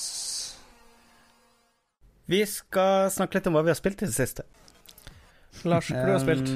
Vi 2.27 2.41
skal 2.43 3.07
snakke 3.15 3.39
litt 3.39 3.47
om 3.47 3.55
hva 3.55 3.63
vi 3.63 3.71
har 3.71 3.79
spilt 3.79 4.03
i 4.03 4.09
det 4.09 4.17
siste. 4.17 4.43
Lars, 5.63 5.87
hva 5.87 6.03
du 6.03 6.15
har 6.17 6.23
spilt? 6.25 6.51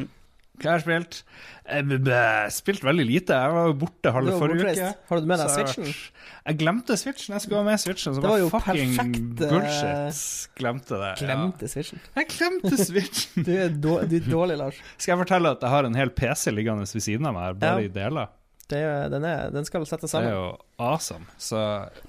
Hva 0.59 0.71
har 0.73 0.79
jeg 0.79 0.83
spilt? 0.85 1.17
Jeg 1.69 1.85
b- 1.89 1.97
b- 2.03 2.49
spilt 2.51 2.83
veldig 2.83 3.05
lite. 3.05 3.35
Jeg 3.37 3.53
var 3.55 3.73
borte 3.77 4.11
halve 4.15 4.33
forrige 4.39 4.71
uke. 4.73 4.87
Har 5.09 5.19
du 5.21 5.27
med 5.29 5.39
deg 5.43 5.51
Switchen? 5.53 5.91
Jeg 6.49 6.57
glemte 6.63 6.97
Switchen. 6.97 7.33
Jeg 7.35 7.41
skulle 7.45 7.61
ha 7.61 7.67
med 7.67 7.79
Switchen, 7.83 8.15
så 8.17 8.21
Det 8.23 8.29
var 8.31 8.39
jo 8.41 8.49
fucking 8.49 8.95
perfekt, 8.97 9.43
eh, 9.45 9.53
bullshit. 9.53 10.23
Glemte 10.59 10.99
det. 11.03 11.11
Glemte 11.21 11.69
Switchen. 11.69 11.99
Jeg 12.17 12.27
glemte 12.33 12.77
Switchen. 12.89 13.45
Du 13.45 13.53
er, 13.55 13.69
du 13.69 13.91
er 13.97 14.25
dårlig, 14.31 14.57
Lars. 14.57 14.81
Skal 14.97 15.13
jeg 15.15 15.21
fortelle 15.27 15.53
at 15.55 15.61
jeg 15.61 15.69
har 15.75 15.85
en 15.91 15.95
hel 15.95 16.09
PC 16.09 16.51
liggende 16.55 16.87
ved 16.89 17.01
siden 17.05 17.25
av 17.29 17.37
meg, 17.37 17.59
bare 17.61 17.81
Ja. 17.85 17.87
i 17.87 17.93
deler? 17.93 18.27
Det 18.69 18.79
er, 18.85 19.07
den, 19.09 19.23
er, 19.25 19.49
den 19.53 19.65
skal 19.65 19.85
settes 19.89 20.11
Det 20.13 20.19
er 20.29 20.35
jo 20.35 20.49
awesome. 20.77 21.25
Så 21.41 21.57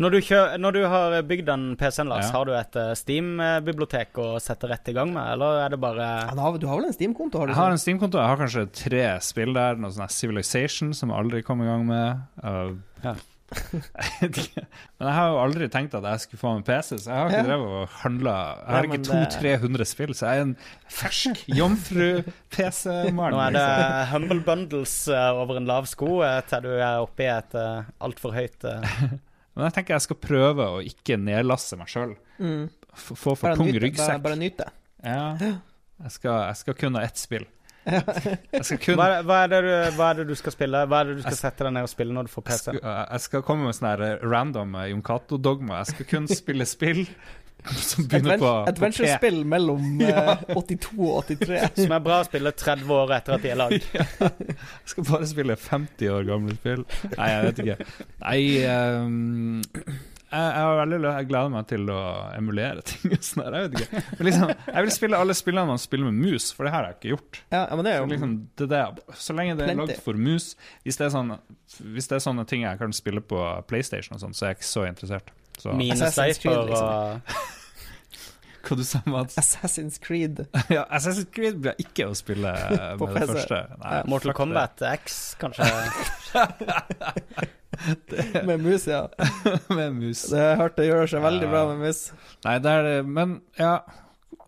Når 0.02 0.12
du, 0.12 0.18
kjører, 0.20 0.58
når 0.60 0.76
du 0.76 0.80
har 0.92 1.16
bygd 1.24 1.46
den 1.48 1.64
PC-en, 1.80 2.10
Lars, 2.12 2.26
Ja. 2.28 2.34
har 2.36 2.44
du 2.44 2.52
et 2.58 2.76
eh, 2.76 2.90
Steam-bibliotek 3.00 4.20
å 4.20 4.28
sette 4.42 4.68
rett 4.68 4.90
i 4.92 4.94
gang 4.96 5.14
med, 5.14 5.24
eller 5.34 5.62
er 5.64 5.72
det 5.72 5.80
bare 5.80 6.10
har, 6.36 6.58
du 6.60 6.66
har 6.68 6.82
vel 6.82 6.90
en 6.90 6.96
Steam-konto? 6.96 7.46
Jeg 7.48 7.56
har 7.56 7.72
en 7.72 7.80
Steam-konto. 7.80 8.20
Jeg 8.20 8.28
har 8.34 8.40
kanskje 8.44 8.66
tre 8.76 9.04
spill 9.24 9.56
der. 9.56 9.80
Noe 9.80 9.94
sånn 9.96 10.12
Civilization, 10.12 10.92
som 10.96 11.12
jeg 11.12 11.18
aldri 11.24 11.42
kom 11.46 11.64
i 11.64 11.68
gang 11.70 11.86
med. 11.88 12.24
Uh, 12.44 12.76
Ja. 13.00 13.14
men 14.20 15.06
jeg 15.08 15.14
har 15.16 15.28
jo 15.32 15.38
aldri 15.42 15.66
tenkt 15.72 15.94
at 15.98 16.04
jeg 16.06 16.22
skulle 16.22 16.40
få 16.42 16.52
en 16.58 16.62
PC, 16.66 16.90
så 17.02 17.10
jeg 17.10 17.16
har 17.18 17.30
ikke 17.30 17.38
Ja. 17.40 17.46
drevet 17.48 17.72
og 17.80 17.94
handla 18.02 18.34
Jeg 18.36 18.66
har 18.66 18.76
Nei, 18.76 18.82
ikke 18.82 18.92
men 18.92 19.02
det- 19.02 19.30
200-300 19.40 19.86
spill, 19.90 20.12
så 20.14 20.26
jeg 20.28 20.36
er 20.38 20.44
en 20.46 20.52
fersk 21.00 21.40
jomfru-PC-mann. 21.58 23.34
Nå 23.34 23.40
er 23.46 23.56
det 23.56 23.64
liksom. 23.64 24.12
Humble 24.12 24.40
Bundles 24.46 24.94
eh, 25.08 25.30
over 25.42 25.60
en 25.60 25.66
lav 25.70 25.88
sko 25.90 26.20
eh, 26.26 26.38
til 26.50 26.62
du 26.66 26.70
er 26.76 27.00
oppe 27.02 27.26
i 27.26 27.30
et 27.32 27.56
uh, 27.58 27.82
altfor 28.06 28.34
høyt 28.36 28.64
eh, 28.70 29.00
Men 29.56 29.66
jeg 29.66 29.74
tenker 29.80 29.96
jeg 29.96 30.04
skal 30.06 30.20
prøve 30.22 30.66
å 30.76 30.78
ikke 30.86 31.16
nedlaste 31.20 31.76
meg 31.76 31.88
sjøl. 31.90 32.12
Mm. 32.38 32.68
Få 32.94 33.34
for 33.34 33.56
tung 33.58 33.66
nyte, 33.66 33.74
bare, 33.74 33.82
ryggsekk. 33.88 34.22
bare 34.24 34.38
nyte. 34.38 34.66
Ja. 35.02 35.24
Jeg 36.00 36.12
skal, 36.14 36.36
jeg 36.46 36.56
skal 36.62 36.76
kun 36.78 36.96
ha 36.96 37.02
ett 37.04 37.18
spill. 37.20 37.44
Jeg 37.86 38.78
kun 38.84 38.98
hva, 39.00 39.06
er- 39.18 39.24
hva, 39.26 39.38
er 39.46 39.52
det 39.54 39.60
du, 39.64 39.70
hva 39.96 40.10
er 40.12 40.20
det 40.20 40.26
du 40.28 40.34
skal 40.38 40.52
spille? 40.54 40.82
Hva 40.90 41.00
er 41.00 41.10
det 41.10 41.18
du 41.20 41.22
skal 41.24 41.38
sette 41.38 41.64
deg 41.66 41.72
ned 41.78 41.86
og 41.88 41.92
spille 41.92 42.12
når 42.16 42.28
du 42.28 42.32
får 42.34 42.44
Jeg 42.46 42.52
PC? 42.52 42.64
skal, 42.76 42.80
jeg 43.14 43.20
skal 43.26 43.44
komme 43.46 43.68
med 43.70 43.76
sånn 43.78 43.88
her 43.92 44.24
random 44.28 44.74
eh, 44.82 44.88
Jon 44.92 45.04
Cato-dogma. 45.06 45.78
Jeg 45.84 45.94
skal 45.94 46.10
kun 46.14 46.28
spille 46.30 46.66
spill 46.68 47.06
som 47.90 48.06
begynner 48.08 48.38
på, 48.40 48.48
Adven 48.48 48.64
på 48.64 48.70
P. 48.70 48.70
Adventure-spill 48.72 49.40
mellom 49.52 49.88
Ja. 50.04 50.36
eh, 50.48 50.54
82 50.56 51.08
og 51.08 51.26
83. 51.28 51.58
Som 51.84 51.92
er 51.96 52.04
bra 52.06 52.20
å 52.22 52.28
spille 52.28 52.52
30 52.56 52.94
år 52.96 53.12
etter 53.18 53.36
at 53.36 53.44
de 53.44 53.50
er 53.52 53.58
lagd. 53.60 53.90
Jeg 53.92 54.94
skal 54.94 55.08
bare 55.10 55.28
spille 55.28 55.56
50 55.60 56.14
år 56.14 56.24
gamle 56.30 56.56
spill. 56.56 56.86
Nei, 57.16 57.28
jeg 57.34 57.44
vet 57.50 57.60
ikke. 57.64 57.90
Nei 58.24 58.40
ehm, 58.64 59.60
jeg, 60.30 60.50
jeg, 60.54 60.74
veldig, 60.80 60.98
jeg 61.08 61.26
gleder 61.30 61.52
meg 61.52 61.66
til 61.70 61.90
å 61.90 62.00
emulere 62.36 62.84
ting. 62.86 63.14
og 63.16 63.24
sånn 63.26 63.42
her, 63.44 63.56
Jeg 63.58 63.70
vet 63.70 63.80
ikke. 63.80 64.02
Men 64.16 64.28
liksom, 64.28 64.52
jeg 64.66 64.86
vil 64.86 64.94
spille 64.94 65.20
alle 65.24 65.36
spillene 65.38 65.66
man 65.72 65.82
spiller 65.82 66.10
med 66.10 66.20
mus, 66.30 66.48
for 66.54 66.66
det 66.66 66.74
her 66.74 66.84
har 66.84 66.92
jeg 66.92 66.98
ikke 67.00 67.12
gjort. 67.14 67.40
Ja, 67.50 67.62
det 67.66 67.92
er 67.94 68.00
Så, 68.00 68.10
liksom, 68.14 68.34
det 68.62 68.68
er 68.70 68.96
det. 68.98 69.18
så 69.26 69.36
lenge 69.36 69.58
det 69.58 69.68
er 69.68 69.78
lagd 69.80 70.02
for 70.04 70.20
mus 70.20 70.52
Hvis 70.86 71.00
det, 71.00 71.08
er 71.08 71.14
sånne, 71.16 71.38
hvis 71.96 72.10
det 72.10 72.18
er 72.20 72.26
sånne 72.26 72.46
ting 72.50 72.66
jeg 72.66 72.80
kan 72.82 72.94
spille 72.96 73.24
på 73.24 73.44
PlayStation, 73.70 74.14
og 74.16 74.22
sånt, 74.22 74.38
så 74.38 74.46
er 74.46 74.54
jeg 74.54 74.60
ikke 74.60 74.70
så 74.70 74.86
interessert. 74.88 75.32
Så, 75.60 75.74
Assassin's 75.74 76.40
Creed, 76.40 76.70
liksom. 76.70 76.86
og 76.86 77.58
hva 78.70 78.76
du 78.76 78.84
sa 78.84 79.00
Mats? 79.08 79.38
Assassin's 79.40 79.98
Creed. 80.00 80.44
ja, 80.76 80.86
Assassin's 80.88 81.30
Creed 81.34 81.60
blir 81.64 81.78
ikke 81.82 82.10
å 82.10 82.16
spille 82.18 82.52
med 83.00 83.16
det 83.18 83.28
første. 83.34 83.62
Nei, 83.82 84.02
Mortal 84.10 84.36
Kombat 84.36 84.84
X, 84.94 85.22
kanskje. 85.40 85.66
Med 88.48 88.60
mus, 88.60 88.86
ja. 88.90 89.06
det. 89.06 89.60
med 89.78 89.94
mus. 89.94 90.24
Det 90.32 90.38
jeg 90.42 90.56
hørte 90.58 90.86
gjør 90.88 91.06
seg 91.12 91.22
veldig 91.22 91.46
Ja. 91.46 91.50
bra 91.52 91.62
med 91.70 91.78
mus. 91.86 92.00
Nei, 92.44 92.58
det 92.58 92.70
er 92.72 92.82
det 92.88 92.96
Men 93.06 93.36
ja 93.58 93.76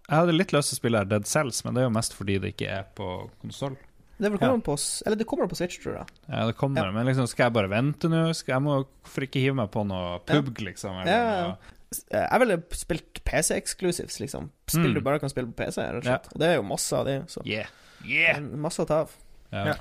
Jeg 0.08 0.16
hadde 0.18 0.34
litt 0.34 0.52
lyst 0.52 0.72
til 0.72 0.76
å 0.76 0.80
spille 0.82 1.04
Dead 1.08 1.26
Cells, 1.30 1.62
men 1.64 1.74
det 1.74 1.82
er 1.84 1.86
jo 1.88 1.94
mest 1.94 2.16
fordi 2.18 2.38
det 2.42 2.50
ikke 2.56 2.68
er 2.68 2.84
på 2.98 3.06
konsoll. 3.40 3.76
Det 4.22 4.30
vil 4.30 4.38
komme 4.42 4.62
på, 4.62 4.74
eller 5.06 5.16
det 5.18 5.26
kommer 5.26 5.48
på 5.50 5.56
Switch, 5.56 5.78
tror 5.82 5.96
jeg. 6.00 6.06
Ja, 6.28 6.42
det 6.46 6.56
kommer, 6.58 6.84
Ja. 6.84 6.92
men 6.94 7.06
liksom, 7.08 7.26
skal 7.30 7.46
jeg 7.48 7.54
bare 7.56 7.70
vente 7.72 8.10
nå? 8.12 8.20
Skal 8.36 8.52
jeg 8.54 8.62
må 8.62 8.74
Hvorfor 9.02 9.24
ikke 9.26 9.40
hive 9.40 9.54
meg 9.58 9.70
på 9.72 9.86
noe 9.88 10.18
pub, 10.28 10.50
liksom? 10.58 10.98
Eller 11.00 11.10
Ja, 11.10 11.22
ja, 11.22 11.38
ja. 11.38 11.46
noe? 11.48 11.78
Jeg 12.12 12.40
ville 12.42 12.58
spilt 12.72 13.22
PC-exclusives, 13.24 14.20
liksom. 14.20 14.50
Spill 14.68 14.90
Mm. 14.92 14.94
du 14.94 15.00
bare 15.00 15.18
kan 15.22 15.28
spille 15.32 15.48
på 15.50 15.56
PC, 15.64 15.80
rett 15.82 15.96
og 15.96 16.04
Ja. 16.04 16.18
slett. 16.18 16.28
Og 16.34 16.38
det 16.40 16.48
er 16.50 16.54
jo 16.56 16.62
masse 16.62 16.92
av 16.92 17.04
de, 17.06 17.16
så 17.26 17.42
Yeah. 17.46 17.66
Yeah. 18.04 18.36
er 18.36 18.40
masse 18.40 18.78
å 18.82 18.86
ta 18.86 19.00
av. 19.06 19.10
Ja. 19.52 19.64
Ja. 19.64 19.74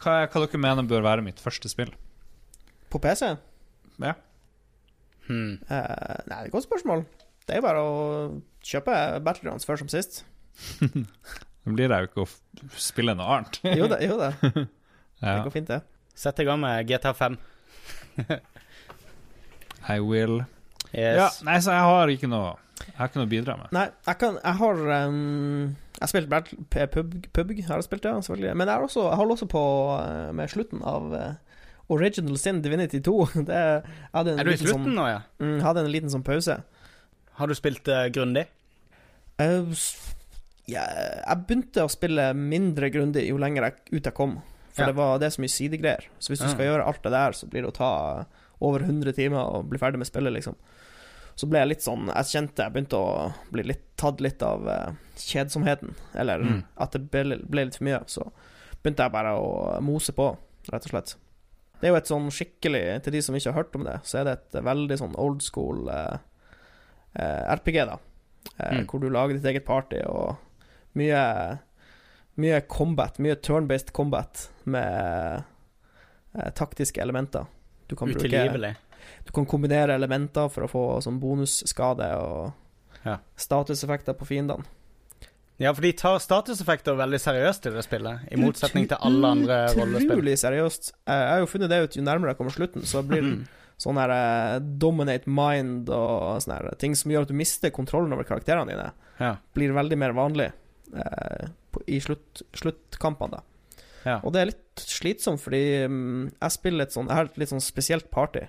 Hva, 0.00 0.26
hva 0.28 0.46
dere 0.46 0.58
mener 0.60 0.82
bør 0.86 1.02
være 1.02 1.22
mitt 1.24 1.36
første 1.40 1.68
spill? 1.68 1.90
På 2.90 2.98
PC? 3.02 3.34
Ja. 4.00 4.14
Hmm. 5.28 5.60
Uh, 5.70 6.18
nei, 6.26 6.26
det 6.26 6.36
er 6.36 6.48
et 6.48 6.54
godt 6.54 6.66
spørsmål. 6.66 7.04
Det 7.46 7.54
er 7.54 7.60
jo 7.60 7.66
bare 7.68 7.82
å 7.84 7.94
kjøpe 8.66 8.96
Battlegrounds 9.26 9.66
før 9.68 9.80
som 9.80 9.90
sist. 9.92 10.24
Nå 11.64 11.74
blir 11.76 11.90
det 11.92 12.00
jo 12.02 12.08
ikke 12.08 12.24
å 12.24 12.30
spille 12.80 13.14
noe 13.16 13.38
annet. 13.38 13.60
Jo 13.80 13.88
det, 13.90 14.02
jo 14.06 14.18
det. 14.20 14.34
Det 15.20 15.36
går 15.44 15.52
fint, 15.52 15.68
det. 15.68 15.82
Sett 16.16 16.38
i 16.40 16.46
gang 16.48 16.56
med 16.62 16.88
GTA 16.88 17.12
5. 17.12 17.36
I 19.90 19.98
will. 20.00 20.40
Yes. 20.94 21.18
Ja, 21.18 21.26
nei, 21.44 21.58
så 21.60 21.74
jeg 21.76 21.84
har 21.86 22.10
ikke 22.10 22.28
noe 22.30 22.54
Jeg 22.80 22.96
har 22.96 23.10
ikke 23.10 23.20
noe 23.20 23.28
å 23.28 23.30
bidra 23.30 23.56
med. 23.60 23.68
Nei, 23.76 23.84
jeg 24.08 24.18
kan 24.18 24.38
Jeg 24.40 24.58
har 24.58 24.80
um, 25.10 25.66
Jeg 25.68 26.00
har 26.00 26.10
spilt 26.10 26.32
PUBG, 26.72 27.28
PUBG 27.36 27.60
har 27.68 27.78
jeg 27.78 27.86
spilt, 27.86 28.08
ja, 28.08 28.16
selvfølgelig. 28.16 28.54
Men 28.56 28.66
jeg, 28.66 28.74
har 28.74 28.86
også, 28.88 29.04
jeg 29.10 29.20
holder 29.20 29.36
også 29.36 29.50
på 29.52 29.64
uh, 29.92 30.32
med 30.40 30.52
slutten 30.54 30.82
av 30.88 31.12
uh, 31.12 31.28
Original 31.90 32.36
Sin 32.38 32.60
Divinity 32.62 33.00
2. 33.02 33.16
Det, 33.50 33.60
hadde 34.14 34.32
en 34.36 34.40
Er 34.42 34.46
du 34.48 34.52
i 34.54 34.60
slutten 34.60 34.84
sånn, 34.90 34.94
nå, 34.98 35.08
ja? 35.10 35.20
mm, 35.42 35.58
hadde 35.64 35.84
en 35.84 35.90
liten 35.92 36.12
sånn 36.12 36.24
pause. 36.26 36.60
Har 37.40 37.50
du 37.50 37.54
spilt 37.58 37.88
uh, 37.90 38.06
grundig? 38.14 38.46
Uh, 39.40 39.72
ja, 40.70 40.84
jeg 41.26 41.44
begynte 41.48 41.84
å 41.86 41.90
spille 41.90 42.28
mindre 42.36 42.90
grundig 42.94 43.24
jo 43.28 43.38
lenger 43.40 43.66
jeg, 43.70 43.78
ut 43.98 44.04
jeg 44.10 44.14
kom. 44.16 44.36
For 44.70 44.84
Ja. 44.84 44.90
det 44.92 44.96
var 45.00 45.18
det 45.18 45.26
er 45.26 45.34
så 45.34 45.42
mye 45.42 45.50
sidegreier. 45.56 46.04
Så 46.22 46.30
hvis 46.30 46.42
du 46.44 46.48
skal 46.52 46.68
gjøre 46.68 46.84
alt 46.86 47.02
det 47.02 47.10
der, 47.14 47.34
så 47.34 47.48
blir 47.50 47.64
det 47.66 47.72
å 47.72 47.78
ta 47.80 47.90
over 48.62 48.84
100 48.86 49.16
timer 49.16 49.40
og 49.56 49.66
bli 49.72 49.80
ferdig 49.82 49.98
med 49.98 50.06
spillet, 50.06 50.32
liksom. 50.36 50.54
Så 51.40 51.48
ble 51.48 51.58
jeg 51.62 51.68
litt 51.70 51.80
sånn 51.82 52.10
Jeg 52.10 52.26
kjente 52.28 52.64
jeg 52.66 52.72
begynte 52.74 52.98
å 53.00 53.30
bli 53.54 53.62
litt 53.64 53.82
tatt 53.98 54.20
litt 54.20 54.42
av 54.44 54.66
uh, 54.68 54.92
kjedsomheten. 55.16 55.94
Eller 56.14 56.38
Mm. 56.44 56.62
at 56.76 56.92
det 56.92 57.02
ble, 57.10 57.38
ble 57.48 57.64
litt 57.66 57.76
for 57.80 57.84
mye. 57.88 58.02
Så 58.06 58.28
begynte 58.82 59.02
jeg 59.08 59.12
bare 59.16 59.32
å 59.40 59.80
mose 59.82 60.12
på, 60.12 60.36
rett 60.70 60.84
og 60.86 60.90
slett. 60.94 61.16
Det 61.80 61.88
er 61.88 61.94
jo 61.94 61.96
et 61.96 62.10
sånn 62.10 62.26
skikkelig 62.30 63.02
Til 63.04 63.12
de 63.14 63.20
som 63.24 63.34
ikke 63.34 63.52
har 63.52 63.62
hørt 63.62 63.76
om 63.78 63.84
det, 63.86 63.96
så 64.04 64.18
er 64.20 64.24
det 64.28 64.32
et 64.38 64.58
veldig 64.66 64.98
sånn 65.00 65.14
old 65.16 65.40
school 65.42 65.88
eh, 65.88 66.18
eh, 67.16 67.54
RPG, 67.56 67.80
da. 67.88 67.98
Eh, 68.58 68.78
Mm. 68.80 68.86
Hvor 68.86 69.00
du 69.00 69.08
lager 69.10 69.34
ditt 69.36 69.44
eget 69.48 69.64
party 69.64 70.02
og 70.06 70.36
mye 70.94 71.58
Mye 72.40 72.60
combat, 72.68 73.18
mye 73.18 73.34
turn-based 73.36 73.90
combat 73.92 74.46
med 74.64 75.42
eh, 76.34 76.50
taktiske 76.56 77.00
elementer. 77.02 77.44
Du 77.88 77.96
kan, 77.96 78.08
bruke, 78.08 78.22
Utilgivelig. 78.24 78.76
du 79.26 79.32
kan 79.32 79.44
kombinere 79.46 79.94
elementer 79.98 80.48
for 80.48 80.64
å 80.64 80.70
få 80.70 80.84
sånn 81.04 81.18
bonusskade 81.20 82.06
og 82.16 82.52
Ja. 83.04 83.18
statuseffekter 83.36 84.12
på 84.14 84.24
fiendene. 84.28 84.64
Ja, 85.60 85.74
for 85.76 85.84
de 85.84 85.92
tar 85.92 86.18
statuseffekter 86.24 86.96
veldig 86.96 87.18
seriøst 87.20 87.66
i 87.68 87.70
det 87.74 87.82
spillet, 87.84 88.22
i 88.32 88.36
motsetning 88.40 88.86
til 88.88 88.96
alle 89.04 89.28
andre 89.34 89.58
rollespill. 89.76 90.14
Utrolig 90.16 90.36
seriøst. 90.40 90.92
Jeg 91.06 91.28
har 91.34 91.42
jo 91.42 91.48
funnet 91.50 91.68
det 91.68 91.82
ut 91.84 91.96
jo 91.98 92.04
nærmere 92.06 92.32
jeg 92.32 92.38
kommer 92.38 92.54
slutten, 92.54 92.86
så 92.88 93.02
blir 93.06 93.20
det 93.20 93.34
Mm. 93.34 93.46
sånn 93.80 93.98
her 94.00 94.10
eh, 94.10 94.58
dominate 94.80 95.26
mind 95.28 95.90
og 95.90 96.40
sånne 96.40 96.56
her 96.62 96.74
ting 96.80 96.94
som 96.96 97.10
gjør 97.12 97.22
at 97.22 97.28
du 97.28 97.34
mister 97.34 97.70
kontrollen 97.70 98.12
over 98.12 98.24
karakterene 98.24 98.66
dine, 98.72 98.92
Ja. 99.20 99.36
blir 99.54 99.72
veldig 99.72 99.98
mer 99.98 100.12
vanlig 100.16 100.52
eh, 100.96 101.48
i 101.86 102.00
slutt, 102.00 102.42
sluttkampene. 102.54 103.30
da. 103.30 103.40
Ja. 104.06 104.20
Og 104.24 104.32
det 104.32 104.40
er 104.40 104.46
litt 104.46 104.76
slitsomt, 104.76 105.40
fordi 105.40 105.84
um, 105.84 106.30
jeg 106.40 106.50
spiller 106.52 106.82
et 106.86 106.92
sånn 106.92 107.06
Jeg 107.06 107.14
har 107.16 107.24
et 107.26 107.36
litt 107.36 107.50
sånn 107.50 107.60
spesielt 107.60 108.10
party. 108.10 108.40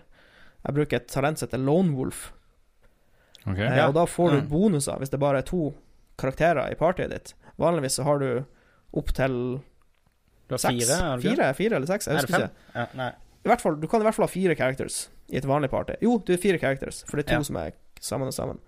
Jeg 0.66 0.74
bruker 0.76 0.96
et 0.96 1.08
talent 1.10 1.38
som 1.38 1.48
heter 1.50 1.60
Lone 1.60 1.92
Wolf, 1.94 2.32
Okay. 3.46 3.66
eh, 3.66 3.76
Ja. 3.76 3.88
og 3.90 3.96
da 3.96 4.06
får 4.06 4.32
du 4.32 4.42
Mm. 4.42 4.48
bonuser 4.50 4.98
hvis 5.00 5.10
det 5.10 5.20
bare 5.20 5.40
er 5.40 5.42
to 5.42 5.74
karakterer 6.22 6.72
i 6.72 6.78
partyet 6.80 7.10
ditt. 7.12 7.34
Vanligvis 7.62 7.98
så 8.00 8.06
har 8.08 8.22
du 8.22 8.30
opptil 8.98 9.36
har 10.52 10.58
seks. 10.62 10.86
fire? 10.86 10.98
har? 11.02 11.22
Fire, 11.24 11.50
fire 11.58 11.76
eller 11.80 11.88
seks? 11.88 12.08
Jeg 12.08 12.16
Er 12.16 12.26
husker 12.26 12.46
ikke. 12.46 12.66
Ja, 12.76 12.86
nei. 13.00 13.12
I 13.42 13.50
hvert 13.50 13.62
fall, 13.64 13.76
Du 13.82 13.88
kan 13.90 14.02
i 14.04 14.06
hvert 14.06 14.16
fall 14.18 14.28
ha 14.28 14.32
fire 14.32 14.56
characters 14.56 15.10
i 15.32 15.38
et 15.40 15.46
vanlig 15.48 15.70
party. 15.72 15.96
Jo, 16.04 16.18
du 16.20 16.34
er 16.34 16.38
fire 16.42 16.60
characters, 16.62 17.04
for 17.08 17.18
det 17.18 17.26
er 17.26 17.30
to 17.36 17.40
Ja. 17.40 17.44
som 17.48 17.58
er 17.58 17.72
sammen 18.00 18.28
og 18.28 18.34
sammen. 18.36 18.60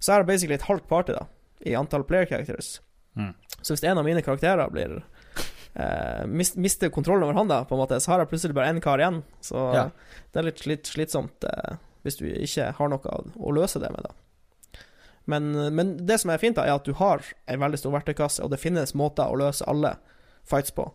Så 0.00 0.14
er 0.14 0.22
det 0.22 0.26
basically 0.30 0.54
et 0.54 0.62
halvt 0.66 0.88
party 0.88 1.12
da 1.12 1.26
i 1.66 1.74
antall 1.74 2.04
player 2.04 2.26
characters. 2.26 2.80
Mm. 3.16 3.34
Så 3.62 3.74
hvis 3.74 3.84
en 3.84 3.98
av 3.98 4.04
mine 4.06 4.22
karakterer 4.22 4.70
blir 4.70 5.02
eh, 5.76 6.26
mis, 6.26 6.56
mister 6.56 6.88
kontrollen 6.90 7.24
over 7.24 7.34
han, 7.34 7.48
da, 7.48 7.64
på 7.64 7.74
en 7.74 7.82
måte, 7.82 7.98
så 8.00 8.12
har 8.12 8.20
jeg 8.24 8.28
plutselig 8.30 8.54
bare 8.54 8.72
én 8.72 8.80
kar 8.82 8.98
igjen. 8.98 9.22
Så 9.42 9.74
Ja. 9.74 9.90
det 10.32 10.38
er 10.40 10.42
litt 10.48 10.66
litt 10.66 10.84
slitsomt 10.86 11.44
eh, 11.44 11.76
hvis 12.04 12.16
du 12.18 12.24
ikke 12.26 12.72
har 12.78 12.88
noe 12.88 13.00
å 13.36 13.52
løse 13.52 13.78
det 13.82 13.90
med, 13.90 14.02
da. 14.06 14.10
Men, 15.28 15.50
men 15.76 15.92
det 16.08 16.16
som 16.22 16.32
er 16.32 16.40
fint, 16.40 16.56
da, 16.56 16.64
er 16.64 16.78
at 16.78 16.88
du 16.88 16.94
har 16.96 17.24
en 17.46 17.60
veldig 17.60 17.80
stor 17.80 17.92
verktøykasse, 17.92 18.40
og 18.44 18.52
det 18.52 18.60
finnes 18.62 18.94
måter 18.96 19.28
å 19.28 19.36
løse 19.36 19.66
alle 19.68 19.98
fights 20.48 20.72
på. 20.72 20.86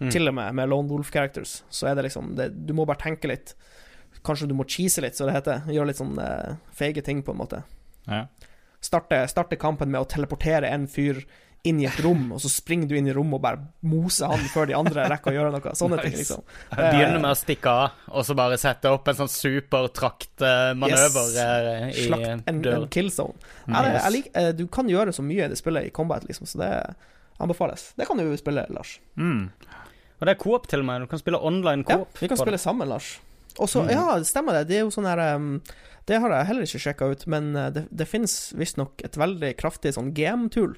Mm. 0.00 0.08
Til 0.14 0.30
og 0.30 0.36
med 0.36 0.54
med 0.56 0.70
Lone 0.70 0.88
Wolf 0.88 1.10
Characters, 1.12 1.60
så 1.68 1.90
er 1.90 1.98
det 1.98 2.06
liksom 2.06 2.36
det, 2.38 2.48
Du 2.66 2.72
må 2.76 2.86
bare 2.88 3.02
tenke 3.02 3.28
litt. 3.28 3.56
Kanskje 4.24 4.48
du 4.48 4.54
må 4.54 4.64
cheese 4.68 5.02
litt, 5.02 5.18
som 5.18 5.28
det 5.28 5.34
heter. 5.36 5.66
Gjøre 5.68 5.90
litt 5.90 6.00
sånn 6.00 6.16
eh, 6.22 6.54
feige 6.76 7.02
ting, 7.04 7.24
på 7.26 7.34
en 7.34 7.40
måte. 7.42 7.62
Ja. 8.06 8.24
Starte, 8.80 9.20
starte 9.28 9.58
kampen 9.60 9.90
med 9.92 10.00
å 10.00 10.08
teleportere 10.08 10.70
en 10.72 10.86
fyr 10.88 11.20
inn 11.64 11.80
i 11.82 11.86
et 11.86 11.98
rom, 12.00 12.30
og 12.32 12.40
så 12.40 12.48
springer 12.48 12.88
du 12.88 12.94
inn 12.96 13.08
i 13.10 13.12
rommet 13.12 13.34
og 13.36 13.42
bare 13.44 13.58
moser 13.84 14.30
han 14.32 14.40
før 14.48 14.66
de 14.70 14.74
andre 14.78 15.04
rekker 15.12 15.32
å 15.32 15.34
gjøre 15.36 15.50
noe. 15.52 15.74
Sånne 15.76 15.98
ting, 16.00 16.14
liksom. 16.16 16.40
Begynner 16.72 17.20
med 17.20 17.34
å 17.34 17.36
stikke 17.36 17.68
av, 17.68 17.90
og 18.08 18.24
så 18.24 18.34
bare 18.38 18.56
sette 18.60 18.88
opp 18.88 19.08
en 19.12 19.18
sånn 19.18 19.28
supertraktmanøver 19.28 21.30
Yes. 21.30 21.36
eh, 21.36 21.88
i 21.90 22.06
Slakt 22.08 22.48
en, 22.48 22.64
en 22.64 22.88
kill 22.88 23.10
zone. 23.12 23.34
Nice. 23.66 24.10
Lik, 24.14 24.30
eh, 24.34 24.52
du 24.56 24.64
kan 24.72 24.88
gjøre 24.88 25.12
så 25.12 25.22
mye 25.26 25.44
i 25.46 25.50
det 25.52 25.58
spillet 25.60 25.86
i 25.86 25.90
combat, 25.94 26.24
liksom, 26.28 26.46
så 26.48 26.58
det 26.62 26.70
anbefales. 27.40 27.90
Det 27.96 28.06
kan 28.08 28.18
du 28.20 28.36
spille, 28.36 28.66
Lars. 28.70 28.98
Mm. 29.16 29.48
Og 30.20 30.26
det 30.28 30.34
er 30.34 30.40
coop 30.40 30.66
til 30.68 30.80
og 30.82 30.86
med. 30.86 31.02
Du 31.02 31.06
kan 31.12 31.18
spille 31.22 31.38
online 31.40 31.84
Ja, 31.88 32.02
vi 32.20 32.28
kan 32.28 32.36
spille 32.36 32.58
det. 32.58 32.60
sammen, 32.60 32.88
Lars. 32.88 33.18
Og 33.58 33.68
så, 33.68 33.82
Mm. 33.82 33.90
ja, 33.90 34.18
det 34.18 34.26
stemmer 34.26 34.52
det. 34.52 34.68
Det 34.68 34.76
er 34.76 34.80
jo 34.84 34.90
sånn 34.90 35.06
her 35.08 35.34
um, 35.36 35.62
Det 36.06 36.20
har 36.20 36.30
jeg 36.30 36.46
heller 36.46 36.62
ikke 36.62 36.80
sjekka 36.80 37.10
ut, 37.12 37.26
men 37.26 37.52
det, 37.52 37.86
det 37.94 38.08
finnes 38.08 38.52
visstnok 38.56 39.02
et 39.04 39.12
veldig 39.16 39.56
kraftig 39.56 39.92
sånn 39.94 40.12
GM-tool 40.14 40.76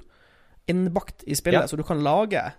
innbakt 0.69 1.25
i 1.27 1.35
spillet, 1.35 1.61
Ja. 1.63 1.67
så 1.67 1.77
du 1.77 1.83
kan 1.83 2.01
lage 2.03 2.53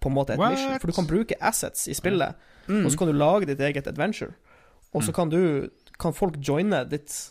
på 0.00 0.08
en 0.08 0.14
måte 0.14 0.30
et 0.32 0.38
What? 0.38 0.52
mission. 0.52 0.78
For 0.80 0.86
du 0.86 0.92
kan 0.92 1.06
bruke 1.06 1.34
assets 1.40 1.88
i 1.88 1.92
spillet, 1.94 2.34
Mm. 2.68 2.84
og 2.86 2.92
så 2.92 2.98
kan 2.98 3.06
du 3.08 3.12
lage 3.12 3.46
ditt 3.46 3.60
eget 3.60 3.86
adventure. 3.86 4.32
Og 4.94 5.02
så 5.02 5.08
Mm. 5.10 5.14
kan 5.14 5.28
du 5.30 5.70
Kan 6.00 6.14
folk 6.14 6.36
joine 6.40 6.88
ditt 6.88 7.30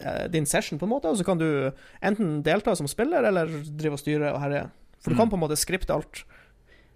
eh, 0.00 0.26
din 0.26 0.44
session, 0.44 0.78
på 0.78 0.82
en 0.84 0.90
måte, 0.90 1.04
og 1.06 1.16
så 1.16 1.24
kan 1.24 1.38
du 1.38 1.70
enten 2.02 2.42
delta 2.42 2.74
som 2.76 2.88
spiller, 2.88 3.22
eller 3.24 3.46
drive 3.46 3.92
og 3.92 3.98
styre 4.00 4.32
og 4.34 4.40
herje. 4.40 4.68
For 5.00 5.10
du 5.10 5.16
kan 5.16 5.28
Mm. 5.28 5.30
på 5.30 5.34
en 5.34 5.40
måte 5.48 5.56
skripte 5.56 5.94
alt. 5.94 6.24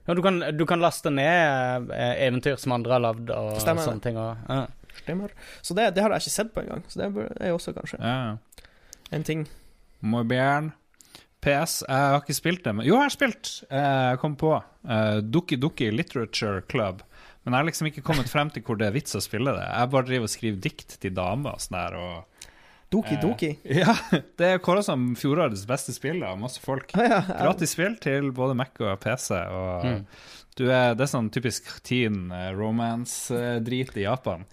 Ja, 0.09 0.15
du 0.15 0.21
kan, 0.23 0.41
du 0.57 0.67
kan 0.67 0.81
laste 0.81 1.11
ned 1.11 1.91
eh, 1.93 2.27
eventyr 2.29 2.57
som 2.59 2.73
andre 2.73 2.91
har 2.93 3.01
lagd, 3.01 3.31
og 3.31 3.61
Stemmer 3.61 3.81
sånne 3.87 4.03
ting. 4.03 4.17
Og, 4.17 4.37
ja. 4.49 4.67
Stemmer. 5.05 5.31
Så 5.63 5.75
det, 5.75 5.95
det 5.95 6.03
har 6.03 6.11
jeg 6.11 6.21
ikke 6.23 6.31
sett 6.31 6.53
på 6.53 6.61
engang, 6.63 6.83
så 6.89 6.95
det 6.97 7.41
er 7.41 7.49
jo 7.49 7.57
også 7.59 7.73
kanskje 7.73 8.01
Ja. 8.01 8.37
en 9.13 9.23
ting. 9.23 9.47
Modern. 10.03 10.73
PS, 11.45 11.83
jeg 11.85 12.11
har 12.11 12.21
ikke 12.23 12.37
spilt 12.37 12.63
det, 12.65 12.73
men 12.75 12.87
Jo, 12.89 12.97
jeg 12.97 13.07
har 13.11 13.15
spilt! 13.15 13.51
Eh, 13.69 14.11
Jeg 14.15 14.21
kom 14.23 14.35
på 14.41 14.55
uh, 14.57 15.19
Dukki 15.23 15.59
Dukki 15.61 15.91
Literature 15.93 16.63
Club. 16.71 17.03
Men 17.45 17.53
jeg 17.53 17.59
har 17.61 17.67
liksom 17.69 17.89
ikke 17.91 18.03
kommet 18.07 18.31
frem 18.33 18.49
til 18.51 18.63
hvor 18.65 18.79
det 18.81 18.87
er 18.89 18.95
vits 18.97 19.13
å 19.19 19.21
spille 19.21 19.53
det. 19.53 19.67
Jeg 19.69 19.91
bare 19.93 20.09
driver 20.09 20.25
og 20.31 20.33
skriver 20.33 20.63
dikt 20.65 20.95
til 21.03 21.13
damer 21.17 21.59
og 21.59 21.61
sånn 21.61 21.77
der. 21.77 21.99
og 22.01 22.31
Doki 22.95 23.17
Eh, 23.19 23.81
Ja, 23.83 23.95
det 24.39 24.49
er 24.55 24.63
kåra 24.65 24.83
som 24.87 25.11
fjorårets 25.19 25.67
beste 25.69 25.93
spill 25.93 26.23
av 26.25 26.39
masse 26.41 26.63
folk. 26.65 26.93
Ja, 26.97 27.03
ja, 27.11 27.21
ja. 27.29 27.37
Gratis 27.43 27.75
spill 27.77 27.97
til 28.01 28.31
både 28.37 28.57
Mac 28.57 28.81
og 28.81 28.97
PC. 29.05 29.35
Og 29.53 29.85
Mm. 29.85 30.05
Du 30.55 30.69
er, 30.71 30.93
det 30.95 31.03
er 31.03 31.11
sånn 31.11 31.29
typisk 31.35 31.67
teen 31.83 32.29
eh, 32.31 32.53
romance-drit 32.55 33.97
i 33.99 34.05
Japan. 34.05 34.45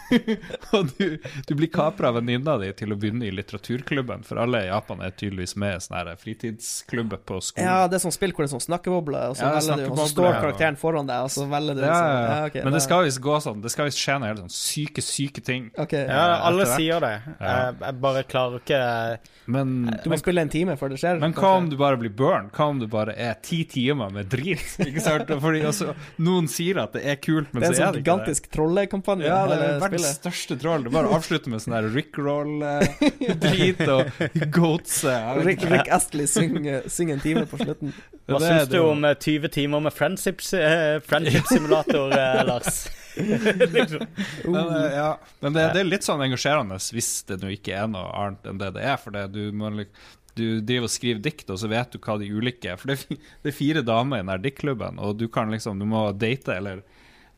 og 0.76 0.90
du, 0.98 1.16
du 1.48 1.52
blir 1.56 1.70
kapra 1.72 2.10
av 2.10 2.18
venninna 2.18 2.58
di 2.60 2.68
til 2.76 2.92
å 2.92 2.98
begynne 3.00 3.24
i 3.24 3.32
litteraturklubben, 3.32 4.26
for 4.28 4.42
alle 4.42 4.66
i 4.66 4.68
Japan 4.68 5.00
er 5.06 5.14
tydeligvis 5.16 5.56
med 5.56 5.78
i 5.78 5.84
sånne 5.86 6.16
fritidsklubber 6.20 7.22
på 7.24 7.38
skolen. 7.40 7.70
Ja, 7.70 7.88
det 7.88 7.96
er 7.96 8.04
sånn 8.04 8.14
spill 8.16 8.34
hvor 8.36 8.44
det 8.44 8.50
er 8.50 8.54
sånn 8.58 8.66
snakkeboble, 8.66 9.22
og 9.32 9.38
så 9.38 9.46
Ja, 9.46 9.54
velger 9.56 9.80
du, 9.80 9.86
og 9.94 10.02
så 10.02 10.08
står 10.12 10.36
karakteren 10.42 10.76
foran 10.80 11.08
deg, 11.08 11.24
og 11.24 11.32
så 11.32 11.46
velger 11.48 11.80
du 11.80 11.82
Ja, 11.86 11.94
så, 11.94 12.04
ja, 12.04 12.20
ja. 12.20 12.50
ok, 12.50 12.60
Men 12.66 12.76
det 12.76 12.82
skal 12.84 13.06
visst 13.08 13.22
gå 13.24 13.40
sånn. 13.46 13.64
Det 13.64 13.72
skal 13.72 13.88
visst 13.88 14.04
skje 14.04 14.18
noe 14.20 14.32
helt 14.34 14.44
sånn 14.44 14.54
syke, 14.58 15.06
syke 15.06 15.44
ting. 15.46 15.70
Okay, 15.86 16.04
ja, 16.04 16.26
alle 16.50 16.68
sier 16.74 17.00
det. 17.00 17.14
Ja. 17.40 17.56
Jeg, 17.80 17.96
bare 18.04 18.26
klarer 18.28 18.60
ikke 18.60 18.82
Men, 19.50 19.72
Du 20.04 20.10
må 20.12 20.20
spille 20.20 20.44
en 20.44 20.52
time 20.52 20.76
før 20.76 20.92
det 20.92 21.00
skjer. 21.00 21.16
men 21.22 21.32
hva 21.36 21.56
om 21.62 21.72
du 21.72 21.78
bare 21.80 21.96
blir 22.00 22.12
burn? 22.12 22.52
Hva 22.52 22.68
om 22.74 22.84
du 22.84 22.86
bare 22.90 23.16
er 23.16 23.40
ti 23.40 23.62
timer 23.64 24.12
med 24.12 24.28
drit? 24.30 24.68
Ikke 24.90 25.00
sant? 25.02 25.29
Fordi 25.40 25.60
også, 25.68 25.94
noen 26.18 26.48
sier 26.50 26.78
at 26.82 26.92
det 26.96 27.04
er 27.06 27.16
kult, 27.22 27.52
men 27.54 27.62
så 27.62 27.66
er 27.66 27.70
det 27.70 27.76
så 27.76 27.82
er 27.82 27.86
Det 27.86 27.92
det 27.92 28.00
ikke 28.00 28.00
det. 28.00 28.04
gigantisk 28.04 28.50
trollekampanje. 28.56 29.24
Ja, 29.30 29.46
det 29.46 29.56
er 29.56 29.62
hele 29.66 29.80
verdens 29.80 30.02
spillet. 30.02 30.20
største 30.20 30.58
troll. 30.60 30.82
Det 30.84 30.92
bare 30.92 31.12
avslutter 31.14 31.48
med 31.54 31.60
sånn 31.64 31.76
der 31.78 31.88
Rickroll-drit 31.94 33.80
og 33.96 34.04
goats. 34.54 35.04
eh, 35.04 35.42
Rick. 35.44 35.62
Rick 35.70 35.88
Astley 35.92 36.26
synger, 36.26 36.82
syng 36.90 37.10
en 37.14 37.20
time 37.20 37.46
på 37.46 37.58
slutten. 37.60 37.92
Hva 38.30 38.38
Det- 38.38 38.48
syns 38.50 38.68
du 38.70 38.78
om 38.82 39.04
eh, 39.04 39.14
20 39.14 39.48
timer 39.54 39.80
med 39.80 39.92
friendship-simulator, 39.96 41.00
friendship 41.06 41.46
simulator, 41.46 42.12
eh, 42.12 42.44
Lars? 42.50 42.88
liksom. 43.16 44.06
Men, 44.46 44.54
Uh. 44.54 44.84
eh, 44.84 44.92
ja. 44.96 45.08
Men 45.40 45.52
det, 45.52 45.64
det 45.74 45.80
er 45.82 45.88
litt 45.88 46.06
sånn 46.06 46.22
engasjerende 46.22 46.78
hvis 46.94 47.08
det 47.26 47.40
nå 47.42 47.50
ikke 47.56 47.74
er 47.76 47.88
noe 47.90 48.06
annet 48.14 48.46
enn 48.52 48.60
det 48.60 48.70
det 48.76 48.84
er. 48.86 48.96
For 49.02 49.10
det, 49.14 49.24
du, 49.34 49.50
må, 49.52 49.70
lik- 49.74 49.90
du 50.40 50.60
driver 50.64 50.88
og 50.88 50.92
skriver 50.94 51.20
dikt, 51.28 51.50
og 51.52 51.60
så 51.60 51.68
vet 51.70 51.92
du 51.92 52.00
hva 52.02 52.16
de 52.20 52.30
ulike 52.32 52.72
er. 52.72 52.80
For 52.80 52.90
det 52.90 52.98
er, 53.04 53.20
det 53.44 53.52
er 53.52 53.56
fire 53.60 53.84
damer 53.86 54.22
i 54.22 54.26
den 54.26 54.42
diktklubben, 54.48 54.98
og 54.98 55.18
du 55.20 55.28
kan 55.32 55.52
liksom 55.52 55.78
Du 55.80 55.86
må 55.88 56.06
date, 56.16 56.56
eller 56.56 56.82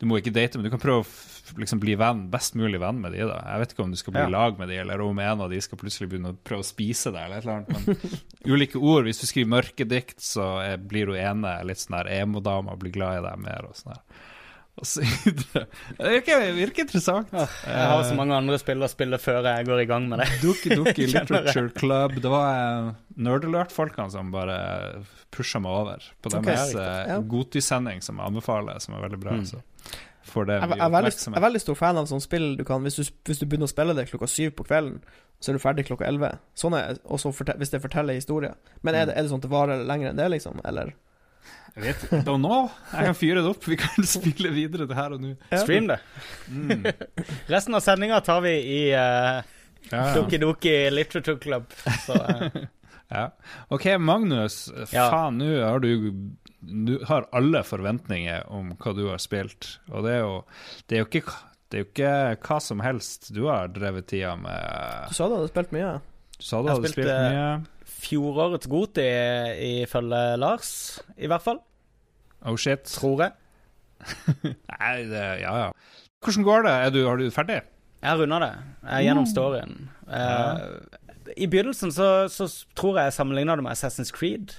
du 0.02 0.06
må 0.10 0.16
ikke 0.18 0.32
date, 0.34 0.58
men 0.58 0.66
du 0.66 0.70
kan 0.72 0.80
prøve 0.82 1.04
å 1.04 1.58
liksom 1.62 1.78
bli 1.78 1.92
venn, 1.94 2.24
best 2.32 2.56
mulig 2.58 2.80
venn 2.82 2.98
med 3.04 3.12
de 3.14 3.20
da. 3.28 3.36
Jeg 3.52 3.60
vet 3.62 3.74
ikke 3.74 3.84
om 3.84 3.92
du 3.92 3.98
skal 4.00 4.14
bli 4.16 4.24
Ja. 4.24 4.30
lag 4.34 4.56
med 4.58 4.66
de, 4.72 4.80
eller 4.82 5.00
om 5.04 5.18
en 5.22 5.44
av 5.44 5.50
de 5.52 5.60
skal 5.62 5.78
plutselig 5.78 6.08
begynne 6.10 6.32
å 6.32 6.38
prøve 6.42 6.64
å 6.64 6.66
spise 6.66 7.12
deg, 7.14 7.22
eller 7.28 7.38
et 7.38 7.46
eller 7.46 7.60
annet. 7.60 7.86
Men 7.86 8.54
ulike 8.56 8.80
ord. 8.82 9.06
Hvis 9.06 9.20
du 9.22 9.28
skriver 9.30 9.52
mørke 9.52 9.86
dikt, 9.86 10.18
så 10.26 10.48
blir 10.90 11.12
hun 11.12 11.20
ene 11.22 11.52
litt 11.68 11.78
sånn 11.84 12.00
her 12.00 12.10
emo-dama 12.18 12.74
blir 12.82 12.94
glad 12.98 13.20
i 13.20 13.24
deg 13.28 13.44
mer 13.46 13.68
og 13.70 13.78
sånn 13.78 13.94
her. 13.94 14.02
Det 14.80 16.10
virker, 16.10 16.52
virker 16.56 16.86
interessant. 16.86 17.28
Jeg 17.32 17.88
har 17.90 18.04
så 18.08 18.14
mange 18.16 18.34
andre 18.34 18.56
spill 18.58 18.82
å 18.82 18.88
spille 18.90 19.18
før 19.20 19.44
jeg 19.44 19.66
går 19.68 19.82
i 19.82 19.88
gang 19.90 20.06
med 20.08 20.22
det. 20.22 20.28
Duki 20.42 20.72
Duki 20.72 21.06
Literature 21.12 21.68
Club. 21.76 22.16
Det 22.24 22.32
var 22.32 22.48
eh, 22.54 22.88
Nerdalert-folkene 23.20 24.08
som 24.14 24.32
bare 24.32 24.56
pusha 25.32 25.60
meg 25.62 25.76
over 25.76 26.08
på 26.24 26.32
deres 26.32 26.72
okay, 26.72 26.86
eh, 26.86 27.12
Ja. 27.12 27.18
Godtysending, 27.34 28.00
som 28.04 28.18
jeg 28.18 28.32
anbefaler, 28.32 28.80
som 28.82 28.96
er 28.96 29.04
veldig 29.04 29.20
bra. 29.20 29.36
Mm. 29.38 29.44
Så 29.52 29.60
får 30.32 30.48
det 30.48 30.56
Jeg, 30.56 30.72
jeg, 30.72 30.80
er 30.86 30.96
veldig, 30.96 31.14
jeg 31.20 31.36
er 31.36 31.46
veldig 31.46 31.62
stor 31.66 31.78
fan 31.78 32.00
av 32.00 32.08
sånne 32.08 32.24
spill 32.24 32.44
du 32.56 32.62
kan 32.64 32.84
Hvis 32.86 33.00
du, 33.00 33.04
hvis 33.26 33.40
du 33.40 33.46
begynner 33.46 33.66
å 33.66 33.72
spille 33.72 33.96
det 33.98 34.08
klokka 34.08 34.28
syv 34.30 34.52
på 34.56 34.66
kvelden, 34.70 35.00
så 35.42 35.50
er 35.50 35.58
du 35.58 35.62
ferdig 35.62 35.84
klokka 35.88 36.06
elleve. 36.08 36.36
Sånn 36.56 36.76
er 36.78 37.00
fortel, 37.04 37.56
hvis 37.60 37.72
det 37.74 37.84
forteller 37.84 38.16
historier. 38.16 38.56
Men 38.80 38.96
er 38.96 39.08
det, 39.10 39.16
er 39.18 39.26
det 39.26 39.32
sånn 39.32 39.42
at 39.42 39.48
det 39.48 39.52
varer 39.52 39.82
lenger 39.84 40.12
enn 40.12 40.20
det, 40.20 40.28
liksom? 40.36 40.62
Eller? 40.64 40.94
Jeg 41.72 41.84
vet 41.86 42.02
ikke, 42.04 42.20
don't 42.26 42.44
know. 42.44 42.68
Jeg 42.92 43.08
kan 43.08 43.16
fyre 43.16 43.40
det 43.40 43.48
opp. 43.48 43.64
Vi 43.68 43.78
kan 43.80 44.06
spille 44.18 44.52
videre 44.52 44.86
det 44.90 44.98
her 44.98 45.14
og 45.16 45.22
nå. 45.22 45.32
Stream 45.54 45.88
det. 45.88 45.98
Mm. 46.52 46.84
Resten 47.48 47.78
av 47.78 47.84
sendinga 47.84 48.20
tar 48.24 48.42
vi 48.44 48.52
i 48.60 48.82
uh, 48.92 49.40
Ja, 49.88 49.96
ja. 49.96 50.04
Doki 50.18 50.40
Doki 50.42 50.74
Literature 50.92 51.40
Club. 51.40 51.72
Så 52.06 52.18
uh. 52.18 52.62
Ja. 53.12 53.34
OK, 53.68 53.86
Magnus. 54.00 54.70
Ja. 54.92 55.10
Faen, 55.12 55.36
nå 55.36 55.48
har 55.60 55.82
du 55.84 56.12
Du 56.60 56.94
har 57.04 57.26
alle 57.36 57.60
forventninger 57.66 58.46
om 58.48 58.70
hva 58.80 58.92
du 58.96 59.02
har 59.10 59.20
spilt, 59.20 59.74
og 59.90 60.06
det 60.06 60.14
er 60.14 60.22
jo 60.22 60.38
Det 60.88 60.96
er 60.96 61.02
jo 61.02 61.08
ikke, 61.10 61.36
det 61.68 61.78
er 61.78 61.84
jo 61.84 61.90
ikke 61.90 62.14
hva 62.46 62.58
som 62.64 62.80
helst 62.84 63.28
du 63.34 63.44
har 63.50 63.68
drevet 63.74 64.08
tida 64.08 64.32
med. 64.40 65.10
Du 65.10 65.18
sa 65.18 65.28
du 65.28 65.36
hadde 65.36 65.52
spilt 65.52 65.76
mye. 65.76 65.92
Du 66.38 66.46
sa 66.46 66.62
du 66.62 66.72
hadde 66.72 66.88
spilt, 66.88 66.96
spilt 66.96 67.12
mye. 67.12 67.81
Fjorårets 68.02 68.68
Goti, 68.70 69.04
ifølge 69.82 70.22
Lars, 70.42 70.70
i 71.16 71.30
hvert 71.30 71.44
fall. 71.44 71.60
Oh 72.44 72.56
shit. 72.58 72.84
Tror 72.90 73.22
jeg. 73.22 73.32
Nei, 74.72 74.96
det, 75.10 75.22
ja 75.44 75.52
ja. 75.66 75.68
Hvordan 76.22 76.44
går 76.46 76.66
det? 76.66 76.72
Er 76.86 76.90
du, 76.94 77.00
har 77.06 77.16
du 77.18 77.28
ferdig? 77.34 77.60
Jeg 78.02 78.10
har 78.10 78.18
runda 78.18 78.38
det. 78.42 78.50
Jeg 78.82 78.92
er 78.98 79.04
gjennom 79.06 79.26
storyen. 79.30 79.74
Eh, 80.10 80.62
I 81.38 81.46
begynnelsen 81.50 81.92
så, 81.94 82.08
så 82.30 82.48
tror 82.78 82.98
jeg 82.98 83.08
jeg 83.10 83.16
sammenligna 83.18 83.54
det 83.58 83.64
med 83.66 83.74
Assassin's 83.76 84.10
Creed. 84.14 84.56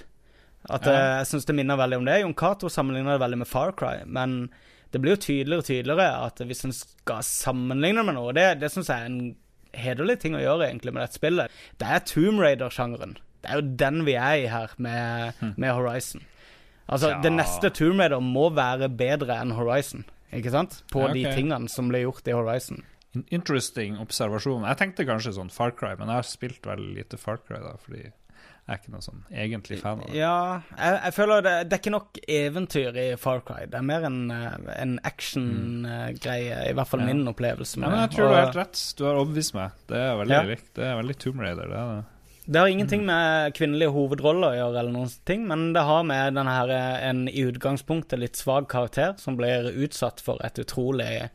At 0.72 0.86
Ja. 0.88 0.92
eh, 0.94 1.16
Jeg 1.20 1.26
syns 1.32 1.44
det 1.48 1.56
minner 1.58 1.76
veldig 1.76 1.98
om 2.00 2.06
det. 2.08 2.18
Jon 2.22 2.34
Cato 2.40 2.68
sammenligna 2.72 3.16
det 3.18 3.20
veldig 3.24 3.38
med 3.42 3.48
Far 3.50 3.72
Cry. 3.76 3.98
Men 4.06 4.48
det 4.92 5.00
blir 5.04 5.16
jo 5.16 5.22
tydeligere 5.26 5.60
og 5.60 5.68
tydeligere 5.68 6.08
at 6.24 6.40
hvis 6.48 6.64
en 6.64 6.72
skal 6.76 7.20
sammenligne 7.26 8.00
det 8.00 8.06
med 8.08 8.16
noe 8.16 8.32
Det, 8.36 8.46
det 8.62 8.70
syns 8.72 8.88
jeg 8.88 9.00
er 9.02 9.10
en 9.10 9.36
hederlig 9.74 10.18
ting 10.22 10.36
å 10.38 10.40
gjøre 10.44 10.68
egentlig 10.70 10.92
med 10.94 11.02
dette 11.04 11.18
spillet. 11.20 11.50
Det 11.80 11.88
er 11.90 12.04
Tomb 12.08 12.40
Raider-sjangeren. 12.40 13.16
Det 13.44 13.50
er 13.52 13.60
jo 13.60 13.66
den 13.84 14.00
vi 14.08 14.14
er 14.16 14.40
i 14.42 14.48
her 14.50 14.72
med, 14.78 15.44
med 15.60 15.70
Horizon. 15.76 16.24
Altså, 16.88 17.12
Ja. 17.14 17.20
Det 17.24 17.32
neste 17.32 17.70
Tomb 17.72 18.00
Raider 18.00 18.20
må 18.24 18.48
være 18.56 18.88
bedre 18.92 19.36
enn 19.40 19.52
Horizon. 19.56 20.04
Ikke 20.34 20.50
sant? 20.50 20.80
På 20.90 21.04
Ja, 21.04 21.12
okay. 21.12 21.22
de 21.22 21.36
tingene 21.38 21.68
som 21.70 21.88
ble 21.92 22.02
gjort 22.02 22.26
i 22.28 22.34
Horizon. 22.34 22.82
Interesting 23.30 24.00
observasjon. 24.02 24.64
Jeg 24.66 24.76
tenkte 24.80 25.06
kanskje 25.06 25.36
sånn 25.36 25.50
Far 25.54 25.70
Cry, 25.70 25.92
men 26.00 26.08
jeg 26.10 26.16
har 26.18 26.26
spilt 26.26 26.66
veldig 26.66 26.96
lite 26.96 27.16
Far 27.20 27.38
Cry, 27.46 27.60
da, 27.62 27.76
fordi 27.78 28.00
jeg 28.02 28.72
er 28.72 28.80
ikke 28.80 28.90
noen 28.94 29.04
sånn 29.04 29.20
egentlig 29.30 29.78
fan 29.78 30.00
av 30.00 30.08
det. 30.08 30.16
Ja, 30.18 30.62
jeg, 30.74 30.96
jeg 31.04 31.14
føler 31.14 31.44
det, 31.46 31.52
det 31.68 31.76
er 31.76 31.82
ikke 31.84 31.92
nok 31.94 32.18
eventyr 32.26 32.98
i 32.98 33.06
Far 33.20 33.44
Cry. 33.46 33.66
Det 33.70 33.78
er 33.78 33.86
mer 33.86 34.06
en, 34.08 34.18
eh, 34.34 34.56
en 34.82 34.96
action-greie, 35.04 36.58
i 36.70 36.72
hvert 36.74 36.88
fall 36.90 37.00
Ja. 37.04 37.06
min 37.12 37.26
opplevelse 37.28 37.78
Ja, 37.80 37.88
men 37.88 38.00
jeg 38.00 38.10
tror 38.10 38.16
tror 38.16 38.26
du 38.28 38.32
Og 38.32 38.36
har 38.36 38.46
helt 38.46 38.56
rett. 38.56 38.82
Du 38.98 39.04
har 39.04 39.14
overbevist 39.20 39.54
meg. 39.54 39.70
Det 39.86 39.96
er 39.96 40.16
veldig 40.16 40.30
Ja. 40.30 40.42
likt. 40.42 40.74
Det 40.74 40.84
er 40.84 40.96
veldig 41.02 41.16
Tomb 41.18 41.40
Raider, 41.40 41.68
det 41.68 41.78
er 41.78 41.94
det. 41.94 42.04
Det 42.44 42.60
har 42.60 42.68
ingenting 42.68 43.06
med 43.08 43.54
kvinnelige 43.56 43.92
hovedroller 43.94 44.50
å 44.50 44.56
gjøre, 44.58 44.80
eller 44.82 44.92
noen 44.92 45.12
ting, 45.24 45.46
men 45.48 45.70
det 45.72 45.84
har 45.88 46.02
med 46.04 46.36
denne 46.36 46.52
her, 46.52 46.72
eh, 46.74 47.08
en 47.08 47.24
i 47.28 47.44
utgangspunktet 47.48 48.20
litt 48.20 48.36
svak 48.36 48.68
karakter 48.68 49.14
som 49.16 49.38
blir 49.38 49.70
utsatt 49.72 50.20
for 50.20 50.42
et 50.44 50.60
utrolig 50.60 51.30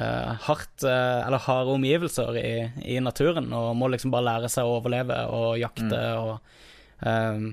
uh, 0.00 0.34
hardt 0.44 0.84
uh, 0.84 1.24
Eller 1.24 1.40
harde 1.46 1.78
omgivelser 1.78 2.36
i, 2.36 2.52
i 2.96 3.00
naturen, 3.00 3.48
og 3.56 3.72
må 3.80 3.88
liksom 3.88 4.12
bare 4.12 4.28
lære 4.28 4.52
seg 4.52 4.68
å 4.68 4.76
overleve 4.82 5.22
og 5.32 5.56
jakte 5.62 6.02
og 6.20 6.34
eh, 7.00 7.44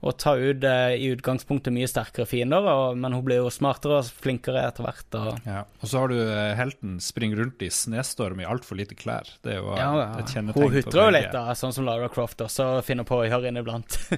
og 0.00 0.16
ta 0.16 0.32
ut 0.38 0.64
eh, 0.64 0.94
i 0.96 1.10
utgangspunktet 1.12 1.74
mye 1.76 1.88
sterkere 1.90 2.24
fiender, 2.28 2.64
og, 2.64 2.96
men 3.00 3.12
hun 3.12 3.24
blir 3.26 3.42
jo 3.42 3.50
smartere 3.52 3.98
og 4.00 4.08
flinkere 4.24 4.62
etter 4.64 4.86
hvert. 4.86 5.18
Og, 5.18 5.30
Ja. 5.44 5.64
Og 5.80 5.90
så 5.90 6.00
har 6.00 6.08
du 6.12 6.16
eh, 6.22 6.54
helten 6.56 6.96
springer 7.04 7.42
rundt 7.42 7.60
i 7.64 7.68
snestorm 7.74 8.40
i 8.40 8.48
altfor 8.48 8.80
lite 8.80 8.96
klær. 8.96 9.28
Det 9.44 9.56
er 9.56 9.60
jo 9.60 9.74
eh, 9.74 9.82
ja, 9.82 9.90
ja. 10.00 10.08
et 10.22 10.32
kjennetegn 10.32 10.64
Hun 10.64 10.76
hutrer 10.78 11.02
jo 11.04 11.14
litt, 11.18 11.30
da, 11.36 11.44
sånn 11.58 11.76
som 11.76 11.84
Lara 11.88 12.08
Croft 12.12 12.40
også 12.46 12.70
finner 12.86 13.04
på 13.08 13.20
å 13.20 13.28
gjøre 13.28 13.52
inniblant. 13.52 14.00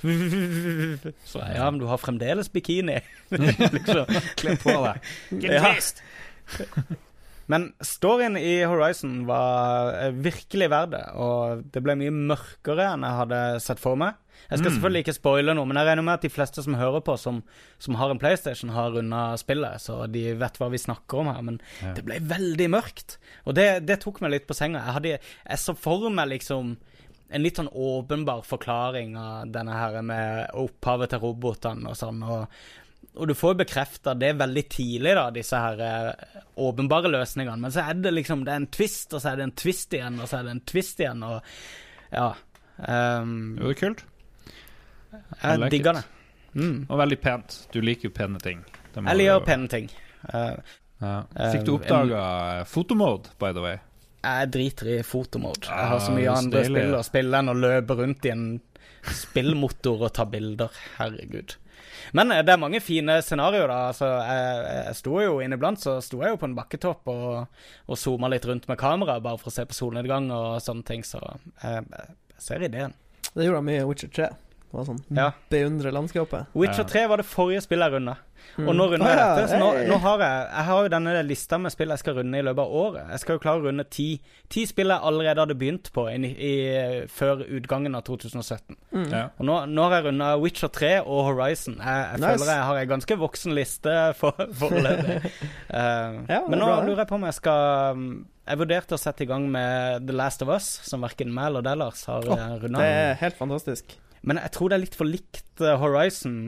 Så 0.00 1.42
ja, 1.42 1.66
men 1.66 1.80
du 1.82 1.86
har 1.90 1.98
fremdeles 2.00 2.48
bikini. 2.54 3.00
liksom. 3.34 4.06
Kle 4.40 4.56
på 4.62 4.78
deg. 4.86 5.12
Get 5.42 5.52
Ja. 5.60 5.74
Men 7.50 7.64
storyen 7.82 8.36
i 8.38 8.60
Horizon 8.68 9.24
var 9.28 9.94
eh, 9.98 10.12
virkelig 10.22 10.68
verdt 10.70 10.92
det, 10.94 11.04
og 11.18 11.64
det 11.74 11.82
ble 11.82 11.96
mye 11.98 12.12
mørkere 12.14 12.92
enn 12.92 13.06
jeg 13.06 13.18
hadde 13.24 13.40
sett 13.64 13.82
for 13.82 13.98
meg. 13.98 14.14
Jeg 14.50 14.58
skal 14.60 14.70
Mm. 14.70 14.74
selvfølgelig 14.76 15.02
ikke 15.04 15.14
spoile 15.18 15.54
noe, 15.54 15.66
men 15.68 15.76
jeg 15.80 15.86
regner 15.90 16.02
med 16.06 16.14
at 16.14 16.22
de 16.24 16.30
fleste 16.32 16.62
som 16.64 16.74
hører 16.78 17.02
på, 17.04 17.16
som, 17.20 17.42
som 17.82 17.94
har 18.00 18.10
en 18.14 18.18
PlayStation, 18.22 18.70
har 18.72 18.94
runda 18.94 19.24
spillet, 19.38 19.82
så 19.84 19.98
de 20.10 20.22
vet 20.40 20.56
hva 20.62 20.70
vi 20.72 20.80
snakker 20.80 21.20
om 21.24 21.28
her. 21.34 21.42
Men 21.42 21.60
Ja. 21.82 21.92
det 21.98 22.04
ble 22.06 22.20
veldig 22.22 22.70
mørkt, 22.72 23.18
og 23.46 23.54
det, 23.58 23.66
det 23.86 24.00
tok 24.00 24.20
meg 24.24 24.30
litt 24.38 24.46
på 24.48 24.56
senga. 24.56 24.80
Jeg, 24.86 24.94
hadde, 24.96 25.18
jeg 25.50 25.58
så 25.58 25.76
for 25.76 26.08
meg 26.10 26.28
liksom 26.32 26.76
en 27.30 27.44
litt 27.44 27.60
sånn 27.60 27.68
åpenbar 27.70 28.40
forklaring 28.42 29.12
av 29.16 29.52
denne 29.54 29.70
her 29.78 30.00
med 30.02 30.48
opphavet 30.58 31.12
til 31.12 31.20
robotene 31.22 31.92
og 31.92 31.94
sånn. 32.00 32.22
og 32.26 32.48
og 33.16 33.26
du 33.28 33.34
får 33.34 33.56
bekrefta 33.58 34.14
det 34.14 34.32
veldig 34.38 34.62
tidlig, 34.70 35.14
da, 35.18 35.24
disse 35.34 35.58
her 35.58 35.80
eh, 35.82 36.36
åpenbare 36.62 37.10
løsningene. 37.10 37.58
Men 37.64 37.72
så 37.74 37.82
er 37.90 37.98
det 38.04 38.12
liksom 38.14 38.44
Det 38.46 38.52
er 38.54 38.60
en 38.62 38.68
twist, 38.70 39.12
og 39.14 39.20
så 39.24 39.32
er 39.32 39.40
det 39.40 39.48
en 39.48 39.56
twist 39.58 39.92
igjen, 39.98 40.20
og 40.22 40.28
så 40.30 40.38
er 40.38 40.46
det 40.46 40.54
en 40.54 40.62
twist 40.70 41.00
igjen, 41.02 41.24
og 41.26 41.40
ja. 42.14 42.28
Um, 42.80 43.34
Jo, 43.58 43.66
det 43.68 43.74
er 43.74 43.80
kult. 43.80 44.04
Jeg 45.42 45.58
like 45.58 45.70
digger 45.74 45.98
it. 45.98 46.04
det. 46.04 46.60
Mm. 46.62 46.78
Og 46.88 46.98
veldig 46.98 47.18
pent. 47.22 47.58
Du 47.74 47.80
liker 47.82 48.08
jo 48.08 48.14
pene 48.14 48.38
ting. 48.42 48.62
Jeg 48.94 49.16
liker 49.18 49.32
jo- 49.34 49.44
pene 49.46 49.68
ting. 49.68 49.90
Uh, 50.32 50.56
Ja. 51.00 51.22
Eh, 51.32 51.52
Fikk 51.54 51.62
du 51.64 51.70
oppdaga 51.78 52.22
uh, 52.60 52.64
fotomode, 52.68 53.30
by 53.40 53.54
the 53.56 53.62
way? 53.64 53.78
jeg 54.20 54.50
driter 54.52 54.88
i 54.92 55.02
fotomode. 55.02 55.64
Jeg 55.64 55.86
har 55.88 55.98
så 56.04 56.12
mye 56.12 56.28
andre 56.28 56.60
spill 56.66 56.90
å 56.98 57.00
spille 57.06 57.38
enn 57.40 57.48
å 57.48 57.54
løpe 57.56 57.94
rundt 57.96 58.26
i 58.28 58.32
en 58.34 58.42
spillmotor 59.16 60.02
og 60.04 60.12
ta 60.12 60.26
bilder. 60.28 60.68
Herregud. 60.98 61.54
Men 62.16 62.34
eh, 62.34 62.42
det 62.46 62.54
er 62.54 62.62
mange 62.62 62.82
fine 62.84 63.18
scenarioer, 63.24 63.70
da. 63.70 63.78
Altså, 63.92 64.10
jeg, 64.26 64.64
jeg 64.88 64.98
sto 65.00 65.16
jo 65.22 65.38
inniblant, 65.44 65.82
så 65.82 65.98
sto 66.04 66.22
jeg 66.24 66.34
jo 66.34 66.40
på 66.40 66.50
en 66.50 66.56
bakketopp 66.58 67.10
og, 67.12 67.62
og 67.86 68.00
zooma 68.00 68.30
litt 68.32 68.46
rundt 68.48 68.68
med 68.70 68.80
kamera, 68.80 69.20
bare 69.22 69.40
for 69.40 69.52
å 69.52 69.54
se 69.54 69.66
på 69.68 69.76
solnedgang 69.76 70.30
og 70.34 70.60
sånne 70.64 70.86
ting, 70.86 71.06
så 71.06 71.22
jeg, 71.62 71.86
jeg 71.86 72.44
ser 72.50 72.66
ideen. 72.66 72.96
Det 73.30 73.46
gjorde 73.46 73.66
mye 73.66 73.82
i 73.82 73.88
Witcher 73.88 74.10
3. 74.16 74.30
Var 74.72 74.84
sånn 74.86 75.00
Ja. 75.16 75.32
beundre 75.50 75.90
landskapet. 75.90 76.46
Witcher 76.54 76.84
3 76.86 77.08
var 77.10 77.16
det 77.18 77.26
forrige 77.26 77.62
spillet 77.64 77.90
jeg 77.90 77.92
runda. 77.98 78.16
Og 78.58 78.64
Mm. 78.70 78.76
nå 78.78 78.84
runder 78.90 79.06
jeg 79.10 79.18
dette. 79.18 79.48
Så 79.50 79.58
nå, 79.58 79.66
nå 79.88 79.96
har 80.00 80.18
jeg 80.18 80.48
Jeg 80.50 80.64
har 80.64 80.82
jo 80.82 80.88
denne 80.88 81.22
lista 81.26 81.58
med 81.58 81.72
spill 81.72 81.88
jeg 81.88 81.98
skal 81.98 82.14
runde 82.14 82.38
i 82.38 82.42
løpet 82.42 82.58
av 82.62 82.70
året. 82.72 83.10
Jeg 83.10 83.20
skal 83.20 83.34
jo 83.34 83.38
klare 83.42 83.60
å 83.60 83.64
runde 83.66 83.84
ti, 83.90 84.20
ti 84.48 84.64
spill 84.66 84.88
jeg 84.88 85.00
allerede 85.02 85.38
hadde 85.42 85.54
begynt 85.58 85.90
på 85.92 86.06
i, 86.08 86.16
i, 86.38 87.06
før 87.06 87.42
utgangen 87.48 87.94
av 87.94 88.02
2017. 88.04 88.76
Mm. 88.94 89.10
Ja. 89.12 89.24
Og 89.38 89.44
nå, 89.46 89.58
nå 89.68 89.82
har 89.88 89.96
jeg 90.00 90.04
runda 90.06 90.30
Witcher 90.40 90.68
3 90.68 91.00
og 91.04 91.24
Horizon. 91.28 91.76
Jeg, 91.78 92.06
jeg 92.12 92.20
Nice. 92.20 92.38
føler 92.38 92.52
jeg 92.54 92.64
har 92.70 92.76
en 92.78 92.88
ganske 92.88 93.18
voksen 93.18 93.54
liste 93.54 94.14
for, 94.14 94.32
foreløpig. 94.32 95.18
uh, 95.74 96.24
Ja, 96.30 96.40
men 96.48 96.58
nå 96.62 96.66
bra, 96.66 96.80
lurer 96.86 97.02
jeg 97.04 97.08
på 97.08 97.14
om 97.18 97.24
jeg 97.28 97.34
skal 97.34 97.92
um, 97.94 98.26
Jeg 98.48 98.58
vurderte 98.58 98.94
å 98.94 98.98
sette 98.98 99.22
i 99.22 99.26
gang 99.26 99.50
med 99.50 100.06
The 100.06 100.12
Last 100.16 100.42
of 100.42 100.48
Us, 100.48 100.80
som 100.82 101.02
verken 101.02 101.32
meg 101.34 101.46
eller 101.52 101.62
deg, 101.62 101.76
Lars, 101.78 102.04
har 102.06 102.24
oh, 102.26 102.56
runda. 102.62 102.78
Det 102.78 102.88
er 102.88 103.14
helt 103.20 103.36
fantastisk. 103.38 103.96
Men 104.22 104.40
jeg 104.42 104.52
tror 104.56 104.70
det 104.70 104.76
er 104.78 104.84
litt 104.84 104.98
for 104.98 105.08
likt 105.08 105.62
eh, 105.64 105.76
Horizon 105.80 106.40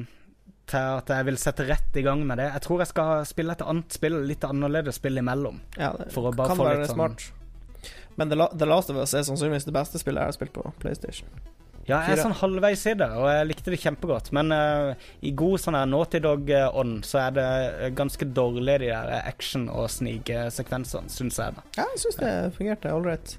til 0.73 0.79
at 0.99 1.09
jeg 1.11 1.27
vil 1.29 1.39
sette 1.41 1.67
rett 1.69 1.97
i 1.99 2.05
gang 2.07 2.23
med 2.27 2.39
det. 2.41 2.51
Jeg 2.55 2.65
tror 2.67 2.83
jeg 2.83 2.91
skal 2.93 3.25
spille 3.29 3.55
et 3.57 3.65
annet 3.67 3.97
spill, 3.97 4.19
litt 4.29 4.45
annerledes 4.47 5.01
spill 5.01 5.19
imellom. 5.21 5.61
Ja, 5.77 5.93
det 5.99 6.11
For 6.15 6.31
å 6.31 6.35
bare 6.37 6.53
kan 6.53 6.61
få 6.61 6.69
være 6.69 6.85
litt 6.85 6.93
sånn- 6.93 7.01
smart. 7.01 7.31
Men 8.17 8.29
The, 8.29 8.37
La 8.37 8.47
The 8.53 8.69
Last 8.69 8.93
of 8.93 9.01
Us 9.01 9.15
er 9.17 9.25
sannsynligvis 9.27 9.65
det 9.65 9.75
beste 9.75 9.99
spillet 10.01 10.21
jeg 10.21 10.33
har 10.33 10.37
spilt 10.37 10.53
på 10.53 10.65
PlayStation. 10.83 11.29
Ja, 11.89 11.99
jeg 12.07 12.15
er 12.15 12.21
sånn 12.23 12.37
halvveis 12.39 12.85
i 12.87 12.93
det, 12.95 13.09
og 13.19 13.25
jeg 13.27 13.47
likte 13.49 13.73
det 13.75 13.81
kjempegodt. 13.83 14.29
Men 14.37 14.53
uh, 14.55 14.93
i 15.27 15.33
god 15.35 15.59
sånn 15.59 15.75
her 15.75 15.89
Naughty 15.91 16.21
Dog-ånd 16.23 17.03
så 17.09 17.25
er 17.25 17.33
det 17.35 17.47
eh, 17.73 17.89
ganske 17.99 18.29
dårlig, 18.31 18.77
de 18.85 18.93
der 18.93 19.11
action- 19.27 19.67
og 19.73 19.89
sniksekvensene, 19.91 21.11
syns 21.11 21.41
jeg. 21.43 21.57
da 21.57 21.65
Ja, 21.81 21.89
jeg 21.91 22.05
syns 22.05 22.21
det 22.21 22.35
fungerte 22.55 22.95
right. 23.03 23.35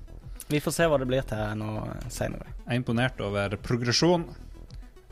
Vi 0.49 0.59
får 0.59 0.71
se 0.75 0.87
hva 0.91 0.97
det 0.99 1.07
blir 1.09 1.23
til 1.27 1.37
nå 1.57 1.69
seinere. 2.11 2.45
Jeg 2.65 2.71
er 2.75 2.79
imponert 2.81 3.21
over 3.23 3.55
progresjon. 3.63 4.25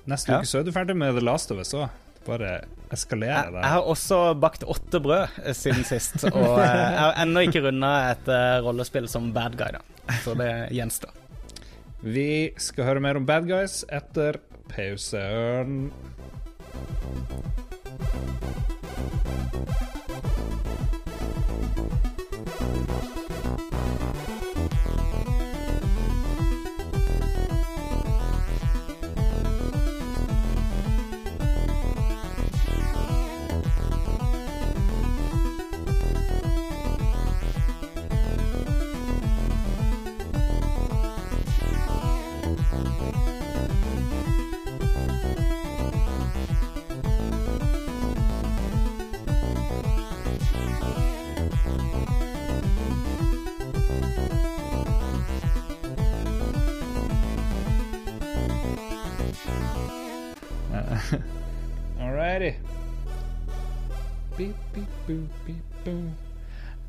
Neste 0.09 0.31
Ja. 0.33 0.39
uke 0.41 0.49
så 0.49 0.59
er 0.59 0.63
du 0.67 0.71
ferdig 0.75 0.95
med 0.97 1.13
The 1.15 1.21
Last 1.23 1.51
of 1.51 1.57
Us 1.61 1.73
òg. 1.77 1.89
Bare 2.25 2.65
eskalere 2.93 3.29
Jeg, 3.45 3.53
der. 3.53 3.61
jeg 3.63 3.71
har 3.71 3.81
også 3.89 4.17
bakt 4.39 4.63
åtte 4.63 4.99
brød 5.01 5.39
eh, 5.43 5.53
siden 5.57 5.83
sist, 5.87 6.23
og 6.29 6.59
eh, 6.59 6.67
jeg 6.67 6.99
har 6.99 7.15
ennå 7.23 7.41
ikke 7.47 7.63
runda 7.65 8.11
et 8.11 8.27
eh, 8.29 8.59
rollespill 8.61 9.07
som 9.09 9.31
bad 9.33 9.55
guy, 9.57 9.71
da. 9.73 9.81
Så 10.21 10.35
det 10.37 10.51
gjenstår. 10.75 11.09
Vi 12.03 12.51
skal 12.57 12.85
høre 12.85 12.99
mer 13.01 13.17
om 13.17 13.25
Bad 13.25 13.45
Guys 13.49 13.83
etter 13.89 14.37
pausen. 14.69 15.91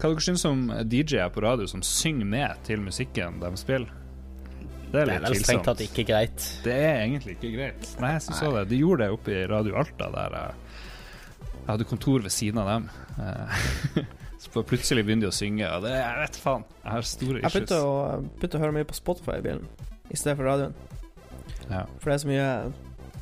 Hva 0.03 0.09
dere 0.11 0.23
syns 0.25 0.43
om 0.49 0.63
DJ-er 0.91 1.29
på 1.31 1.45
radio 1.45 1.69
som 1.71 1.83
synger 1.87 2.27
med 2.27 2.63
til 2.67 2.81
musikken 2.83 3.37
de 3.39 3.51
spiller? 3.61 3.93
Det 4.91 4.99
er 5.01 5.07
Det 5.07 5.15
er 5.15 5.21
litt 5.23 5.31
tvilsomt. 5.31 5.65
tatt 5.69 5.83
ikke 5.85 6.05
greit. 6.09 6.47
Det 6.65 6.73
er 6.75 6.97
egentlig 7.05 7.37
ikke 7.37 7.53
greit. 7.55 7.93
Nei, 8.03 8.11
jeg 8.17 8.25
syns 8.27 8.41
også 8.43 8.57
det. 8.57 8.65
De 8.73 8.81
gjorde 8.81 9.07
det 9.07 9.15
oppe 9.15 9.31
i 9.31 9.45
Radio 9.47 9.77
Alta, 9.79 10.09
der 10.11 10.35
jeg, 10.37 10.57
hadde 11.69 11.87
kontor 11.87 12.19
ved 12.27 12.35
siden 12.35 12.59
av 12.59 12.67
dem. 12.73 12.91
Eh, 13.23 14.03
Så 14.43 14.65
plutselig 14.67 15.05
begynner 15.07 15.29
de 15.29 15.31
å 15.31 15.37
synge, 15.37 15.69
og 15.71 15.85
det 15.87 15.93
Jeg 15.95 16.19
vet 16.19 16.37
faen. 16.43 16.65
Jeg 16.83 16.91
har 16.91 17.07
store 17.07 17.39
Jeg 17.45 17.55
begynte 17.55 17.79
issues. 17.79 17.87
å, 17.87 18.33
begynte 18.41 18.59
å 18.59 18.63
høre 18.65 18.75
mye 18.75 18.89
på 18.91 18.97
Spotify 18.99 19.37
i 19.39 19.45
bilen 19.47 19.69
i 20.11 20.19
stedet 20.19 20.35
for 20.41 20.49
radioen. 20.51 20.75
Ja. 21.71 21.85
For 22.03 22.11
det 22.11 22.17
er 22.17 22.23
så 22.25 22.29
mye 22.33 22.49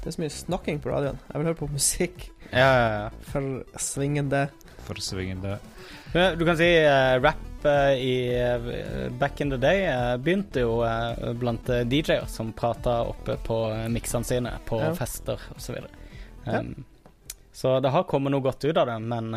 Det 0.01 0.09
er 0.09 0.17
så 0.17 0.23
mye 0.25 0.33
snakking 0.33 0.81
på 0.81 0.91
radioen. 0.95 1.21
Jeg 1.29 1.43
vil 1.43 1.51
høre 1.51 1.59
på 1.61 1.69
musikk 1.71 2.25
Ja, 2.55 2.65
ja, 2.65 2.89
ja. 2.97 3.11
for 3.29 3.51
svingende. 3.77 4.47
For 4.89 4.97
svingende. 5.05 5.59
Du 6.13 6.45
kan 6.47 6.57
si 6.59 6.69
uh, 6.87 7.21
rap 7.23 7.65
uh, 7.65 7.93
i 7.95 8.15
eh, 8.35 9.11
back 9.19 9.41
in 9.41 9.51
the 9.51 9.57
day 9.57 9.85
begynte 10.19 10.65
jo 10.65 10.81
blant 11.39 11.69
DJ-er 11.69 12.27
som 12.27 12.53
prata 12.57 13.03
oppe 13.07 13.37
på 13.47 13.59
uh, 13.71 13.85
miksene 13.93 14.27
sine 14.27 14.55
på 14.67 14.81
Ja. 14.81 14.95
fester 14.95 15.41
osv. 15.57 15.77
Um, 15.77 15.85
Ja. 16.51 16.63
Så 17.53 17.81
det 17.81 17.91
har 17.93 18.09
kommet 18.09 18.33
noe 18.33 18.41
godt 18.41 18.65
ut 18.65 18.77
av 18.77 18.87
det, 18.87 18.99
men 18.99 19.35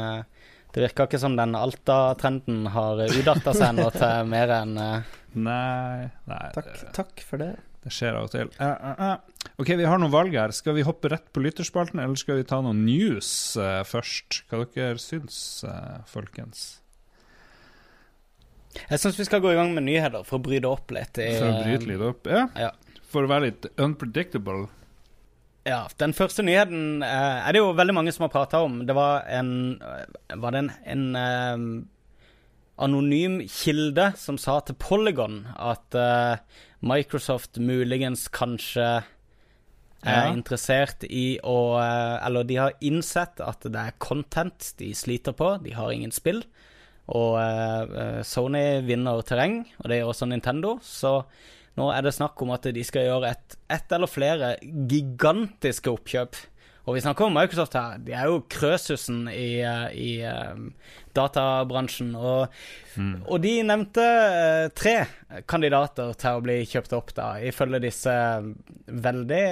det 0.74 0.82
virker 0.86 1.10
ikke 1.10 1.20
som 1.20 1.36
den 1.36 1.56
Alta-trenden 1.58 2.68
har 2.72 3.02
utarta 3.04 3.52
seg 3.58 3.74
nå 3.76 3.90
til 3.92 4.30
mer 4.30 4.54
enn 4.62 4.78
Nei, 5.34 6.10
nei 6.30 6.50
Takk, 6.54 6.68
det, 6.70 6.90
takk 6.94 7.24
for 7.26 7.42
det. 7.42 7.56
det 7.84 7.92
skjer 7.94 8.18
av 8.20 8.28
og 8.28 8.34
til. 8.34 8.52
Uh, 8.60 8.70
uh, 8.70 9.06
eh. 9.08 9.33
OK, 9.64 9.70
vi 9.80 9.86
har 9.88 10.00
noen 10.02 10.12
valg 10.12 10.34
her. 10.36 10.52
Skal 10.52 10.76
vi 10.76 10.84
hoppe 10.84 11.08
rett 11.14 11.30
på 11.32 11.40
lytterspalten, 11.40 12.02
eller 12.04 12.20
skal 12.20 12.42
vi 12.42 12.48
ta 12.50 12.58
noen 12.60 12.82
news 12.84 13.28
uh, 13.56 13.80
først? 13.88 14.42
Hva 14.52 14.66
dere 14.74 15.00
syns, 15.00 15.38
uh, 15.64 16.02
folkens? 16.10 16.82
Jeg 18.76 19.00
syns 19.00 19.22
vi 19.22 19.28
skal 19.30 19.40
gå 19.40 19.54
i 19.54 19.56
gang 19.56 19.72
med 19.72 19.86
nyheter 19.88 20.26
for 20.28 20.42
å 20.42 20.44
bry 20.44 20.60
det 20.60 20.68
opp 20.68 20.92
litt. 20.92 21.16
I, 21.16 21.30
For 21.38 21.48
å 21.48 21.62
bryte 21.62 21.88
litt 21.88 22.04
opp? 22.04 22.28
Ja. 22.28 22.42
ja. 22.60 22.74
For 23.08 23.24
å 23.24 23.32
være 23.32 23.54
litt 23.54 23.70
unpredictable. 23.80 24.66
Ja, 25.64 25.86
den 26.02 26.12
første 26.18 26.44
nyheten 26.44 27.00
uh, 27.00 27.48
er 27.48 27.56
det 27.56 27.64
jo 27.64 27.72
veldig 27.80 27.96
mange 28.02 28.12
som 28.12 28.28
har 28.28 28.36
prata 28.36 28.66
om. 28.68 28.82
Det 28.84 28.98
var 29.00 29.24
en 29.32 29.80
Var 29.80 30.58
det 30.58 30.66
en, 30.66 30.74
en 30.92 31.82
anonym 32.84 33.40
kilde 33.48 34.12
som 34.20 34.36
sa 34.36 34.60
til 34.68 34.76
Polygon 34.76 35.46
at 35.56 35.96
Microsoft 36.84 37.62
muligens 37.64 38.28
kanskje 38.34 38.90
er 40.06 40.28
Ja. 40.28 40.34
interessert 40.34 41.04
i 41.10 41.40
å 41.44 41.78
eh, 41.80 42.26
Eller 42.28 42.44
de 42.44 42.56
har 42.56 42.74
innsett 42.82 43.40
at 43.42 43.62
det 43.62 43.76
er 43.80 43.94
content 44.00 44.74
de 44.78 44.92
sliter 44.94 45.34
på. 45.34 45.58
De 45.64 45.72
har 45.72 45.92
ingen 45.92 46.12
spill. 46.12 46.44
Og 47.08 47.36
eh, 47.40 48.22
Sony 48.24 48.82
vinner 48.88 49.22
terreng, 49.28 49.66
og 49.84 49.90
det 49.90 50.00
gjør 50.02 50.14
også 50.14 50.28
Nintendo. 50.30 50.78
Så 50.82 51.24
nå 51.78 51.90
er 51.92 52.02
det 52.06 52.14
snakk 52.14 52.40
om 52.46 52.52
at 52.56 52.64
de 52.64 52.84
skal 52.84 53.08
gjøre 53.10 53.32
et, 53.32 53.58
ett 53.70 53.92
eller 53.92 54.08
flere 54.08 54.56
gigantiske 54.62 55.90
oppkjøp. 55.92 56.36
Og 56.86 56.96
vi 56.98 57.02
snakker 57.02 57.26
om 57.30 57.34
Microsoft 57.38 57.74
her. 57.80 57.98
De 58.04 58.12
er 58.12 58.26
jo 58.28 58.42
krøsusen 58.52 59.22
i, 59.32 59.62
eh, 59.64 59.86
i 59.96 60.10
eh, 60.28 60.58
databransjen. 61.16 62.10
Og, 62.20 62.52
og 63.24 63.38
de 63.44 63.54
nevnte 63.64 64.04
eh, 64.04 64.66
tre 64.76 64.96
kandidater 65.48 66.12
til 66.20 66.40
å 66.40 66.44
bli 66.44 66.58
kjøpt 66.68 66.96
opp, 66.98 67.14
da, 67.16 67.30
ifølge 67.40 67.80
disse 67.86 68.12
veldig 68.88 69.44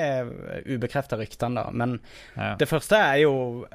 ubekrefta 0.75 1.17
ryktene. 1.21 1.63
da. 1.63 1.71
Men 1.71 1.99
Ja. 2.35 2.55
det 2.59 2.67
første 2.69 2.99
er 2.99 3.21
jo 3.23 3.65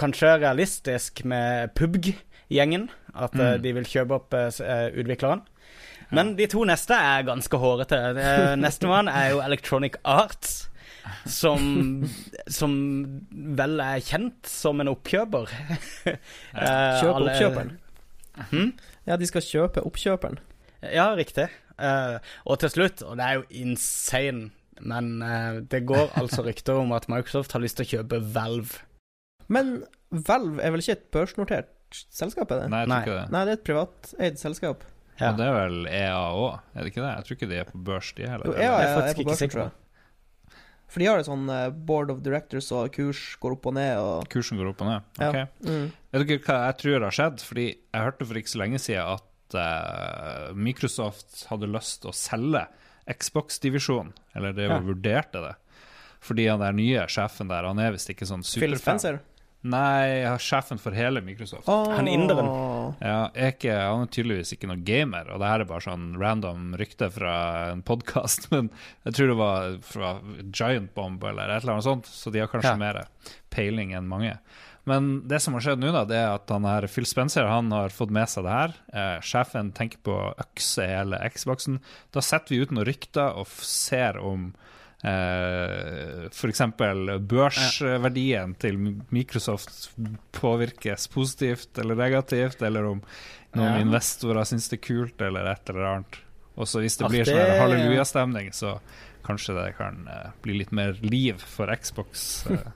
kanskje 0.00 0.38
realistisk 0.40 1.24
med 1.24 1.74
PubG-gjengen. 1.74 2.88
At 3.14 3.32
Mm. 3.34 3.60
de 3.62 3.72
vil 3.72 3.84
kjøpe 3.84 4.10
opp 4.16 4.30
utvikleren. 4.34 5.42
Men 6.10 6.34
de 6.36 6.46
to 6.46 6.64
neste 6.64 6.94
er 6.94 7.22
ganske 7.24 7.56
hårete. 7.58 8.56
Nestemann 8.58 9.08
er 9.08 9.30
jo 9.30 9.40
Electronic 9.40 9.96
Arts. 10.04 10.68
Som, 11.28 12.04
som 12.48 12.72
vel 13.58 13.80
er 13.84 14.00
kjent 14.04 14.48
som 14.48 14.80
en 14.80 14.92
oppkjøper. 14.94 15.50
Eh, 16.54 17.00
Kjøpe 17.00 17.14
alle- 17.14 17.32
oppkjøperen. 17.34 17.72
Hmm? 18.50 18.70
Ja, 19.06 19.16
de 19.20 19.26
skal 19.28 19.44
kjøpe 19.46 19.82
oppkjøperen. 19.86 20.38
Ja, 20.94 21.10
riktig. 21.18 21.48
Uh, 21.78 22.18
og 22.46 22.60
til 22.62 22.70
slutt, 22.70 23.02
og 23.02 23.16
det 23.18 23.24
er 23.26 23.38
jo 23.40 23.44
insane, 23.64 24.50
men 24.80 25.08
uh, 25.22 25.60
det 25.70 25.82
går 25.88 26.12
altså 26.20 26.44
rykter 26.48 26.78
om 26.80 26.92
at 26.96 27.08
Microsoft 27.10 27.52
har 27.56 27.62
lyst 27.64 27.78
til 27.80 27.86
å 27.86 27.90
kjøpe 27.96 28.20
Valve. 28.34 28.80
Men 29.52 29.82
Valve 30.14 30.62
er 30.62 30.74
vel 30.74 30.82
ikke 30.84 30.96
et 30.98 31.06
børsnotert 31.14 31.70
selskap? 32.14 32.50
er 32.54 32.64
det? 32.64 32.70
Nei, 32.72 32.84
jeg 32.84 32.88
tror 32.88 32.94
Nei. 32.94 33.02
ikke 33.04 33.18
det. 33.20 33.26
Nei, 33.34 33.44
det 33.44 33.54
er 33.54 33.58
et 33.60 33.66
privateid 33.68 34.40
selskap. 34.40 34.84
Ja. 35.20 35.30
Og 35.30 35.38
det 35.38 35.46
er 35.46 35.54
vel 35.60 35.80
EA 35.90 36.22
òg, 36.34 36.54
er 36.74 36.80
det 36.86 36.90
ikke 36.90 37.02
det? 37.04 37.10
Jeg 37.12 37.26
tror 37.28 37.36
ikke 37.38 37.50
de 37.52 37.58
er 37.62 37.68
på 37.70 37.80
børs, 37.86 38.08
de 38.16 38.26
heller. 38.26 38.50
Jo. 38.50 38.54
EA 38.58 38.70
er 38.72 38.86
er, 38.88 38.94
faktisk 38.98 39.14
er 39.14 39.20
på 39.20 39.26
ikke 39.28 39.40
sikker 39.42 39.58
tror 39.60 39.66
jeg. 39.68 39.80
For 40.94 41.02
de 41.02 41.08
har 41.10 41.18
et 41.18 41.26
sånn 41.26 41.48
eh, 41.50 41.72
board 41.74 42.12
of 42.14 42.20
directors, 42.22 42.68
og 42.70 42.92
kurs 42.94 43.20
går 43.42 43.56
opp 43.56 43.64
og 43.66 43.74
ned, 43.74 43.98
og 43.98 44.28
Kursen 44.30 44.60
går 44.60 44.68
opp 44.70 44.84
og 44.84 44.92
ned. 44.92 45.08
Ja. 45.18 45.30
Ok. 45.32 45.66
mm. 45.66 45.88
Vet 46.14 46.26
dere 46.28 46.42
hva 46.46 46.58
jeg 46.68 46.76
tror 46.84 47.06
har 47.08 47.16
skjedd? 47.18 47.42
Fordi 47.42 47.64
jeg 47.72 48.04
hørte 48.06 48.28
for 48.30 48.38
ikke 48.38 48.52
så 48.52 48.60
lenge 48.62 48.78
siden 48.84 49.10
at 49.16 49.56
eh, 49.58 50.52
Microsoft 50.54 51.40
hadde 51.50 51.66
lyst 51.74 52.04
til 52.04 52.12
å 52.12 52.14
selge 52.14 52.62
Xbox-divisjonen. 53.10 54.12
Eller 54.38 54.54
det 54.56 54.68
Ja. 54.70 54.78
vurderte 54.80 55.42
det. 55.48 55.54
Fordi 56.24 56.46
han 56.48 56.62
der 56.62 56.72
nye 56.72 57.02
sjefen 57.10 57.50
der, 57.50 57.66
han 57.68 57.78
er 57.82 57.90
visst 57.92 58.08
ikke 58.08 58.24
sånn 58.30 58.46
Phil 58.46 58.62
superfan. 58.78 58.98
Spencer. 59.02 59.18
Nei, 59.64 60.20
jeg 60.20 60.28
har 60.28 60.42
sjefen 60.44 60.80
for 60.80 60.92
hele 60.92 61.22
Microsoft. 61.24 61.64
Han 61.68 62.08
inderen. 62.10 62.50
Ja, 63.00 63.30
ikke, 63.48 63.72
han 63.72 64.02
er 64.04 64.10
tydeligvis 64.12 64.52
ikke 64.52 64.68
noen 64.68 64.82
gamer, 64.84 65.30
og 65.32 65.40
det 65.40 65.48
her 65.48 65.64
er 65.64 65.70
bare 65.70 65.86
sånn 65.86 66.10
random 66.20 66.74
rykte 66.76 67.08
fra 67.14 67.36
en 67.70 67.80
podkast, 67.86 68.50
men 68.52 68.68
jeg 69.06 69.16
tror 69.16 69.32
det 69.32 69.38
var 69.40 69.78
fra 69.88 70.10
Giant 70.52 70.92
Bomb 70.96 71.24
eller 71.24 71.48
et 71.54 71.64
eller 71.64 71.78
annet 71.78 71.88
sånt, 71.88 72.10
så 72.12 72.32
de 72.34 72.44
har 72.44 72.52
kanskje 72.52 72.74
Ja. 72.74 72.80
mer 72.80 73.00
peiling 73.54 73.94
enn 73.96 74.08
mange. 74.10 74.36
Men 74.84 75.22
det 75.28 75.38
som 75.40 75.54
har 75.56 75.64
skjedd 75.64 75.80
nå, 75.80 75.94
da, 75.96 76.02
det 76.04 76.18
er 76.20 76.34
at 76.34 76.50
han 76.52 76.66
her, 76.68 76.84
Phil 76.92 77.06
Spencer 77.08 77.46
han 77.48 77.70
har 77.72 77.88
fått 77.94 78.10
med 78.12 78.28
seg 78.28 78.44
det 78.44 78.52
her. 78.52 78.74
Eh, 78.92 79.16
sjefen 79.24 79.70
tenker 79.72 80.02
på 80.04 80.12
å 80.12 80.34
økse 80.44 80.84
hele 80.90 81.16
Xboxen. 81.32 81.78
Da 82.12 82.20
setter 82.20 82.52
vi 82.52 82.60
ut 82.60 82.74
noen 82.76 82.84
rykter 82.90 83.32
og 83.40 83.48
ser 83.64 84.18
om 84.20 84.50
eh, 85.04 86.26
f.eks. 86.30 86.62
børsverdien 87.28 88.54
til 88.60 88.78
Microsoft 89.14 89.90
påvirkes 90.36 91.08
positivt 91.12 91.78
eller 91.82 91.98
negativt, 91.98 92.62
eller 92.62 92.84
om 92.94 93.02
noen 93.54 93.74
Ja. 93.76 93.80
investorer 93.84 94.44
syns 94.48 94.68
det 94.70 94.80
er 94.80 94.86
kult, 94.88 95.20
eller 95.22 95.46
et 95.52 95.70
eller 95.70 95.84
annet. 95.90 96.20
Og 96.56 96.66
så 96.70 96.80
hvis 96.82 96.96
det 96.98 97.08
blir 97.10 97.22
Artig. 97.22 97.34
sånn 97.34 97.60
hallelujastemning, 97.60 98.52
så 98.54 98.78
kanskje 99.24 99.54
det 99.56 99.76
kan 99.76 100.06
eh, 100.08 100.30
bli 100.42 100.58
litt 100.58 100.72
mer 100.72 100.92
liv 101.02 101.38
for 101.38 101.66
Xbox. 101.74 102.46
eh. 102.50 102.58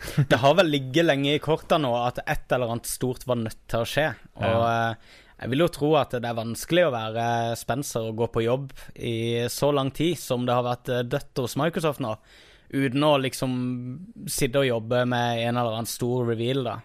Det 0.30 0.38
har 0.40 0.54
vel 0.56 0.70
ligget 0.72 1.04
lenge 1.04 1.34
i 1.34 1.38
korta 1.38 1.76
nå 1.76 1.90
at 2.06 2.18
et 2.26 2.52
eller 2.52 2.70
annet 2.72 2.86
stort 2.88 3.26
var 3.26 3.36
nødt 3.36 3.58
til 3.68 3.80
å 3.82 3.84
skje. 3.88 4.06
Og 4.40 4.62
eh, 4.64 4.94
jeg 5.40 5.50
vil 5.54 5.62
jo 5.64 5.68
tro 5.72 5.90
at 5.96 6.12
det 6.20 6.28
er 6.28 6.36
vanskelig 6.36 6.84
å 6.86 6.92
være 6.94 7.26
Spencer 7.56 8.10
og 8.10 8.16
gå 8.20 8.26
på 8.34 8.42
jobb 8.44 8.72
i 9.00 9.46
så 9.48 9.70
lang 9.72 9.90
tid 9.96 10.18
som 10.20 10.44
det 10.46 10.52
har 10.56 10.66
vært 10.66 10.90
eh, 10.92 11.02
dødt 11.08 11.40
hos 11.40 11.56
Microsoft 11.60 12.02
nå, 12.04 12.14
uten 12.70 13.02
å 13.08 13.14
liksom 13.18 13.54
sitte 14.30 14.60
og 14.62 14.68
jobbe 14.68 15.04
med 15.08 15.40
en 15.46 15.56
eller 15.56 15.78
annen 15.78 15.88
stor 15.90 16.28
reveal, 16.28 16.62
da. 16.68 16.76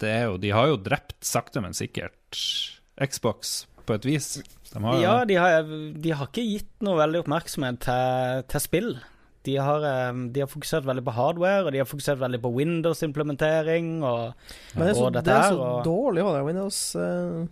det 0.00 0.12
er 0.12 0.22
jo, 0.30 0.36
de 0.40 0.52
har 0.54 0.70
jo 0.70 0.78
drept 0.86 1.18
sakte, 1.26 1.60
men 1.64 1.74
sikkert 1.76 2.40
Xbox 2.96 3.66
på 3.86 3.94
et 3.98 4.06
vis. 4.08 4.30
De 4.72 4.80
har 4.82 5.02
Ja, 5.02 5.16
de 5.28 5.36
har, 5.38 5.66
de 6.00 6.14
har 6.16 6.26
ikke 6.30 6.42
gitt 6.46 6.72
noe 6.84 6.96
veldig 6.98 7.20
oppmerksomhet 7.24 7.78
til, 7.84 8.46
til 8.50 8.62
spill. 8.64 8.88
De 9.46 9.54
har, 9.62 9.84
eh, 9.86 10.22
de 10.34 10.42
har 10.42 10.48
fokusert 10.50 10.86
veldig 10.88 11.04
på 11.06 11.14
hardware, 11.14 11.66
og 11.66 11.70
de 11.74 11.78
har 11.82 11.86
fokusert 11.86 12.18
veldig 12.18 12.40
på 12.42 12.50
Windows-implementering. 12.56 14.02
og 14.02 14.32
Men 14.74 14.82
det 14.88 14.90
er 14.90 14.98
så, 14.98 15.04
Og 15.06 15.12
dette 15.14 15.28
det 15.28 15.34
er 15.36 15.42
her, 15.42 15.52
så 15.52 15.68
og- 15.68 15.84
dårlig 15.86 16.24
ha 16.26 16.42
Windows 16.48 16.80
eh, 16.96 17.46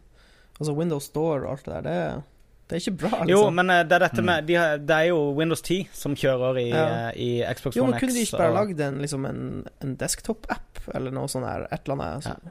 Altså 0.60 0.74
Windows 0.76 1.04
Store 1.10 1.42
og 1.46 1.50
alt 1.52 1.64
det 1.64 1.74
der. 1.74 1.82
Det 1.82 2.22
det 2.68 2.76
er 2.78 2.80
ikke 2.90 2.96
bra, 2.96 3.08
liksom. 3.24 3.28
Jo, 3.28 3.50
men 3.52 3.70
eh, 3.70 3.82
det 3.84 3.92
er 3.92 3.98
dette 4.06 4.22
med 4.24 4.46
de 4.46 4.54
har, 4.56 4.78
Det 4.78 4.90
er 4.96 5.08
jo 5.10 5.18
Windows 5.36 5.60
10 5.60 5.88
som 5.92 6.14
kjører 6.16 6.56
i, 6.62 6.68
Ja. 6.70 6.84
eh, 7.10 7.12
i 7.20 7.54
Xbox 7.54 7.76
Jo, 7.76 7.82
One 7.84 7.90
men 7.90 8.00
kunne 8.00 8.14
de 8.14 8.22
ikke 8.24 8.38
bare 8.38 8.48
og- 8.50 8.56
lagd 8.68 8.80
en, 8.80 8.98
liksom 9.02 9.26
en, 9.28 9.66
en 9.82 9.96
desktop-app, 9.96 10.80
eller 10.94 11.10
noe 11.12 11.28
sånt 11.28 11.44
der? 11.44 11.66
Et 11.70 11.80
eller 11.88 11.98
annet? 12.00 12.24
Ja. 12.24 12.30
Sånn. 12.30 12.50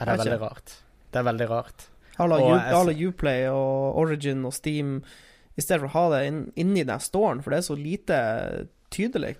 Ja, 0.00 0.04
det 0.04 0.08
er 0.14 0.24
veldig 0.24 0.40
rart. 0.40 0.74
Det 1.12 1.20
er 1.20 1.22
veldig 1.28 1.48
rart. 1.48 1.86
La 2.18 3.08
Uplay 3.08 3.46
og 3.48 3.96
Origin 4.02 4.44
og 4.44 4.52
Steam, 4.52 5.02
i 5.56 5.60
stedet 5.60 5.80
for 5.80 5.88
å 5.88 5.92
ha 5.92 6.18
det 6.18 6.26
inn, 6.26 6.52
inni 6.56 6.84
den 6.84 6.98
storen, 7.00 7.40
for 7.42 7.50
det 7.50 7.58
er 7.58 7.68
så 7.74 7.76
lite 7.78 8.66
tydelig. 8.90 9.36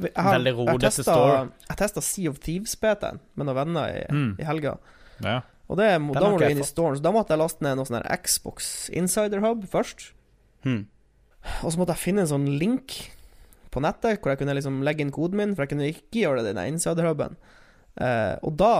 Jeg 0.00 0.12
har- 0.16 0.34
Veldig 0.38 0.54
rodete 0.56 1.02
store. 1.02 1.48
Jeg 1.70 1.76
testa 1.78 2.00
Sea 2.02 2.28
of 2.28 2.38
Thieves-PT-en 2.40 3.20
med 3.36 3.46
noen 3.46 3.56
venner 3.56 3.88
i, 3.88 4.06
Mm. 4.12 4.36
i 4.38 4.44
helga. 4.44 4.76
Ja. 5.22 5.40
Og 5.72 5.78
det, 5.80 5.88
da 5.88 6.28
må 6.28 6.36
du 6.36 6.44
inn 6.46 6.60
i 6.60 6.68
storen, 6.68 6.98
så 6.98 7.04
da 7.04 7.14
måtte 7.14 7.32
jeg 7.32 7.40
laste 7.40 7.64
ned 7.64 7.78
noe 7.78 7.88
sånn 7.88 8.04
Xbox 8.20 8.70
Insider 8.92 9.40
Hub 9.44 9.64
først. 9.72 10.10
Hmm. 10.66 10.84
Og 11.64 11.72
så 11.72 11.80
måtte 11.80 11.96
jeg 11.96 12.04
finne 12.04 12.26
en 12.26 12.30
sånn 12.30 12.48
link 12.60 12.98
på 13.72 13.80
nettet, 13.82 14.20
hvor 14.20 14.34
jeg 14.34 14.42
kunne 14.42 14.54
liksom 14.58 14.82
legge 14.84 15.06
inn 15.06 15.14
koden 15.14 15.40
min, 15.40 15.54
for 15.56 15.64
jeg 15.64 15.72
kunne 15.72 15.88
ikke 15.88 16.26
gjøre 16.26 16.44
det 16.44 16.52
i 16.52 16.58
den 16.58 16.74
insider-huben. 16.76 17.38
Eh, 17.96 18.34
og 18.44 18.58
da 18.60 18.74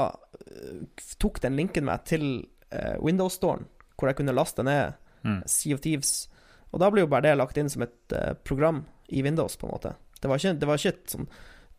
eh, 0.45 1.07
tok 1.23 1.41
den 1.43 1.57
linken 1.57 1.89
meg 1.89 2.05
til 2.11 2.27
eh, 2.69 2.99
Windows-storen, 3.01 3.65
hvor 3.97 4.13
jeg 4.13 4.21
kunne 4.21 4.37
laste 4.37 4.67
ned 4.67 5.01
Mm. 5.25 5.43
Sea 5.47 5.75
of 5.75 5.81
Thieves. 5.81 6.29
Og 6.73 6.81
da 6.81 6.91
ble 6.91 7.05
jo 7.05 7.11
bare 7.11 7.29
det 7.29 7.39
lagt 7.39 7.59
inn 7.61 7.71
som 7.71 7.85
et 7.85 8.15
eh, 8.17 8.33
program 8.47 8.85
i 9.13 9.23
Windows, 9.25 9.57
på 9.57 9.69
en 9.69 9.75
måte. 9.75 9.95
Det 10.21 10.31
var 10.31 10.41
ikke, 10.41 10.55
det 10.59 10.69
var 10.69 10.81
ikke 10.81 10.95
et 10.95 11.15
sånn 11.15 11.29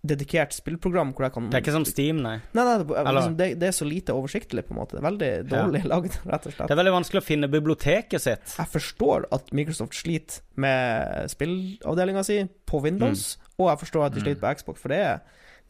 dedikert 0.04 0.52
spillprogram 0.52 1.14
hvor 1.16 1.24
jeg 1.28 1.34
kan 1.34 1.46
Det 1.50 1.56
er 1.58 1.64
ikke 1.64 1.74
som 1.78 1.86
Steam, 1.88 2.18
nei. 2.26 2.34
Nei, 2.58 2.64
nei, 2.68 2.74
det, 2.84 3.04
liksom, 3.16 3.36
det, 3.40 3.48
det 3.62 3.68
er 3.70 3.76
så 3.78 3.86
lite 3.88 4.12
oversiktlig, 4.18 4.66
på 4.68 4.76
en 4.76 4.80
måte. 4.82 4.98
Det 4.98 5.00
er 5.00 5.08
veldig 5.08 5.30
dårlig 5.48 5.82
lagd, 5.94 6.18
rett 6.28 6.48
og 6.50 6.56
slett. 6.58 6.68
Det 6.68 6.76
er 6.76 6.82
veldig 6.82 6.94
vanskelig 6.98 7.22
å 7.22 7.26
finne 7.28 7.48
biblioteket 7.54 8.22
sitt. 8.26 8.56
Jeg 8.60 8.72
forstår 8.74 9.30
at 9.32 9.54
Microsoft 9.56 9.96
sliter 9.96 10.42
med 10.60 11.32
spillavdelinga 11.32 12.24
si 12.28 12.42
på 12.70 12.82
Windows, 12.84 13.38
og 13.58 13.70
jeg 13.72 13.82
forstår 13.86 14.06
at 14.10 14.18
de 14.18 14.20
Mm. 14.20 14.26
sliter 14.28 14.42
på 14.44 14.54
Xbox, 14.60 14.82
for 14.84 14.92
det 14.92 15.00
er, 15.08 15.20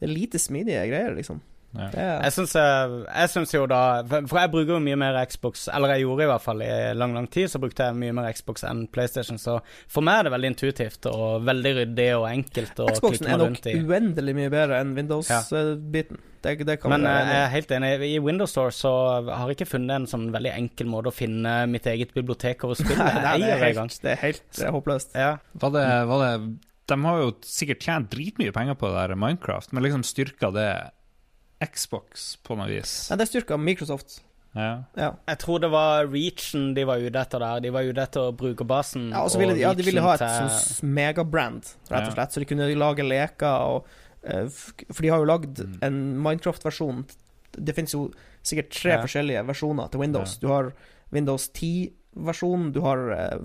det 0.00 0.08
er 0.08 0.14
lite 0.14 0.38
smidige 0.42 0.82
greier, 0.90 1.14
liksom. 1.14 1.38
Ja. 1.74 1.88
Det 1.90 2.02
er, 2.02 2.20
Jeg 2.22 2.34
syns, 2.36 3.46
eh, 3.50 3.56
jo 3.56 3.64
da 3.70 3.80
For 4.06 4.38
jeg 4.38 4.50
bruker 4.52 4.76
jo 4.76 4.82
mye 4.82 4.98
mer 5.00 5.16
Xbox, 5.26 5.66
eller 5.74 5.94
jeg 5.94 6.04
gjorde 6.04 6.26
i 6.26 6.30
hvert 6.30 6.44
fall 6.44 6.62
i 6.62 6.74
lang, 6.94 7.14
lang 7.16 7.26
tid, 7.26 7.50
så 7.50 7.58
brukte 7.62 7.88
jeg 7.88 7.98
mye 7.98 8.14
mer 8.14 8.28
Xbox 8.34 8.62
enn 8.68 8.84
PlayStation. 8.94 9.40
Så 9.42 9.58
for 9.90 10.06
meg 10.06 10.20
er 10.20 10.28
det 10.28 10.34
veldig 10.36 10.52
intuitivt 10.52 11.08
og 11.10 11.48
veldig 11.48 11.72
ryddig 11.80 12.10
og 12.18 12.28
enkelt 12.30 12.84
å 12.84 12.86
Xboxen 12.92 13.24
klikke 13.24 13.26
er 13.26 13.34
meg 13.34 13.42
nok 13.42 13.50
rundt 13.50 13.66
i. 13.66 13.74
uendelig 13.82 14.36
mye 14.38 14.54
bedre 14.54 14.78
enn 14.84 14.94
Windows-biten. 14.98 16.22
Det, 16.44 16.58
det 16.68 16.76
kan 16.82 16.92
Men 16.92 17.06
eh, 17.08 17.20
jeg 17.32 17.40
er 17.40 17.52
helt 17.54 17.70
enig. 17.78 17.92
I 18.04 18.18
Windows 18.22 18.52
Store 18.52 18.74
så 18.74 18.92
har 19.24 19.48
jeg 19.48 19.58
ikke 19.58 19.70
funnet 19.74 19.96
en 19.96 20.08
sånn 20.10 20.28
veldig 20.34 20.52
enkel 20.52 20.90
måte 20.92 21.10
å 21.10 21.16
finne 21.16 21.56
mitt 21.72 21.88
eget 21.90 22.12
bibliotek 22.16 22.66
over 22.68 22.78
spill. 22.78 22.98
Nei, 23.00 23.14
nei, 23.16 23.38
det, 23.40 23.50
er 23.54 23.64
det 23.64 23.72
helt, 23.72 23.98
det 24.04 24.12
er 24.12 24.20
helt 24.20 24.44
det 24.58 24.68
er 24.68 24.76
håpløst. 24.76 25.16
Ja. 25.18 25.32
Var 25.62 25.74
det, 25.74 25.86
var 26.10 26.24
det 26.24 26.34
De 26.92 26.98
har 27.06 27.22
jo 27.22 27.32
sikkert 27.48 27.86
tjent 27.86 28.12
dritmye 28.12 28.52
penger 28.54 28.76
på 28.78 28.92
det 28.92 29.00
der 29.00 29.18
Minecraft, 29.18 29.72
men 29.72 29.86
liksom 29.86 30.04
styrka 30.06 30.52
det 30.54 30.68
Xbox 31.62 32.36
på 32.44 32.56
noe 32.58 32.68
vis. 32.68 33.10
Nei, 33.10 33.16
det 33.20 33.28
styrker 33.30 33.58
Microsoft. 33.60 34.20
Ja. 34.54 34.84
Ja. 34.96 35.08
Jeg 35.26 35.38
tror 35.42 35.58
det 35.60 35.70
var 35.72 36.06
Reachen 36.06 36.74
de 36.76 36.84
var 36.86 36.98
ute 37.02 37.18
etter 37.18 37.38
der. 37.42 37.60
De 37.64 37.70
var 37.74 37.82
ute 37.82 38.02
etter 38.02 38.32
brukerbasen. 38.38 39.08
Ja, 39.10 39.22
og 39.24 39.30
så 39.30 39.38
ville 39.40 39.54
de, 39.56 39.60
ja, 39.64 39.72
de 39.74 39.82
ville 39.82 40.00
ha 40.04 40.12
et 40.14 40.22
til- 40.22 40.86
megabrand, 40.88 41.64
rett 41.90 42.02
og 42.06 42.10
Ja. 42.10 42.14
slett. 42.14 42.32
Så 42.32 42.40
de 42.40 42.44
kunne 42.46 42.68
lage 42.78 43.02
leker 43.02 43.46
og 43.46 43.86
eh, 44.26 44.46
For 44.48 45.02
de 45.02 45.08
har 45.08 45.18
jo 45.18 45.24
lagd 45.26 45.58
Mm. 45.60 45.78
en 45.82 46.22
Minecraft-versjon. 46.22 47.04
Det 47.52 47.74
finnes 47.74 47.92
jo 47.92 48.10
sikkert 48.42 48.70
tre 48.70 48.90
Ja. 48.92 49.02
forskjellige 49.02 49.44
versjoner 49.46 49.90
til 49.90 50.00
Windows. 50.00 50.38
Du 50.38 50.46
har 50.48 50.72
Windows 51.12 51.48
10-versjonen, 51.50 52.72
du 52.72 52.80
har 52.80 53.10
eh, 53.12 53.38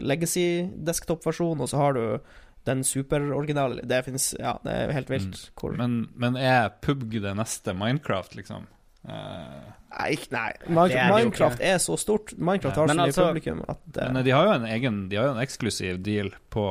Legacy 0.00 0.68
desktop-versjon, 0.84 1.60
og 1.60 1.68
så 1.68 1.76
har 1.76 1.92
du 1.92 2.20
den 2.64 2.84
superoriginale. 2.84 3.82
Det 3.88 4.04
fins 4.06 4.34
Ja, 4.38 4.58
det 4.64 4.72
er 4.72 4.92
helt 4.92 5.10
vilt. 5.10 5.34
Mm. 5.48 5.54
Cool. 5.58 5.76
Men, 5.76 6.08
men 6.14 6.36
er 6.36 6.68
PubG 6.82 7.20
det 7.22 7.34
neste 7.36 7.74
Minecraft, 7.74 8.36
liksom? 8.38 8.66
Uh, 9.02 9.72
Nei, 9.98 10.12
ikke- 10.14 10.30
nei. 10.30 10.52
Minecraft, 10.68 10.94
er 10.94 11.12
Minecraft 11.16 11.60
er 11.60 11.78
så 11.82 11.96
stort. 11.98 12.32
Minecraft 12.38 12.76
Ja. 12.76 12.82
har 12.82 12.88
så 12.88 12.94
mye 12.94 13.06
altså- 13.10 13.26
publikum 13.28 13.64
at 13.68 13.78
uh, 13.98 14.12
men 14.12 14.24
de 14.24 14.30
har 14.30 14.46
jo 14.46 14.52
en 14.52 14.64
egen 14.70 15.08
De 15.08 15.16
har 15.16 15.26
jo 15.26 15.34
en 15.34 15.42
eksklusiv 15.42 16.02
deal 16.02 16.30
på 16.50 16.66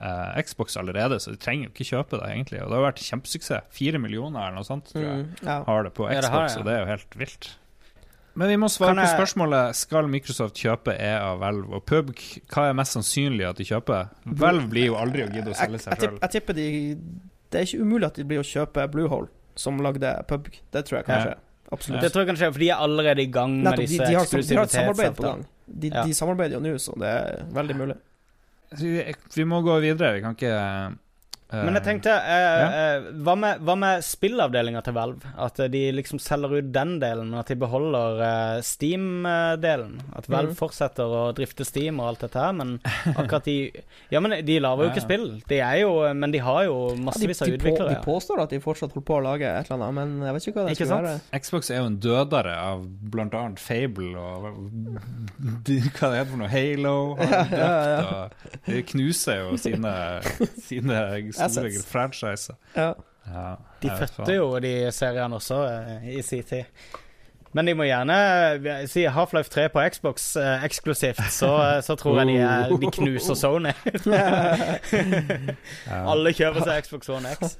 uh, 0.00 0.42
Xbox 0.42 0.76
allerede, 0.76 1.20
så 1.20 1.30
de 1.30 1.36
trenger 1.36 1.68
jo 1.68 1.70
ikke 1.74 1.90
kjøpe 1.90 2.18
det, 2.20 2.30
egentlig. 2.32 2.62
Og 2.62 2.68
det 2.70 2.76
har 2.80 2.92
vært 2.92 3.04
kjempesuksess. 3.04 3.62
Fire 3.70 3.98
millioner 3.98 4.40
eller 4.40 4.54
noe 4.56 4.64
sånt, 4.64 4.88
tror 4.92 5.02
jeg. 5.04 5.24
mm, 5.26 5.46
ja. 5.46 5.62
Har 5.64 5.82
det 5.84 5.92
på 5.94 6.08
Ja, 6.10 6.20
Xbox, 6.20 6.24
det 6.24 6.32
har 6.32 6.48
ja. 6.48 6.58
og 6.58 6.64
det 6.64 6.74
er 6.74 6.80
jo 6.80 6.86
helt 6.86 7.16
vilt. 7.18 7.56
Men 8.36 8.50
vi 8.52 8.56
må 8.60 8.68
svare 8.72 8.94
jeg... 8.98 9.08
på 9.08 9.22
spørsmålet 9.22 9.78
Skal 9.78 10.10
Microsoft 10.12 10.58
kjøpe 10.60 10.92
EA, 10.92 11.30
Valve 11.40 11.78
og 11.78 11.86
PubG. 11.88 12.20
Hva 12.52 12.68
er 12.68 12.76
mest 12.76 12.96
sannsynlig 12.98 13.46
at 13.48 13.60
de 13.60 13.64
kjøper? 13.68 14.12
Valve 14.42 14.68
blir 14.72 14.90
jo 14.90 14.98
aldri 15.00 15.24
å 15.24 15.30
gidde 15.32 15.54
å 15.54 15.56
selge 15.56 15.80
seg 15.86 16.04
sjøl. 16.04 16.18
jeg 16.20 16.34
tipper 16.36 16.58
de 16.58 16.66
Det 17.48 17.62
er 17.62 17.68
ikke 17.68 17.86
umulig 17.88 18.10
at 18.10 18.20
de 18.20 18.26
blir 18.28 18.42
å 18.42 18.46
kjøpe 18.46 18.84
Bluehole, 18.92 19.30
som 19.56 19.80
lagde 19.84 20.12
PubG. 20.28 20.60
Det 20.74 20.84
tror 20.88 21.00
jeg 21.00 21.08
kanskje. 21.08 21.36
Absolutt. 21.72 22.02
Det 22.04 22.12
tror 22.12 22.22
jeg 22.22 22.30
kanskje, 22.30 22.50
for 22.52 22.62
de 22.62 22.68
er 22.70 22.82
allerede 22.82 23.24
i 23.24 23.30
gang 23.32 23.56
med 23.56 23.64
Nettopp, 23.70 23.80
de, 23.80 23.86
disse 23.90 24.04
de, 24.04 24.18
har, 24.18 24.28
de 24.50 24.58
har 24.58 24.68
et 24.68 24.76
samarbeid 24.76 25.16
på 25.16 25.24
gang. 25.26 25.46
De, 25.66 25.90
Ja. 25.90 26.04
de 26.06 26.14
samarbeider 26.14 26.58
jo 26.58 26.62
nå, 26.62 26.74
så 26.78 26.94
det 27.00 27.08
er 27.10 27.48
veldig 27.56 27.76
mulig. 27.80 27.96
Vi, 28.78 28.92
vi 29.34 29.46
må 29.48 29.62
gå 29.66 29.80
videre. 29.82 30.12
Vi 30.18 30.22
kan 30.22 30.36
ikke 30.36 30.52
Men 31.46 31.76
jeg 31.78 31.84
tenkte, 31.86 32.10
eh, 32.10 32.76
eh, 32.76 33.04
hva 33.22 33.36
med, 33.38 33.60
hva 33.62 33.76
med 33.78 34.02
spillavdelinga 34.02 34.80
til 34.82 34.96
Valve? 34.96 35.28
At 35.38 35.60
eh, 35.62 35.68
de 35.70 35.82
liksom 35.94 36.18
selger 36.18 36.56
ut 36.58 36.72
den 36.74 36.96
delen, 36.98 37.28
men 37.30 37.38
at 37.38 37.52
de 37.52 37.56
beholder 37.60 38.22
eh, 38.26 38.62
Steam-delen? 38.66 40.00
At 40.18 40.26
Valve 40.26 40.56
mm. 40.56 40.58
fortsetter 40.58 41.06
å 41.06 41.20
drifte 41.36 41.62
Steam 41.68 42.00
og 42.02 42.08
alt 42.10 42.24
dette 42.26 42.42
her, 42.42 42.56
men 42.56 42.72
akkurat 43.14 43.46
de 43.46 43.56
Ja, 44.14 44.18
men 44.22 44.34
de 44.46 44.56
lager 44.62 44.86
jo 44.86 44.90
ikke 44.90 45.02
ja. 45.02 45.06
spill. 45.06 45.28
De 45.46 45.60
er 45.62 45.80
jo 45.84 45.92
Men 46.18 46.34
de 46.34 46.40
har 46.42 46.64
jo 46.66 46.76
massevis 46.98 47.42
av 47.42 47.50
de, 47.50 47.54
på, 47.54 47.62
utviklere. 47.62 47.94
de 47.94 48.02
påstår 48.02 48.42
at 48.42 48.54
de 48.54 48.60
fortsatt 48.62 48.90
holder 48.94 49.06
på 49.06 49.18
å 49.20 49.22
lage 49.28 49.46
et 49.46 49.70
eller 49.70 49.86
annet, 49.86 49.96
men 50.00 50.26
jeg 50.26 50.36
vet 50.36 50.48
ikke 50.48 50.58
hva 50.58 50.66
det 50.66 50.74
Ikke 50.74 50.82
skal 50.82 50.92
sant? 50.92 51.08
være. 51.08 51.42
Xbox 51.46 51.70
er 51.70 51.80
jo 51.80 51.86
en 51.92 52.00
dødere 52.02 52.56
av 52.58 52.84
blant 53.14 53.38
annet 53.38 53.62
Fable 53.62 54.10
og 54.18 54.50
de, 55.68 55.78
Hva 55.94 56.10
det 56.10 56.20
heter 56.24 56.32
for 56.34 56.42
noe? 56.42 56.50
Halo. 56.50 56.96
Har 57.22 57.36
Ja, 57.36 57.46
ja, 57.54 57.86
ja. 57.86 58.20
og 58.26 58.66
De 58.66 58.82
knuser 58.90 59.42
jo 59.44 59.56
sine, 59.60 59.94
sine 60.66 61.00
Assets. 61.40 61.84
franchiser. 61.86 62.54
Ja. 62.76 62.92
Ja, 63.26 63.54
De 63.82 63.90
fødte 63.90 64.32
jo 64.32 64.58
de 64.62 64.92
seriene 64.92 65.34
også 65.34 65.56
eh, 65.66 66.18
i 66.18 66.22
sin 66.22 66.42
tid. 66.46 66.62
Men 67.56 67.70
de 67.70 67.72
må 67.78 67.86
gjerne 67.88 68.16
eh, 68.60 68.82
si 68.90 69.06
Half-Life 69.08 69.48
3 69.54 69.70
på 69.72 69.82
Xbox 69.94 70.26
eh, 70.36 70.64
eksklusivt, 70.66 71.22
så, 71.32 71.48
eh, 71.64 71.78
så 71.84 71.96
tror 71.96 72.18
jeg 72.20 72.28
de, 72.28 72.34
er, 72.44 72.74
de 72.82 72.90
knuser 72.98 73.38
Sony. 73.38 73.72
Alle 76.12 76.32
kjøper 76.36 76.66
seg 76.66 76.84
Xbox 76.84 77.08
One 77.14 77.32
X. 77.32 77.56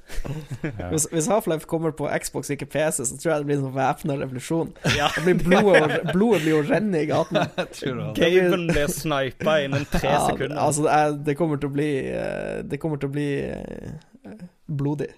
Hvis, 0.91 1.09
hvis 1.15 1.31
Half-Life 1.33 1.69
kommer 1.71 1.95
på 1.97 2.11
Xbox, 2.13 2.51
ikke 2.53 2.69
PC, 2.75 3.07
så 3.09 3.17
tror 3.17 3.33
jeg 3.33 3.45
det 3.45 3.49
blir 3.49 3.59
en 3.61 3.65
sånn 3.71 3.77
væpna 3.79 4.19
revolusjon. 4.21 4.75
Ja. 4.99 5.09
Blir 5.25 5.41
blodet, 5.41 6.03
blodet 6.13 6.43
blir 6.45 6.53
jo 6.53 6.61
renne 6.69 7.01
i 7.01 7.09
gaten. 7.09 7.41
Jeg 7.57 7.73
tror 7.79 8.03
det. 8.03 8.11
Gaben 8.21 8.69
blir 8.69 8.93
snipa 8.93 9.57
innen 9.65 9.89
tre 9.89 10.13
Ja, 10.13 10.21
sekunder. 10.29 10.59
altså, 10.61 10.85
det, 10.85 11.33
er, 11.33 11.39
kommer 11.39 11.61
til 11.61 11.71
å 11.71 11.75
bli 11.75 11.89
eh, 12.13 12.61
Det 12.69 12.79
kommer 12.83 13.01
til 13.01 13.09
å 13.09 13.15
bli 13.17 13.29
eh, 13.49 14.45
blodig. 14.69 15.09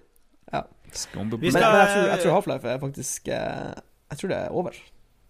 Ja. 0.53 0.63
Men, 1.15 1.29
men 1.35 1.45
jeg 1.45 1.53
tror, 1.59 2.15
tror 2.23 2.35
Half-Life 2.39 2.71
er 2.71 2.81
faktisk 2.81 3.29
eh, 3.35 3.75
Jeg 4.11 4.19
tror 4.19 4.29
det 4.33 4.39
er 4.39 4.49
over. 4.51 4.71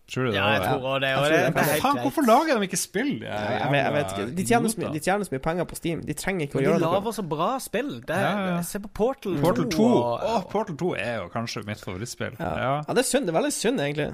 Tror 0.08 0.24
du 0.24 0.30
det? 0.30 0.36
ja, 0.38 0.44
jeg 0.54 0.60
tror 0.64 0.84
også 0.88 1.00
det. 1.02 1.08
Jeg 1.08 1.18
tror 1.18 1.32
det, 1.34 1.40
det 1.54 1.64
det 1.68 1.80
Faen, 1.82 1.98
hvorfor 2.00 2.24
lager 2.24 2.56
de 2.62 2.64
ikke 2.68 2.78
spill? 2.80 3.10
de 3.20 3.26
Jeg, 3.26 3.48
jeg, 3.60 3.72
jeg 3.76 3.92
vet 3.92 4.12
ikke. 4.14 4.26
De 4.38 4.44
tjener, 4.48 4.68
så 4.72 4.80
mye, 4.80 4.92
de 4.94 5.00
tjener 5.04 5.24
så 5.28 5.34
mye 5.34 5.42
penger 5.44 5.64
på 5.68 5.76
Steam. 5.76 6.00
De 6.08 6.14
trenger 6.16 6.46
ikke 6.46 6.56
å 6.58 6.62
gjøre 6.64 6.78
de 6.78 6.84
noe. 6.86 6.92
lager 6.94 7.12
så 7.18 7.24
bra 7.28 7.48
spill. 7.60 7.90
Det 8.08 8.16
er, 8.16 8.22
Ja, 8.24 8.46
ja. 8.54 8.62
Se 8.64 8.80
på 8.80 8.88
Portal 8.96 9.36
2. 9.36 9.42
Portal 9.42 9.68
2. 9.74 9.84
og- 9.98 10.24
Åh, 10.30 10.40
Portal 10.54 10.76
2 10.80 10.94
er 10.96 11.14
jo 11.18 11.28
kanskje 11.34 11.64
mitt 11.68 11.82
favorittspill. 11.84 12.38
Ja. 12.40 12.54
Ja. 12.56 12.72
Ja, 12.88 12.94
det 12.94 13.04
er 13.04 13.08
synd. 13.10 13.26
Det 13.28 13.34
er 13.34 13.38
veldig 13.40 13.52
synd, 13.52 13.80
egentlig. 13.84 14.08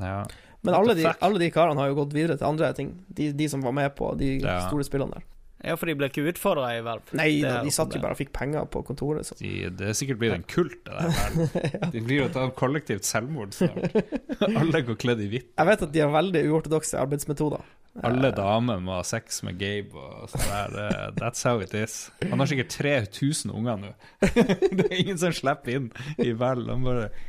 ja. 0.00 0.24
Men 0.64 0.74
alle 0.74 0.94
de, 0.96 1.04
alle 1.20 1.38
de 1.38 1.50
karene 1.52 1.76
har 1.76 1.88
jo 1.92 1.94
gått 1.98 2.14
videre 2.16 2.38
til 2.40 2.46
andre 2.48 2.72
ting. 2.72 2.94
De, 3.12 3.32
de 3.36 3.48
som 3.52 3.60
var 3.60 3.72
med 3.76 3.94
på 3.96 4.16
de 4.16 4.38
Ja. 4.40 4.62
store 4.70 4.82
spillene 4.88 5.12
der. 5.12 5.22
Ja, 5.64 5.76
for 5.80 5.88
de 5.90 5.94
ble 5.98 6.08
ikke 6.10 6.24
utfordra 6.28 6.72
i 6.76 6.82
Valve. 6.84 7.16
Nei 7.16 7.28
da, 7.42 7.56
de 7.64 7.72
satt 7.74 7.94
jo 7.96 8.02
bare 8.02 8.16
og 8.16 8.20
fikk 8.20 8.34
penger 8.36 8.66
på 8.70 8.82
kontoret. 8.86 9.28
Så. 9.28 9.38
De, 9.40 9.52
det 9.72 9.92
er 9.92 9.96
sikkert 9.96 10.20
blitt 10.20 10.36
en 10.36 10.44
kult, 10.48 10.76
det 10.84 10.98
der. 10.98 11.38
vel. 11.38 11.88
De 11.94 12.02
blir 12.04 12.22
jo 12.22 12.26
et 12.28 12.58
kollektivt 12.58 13.08
selvmord 13.08 13.56
snart. 13.56 13.96
Alle 14.60 14.84
går 14.84 15.00
kledd 15.00 15.24
i 15.24 15.30
hvitt. 15.32 15.50
Jeg 15.56 15.70
vet 15.70 15.86
at 15.88 15.94
de 15.94 16.04
har 16.04 16.12
veldig 16.14 16.44
uortodokse 16.50 17.00
arbeidsmetoder. 17.00 17.64
Alle 18.02 18.32
Eh, 18.32 18.34
damer 18.34 18.80
må 18.82 18.96
ha 18.96 19.02
sex 19.06 19.42
med 19.46 19.54
Gabe 19.60 19.94
og 19.94 20.32
sånn 20.32 20.48
der. 20.50 21.12
That's 21.14 21.44
how 21.46 21.60
it 21.62 21.74
is. 21.78 22.08
Han 22.26 22.42
har 22.42 22.50
sikkert 22.50 22.72
3000 22.74 23.52
unger 23.54 23.78
nå. 23.84 23.92
Det 24.74 24.88
er 24.88 24.96
ingen 24.98 25.20
som 25.20 25.34
slipper 25.36 25.76
inn 25.76 25.90
i 26.18 26.32
vel. 26.34 26.66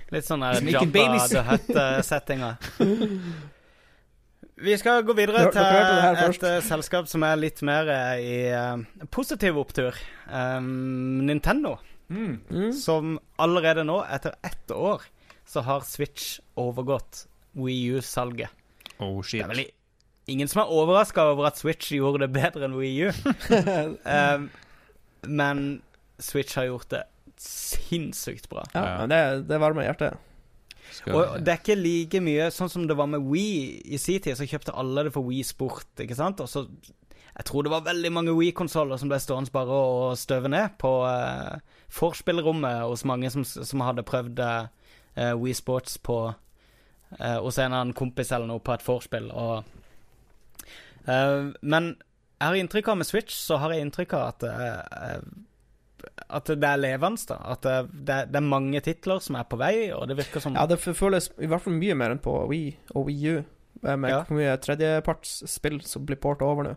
Litt 0.10 0.26
sånn 0.26 0.42
der 0.42 0.66
Jabba 0.74 1.20
the 1.30 1.44
Hutt-settinga. 1.52 2.56
Vi 4.56 4.76
skal 4.80 5.04
gå 5.04 5.14
videre 5.18 5.50
til 5.52 5.60
et 5.60 6.44
eh, 6.48 6.62
selskap 6.64 7.10
som 7.12 7.24
er 7.28 7.40
litt 7.40 7.60
mer 7.68 7.90
eh, 7.92 8.22
i 8.24 8.36
uh, 8.56 9.08
positiv 9.12 9.58
opptur. 9.60 9.98
Um, 10.32 11.26
Nintendo, 11.28 11.76
mm. 12.08 12.36
Mm. 12.48 12.70
som 12.80 13.18
allerede 13.42 13.84
nå, 13.84 14.00
etter 14.08 14.38
ett 14.48 14.72
år, 14.72 15.04
så 15.46 15.66
har 15.68 15.84
Switch 15.88 16.38
overgått 16.56 17.26
Wii 17.60 17.98
U-salget. 18.00 18.54
Oh 19.04 19.20
Det 19.20 19.42
er 19.44 19.52
vel 19.52 19.66
ingen 20.32 20.48
som 20.48 20.64
er 20.64 20.72
overraska 20.72 21.28
over 21.34 21.50
at 21.50 21.60
Switch 21.60 21.92
gjorde 21.92 22.24
det 22.24 22.32
bedre 22.38 22.70
enn 22.70 22.78
Wii 22.80 23.10
U. 23.10 23.12
Um, 24.08 24.48
men 25.42 25.66
Switch 26.16 26.56
har 26.56 26.70
gjort 26.70 26.88
det 26.96 27.04
sinnssykt 27.44 28.48
bra. 28.48 28.64
Ja, 28.72 29.04
det, 29.12 29.20
det 29.50 29.60
varmer 29.60 29.90
hjertet. 29.90 30.16
Og 31.12 31.40
det 31.44 31.52
er 31.52 31.60
ikke 31.60 31.78
like 31.78 32.22
mye 32.24 32.48
Sånn 32.54 32.72
som 32.72 32.86
det 32.88 32.98
var 32.98 33.10
med 33.12 33.26
Wii 33.26 33.82
i 33.94 34.00
sin 34.02 34.22
tid, 34.24 34.38
så 34.38 34.48
kjøpte 34.48 34.76
alle 34.78 35.08
det 35.08 35.14
for 35.16 35.28
Wii 35.28 35.44
Sport, 35.46 35.90
ikke 36.02 36.18
sant? 36.18 36.44
Og 36.44 36.50
så 36.52 36.66
Jeg 37.36 37.46
tror 37.50 37.66
det 37.66 37.74
var 37.74 37.84
veldig 37.88 38.12
mange 38.16 38.36
Wii-konsoller 38.38 38.98
som 39.02 39.12
ble 39.12 39.20
stående 39.20 39.52
bare 39.52 39.76
og 39.76 40.18
støve 40.18 40.48
ned 40.52 40.78
på 40.80 40.92
uh, 41.04 41.60
forspillrommet 41.92 42.86
hos 42.86 43.04
mange 43.06 43.30
som, 43.34 43.44
som 43.44 43.84
hadde 43.84 44.08
prøvd 44.08 44.40
uh, 44.40 45.34
Wii 45.42 45.54
Sports 45.54 45.98
på 46.00 46.20
uh, 46.32 47.38
hos 47.44 47.58
en 47.60 47.66
eller 47.66 47.82
annen 47.82 47.98
kompis 47.98 48.32
eller 48.32 48.48
noe 48.48 48.64
på 48.64 48.72
et 48.72 48.88
vorspiel, 48.88 49.28
og 49.36 49.68
uh, 51.12 51.52
Men 51.62 51.98
jeg 52.36 52.48
har 52.48 52.58
inntrykk 52.60 52.90
av 52.92 52.98
med 53.00 53.08
Switch, 53.08 53.36
så 53.36 53.58
har 53.62 53.72
jeg 53.74 53.86
inntrykk 53.86 54.14
av 54.18 54.24
at 54.28 54.44
eh, 54.50 55.20
at 56.30 56.46
det 56.52 56.64
er 56.70 56.78
levende. 56.82 57.22
da 57.30 57.38
At 57.54 57.62
det, 57.66 58.26
det, 58.32 58.36
er 58.36 58.46
mange 58.46 58.82
titler 58.82 59.20
som 59.22 59.36
er 59.36 59.44
på 59.50 59.58
vei, 59.58 59.92
og 59.94 60.08
det 60.08 60.18
virker 60.18 60.40
som 60.44 60.56
Ja, 60.56 60.66
det 60.66 60.80
føles 60.80 61.32
i 61.40 61.48
hvert 61.48 61.62
fall 61.62 61.74
mye 61.78 61.96
mer 61.96 62.12
enn 62.16 62.20
på 62.24 62.34
Wii 62.50 62.78
og 62.96 63.06
Wii 63.10 63.32
U, 63.36 63.38
eh, 63.86 63.96
med 63.96 64.10
Ja. 64.10 64.24
hvor 64.24 64.36
mye 64.40 64.58
tredjepartsspill 64.58 65.82
som 65.86 66.06
blir 66.06 66.18
porta 66.22 66.46
over 66.46 66.64
nå. 66.64 66.76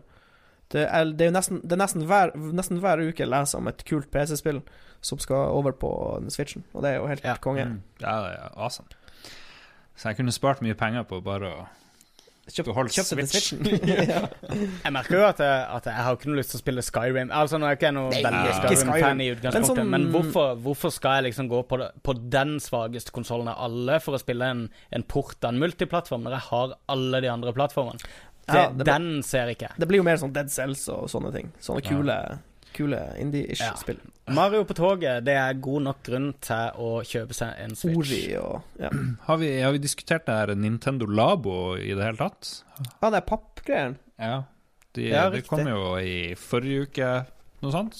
Det 0.69 0.83
er, 0.85 1.05
det 1.17 1.21
er 1.25 1.31
jo 1.31 1.33
nesten, 1.33 1.61
det 1.63 1.71
er 1.73 1.81
nesten, 1.81 2.03
hver, 2.05 2.31
nesten 2.35 2.77
hver 2.79 3.01
uke 3.01 3.23
jeg 3.23 3.29
leser 3.31 3.57
om 3.57 3.67
et 3.67 3.81
kult 3.89 4.11
PC-spill 4.13 4.61
som 5.01 5.17
skal 5.17 5.49
over 5.55 5.71
på 5.71 5.89
Switchen, 6.29 6.63
og 6.73 6.83
det 6.83 6.91
er 6.91 6.95
jo 6.99 7.07
helt 7.07 7.23
Ja. 7.25 7.35
konge. 7.41 7.65
Mm. 7.65 7.81
Ja, 8.01 8.13
er 8.27 8.53
awesome. 8.55 8.87
Så 9.95 10.09
jeg 10.09 10.17
kunne 10.17 10.31
spart 10.31 10.61
mye 10.61 10.75
penger 10.75 11.03
på 11.03 11.21
bare 11.23 11.49
å 11.49 11.65
kjøpte 12.53 12.73
til 12.89 13.27
Switchen. 13.29 13.59
Switchen. 13.65 14.09
ja. 14.09 14.21
Jeg 14.83 14.93
merker 14.95 15.15
jo 15.17 15.25
at 15.27 15.39
jeg, 15.43 15.65
at 15.77 15.89
jeg 15.91 15.93
har 16.05 16.17
ikke 16.17 16.29
noe 16.31 16.39
lyst 16.41 16.53
til 16.53 16.59
å 16.59 16.63
spille 16.63 16.83
Skyrim. 16.85 17.31
Altså 17.31 17.59
Nå 17.61 17.67
er 17.69 17.75
jeg 17.75 17.79
ikke 17.81 17.91
noe 17.95 18.09
veldig 18.15 18.53
Skyrim-fan 18.59 19.21
i 19.21 19.29
Skyrim. 19.29 19.37
utgangspunktet, 19.37 19.83
Men 19.83 19.89
men, 19.91 20.01
sånn- 20.01 20.15
hvorfor, 20.17 20.55
hvorfor 20.65 20.95
skal 20.95 21.19
jeg 21.19 21.27
liksom 21.29 21.49
gå 21.51 21.61
på, 21.69 21.77
det, 21.83 21.89
på 22.03 22.17
den 22.37 22.55
svakeste 22.63 23.11
konsollen 23.15 23.47
av 23.53 23.61
alle 23.69 23.99
for 24.03 24.17
å 24.17 24.21
spille 24.21 24.49
en, 24.55 24.65
en 24.91 25.03
port 25.03 25.37
av 25.43 25.53
en 25.53 25.59
multiplattform, 25.61 26.23
når 26.27 26.37
jeg 26.39 26.47
har 26.49 26.75
alle 26.95 27.21
de 27.21 27.31
andre 27.31 27.53
plattformene? 27.53 27.99
Ja, 28.49 28.69
den 28.73 29.19
ser 29.21 29.51
ikke. 29.53 29.67
Det 29.77 29.85
blir 29.87 29.99
jo 30.01 30.05
mer 30.07 30.17
sånn 30.17 30.31
Dead 30.33 30.49
Cells 30.49 30.87
og 30.89 31.05
sånne 31.11 31.29
ting. 31.35 31.51
Sånne 31.61 31.83
Ja. 31.85 32.39
Kule, 32.79 32.99
kule 32.99 33.21
indie-ish 33.21 33.61
Ja. 33.61 33.73
spill. 33.79 33.99
Mario 34.35 34.63
på 34.69 34.75
toget, 34.77 35.23
det 35.25 35.35
er 35.41 35.53
god 35.59 35.85
nok 35.87 36.01
grunn 36.05 36.29
til 36.45 36.79
å 36.79 36.89
kjøpe 37.07 37.35
seg 37.37 37.59
en 37.63 37.75
Switch. 37.75 37.97
Ori 37.97 38.21
og 38.39 38.61
ja. 38.79 38.91
Har 39.27 39.37
vi, 39.41 39.51
har 39.61 39.75
vi 39.75 39.81
diskutert 39.83 40.25
det 40.29 40.35
her 40.37 40.55
Nintendo 40.55 41.07
Labo 41.09 41.75
i 41.79 41.91
det 41.93 42.03
hele 42.05 42.17
tatt? 42.21 42.53
ah, 43.01 43.09
det 43.09 43.19
er 43.23 43.27
pappgreiene. 43.27 43.99
Ja. 44.19 44.39
De, 44.95 45.09
Ja, 45.11 45.27
det 45.33 45.45
kom 45.47 45.67
jo 45.67 45.95
i 46.01 46.33
forrige 46.39 46.87
uke 46.89 47.09
noe 47.61 47.73
sånt. 47.75 47.97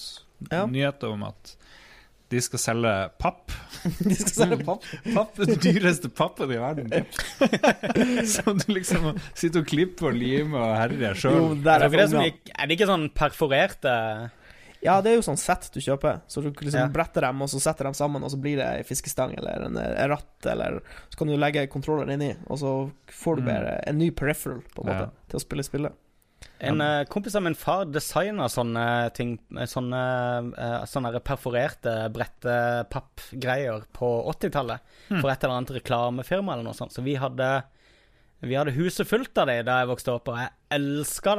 Ja. 0.50 0.64
Nyheter 0.66 1.12
om 1.12 1.22
at 1.28 1.56
de 2.30 2.38
skal 2.40 2.60
selge 2.62 2.90
papp. 3.18 3.50
De 4.06 4.14
skal 4.14 4.34
selge 4.36 4.58
papp. 4.62 4.84
Papp 5.16 5.34
den 5.40 5.56
dyreste 5.64 6.10
pappen 6.14 6.52
i 6.54 6.58
verden. 6.60 6.92
Som 8.30 8.58
du 8.62 8.68
liksom 8.76 9.08
sitter 9.34 9.64
og 9.64 9.66
klipper 9.70 10.12
og 10.12 10.18
limer 10.18 10.62
og 10.62 10.76
herjer 10.78 11.18
sjøl. 11.18 11.56
Er 11.66 11.86
er, 11.88 12.04
er 12.06 12.70
det 12.70 12.76
ikke 12.76 12.86
sånn 12.90 13.08
perforerte 13.16 13.94
Ja, 14.82 15.00
det 15.04 15.10
er 15.12 15.16
jo 15.18 15.24
sånn 15.26 15.36
sett 15.36 15.66
du 15.74 15.80
kjøper. 15.80 16.22
Så 16.26 16.40
du 16.42 16.50
liksom 16.52 16.80
Ja. 16.80 16.88
bretter 16.88 17.20
dem, 17.20 17.42
og 17.42 17.48
så 17.52 17.60
setter 17.60 17.84
dem 17.84 17.92
sammen, 17.92 18.22
og 18.24 18.30
så 18.30 18.40
blir 18.40 18.56
det 18.56 18.66
ei 18.66 18.82
fiskestang 18.82 19.34
eller 19.36 19.66
en, 19.66 19.76
ratt, 20.08 20.46
eller 20.46 20.80
Så 21.10 21.18
kan 21.18 21.28
du 21.28 21.36
legge 21.36 21.66
kontrolleren 21.68 22.10
inni, 22.14 22.34
og 22.48 22.58
så 22.58 22.90
får 23.08 23.36
du 23.36 23.42
Mm. 23.42 23.46
bare 23.46 23.84
en 23.86 23.98
ny 23.98 24.10
peripheral, 24.10 24.62
på 24.74 24.82
en 24.84 24.86
måte, 24.88 25.00
Ja. 25.00 25.10
til 25.28 25.38
å 25.40 25.44
spille 25.44 25.62
spillet. 25.64 25.92
En 26.62 26.80
uh, 26.80 27.04
kompis 27.04 27.34
av 27.36 27.42
min 27.42 27.54
far 27.54 27.84
designa 27.84 28.46
sånne 28.48 29.12
ting 29.12 29.38
eh, 29.58 29.66
Sånne, 29.66 30.52
uh, 30.58 30.84
sånne 30.86 31.20
perforerte 31.20 32.10
brettepappgreier 32.12 33.84
på 33.92 34.08
80-tallet. 34.32 34.80
Hmm. 35.08 35.20
For 35.20 35.30
et 35.30 35.44
eller 35.44 35.58
annet 35.58 35.74
reklamefirma 35.82 36.52
eller 36.54 36.64
noe 36.64 36.76
sånt. 36.76 36.92
Så 36.92 37.02
vi 37.04 37.14
hadde 37.20 37.62
vi 38.40 38.56
hadde 38.56 38.72
huset 38.72 39.04
fullt 39.08 39.36
av 39.36 39.50
dem 39.50 39.66
da 39.68 39.80
jeg 39.82 39.88
vokste 39.90 40.12
opp, 40.14 40.28
og 40.32 40.38
jeg 40.40 40.48
elska 40.72 41.34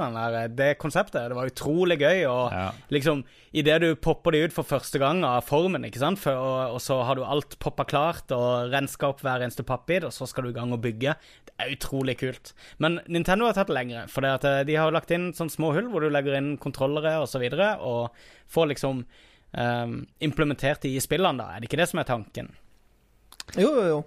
det 0.54 0.78
konseptet. 0.78 1.32
Det 1.32 1.38
var 1.38 1.50
utrolig 1.50 1.98
gøy. 1.98 2.28
Og 2.30 2.52
Ja. 2.52 2.72
liksom, 2.92 3.24
idet 3.54 3.82
du 3.82 3.96
popper 3.96 4.32
de 4.32 4.44
ut 4.46 4.54
for 4.54 4.64
første 4.64 5.00
gang 5.00 5.24
av 5.26 5.44
formen, 5.44 5.84
ikke 5.84 5.98
sant, 5.98 6.20
for, 6.20 6.32
og, 6.34 6.76
og 6.76 6.82
så 6.82 7.02
har 7.04 7.16
du 7.16 7.24
alt 7.24 7.58
poppa 7.60 7.86
klart, 7.86 8.30
og 8.32 8.70
renska 8.72 9.10
opp 9.10 9.22
hver 9.22 9.42
eneste 9.42 9.64
pappbit, 9.64 10.04
og 10.04 10.14
så 10.14 10.28
skal 10.28 10.44
du 10.44 10.50
i 10.50 10.54
gang 10.54 10.72
og 10.74 10.82
bygge. 10.82 11.16
Det 11.46 11.54
er 11.58 11.74
utrolig 11.74 12.20
kult. 12.20 12.54
Men 12.78 13.00
Nintendo 13.08 13.46
har 13.46 13.54
tatt 13.58 13.68
det 13.68 13.78
lengre, 13.80 14.08
for 14.08 14.22
det 14.22 14.36
at 14.38 14.46
eh, 14.46 14.64
de 14.64 14.76
har 14.78 14.92
lagt 14.92 15.10
inn 15.12 15.32
sånne 15.34 15.50
små 15.58 15.74
hull 15.74 15.90
hvor 15.90 16.02
du 16.02 16.10
legger 16.10 16.38
inn 16.38 16.58
kontrollere 16.62 17.18
og 17.20 17.28
så 17.32 17.42
videre, 17.42 17.80
og 17.82 18.14
får 18.52 18.76
liksom 18.76 19.06
um, 19.58 20.08
implementert 20.22 20.82
de 20.86 20.96
i 20.96 21.02
spillene, 21.02 21.42
da. 21.42 21.56
Er 21.56 21.62
det 21.62 21.72
ikke 21.72 21.82
det 21.82 21.90
som 21.90 22.00
er 22.04 22.10
tanken? 22.10 22.54
Jo, 23.58 23.72
jo, 23.74 23.86
jo. 23.90 24.02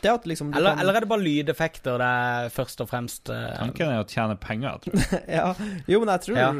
Det 0.00 0.10
at 0.12 0.26
liksom 0.30 0.52
Eller, 0.54 0.70
kan- 0.76 0.80
eller 0.84 0.94
er 0.94 1.00
det 1.04 1.08
bare 1.10 1.24
lydeffekter 1.24 1.98
det 1.98 2.06
er 2.06 2.52
først 2.54 2.80
og 2.84 2.88
fremst 2.90 3.30
uh... 3.34 3.48
Tanken 3.58 3.88
er 3.90 3.98
å 4.02 4.06
tjene 4.06 4.36
penger. 4.38 4.78
Tror 4.84 4.94
jeg. 5.00 5.22
ja. 5.38 5.48
Jo, 5.90 5.98
men 6.04 6.12
jeg 6.14 6.24
tror 6.28 6.38
Ja. 6.38 6.50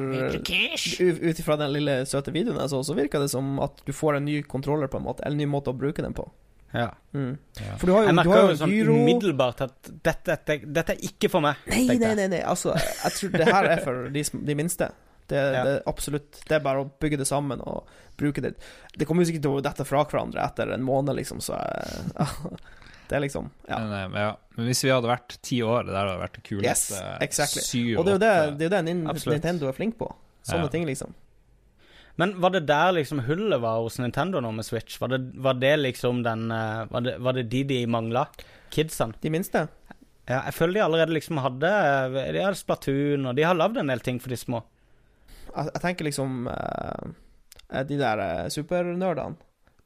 Ut 1.31 1.39
ifra 1.45 1.57
den 1.61 1.73
lille 1.77 2.01
søte 2.11 2.35
videoen 2.35 2.59
jeg 2.65 2.73
så, 2.73 2.83
så 2.83 2.97
virker 2.99 3.23
det 3.23 3.31
som 3.31 3.59
at 3.63 3.79
du 3.87 3.93
får 3.95 4.19
en 4.19 4.27
ny 4.27 4.41
kontroller, 4.43 4.91
på 4.91 4.99
en 4.99 5.07
måte, 5.07 5.23
eller 5.25 5.39
en 5.39 5.45
ny 5.45 5.51
måte 5.53 5.71
å 5.71 5.79
bruke 5.79 6.03
den 6.03 6.17
på. 6.19 6.27
Ja. 6.75 6.91
Mm. 7.17 7.39
Ja. 7.63 7.77
For 7.81 7.87
du 7.89 7.93
har 7.95 8.03
jo, 8.03 8.09
Jeg 8.11 8.13
du 8.13 8.19
merker 8.19 8.35
har 8.35 8.43
jo 8.43 8.49
jo 8.51 8.57
sånn 8.61 8.73
gyro 8.75 8.97
umiddelbart 8.99 9.63
at 9.65 9.91
dette, 10.05 10.35
dette, 10.35 10.59
dette 10.67 10.97
er 10.99 11.05
ikke 11.09 11.31
for 11.33 11.41
meg. 11.45 11.63
Nei, 11.71 11.87
nei, 11.97 12.11
nei, 12.19 12.27
nei. 12.35 12.43
Altså, 12.45 12.75
jeg 12.77 13.15
tror 13.21 13.37
det 13.39 13.47
her 13.49 13.71
er 13.77 13.85
for 13.87 14.09
de, 14.13 14.25
de 14.51 14.59
minste. 14.59 14.91
Det, 15.29 15.37
Ja. 15.39 15.63
det 15.65 15.73
absolutt 15.87 16.39
Det 16.49 16.55
er 16.57 16.63
bare 16.65 16.81
å 16.81 16.91
bygge 17.01 17.19
det 17.21 17.27
sammen 17.29 17.61
og 17.61 17.89
bruke 18.17 18.41
det. 18.41 18.55
Det 18.97 19.05
kommer 19.07 19.23
jo 19.25 19.29
sikkert 19.31 19.45
til 19.45 19.57
å 19.59 19.65
dette 19.65 19.85
fra 19.85 20.01
hverandre 20.09 20.41
etter 20.45 20.73
en 20.75 20.85
måned, 20.85 21.15
liksom, 21.21 21.41
så 21.45 21.57
jeg, 21.61 22.05
Det 23.09 23.17
er 23.17 23.23
liksom 23.25 23.51
Ja. 23.69 23.79
Men, 23.79 23.93
eh, 24.13 24.21
ja. 24.21 24.37
Men 24.57 24.67
hvis 24.67 24.83
vi 24.85 24.91
hadde 24.91 25.09
vært 25.09 25.39
ti 25.43 25.63
år, 25.63 25.87
det 25.87 25.95
der 25.95 26.07
hadde 26.07 26.21
vært 26.23 26.43
kult. 26.45 26.65
Yes, 26.65 26.83
exactly. 27.25 27.63
Syv, 27.63 27.99
Og 27.99 28.05
det 28.05 28.13
er 28.13 28.17
jo 28.17 28.21
det, 28.25 28.59
det, 28.59 28.67
er 28.67 28.75
det 28.77 28.85
Nin 28.85 29.07
Absolutt. 29.09 29.39
Nintendo 29.39 29.69
er 29.69 29.73
flink 29.77 29.97
på. 29.99 30.11
Sånne 30.45 30.67
Ja. 30.69 30.69
ting, 30.69 30.85
liksom. 30.87 31.15
Men 32.19 32.33
var 32.43 32.51
det 32.51 32.67
der 32.67 32.93
liksom 32.93 33.21
hullet 33.29 33.61
var 33.63 33.79
hos 33.81 33.99
Nintendo 34.03 34.41
nå 34.41 34.51
med 34.53 34.65
Switch? 34.67 34.99
Var 35.01 35.09
det, 35.09 35.21
var 35.37 35.55
det 35.55 35.77
liksom 35.79 36.23
den 36.25 36.51
eh, 36.51 36.85
var 36.91 37.01
det, 37.01 37.19
var 37.23 37.33
det 37.33 37.45
de 37.49 37.63
de 37.65 37.87
mangla? 37.87 38.27
Kidsene? 38.71 39.15
De 39.23 39.31
minste. 39.31 39.69
Ja, 40.29 40.43
jeg 40.45 40.53
føler 40.55 40.75
de 40.75 40.81
allerede 40.85 41.15
liksom 41.15 41.39
hadde 41.41 41.69
eh, 41.71 42.33
De 42.35 42.43
hadde 42.43 42.59
Splatoon, 42.59 43.27
og 43.31 43.37
de 43.39 43.43
har 43.47 43.55
lagd 43.55 43.79
en 43.79 43.87
del 43.87 44.01
ting 44.01 44.19
for 44.21 44.29
de 44.29 44.37
små. 44.37 44.63
Jeg, 45.55 45.71
jeg 45.73 45.81
tenker 45.81 46.05
liksom 46.05 46.45
De 47.89 47.97
der 47.99 48.49
supernerdene 48.53 49.37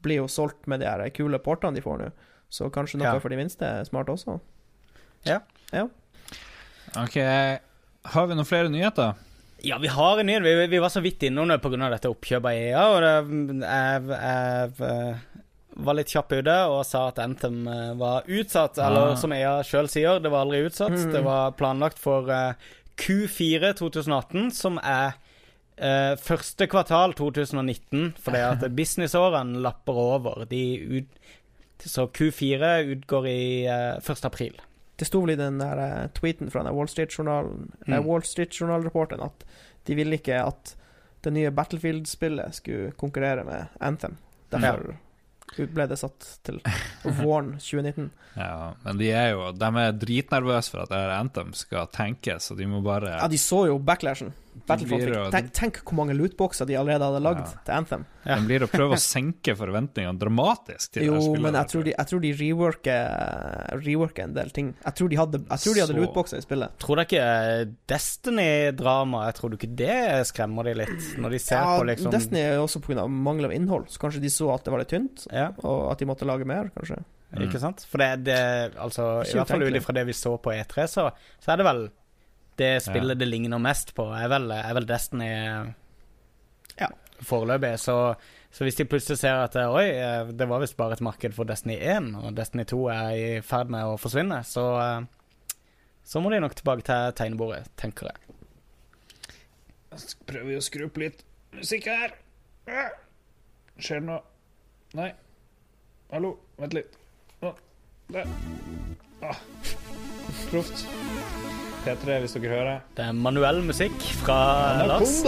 blir 0.02 0.16
jo 0.22 0.26
solgt 0.26 0.66
med 0.66 0.80
de 0.82 0.86
her 0.88 1.04
kule 1.14 1.38
portene 1.38 1.76
de 1.76 1.82
får 1.84 1.98
nå. 2.00 2.08
Så 2.52 2.68
kanskje 2.72 2.98
noe 3.00 3.08
Ja. 3.14 3.18
for 3.22 3.32
de 3.32 3.38
minste 3.40 3.64
er 3.64 3.84
smart 3.88 4.10
også. 4.12 4.38
Ja 5.24 5.40
Ok, 6.98 7.14
har 8.12 8.26
vi 8.28 8.34
noen 8.36 8.48
flere 8.48 8.68
nyheter? 8.68 9.14
Ja, 9.64 9.78
vi 9.78 9.88
har 9.88 10.18
en 10.18 10.26
nyhet. 10.26 10.42
Vi, 10.42 10.66
vi 10.66 10.80
var 10.82 10.90
så 10.92 11.00
vidt 11.00 11.22
innom 11.22 11.48
det 11.48 11.60
pga. 11.62 11.88
dette 11.92 12.10
oppkjøpet 12.10 12.50
av 12.50 12.52
EA. 12.52 12.82
Og 12.90 12.98
det, 13.00 13.12
jeg, 13.62 14.08
jeg, 14.10 14.72
eh, 14.90 15.22
var 15.86 15.96
litt 15.96 16.10
kjapp 16.12 16.34
ute 16.34 16.56
og 16.68 16.82
sa 16.84 17.06
at 17.08 17.20
Anthem 17.22 17.62
eh, 17.70 17.92
var 17.96 18.26
utsatt. 18.28 18.76
Eller 18.82 19.12
Ah. 19.14 19.16
som 19.16 19.32
EA 19.32 19.54
sjøl 19.64 19.88
sier, 19.88 20.18
det 20.20 20.30
var 20.34 20.44
aldri 20.44 20.64
utsatt. 20.66 20.98
Mm. 20.98 21.12
Det 21.14 21.22
var 21.24 21.54
planlagt 21.56 22.02
for 22.02 22.28
eh, 22.28 22.52
Q4 22.98 23.72
2018, 23.80 24.50
som 24.52 24.78
er 24.82 25.14
Uh, 25.82 26.14
første 26.20 26.66
kvartal 26.70 27.14
2019. 27.16 28.12
Fordi 28.22 28.38
at 28.44 28.60
businessårene 28.76 29.58
lapper 29.64 29.96
over. 29.98 30.44
De 30.46 30.60
ut, 31.00 31.08
så 31.90 32.06
Q4 32.06 32.72
utgår 32.94 33.26
i 33.28 33.40
uh, 33.68 33.98
1. 34.10 34.24
april. 34.28 34.60
Det 34.96 35.06
sto 35.08 35.20
vel 35.24 35.32
i 35.34 35.38
den 35.40 35.56
der 35.58 35.78
eh, 35.82 36.08
tweeten 36.14 36.50
fra 36.52 36.62
den 36.62 36.74
Wall 36.76 36.86
Street-journalen 36.88 37.72
eh, 37.86 37.96
Mm. 37.96 38.04
Wall 38.06 38.22
Street 38.28 38.52
Journal-reporteren 38.60 39.24
at 39.24 39.44
de 39.88 39.94
ville 39.98 40.14
ikke 40.20 40.36
at 40.44 40.74
det 41.24 41.32
nye 41.34 41.50
Battlefield-spillet 41.50 42.54
skulle 42.54 42.92
konkurrere 43.00 43.42
med 43.46 43.72
Anthem. 43.80 44.14
Derfor 44.52 44.94
ble 45.74 45.86
det 45.90 45.98
satt 45.98 46.28
til 46.46 46.60
våren 47.18 47.54
2019. 47.58 48.10
Ja, 48.36 48.74
men 48.84 49.00
de 49.00 49.10
er 49.12 49.32
jo 49.34 49.50
De 49.52 49.68
er 49.82 49.92
dritnervøse 50.00 50.70
for 50.72 50.84
at 50.84 50.92
det 50.92 51.00
her 51.02 51.16
Anthem 51.18 51.50
skal 51.56 51.90
tenkes, 51.92 52.46
så 52.48 52.54
de 52.56 52.68
må 52.70 52.80
bare 52.84 53.16
Ja, 53.16 53.26
de 53.28 53.40
så 53.40 53.64
jo 53.72 53.78
backlashen. 53.82 54.30
Battlefront 54.68 55.02
fikk. 55.02 55.30
Tenk, 55.32 55.52
tenk 55.56 55.78
hvor 55.82 55.96
mange 55.98 56.14
lootboxer 56.14 56.66
de 56.68 56.76
allerede 56.78 57.02
hadde 57.08 57.22
lagd 57.24 57.40
Ja. 57.46 57.60
til 57.66 57.74
Anthem. 57.74 58.04
Ja. 58.26 58.36
De 58.36 58.46
blir 58.46 58.62
å 58.62 58.68
prøve 58.70 58.94
å 58.94 59.00
senke 59.00 59.54
forventningene 59.58 60.18
dramatisk. 60.20 60.92
til 60.92 61.06
Jo, 61.08 61.16
men 61.40 61.54
jeg 61.58 61.66
tror 61.72 61.82
de, 61.84 61.94
jeg 61.96 62.06
tror 62.06 62.20
de 62.20 62.32
reworker, 62.38 63.80
reworker 63.82 64.22
en 64.28 64.34
del 64.34 64.50
ting. 64.50 64.74
Jeg 64.84 64.94
tror 64.94 65.08
de 65.08 65.16
hadde, 65.16 65.40
jeg 65.48 65.58
tror 65.64 65.74
de 65.74 65.80
hadde 65.80 65.96
lootboxer 65.98 66.38
i 66.38 66.44
spillet. 66.44 66.76
Tror 66.78 66.96
dere 67.00 67.06
ikke 67.08 67.76
Destiny-drama 67.92 69.24
Jeg 69.26 69.34
tror 69.38 69.50
du 69.52 69.56
ikke 69.58 69.72
det 69.76 70.26
skremmer 70.30 70.64
de 70.68 70.74
litt, 70.82 71.08
når 71.18 71.30
de 71.36 71.38
ser 71.42 71.56
Ja, 71.58 71.78
på 71.78 71.86
liksom 71.88 72.12
Destiny 72.14 72.40
er 72.44 72.54
jo 72.60 72.66
også 72.66 72.82
pga. 72.84 73.06
mangel 73.08 73.46
av 73.46 73.52
innhold, 73.56 73.88
så 73.88 73.98
kanskje 73.98 74.20
de 74.22 74.30
så 74.32 74.52
at 74.54 74.64
det 74.64 74.70
var 74.74 74.78
litt 74.84 74.92
tynt, 74.92 75.26
Ja, 75.32 75.50
og 75.64 75.90
at 75.92 75.98
de 75.98 76.06
måtte 76.06 76.26
lage 76.28 76.44
mer, 76.46 76.70
kanskje. 76.76 77.02
Mm. 77.32 77.46
ikke 77.48 77.60
sant? 77.60 77.86
For 77.88 77.96
det, 77.98 78.24
det 78.28 78.74
altså 78.76 79.22
I 79.24 79.32
hvert 79.38 79.48
fall 79.48 79.62
ut 79.64 79.74
ifra 79.78 79.94
det 79.96 80.06
vi 80.06 80.12
så 80.12 80.34
på 80.36 80.52
E3, 80.52 80.84
så, 80.86 81.10
så 81.40 81.52
er 81.52 81.56
det 81.56 81.64
vel 81.64 81.86
det 82.60 82.82
spillet 82.84 83.18
det 83.18 83.28
ligner 83.28 83.58
mest 83.62 83.94
på, 83.96 84.06
er 84.14 84.28
vel, 84.32 84.50
er 84.52 84.74
vel 84.76 84.86
Destiny 84.88 85.28
Ja. 86.80 86.88
foreløpig. 87.22 87.74
Så, 87.80 87.96
så 88.52 88.64
hvis 88.66 88.76
de 88.76 88.84
plutselig 88.88 89.18
ser 89.22 89.40
at 89.44 89.56
eh, 89.56 89.70
oi, 89.72 89.86
eh, 89.94 90.32
det 90.36 90.48
var 90.50 90.60
visst 90.62 90.76
bare 90.76 90.96
et 90.98 91.04
marked 91.04 91.34
for 91.36 91.44
Destiny 91.48 91.78
1, 91.80 92.12
og 92.22 92.36
Destiny 92.36 92.64
2 92.68 92.80
er 92.92 93.10
i 93.16 93.26
ferd 93.46 93.70
med 93.72 93.84
å 93.88 93.98
forsvinne, 94.00 94.42
så 94.44 94.66
eh, 94.80 95.02
så 96.04 96.18
må 96.20 96.32
de 96.32 96.40
nok 96.42 96.54
tilbake 96.58 96.82
til 96.82 97.12
tegnebordet, 97.14 97.68
tenker 97.78 98.08
jeg. 98.10 98.36
Så 100.02 100.16
prøver 100.26 100.48
vi 100.50 100.56
å 100.58 100.64
skru 100.64 100.86
opp 100.88 100.96
litt 100.98 101.22
musikk 101.54 101.86
her. 101.92 102.16
Skjer 103.78 104.00
det 104.02 104.08
noe? 104.08 104.18
Nei. 104.98 105.12
Hallo, 106.10 106.34
vent 106.58 106.74
litt. 106.76 106.98
Å, 107.40 107.54
der. 108.12 108.26
Ah. 109.22 109.38
Proft. 110.50 110.86
P3, 111.82 112.18
hvis 112.22 112.32
dere 112.36 112.48
hører. 112.48 112.78
Det 112.96 113.04
er 113.04 113.12
manuell 113.12 113.62
musikk 113.66 113.92
fra 114.22 114.38
Lars. 114.86 115.22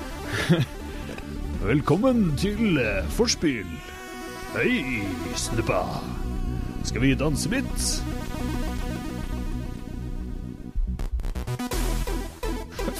Velkommen 1.70 2.36
til 2.40 2.78
eh, 2.80 3.04
forspill. 3.16 3.66
Hei, 4.54 5.00
snuppa. 5.36 5.82
Skal 6.84 7.00
vi 7.04 7.14
danse 7.14 7.48
litt? 7.52 7.80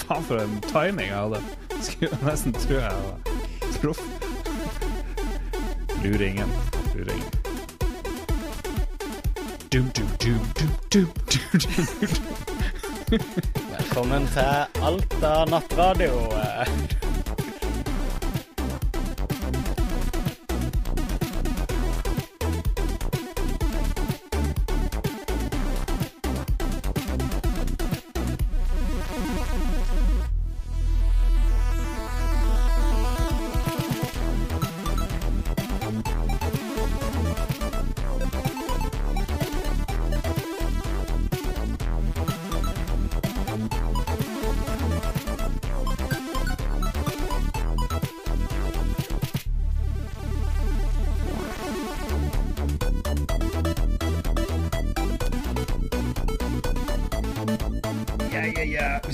Faen 0.05 0.25
for 0.25 0.37
en 0.41 0.61
timing 0.69 1.09
jeg 1.09 1.17
hadde. 1.17 1.41
Skulle 1.81 2.19
nesten 2.25 2.53
tro 2.57 2.75
jeg 2.81 2.93
var 3.05 3.15
proff. 3.81 4.01
Luringen. 6.05 6.49
Luringen. 6.95 7.40
Velkommen 13.79 14.27
til 14.27 14.83
Alta 14.83 15.45
nattradio. 15.47 17.10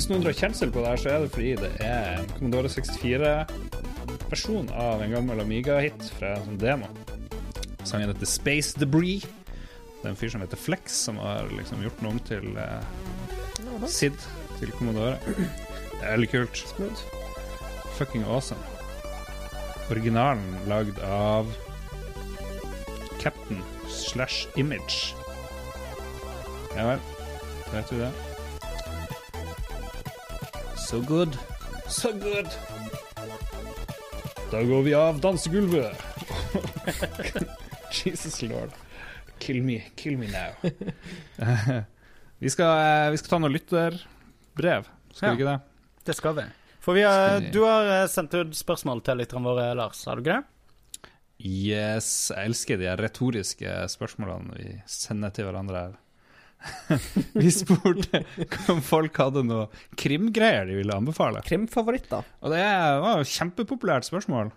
Hvis 0.06 0.14
noen 0.14 0.22
drar 0.22 0.36
kjensel 0.38 0.70
på 0.70 0.78
det 0.84 0.90
her, 0.92 1.00
så 1.02 1.08
er 1.10 1.24
det 1.24 1.32
fordi 1.34 1.52
det 1.58 1.68
er 1.82 2.20
en 2.20 2.28
Commodore 2.36 2.68
64-versjon 2.70 4.68
av 4.70 5.00
en 5.02 5.10
gammel 5.16 5.42
Amiga-hit 5.42 5.98
fra 6.14 6.28
en 6.36 6.44
sånn 6.44 6.60
demo. 6.62 6.86
Sangen 7.82 8.12
heter 8.12 8.30
Space 8.30 8.78
Debris. 8.78 9.26
Det 9.96 10.04
er 10.04 10.12
en 10.12 10.20
fyr 10.20 10.30
som 10.30 10.44
heter 10.44 10.60
Flex, 10.62 10.94
som 11.08 11.18
har 11.18 11.50
liksom 11.56 11.82
gjort 11.82 11.98
noe 12.06 12.14
om 12.14 12.20
til 12.28 12.54
uh, 12.54 12.78
SID 13.82 14.14
til 14.60 14.70
Commodore. 14.78 15.18
Det 15.26 15.98
er 15.98 16.14
veldig 16.14 16.30
kult. 16.36 16.54
Smooth. 16.70 17.02
Fucking 17.98 18.22
awesome. 18.30 18.62
Originalen 19.90 20.70
lagd 20.70 21.02
av 21.02 21.50
Captain 23.18 23.58
slash 23.90 24.46
Image. 24.54 25.18
Ja 26.78 26.92
vel, 26.92 27.00
vet 27.74 27.90
du 27.90 27.98
det. 28.06 28.35
So 30.86 31.00
good. 31.02 31.36
So 31.88 32.12
good. 32.12 32.46
Da 34.50 34.62
går 34.62 34.82
vi 34.82 34.94
av 34.94 35.20
dansegulvet. 35.20 35.96
Jesus 38.04 38.42
lord. 38.42 38.70
Kill 39.38 39.62
me, 39.62 39.80
kill 39.96 40.16
me 40.18 40.26
now. 40.30 40.70
vi, 42.38 42.50
skal, 42.50 42.78
eh, 43.06 43.10
vi 43.10 43.18
skal 43.20 43.30
ta 43.34 43.38
noen 43.42 43.52
lytterbrev, 43.56 44.86
skal 45.12 45.26
Ja. 45.28 45.34
vi 45.34 45.40
ikke 45.42 45.50
det? 45.50 45.58
Det 46.06 46.14
skal 46.16 46.36
vi. 46.38 46.46
For 46.80 46.94
vi 46.94 47.02
har, 47.02 47.40
vi- 47.40 47.50
du 47.52 47.60
har 47.66 47.90
eh, 48.02 48.06
sendt 48.08 48.34
ut 48.38 48.54
spørsmål 48.56 49.02
til 49.04 49.18
lytterne 49.20 49.44
våre, 49.50 49.66
Lars. 49.76 50.04
Har 50.06 50.16
du 50.16 50.22
ikke 50.24 50.38
det? 50.38 50.44
Yes, 51.46 52.30
jeg 52.32 52.48
elsker 52.48 52.78
de 52.80 52.94
retoriske 52.96 53.74
spørsmålene 53.92 54.56
vi 54.56 54.70
sender 54.88 55.34
til 55.36 55.44
hverandre 55.50 55.82
her. 55.82 55.94
vi 57.32 57.50
spurte 57.52 58.22
om 58.72 58.80
folk 58.84 59.18
hadde 59.20 59.42
noe 59.46 59.66
krimgreier 59.98 60.68
de 60.68 60.78
ville 60.80 60.94
anbefale. 60.96 61.42
Krimfavoritter. 61.46 62.26
Og 62.42 62.54
det 62.54 62.62
var 63.02 63.20
jo 63.20 63.28
kjempepopulært 63.30 64.08
spørsmål. 64.08 64.52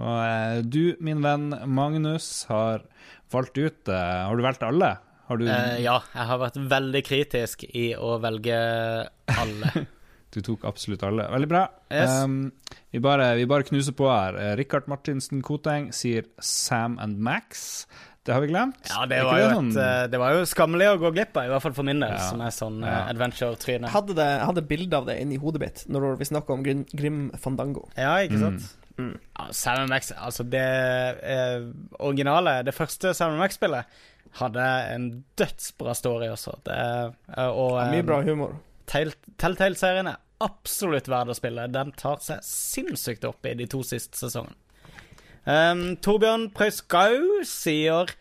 Og 0.00 0.18
eh, 0.24 0.58
du, 0.64 0.82
min 1.04 1.22
venn 1.24 1.50
Magnus, 1.68 2.46
har 2.48 2.86
valgt 3.32 3.58
ut 3.58 3.90
eh, 3.92 4.20
Har 4.24 4.36
du 4.36 4.44
valgt 4.44 4.64
alle? 4.64 4.94
Har 5.28 5.40
du, 5.40 5.46
uh, 5.46 5.76
ja, 5.80 5.98
jeg 6.12 6.28
har 6.28 6.40
vært 6.40 6.56
veldig 6.70 7.02
kritisk 7.06 7.62
i 7.68 7.92
å 7.94 8.16
velge 8.20 8.56
alle. 9.32 9.84
du 10.34 10.40
tok 10.44 10.64
absolutt 10.68 11.04
alle. 11.06 11.28
Veldig 11.30 11.48
bra. 11.48 11.62
Yes. 11.92 12.24
Um, 12.24 12.80
vi, 12.90 13.00
bare, 13.04 13.30
vi 13.38 13.46
bare 13.48 13.68
knuser 13.68 13.96
på 13.96 14.08
her. 14.10 14.40
Rikard 14.58 14.90
Martinsen 14.92 15.44
Koteng 15.46 15.92
sier 15.96 16.26
Sam 16.42 16.98
and 17.00 17.22
Max. 17.22 17.84
Det 18.24 18.32
har 18.32 18.40
vi 18.40 18.46
glemt. 18.52 18.76
Ja, 18.88 19.04
det 19.10 19.16
var, 19.24 19.34
det, 19.34 19.42
jo 19.42 19.48
sånn- 19.56 19.70
et, 19.72 19.76
eh, 19.82 20.06
det 20.12 20.18
var 20.22 20.32
jo 20.36 20.42
skammelig 20.46 20.86
å 20.92 20.98
gå 21.00 21.10
glipp 21.12 21.36
av, 21.36 21.44
i 21.44 21.48
hvert 21.50 21.62
fall 21.64 21.72
for 21.74 21.82
min 21.88 21.98
del, 22.00 22.12
Ja. 22.12 22.18
som 22.30 22.40
er 22.40 22.50
sånn 22.54 22.84
eh, 22.84 22.88
Ja. 22.92 23.08
Adventure-tryne. 23.10 23.88
hadde, 23.88 24.14
det, 24.14 24.28
hadde 24.46 24.62
bilde 24.68 24.94
av 24.96 25.06
det 25.06 25.16
inni 25.20 25.38
hodet 25.38 25.60
mitt 25.60 25.84
når 25.88 26.18
vi 26.18 26.24
snakka 26.30 26.50
om 26.54 26.62
Grim, 26.62 26.84
Grim 26.94 27.30
Fandango. 27.36 27.88
Ja, 27.96 28.14
ikke 28.22 28.38
Mm. 28.38 28.60
sant? 28.60 28.76
Mm. 28.98 29.18
Ja, 29.38 29.46
Sam 29.50 29.88
Max, 29.88 30.12
altså 30.12 30.48
det 30.48 30.60
eh, 31.24 31.60
originale, 31.98 32.62
det 32.64 32.74
første 32.74 33.14
Sam 33.14 33.36
Max-spillet, 33.38 33.84
hadde 34.34 34.60
en 34.94 35.24
dødsbra 35.36 35.94
story 35.96 36.28
også. 36.28 36.54
Det, 36.64 36.72
eh, 37.36 37.48
og 37.50 37.80
Ja, 37.80 37.90
mye 37.90 38.02
bra 38.06 38.22
humor. 38.22 38.54
Telltale-serien 38.86 40.06
er 40.08 40.16
absolutt 40.40 41.08
verd 41.10 41.28
å 41.28 41.34
spille. 41.34 41.66
Den 41.72 41.92
tar 41.92 42.18
seg 42.18 42.40
sinnssykt 42.46 43.24
opp 43.28 43.44
i 43.46 43.54
de 43.54 43.66
to 43.66 43.82
siste 43.86 44.14
sesongene. 44.18 44.54
Um, 45.46 45.96
Torbjørn 45.98 46.50
Prøyskau 46.54 47.40
sier 47.48 48.12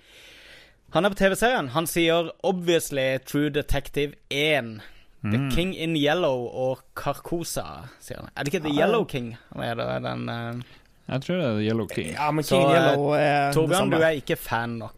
Han 0.96 1.06
er 1.06 1.14
på 1.14 1.20
TV-serien. 1.20 1.70
Han 1.76 1.86
sier 1.88 2.32
'Obviously 2.44 3.18
True 3.26 3.50
Detective 3.50 4.14
1'. 4.30 4.80
The 5.24 5.38
Mm. 5.38 5.52
King 5.52 5.76
in 5.78 5.96
Yellow 5.96 6.48
og 6.50 6.80
Carcosa, 6.98 7.86
sier 8.02 8.18
han. 8.18 8.30
Er 8.36 8.44
det 8.44 8.54
ikke 8.54 8.64
The 8.68 8.74
Ja. 8.76 8.88
Yellow 8.88 9.06
King? 9.06 9.38
Er 9.56 9.76
det, 9.76 9.86
den 10.04 10.30
uh... 10.30 10.62
Jeg 11.08 11.22
tror 11.22 11.36
det 11.36 11.46
er 11.46 11.54
The 11.60 11.68
Yellow 11.68 11.88
King. 11.88 12.08
Ja, 12.14 12.32
men 12.32 12.44
King 12.44 12.64
Så, 12.64 12.74
Yellow 12.74 13.12
er 13.14 13.46
det 13.46 13.54
Torbjørn, 13.54 13.78
samme. 13.78 13.96
du 13.98 14.02
er 14.02 14.10
ikke 14.10 14.36
fan 14.36 14.70
nok. 14.70 14.96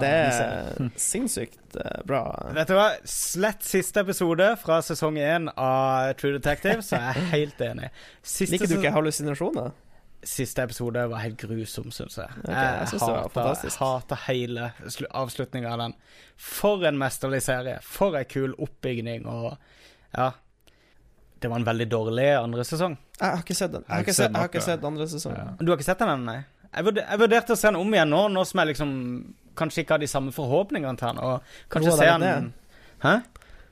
Det 0.00 0.08
er 0.08 0.88
sinnssykt 0.96 1.76
eh, 1.76 2.02
bra. 2.06 2.52
Vet 2.54 2.68
du 2.68 2.74
hva? 2.78 2.86
Slett 3.04 3.64
siste 3.66 4.00
episode 4.00 4.56
fra 4.62 4.78
sesong 4.80 5.18
én 5.18 5.50
av 5.58 6.14
True 6.14 6.38
Detective, 6.38 6.80
så 6.82 6.96
er 6.96 7.12
jeg 7.18 7.22
helt 7.34 7.60
enig. 7.60 7.90
Siste, 8.22 8.52
Liker 8.54 8.66
du 8.70 8.78
ikke 8.78 8.92
hallusinasjoner? 8.94 9.72
Siste 10.24 10.62
episode 10.62 11.02
var 11.10 11.18
helt 11.24 11.36
grusom, 11.40 11.90
syns 11.90 12.16
jeg. 12.20 12.28
Okay, 12.44 12.78
jeg 12.78 12.88
synes 12.92 13.02
var 13.02 13.28
hater- 13.28 13.78
hater 13.78 14.20
hele 14.28 14.68
avslutninga 15.10 15.72
av 15.72 15.78
den. 15.78 15.94
For 16.36 16.84
en 16.86 16.98
mesterlig 17.00 17.42
serie. 17.42 17.78
For 17.82 18.14
ei 18.16 18.24
kul 18.24 18.54
oppbygning 18.58 19.26
og 19.26 19.56
Ja. 20.16 20.30
Det 21.40 21.48
var 21.50 21.56
en 21.58 21.64
veldig 21.66 21.88
dårlig 21.90 22.28
andre 22.38 22.62
sesong. 22.64 22.96
Jeg 23.20 23.30
har 23.30 23.38
ikke 23.42 23.54
sett 23.56 23.72
den. 23.72 23.82
Jeg 23.88 23.94
har 23.94 24.02
ikke 24.04 24.14
sett, 24.14 24.30
jeg 24.30 24.36
har 24.40 24.48
ikke 24.48 24.62
sett 24.62 24.84
andre 24.84 25.06
sesong. 25.08 25.32
Ja. 25.36 25.44
Du 25.58 25.70
har 25.72 25.76
ikke 25.76 25.84
sett 25.88 25.98
den 25.98 26.08
ennå, 26.08 26.24
nei? 26.24 26.44
Jeg, 26.74 26.84
vurder, 26.84 27.06
jeg 27.10 27.18
vurderte 27.18 27.52
å 27.52 27.56
se 27.58 27.66
den 27.68 27.76
om 27.80 27.92
igjen 27.92 28.08
nå, 28.08 28.20
nå 28.30 28.44
som 28.46 28.60
jeg 28.62 28.68
liksom 28.76 28.92
kanskje 29.58 29.82
ikke 29.82 29.90
har 29.96 29.98
de 29.98 30.06
samme 30.06 30.32
forhåpningene 30.32 30.96
til 30.98 31.08
den. 31.08 31.18
Og 31.18 31.42
kanskje 31.68 31.96
se 31.98 32.06
den 32.22 32.52
Hæ? 33.02 33.16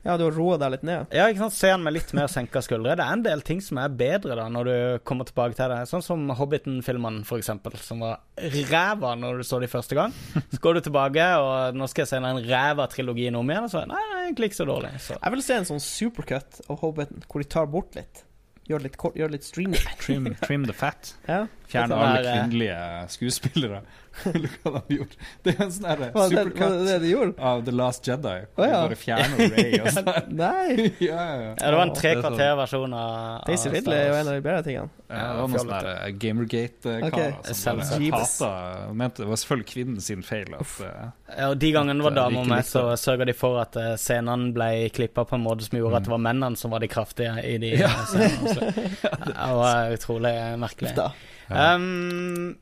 Ja, 0.01 0.15
du 0.17 0.23
har 0.25 0.33
roa 0.33 0.57
deg 0.57 0.71
litt 0.73 0.85
ned. 0.87 1.11
Ja, 1.13 1.27
ikke 1.29 1.43
sant? 1.43 1.53
Se 1.53 1.69
den 1.69 1.83
med 1.85 1.93
litt 1.93 2.09
mer 2.17 2.29
senka 2.31 2.63
skuldre. 2.65 2.95
Det 2.97 3.05
er 3.05 3.17
en 3.17 3.25
del 3.25 3.43
ting 3.45 3.59
som 3.61 3.77
er 3.77 3.91
bedre 3.93 4.37
da 4.39 4.47
når 4.49 4.69
du 4.69 5.03
kommer 5.05 5.27
tilbake 5.29 5.57
til 5.59 5.69
det. 5.69 5.83
Sånn 5.91 6.05
som 6.05 6.23
Hobbiten-filmene, 6.39 7.21
for 7.27 7.41
eksempel, 7.41 7.77
som 7.81 8.01
var 8.01 8.23
ræva 8.71 9.13
når 9.19 9.41
du 9.41 9.45
så 9.47 9.61
de 9.61 9.69
første 9.69 9.97
gang. 9.97 10.15
Så 10.49 10.61
går 10.63 10.79
du 10.79 10.81
tilbake, 10.89 11.27
og 11.43 11.77
nå 11.77 11.89
skal 11.91 12.05
jeg 12.05 12.13
se 12.15 12.23
den 12.25 12.41
ræva 12.49 12.89
trilogien 12.89 13.37
om 13.37 13.53
igjen, 13.53 13.69
og 13.69 13.73
så 13.73 13.83
er 13.83 13.87
det 13.87 13.93
nei, 13.93 14.25
egentlig 14.25 14.51
ikke 14.51 14.61
så 14.63 14.69
dårlig. 14.71 14.91
Så. 15.05 15.19
Jeg 15.21 15.35
vil 15.37 15.45
se 15.45 15.59
en 15.59 15.69
sånn 15.69 15.85
supercut 15.85 16.61
av 16.65 16.81
Hobbiten, 16.81 17.23
hvor 17.29 17.45
de 17.45 17.51
tar 17.53 17.69
bort 17.69 17.97
litt. 17.99 18.25
Gjør 18.69 18.81
det 18.81 18.89
litt 18.91 18.97
kort, 19.01 19.17
gjør 19.19 19.33
litt 19.33 19.45
streamy. 19.45 19.79
Trim, 20.01 20.27
trim 20.41 20.65
the 20.69 20.73
fat. 20.75 21.13
Ja. 21.27 21.43
Fjerne 21.69 21.93
Sånn 21.93 22.03
alle 22.05 22.21
eh, 22.21 22.35
kvinnelige 22.37 22.81
skuespillere. 23.15 23.81
Eller 24.31 24.49
hva 24.63 24.81
de 24.87 24.95
gjorde. 24.97 25.15
Det 25.45 25.51
er 25.55 25.61
en 25.63 25.69
sånn 25.71 25.85
her 25.87 25.99
det 26.01 26.07
det 26.11 26.23
supercut 26.31 27.01
de 27.01 27.11
av 27.51 27.61
The 27.65 27.71
Last 27.71 28.07
Jedi. 28.09 28.33
Å, 28.57 28.65
ja. 28.67 28.79
Bare 28.83 28.97
fjerner 28.99 29.53
Ray 29.55 29.77
og 29.79 29.87
sånn. 29.95 30.09
Nei! 30.35 30.89
ja, 31.09 31.21
ja, 31.41 31.53
det 31.55 31.71
var 31.77 31.83
en 31.85 31.93
tre 31.95 32.11
sånn- 32.17 32.25
kvarter-versjon 32.25 32.95
av 32.97 33.45
Daisy 33.47 33.71
Ridley 33.71 33.97
er 34.01 34.09
jo 34.11 34.17
en 34.19 34.31
av 34.33 34.35
de 34.35 34.43
bedre 34.45 34.65
tingene. 34.67 34.91
Ja, 35.11 35.15
det 35.15 35.21
var 35.21 35.47
noen 35.47 35.55
sånne 35.55 35.79
fjollete. 35.79 35.83
der, 35.87 36.01
eh, 36.07 36.15
Gamergate-karer 36.23 37.37
Ok. 37.39 37.51
som 37.61 37.81
hata 38.15 38.93
mente 38.95 39.23
Det 39.23 39.27
var 39.31 39.39
selvfølgelig 39.41 39.69
kvinnen 39.73 40.01
sin 40.05 40.21
feil 40.23 40.53
at 40.55 40.75
eh, 40.87 41.09
Ja, 41.37 41.49
og 41.51 41.57
De 41.59 41.71
gangene 41.75 41.99
det 41.99 42.05
var 42.07 42.11
eh, 42.15 42.19
damer 42.21 42.47
med, 42.51 42.65
så 42.67 42.83
sørga 42.99 43.27
de 43.27 43.35
for 43.35 43.59
at 43.63 43.75
eh, 43.79 43.93
scenene 43.99 44.51
ble 44.55 44.69
klippa 44.95 45.25
på 45.27 45.35
en 45.39 45.43
måte 45.45 45.67
som 45.67 45.79
gjorde 45.79 45.99
at 45.99 46.07
det 46.07 46.13
var 46.13 46.23
mennene 46.27 46.59
som 46.59 46.71
var 46.71 46.83
de 46.83 46.91
kraftige 46.91 47.33
i 47.47 47.57
de 47.63 47.73
Ja. 47.81 47.91
eh, 47.91 48.05
scenene. 48.11 48.73
Det 49.01 49.53
var 49.61 49.95
utrolig 49.95 50.35
merkelig. 50.63 50.91
Uff 50.91 50.99
da. 50.99 51.09
Ja. 51.51 51.75
Um, 51.75 52.55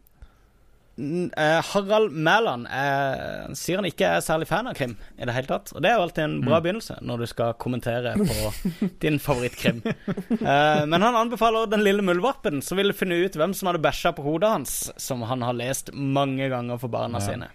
eh, 1.38 1.60
Harald 1.72 2.12
Mæland 2.14 2.68
eh, 2.68 3.54
sier 3.58 3.80
han 3.82 3.88
ikke 3.90 4.08
er 4.18 4.24
særlig 4.26 4.48
fan 4.50 4.68
av 4.72 4.76
krim 4.78 4.96
i 5.18 5.26
det 5.28 5.36
hele 5.36 5.50
tatt. 5.50 5.72
Og 5.76 5.82
det 5.84 5.92
er 5.92 5.98
jo 6.00 6.06
alltid 6.08 6.24
en 6.26 6.38
bra 6.46 6.60
begynnelse 6.64 6.98
når 7.06 7.24
du 7.24 7.28
skal 7.32 7.54
kommentere 7.62 8.16
på 8.20 8.52
din 9.04 9.20
favorittkrim. 9.24 9.82
Eh, 9.86 10.84
men 10.90 11.02
han 11.02 11.16
anbefaler 11.26 11.70
Den 11.72 11.84
lille 11.86 12.04
muldvarpen, 12.06 12.62
som 12.66 12.78
ville 12.80 12.94
finne 12.98 13.20
ut 13.24 13.36
hvem 13.40 13.54
som 13.58 13.72
hadde 13.72 13.84
bæsja 13.84 14.12
på 14.18 14.26
hodet 14.26 14.50
hans, 14.54 14.76
som 15.00 15.22
han 15.30 15.42
har 15.46 15.56
lest 15.58 15.94
mange 15.94 16.50
ganger 16.52 16.78
for 16.82 16.92
barna 16.94 17.20
Ja. 17.20 17.26
sine. 17.32 17.48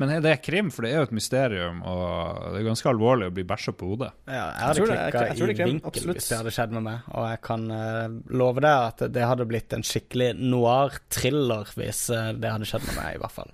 Men 0.00 0.14
er 0.14 0.22
det 0.24 0.32
krim? 0.40 0.70
For 0.72 0.86
det 0.86 0.94
er 0.94 1.02
jo 1.02 1.08
et 1.10 1.14
mysterium, 1.18 1.82
og 1.84 2.50
det 2.54 2.62
er 2.62 2.66
ganske 2.70 2.88
alvorlig 2.88 3.28
å 3.28 3.34
bli 3.36 3.44
bæsja 3.48 3.74
på 3.76 3.90
hodet. 3.90 4.10
Ja, 4.24 4.46
jeg 4.46 4.64
hadde 4.64 4.78
tror 4.78 4.90
klikka 4.90 5.24
jeg 5.26 5.36
tror 5.36 5.50
det 5.50 5.54
i 5.54 5.60
er 5.60 5.70
vinkel 5.70 5.90
absolutt. 5.92 6.16
hvis 6.16 6.28
det 6.30 6.38
hadde 6.40 6.54
skjedd 6.56 6.74
med 6.78 6.86
meg. 6.86 7.08
Og 7.12 7.26
jeg 7.28 7.40
kan 7.50 7.66
uh, 7.68 8.18
love 8.40 8.64
deg 8.64 8.86
at 8.88 9.04
det 9.12 9.26
hadde 9.28 9.48
blitt 9.50 9.76
en 9.76 9.84
skikkelig 9.84 10.30
noir 10.40 10.96
thriller 11.12 11.72
hvis 11.76 12.06
uh, 12.14 12.30
det 12.32 12.54
hadde 12.54 12.68
skjedd 12.70 12.86
med 12.88 12.96
meg, 13.02 13.18
i 13.18 13.22
hvert 13.24 13.36
fall. 13.36 13.52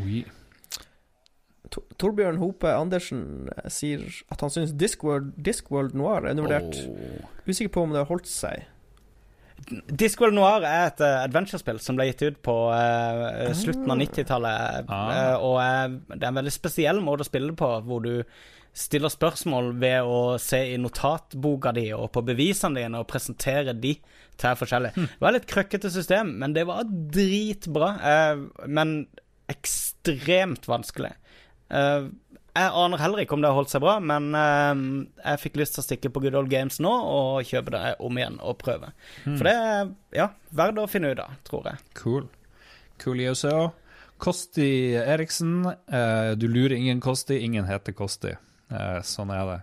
Oui. 0.00 0.22
Tor- 1.70 1.86
Torbjørn 2.02 2.40
Hope 2.40 2.72
Andersen 2.72 3.22
eh, 3.52 3.68
sier 3.70 4.02
at 4.32 4.40
han 4.42 4.50
syns 4.50 4.72
Discworld, 4.80 5.34
Discworld 5.38 5.92
Noir 5.94 6.24
er 6.24 6.32
undervurdert. 6.32 6.80
Oh. 6.88 7.28
Usikker 7.46 7.76
på 7.76 7.84
om 7.84 7.92
det 7.94 8.00
har 8.02 8.08
holdt 8.10 8.30
seg. 8.30 8.64
Discworld 9.68 10.36
Noir 10.36 10.64
er 10.66 10.86
et 10.88 11.02
uh, 11.04 11.20
adventure-spill 11.24 11.80
som 11.82 11.98
ble 11.98 12.08
gitt 12.10 12.24
ut 12.24 12.38
på 12.44 12.54
uh, 12.72 13.50
slutten 13.56 13.90
av 13.92 14.00
90-tallet. 14.00 14.88
Ah. 14.88 15.10
eh, 15.14 15.44
og 15.44 16.08
det 16.14 16.22
er 16.22 16.30
en 16.30 16.40
veldig 16.40 16.54
spesiell 16.54 17.02
måte 17.04 17.26
å 17.26 17.28
spille 17.28 17.54
på, 17.58 17.70
hvor 17.86 18.04
du 18.04 18.14
stiller 18.76 19.10
spørsmål 19.10 19.72
ved 19.82 20.06
å 20.06 20.38
se 20.40 20.60
i 20.72 20.78
notatboka 20.78 21.72
di 21.74 21.88
og 21.96 22.06
på 22.14 22.22
bevisene 22.22 22.78
dine 22.78 23.00
og 23.02 23.08
presentere 23.10 23.74
de 23.74 23.96
til 24.40 24.60
forskjellig. 24.60 24.92
Det 24.94 25.18
var 25.18 25.32
et 25.32 25.40
litt 25.40 25.50
krøkkete 25.50 25.90
system, 25.90 26.36
men 26.38 26.54
det 26.54 26.64
var 26.68 26.86
dritbra. 26.86 27.90
men 28.70 28.94
ekstremt 29.50 30.68
vanskelig. 30.70 31.10
Eh, 31.70 32.06
jeg 32.60 32.72
aner 32.82 33.00
heller 33.02 33.22
ikke 33.22 33.36
om 33.36 33.42
det 33.42 33.50
har 33.50 33.58
holdt 33.58 33.72
seg 33.72 33.82
bra, 33.84 33.96
men 34.04 34.30
eh, 34.36 34.82
jeg 35.24 35.42
fikk 35.44 35.60
lyst 35.60 35.76
til 35.76 35.82
å 35.82 35.86
stikke 35.86 36.12
på 36.12 36.22
Good 36.24 36.38
Old 36.38 36.52
Games 36.52 36.80
nå 36.82 36.90
og 36.92 37.48
kjøpe 37.48 37.74
det 37.74 37.94
om 38.04 38.20
igjen 38.20 38.38
og 38.44 38.58
prøve. 38.60 38.92
For 39.24 39.48
det 39.48 39.54
er 39.56 39.94
ja, 40.16 40.30
verdt 40.56 40.82
å 40.82 40.88
finne 40.90 41.14
ut 41.14 41.22
av, 41.22 41.38
tror 41.48 41.72
jeg. 41.72 41.84
Cool. 42.00 42.28
Cool 43.00 43.22
ISO. 43.24 43.70
Kosti 44.20 44.94
Eriksen. 45.00 45.64
Eh, 45.66 46.30
du 46.36 46.48
lurer 46.48 46.76
ingen 46.76 47.00
Kosti, 47.00 47.40
ingen 47.40 47.64
heter 47.64 47.96
Kosti. 47.96 48.34
Eh, 48.70 49.00
sånn 49.06 49.32
er 49.32 49.46
det. 49.48 49.58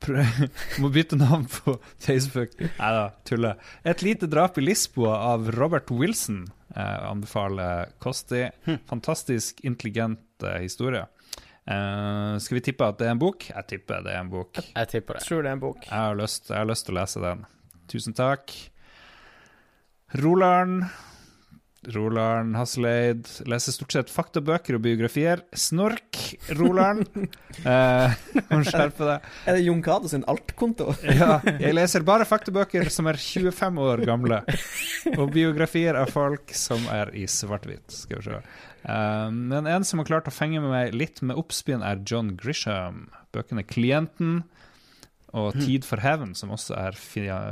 Prøv, 0.00 0.42
må 0.82 0.90
bytte 0.92 1.16
navn 1.20 1.46
på 1.50 1.78
Facebook. 2.06 2.52
Nei 2.60 2.90
da, 2.96 3.06
tuller. 3.28 3.60
Et 3.88 4.04
lite 4.04 4.28
drap 4.30 4.60
i 4.60 4.64
Lisboa 4.64 5.16
av 5.32 5.48
Robert 5.56 5.90
Wilson 5.92 6.44
eh, 6.74 6.98
anbefaler 7.08 7.94
Kosti. 8.02 8.46
Fantastisk 8.90 9.64
intelligent 9.64 10.44
eh, 10.44 10.60
historie. 10.64 11.06
Eh, 11.70 12.38
skal 12.42 12.58
vi 12.58 12.64
tippe 12.66 12.88
at 12.88 12.98
det 12.98 13.06
er 13.06 13.14
en 13.14 13.22
bok? 13.22 13.46
Jeg 13.52 13.68
tipper 13.74 14.02
det 14.06 14.16
er 14.16 14.24
en 14.24 14.32
bok. 14.32 14.58
Jeg 14.58 14.90
tipper 14.90 15.18
det. 15.18 15.26
Tror 15.26 15.44
det 15.44 15.52
er 15.52 15.58
en 15.58 15.62
bok. 15.62 15.84
Jeg 15.86 15.94
har 15.94 16.18
lyst, 16.18 16.50
jeg 16.50 16.58
har 16.58 16.70
lyst 16.70 16.88
til 16.88 16.96
å 16.96 17.00
lese 17.00 17.22
den. 17.22 17.46
Tusen 17.90 18.16
takk. 18.16 18.56
Roland. 20.18 20.88
Roland 21.94 22.58
Hasseleid 22.58 23.24
leser 23.48 23.72
stort 23.72 23.94
sett 23.94 24.10
faktabøker 24.12 24.76
og 24.76 24.82
biografier. 24.84 25.40
Snork, 25.56 26.18
Roland. 26.58 27.06
eh, 27.70 28.18
må 28.50 28.58
skjerpe 28.66 29.06
deg. 29.06 29.30
Er 29.48 29.56
det 29.56 29.62
Jon 29.64 29.80
Cato 29.84 30.10
sin 30.10 30.26
alt-konto? 30.28 30.90
Ja, 31.20 31.38
jeg 31.46 31.72
leser 31.76 32.04
bare 32.04 32.26
faktabøker 32.28 32.90
som 32.92 33.08
er 33.08 33.16
25 33.20 33.80
år 33.86 34.04
gamle, 34.08 34.42
og 35.14 35.32
biografier 35.32 35.96
av 36.02 36.12
folk 36.12 36.52
som 36.56 36.84
er 36.92 37.14
i 37.16 37.24
svart-hvitt. 37.30 37.88
Skal 38.02 38.20
vi 38.20 38.28
se. 38.28 38.42
Eh, 38.84 39.30
men 39.30 39.66
en 39.66 39.84
som 39.84 40.00
har 40.00 40.08
klart 40.08 40.30
å 40.30 40.34
fenge 40.34 40.62
meg 40.64 40.94
litt 40.96 41.20
med 41.22 41.38
oppspinn, 41.40 41.84
er 41.84 42.02
John 42.06 42.34
Grisham. 42.36 43.08
Bøkene 43.34 43.64
'Klienten' 43.64 44.42
og 45.32 45.54
'Tid 45.54 45.84
for 45.86 46.02
hevn', 46.02 46.34
som 46.34 46.50
også 46.50 46.74
er 46.74 46.96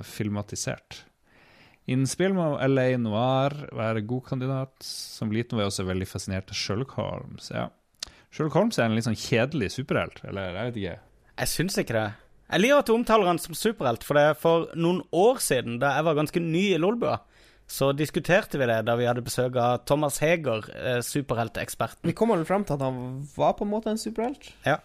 filmatisert. 0.03 1.05
Innen 1.89 2.09
spill 2.09 2.35
må 2.37 2.59
LA 2.61 2.99
Noir 3.01 3.55
være 3.73 4.05
god 4.05 4.25
kandidat. 4.29 4.75
Som 4.85 5.31
liten 5.33 5.57
var 5.57 5.65
jeg 5.65 5.73
også 5.73 5.89
veldig 5.89 6.09
fascinert 6.09 6.51
av 6.53 6.59
Sherlock 6.59 6.91
Holmes. 6.99 7.49
Ja. 7.55 7.71
Sherlock 8.31 8.59
Holmes 8.59 8.79
er 8.79 8.91
en 8.91 8.97
litt 8.99 9.07
sånn 9.09 9.17
kjedelig 9.17 9.71
superhelt, 9.79 10.21
eller 10.29 10.51
jeg 10.51 10.67
vet 10.67 10.81
ikke. 10.83 10.99
Jeg 11.39 11.53
syns 11.55 11.79
ikke 11.81 11.97
det. 11.97 12.09
Jeg 12.49 12.61
liker 12.61 12.83
at 12.83 12.89
du 12.89 12.95
omtaler 12.95 13.29
han 13.29 13.41
som 13.41 13.57
superhelt, 13.57 14.05
for 14.05 14.17
det 14.17 14.25
er 14.25 14.37
for 14.37 14.69
noen 14.77 15.01
år 15.17 15.41
siden, 15.45 15.79
da 15.81 15.95
jeg 15.97 16.07
var 16.09 16.17
ganske 16.17 16.43
ny 16.45 16.65
i 16.75 16.81
Lolbua, 16.81 17.19
så 17.69 17.91
diskuterte 17.93 18.59
vi 18.59 18.67
det 18.67 18.79
da 18.89 18.95
vi 18.97 19.05
hadde 19.05 19.23
besøk 19.25 19.57
av 19.61 19.83
Thomas 19.89 20.19
Heger, 20.25 20.65
eh, 20.73 21.01
superhelteksperten. 21.05 22.09
Vi 22.09 22.15
kommer 22.17 22.41
vel 22.41 22.49
frem 22.49 22.65
til 22.65 22.79
at 22.79 22.85
han 22.87 23.29
var 23.37 23.59
på 23.59 23.67
en 23.67 23.73
måte 23.75 23.93
en 23.93 24.01
superhelt? 24.01 24.53
Ja. 24.65 24.79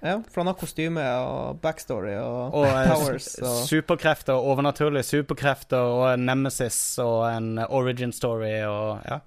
Ja, 0.00 0.14
For 0.32 0.40
han 0.40 0.48
har 0.48 0.56
kostyme 0.56 1.02
og 1.20 1.58
backstory 1.60 2.14
og, 2.16 2.54
Og 2.56 2.64
eh, 2.64 2.86
powers 2.88 3.34
og 3.44 3.58
superkrefter, 3.68 4.32
overnaturlige 4.32 5.04
superkrefter 5.04 5.76
og 5.76 6.06
en 6.14 6.24
nemesis 6.24 6.78
og 7.04 7.26
en 7.28 7.58
origin 7.68 8.14
story 8.16 8.54
og 8.64 9.02
ja. 9.04 9.18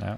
Ja. 0.00 0.14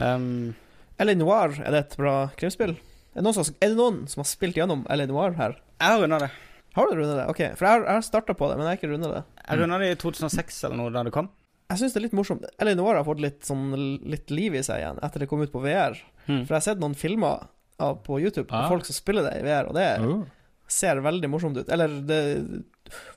Um, 0.00 0.54
L.A. 0.96 1.14
Noir, 1.18 1.58
er 1.60 1.74
det 1.74 1.82
et 1.82 1.98
bra 2.00 2.14
krimspill? 2.40 2.72
Er 3.12 3.20
det 3.20 3.26
noen 3.26 3.36
som, 3.36 3.52
er 3.60 3.74
det 3.74 3.76
noen 3.82 4.00
som 4.08 4.22
har 4.24 4.30
spilt 4.30 4.56
gjennom 4.56 4.86
L.A. 4.88 5.10
Noir 5.10 5.36
her? 5.36 5.58
jeg 5.82 5.90
har 5.90 6.00
runda 6.00 6.18
det. 6.22 6.30
Har 6.74 6.88
du 6.88 6.96
runda 6.96 7.14
det? 7.18 7.26
Ok, 7.28 7.40
for 7.58 7.66
jeg 7.66 7.74
har, 7.74 7.84
jeg 7.84 7.98
har 7.98 8.06
starta 8.06 8.34
på 8.38 8.48
det, 8.48 8.56
men 8.56 8.64
jeg 8.64 8.72
har 8.72 8.80
ikke 8.80 8.94
runda 8.94 9.10
det. 9.12 9.24
Jeg 9.44 9.60
runda 9.60 9.78
det 9.82 9.90
i 9.92 9.98
2006 10.00 10.64
eller 10.64 10.80
noe 10.80 10.94
da 10.94 11.04
det 11.04 11.12
kom. 11.12 11.28
Jeg 11.72 11.80
syns 11.80 11.94
det 11.94 12.00
er 12.00 12.04
litt 12.06 12.16
morsomt. 12.16 12.44
Eller 12.60 12.76
nå 12.76 12.84
har 12.86 13.00
fått 13.06 13.22
litt, 13.24 13.40
sånn, 13.46 13.72
litt 14.04 14.30
liv 14.34 14.54
i 14.58 14.62
seg 14.66 14.82
igjen 14.82 15.00
etter 15.04 15.24
det 15.24 15.28
kom 15.30 15.42
ut 15.42 15.52
på 15.52 15.62
VR. 15.64 15.96
Mm. 16.26 16.44
For 16.44 16.52
jeg 16.52 16.58
har 16.58 16.66
sett 16.68 16.82
noen 16.82 16.96
filmer 16.98 17.46
av, 17.82 17.98
på 18.04 18.20
YouTube 18.20 18.48
Ah. 18.52 18.68
folk 18.68 18.86
som 18.86 18.96
spiller 18.96 19.24
det 19.26 19.40
i 19.40 19.46
VR, 19.46 19.70
og 19.70 19.74
det 19.78 19.88
uh. 20.04 20.22
ser 20.70 21.00
veldig 21.04 21.30
morsomt 21.32 21.58
ut. 21.58 21.68
Eller 21.72 21.88
det 22.04 22.20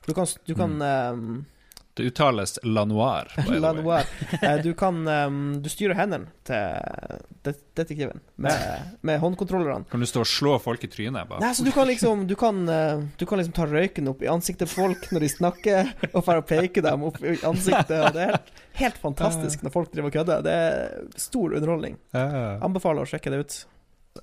du 0.06 0.14
kan, 0.16 0.26
du 0.48 0.54
kan 0.56 0.80
ehm, 0.82 1.44
Det 1.98 2.06
uttales 2.12 2.56
La 2.62 2.84
Noir. 2.88 3.28
La. 3.58 3.72
Noir. 3.74 4.06
Eh, 4.40 4.60
Du 4.62 4.70
kan 4.78 5.02
Du 5.62 5.68
styrer 5.72 5.98
hendene 5.98 6.30
til 6.46 7.18
detektiven 7.44 8.20
med, 8.36 8.94
med 9.06 9.20
håndkontrollerne. 9.22 9.84
Kan 9.90 10.00
du 10.02 10.06
stå 10.08 10.22
og 10.24 10.28
slå 10.30 10.54
folk 10.62 10.84
i 10.84 10.90
trynet? 10.90 11.28
Bare? 11.28 11.40
Nei, 11.42 11.52
så 11.58 11.64
du 11.66 11.70
kan 11.74 11.88
liksom 11.90 12.26
Du 12.30 12.34
kan, 12.38 12.60
eh, 12.68 13.02
du 13.18 13.24
kan 13.26 13.38
liksom 13.40 13.54
ta 13.56 13.66
røyken 13.70 14.08
opp 14.12 14.22
i 14.22 14.30
ansiktet 14.30 14.70
på 14.70 14.82
folk 14.84 15.08
når 15.14 15.24
de 15.26 15.30
snakker, 15.32 15.92
og 16.12 16.24
bare 16.26 16.42
peke 16.46 16.82
dem 16.84 17.04
opp 17.08 17.18
i 17.24 17.36
ansiktet. 17.46 17.96
Og 17.98 18.14
det 18.16 18.24
er 18.26 18.32
helt, 18.36 18.52
helt 18.82 19.00
fantastisk 19.02 19.62
når 19.66 19.74
folk 19.74 19.90
driver 19.92 20.12
og 20.12 20.16
kødder. 20.20 20.44
Det 20.46 20.54
er 20.54 21.18
stor 21.18 21.56
underholdning. 21.58 21.98
Anbefaler 22.14 23.04
å 23.06 23.10
sjekke 23.10 23.32
det 23.34 23.42
ut. 23.44 23.58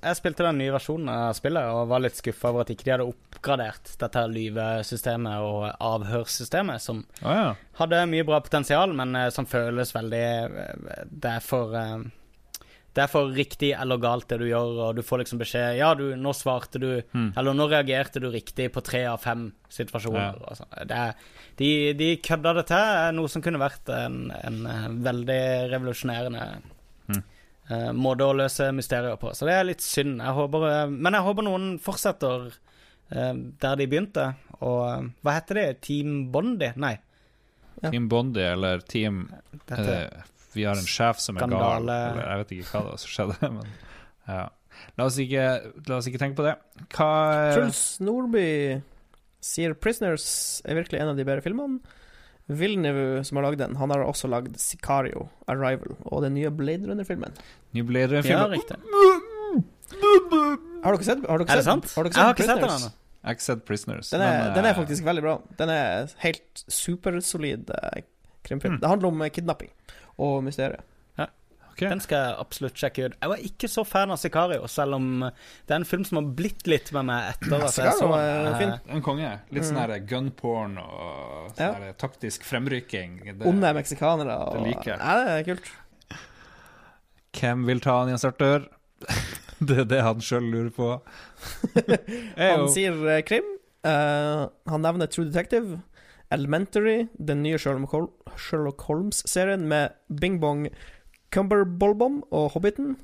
Jeg 0.01 0.17
spilte 0.19 0.45
den 0.45 0.59
nye 0.61 0.73
versjonen 0.75 1.09
av 1.11 1.37
spillet 1.37 1.71
og 1.71 1.87
var 1.91 2.03
litt 2.03 2.17
skuffa 2.17 2.51
over 2.51 2.65
at 2.65 2.73
ikke 2.73 2.87
de 2.87 2.93
hadde 2.95 3.07
oppgradert 3.09 3.95
dette 4.01 4.25
lyvesystemet 4.31 5.45
og 5.45 5.65
avhørssystemet, 5.73 6.83
som 6.83 7.01
oh, 7.21 7.31
ja. 7.31 7.47
hadde 7.79 8.03
mye 8.11 8.27
bra 8.27 8.41
potensial, 8.43 8.93
men 8.97 9.15
eh, 9.19 9.31
som 9.33 9.47
føles 9.49 9.95
veldig 9.95 10.27
eh, 10.45 11.01
Det 11.09 11.33
er 11.37 11.43
for 11.43 11.75
eh, 11.79 12.05
det 12.95 13.03
er 13.03 13.09
for 13.11 13.33
riktig 13.35 13.73
eller 13.75 13.99
galt, 13.99 14.29
det 14.29 14.37
du 14.39 14.45
gjør, 14.47 14.77
og 14.85 14.95
du 14.95 15.01
får 15.03 15.25
liksom 15.25 15.39
beskjed 15.41 15.81
Ja, 15.81 15.89
du, 15.99 16.13
nå 16.15 16.31
svarte 16.31 16.79
du 16.79 16.87
Hmm. 17.15 17.33
Eller 17.37 17.55
nå 17.55 17.67
reagerte 17.67 18.21
du 18.23 18.29
riktig 18.31 18.69
på 18.71 18.81
tre 18.83 19.01
av 19.07 19.19
fem 19.23 19.49
situasjoner. 19.71 20.39
Ja. 20.39 20.83
Det 20.87 20.95
er, 20.95 21.25
de, 21.59 21.69
de 21.99 22.07
kødda 22.23 22.53
det 22.57 22.65
til, 22.71 22.93
noe 23.15 23.31
som 23.31 23.43
kunne 23.43 23.59
vært 23.59 23.91
en, 23.91 24.31
en 24.35 25.01
veldig 25.03 25.41
revolusjonerende 25.73 26.45
Hmm. 27.65 27.73
eh, 27.73 27.91
måte 27.97 28.27
å 28.27 28.35
løse 28.37 28.69
mysterier 28.75 29.17
på. 29.21 29.33
Så 29.33 29.47
det 29.47 29.55
er 29.57 29.67
litt 29.67 29.83
synd. 29.85 30.19
Jeg 30.21 30.37
håper, 30.37 30.67
uh, 30.69 30.85
men 30.91 31.17
jeg 31.17 31.27
håper 31.27 31.47
noen 31.47 31.67
fortsetter 31.81 32.47
eh, 32.51 33.33
der 33.63 33.79
de 33.79 33.89
begynte. 33.89 34.29
Og 34.61 35.09
hva 35.25 35.35
heter 35.37 35.61
det? 35.61 35.67
Team 35.85 36.29
Bondi? 36.33 36.71
Nei. 36.81 36.95
Ja. 37.81 37.89
Team 37.89 38.07
Bondi 38.09 38.43
eller 38.45 38.79
Team 38.87 39.25
Dette, 39.67 40.23
Vi 40.53 40.63
har 40.63 40.79
en 40.79 40.87
sjef 40.87 41.19
som 41.19 41.37
er 41.37 41.51
gal. 41.51 41.89
Eller 41.89 42.21
jeg 42.21 42.43
vet 42.43 42.53
ikke 42.55 42.69
hva 42.69 42.83
det 42.85 42.93
var 42.93 43.01
som 43.03 43.15
skjedde, 43.15 43.49
men 43.57 43.73
ja. 44.25 44.45
La 44.99 45.05
oss 45.07 45.17
ikke, 45.21 45.43
la 45.87 45.97
oss 45.97 46.07
ikke 46.09 46.19
tenke 46.19 46.39
på 46.39 46.45
det. 46.47 46.55
Hva 46.95 47.11
Truls 47.55 47.83
Nordby 48.03 48.47
sier 49.45 49.75
'Prisoners' 49.77 50.61
er 50.65 50.79
virkelig 50.79 50.99
en 50.99 51.13
av 51.13 51.19
de 51.19 51.27
bedre 51.27 51.43
filmene. 51.45 51.79
Villeneuve, 52.47 53.23
som 53.25 53.39
har 53.39 53.47
lagd 53.47 53.59
den, 53.59 53.75
han 53.75 53.89
har 53.89 54.03
også 54.05 54.29
lagd 54.29 54.57
'Sicario', 54.61 55.27
'Arrival' 55.49 55.95
og 56.05 56.21
den 56.21 56.35
nye 56.37 56.51
Blade 56.51 56.85
Runner-filmen. 56.87 57.33
Nye 57.73 57.83
Blade 57.83 58.11
Runner-filmen? 58.13 58.41
ja, 58.41 58.47
riktig. 58.47 58.77
Har 60.83 60.93
dere 60.93 61.03
sett, 61.03 61.25
har 61.25 61.41
dere 61.41 61.49
Er 61.49 61.55
det 61.55 61.63
sett, 61.63 61.65
sant? 61.65 61.93
Har 61.95 62.03
dere 62.03 62.13
Jeg 62.13 62.23
har 62.23 62.33
ikke 62.33 62.45
sett 62.45 62.61
den 62.61 62.75
ennå. 62.75 62.91
Jeg 63.25 63.29
har 63.29 63.33
ikke 63.33 63.47
sett 63.47 63.65
Prisoners. 63.65 64.09
Den 64.13 64.21
er, 64.21 64.43
men, 64.43 64.55
den 64.55 64.65
er 64.65 64.69
eh, 64.69 64.75
faktisk 64.77 65.05
veldig 65.05 65.23
bra. 65.25 65.35
Den 65.57 65.69
er 65.73 66.11
helt 66.21 66.65
supersolid 66.69 67.71
eh, 67.73 68.03
krimfilm. 68.45 68.75
Mm. 68.75 68.81
Det 68.81 68.91
handler 68.91 69.07
om 69.07 69.23
kidnapping 69.33 69.71
og 70.21 70.43
mysteriet. 70.45 70.85
Ok. 71.75 71.83
Den 71.91 71.99
skal 72.01 72.21
jeg 72.23 72.35
absolutt 72.39 72.79
sjekke 72.79 73.05
ut. 73.09 73.17
Jeg 73.21 73.29
var 73.33 73.43
ikke 73.51 73.67
så 73.69 73.83
fan 73.85 74.11
av 74.15 74.17
Sicario, 74.21 74.65
selv 74.71 74.95
om 74.97 75.09
det 75.27 75.73
er 75.73 75.75
en 75.81 75.85
film 75.85 76.05
som 76.07 76.21
har 76.21 76.29
blitt 76.39 76.65
litt 76.71 76.91
med 76.95 77.05
meg 77.11 77.33
etter 77.35 77.53
at 77.59 77.65
jeg 77.67 77.75
så 77.75 77.99
Sicario 77.99 78.13
er 78.17 78.43
den. 78.47 78.55
fin. 78.63 78.95
En 78.95 79.01
konge. 79.05 79.31
Litt 79.51 79.63
sånn 79.67 79.81
Mm. 79.83 80.07
gunporn 80.07 80.77
og 80.79 81.51
sånn 81.55 81.83
Ja. 81.85 81.93
taktisk 81.99 82.43
fremrykking. 82.47 83.37
Det- 83.37 83.45
Onde 83.47 83.73
meksikanere. 83.75 84.39
Og, 84.47 84.53
det 84.63 84.67
liker 84.71 84.95
jeg. 84.95 84.99
Ja, 84.99 85.15
det 85.23 85.47
er 85.47 85.53
kult. 85.55 85.71
Hvem 87.35 87.65
vil 87.65 87.79
ta 87.83 87.99
han 87.99 88.09
i 88.09 88.11
en 88.15 88.17
startdør? 88.17 88.67
det 89.67 89.77
er 89.79 89.85
det 89.91 90.01
han 90.01 90.21
sjøl 90.23 90.47
lurer 90.51 90.71
på. 90.71 91.01
Han 92.37 92.69
sier 92.71 92.95
eh, 93.11 93.21
krim. 93.27 93.43
Uh, 93.85 94.47
han 94.65 94.81
nevner 94.81 95.05
True 95.11 95.27
Detective, 95.29 95.81
Elementary, 96.33 97.07
den 97.23 97.43
nye 97.43 97.59
Sherlock, 97.61 97.91
Hol 97.91 98.07
Sherlock 98.35 98.81
Holmes-serien 98.87 99.67
med 99.69 99.93
Bing 100.09 100.39
Bong 100.41 100.63
Cumberbolbom 101.35 102.23
og 102.31 102.53
Hobbiten. 102.55 102.95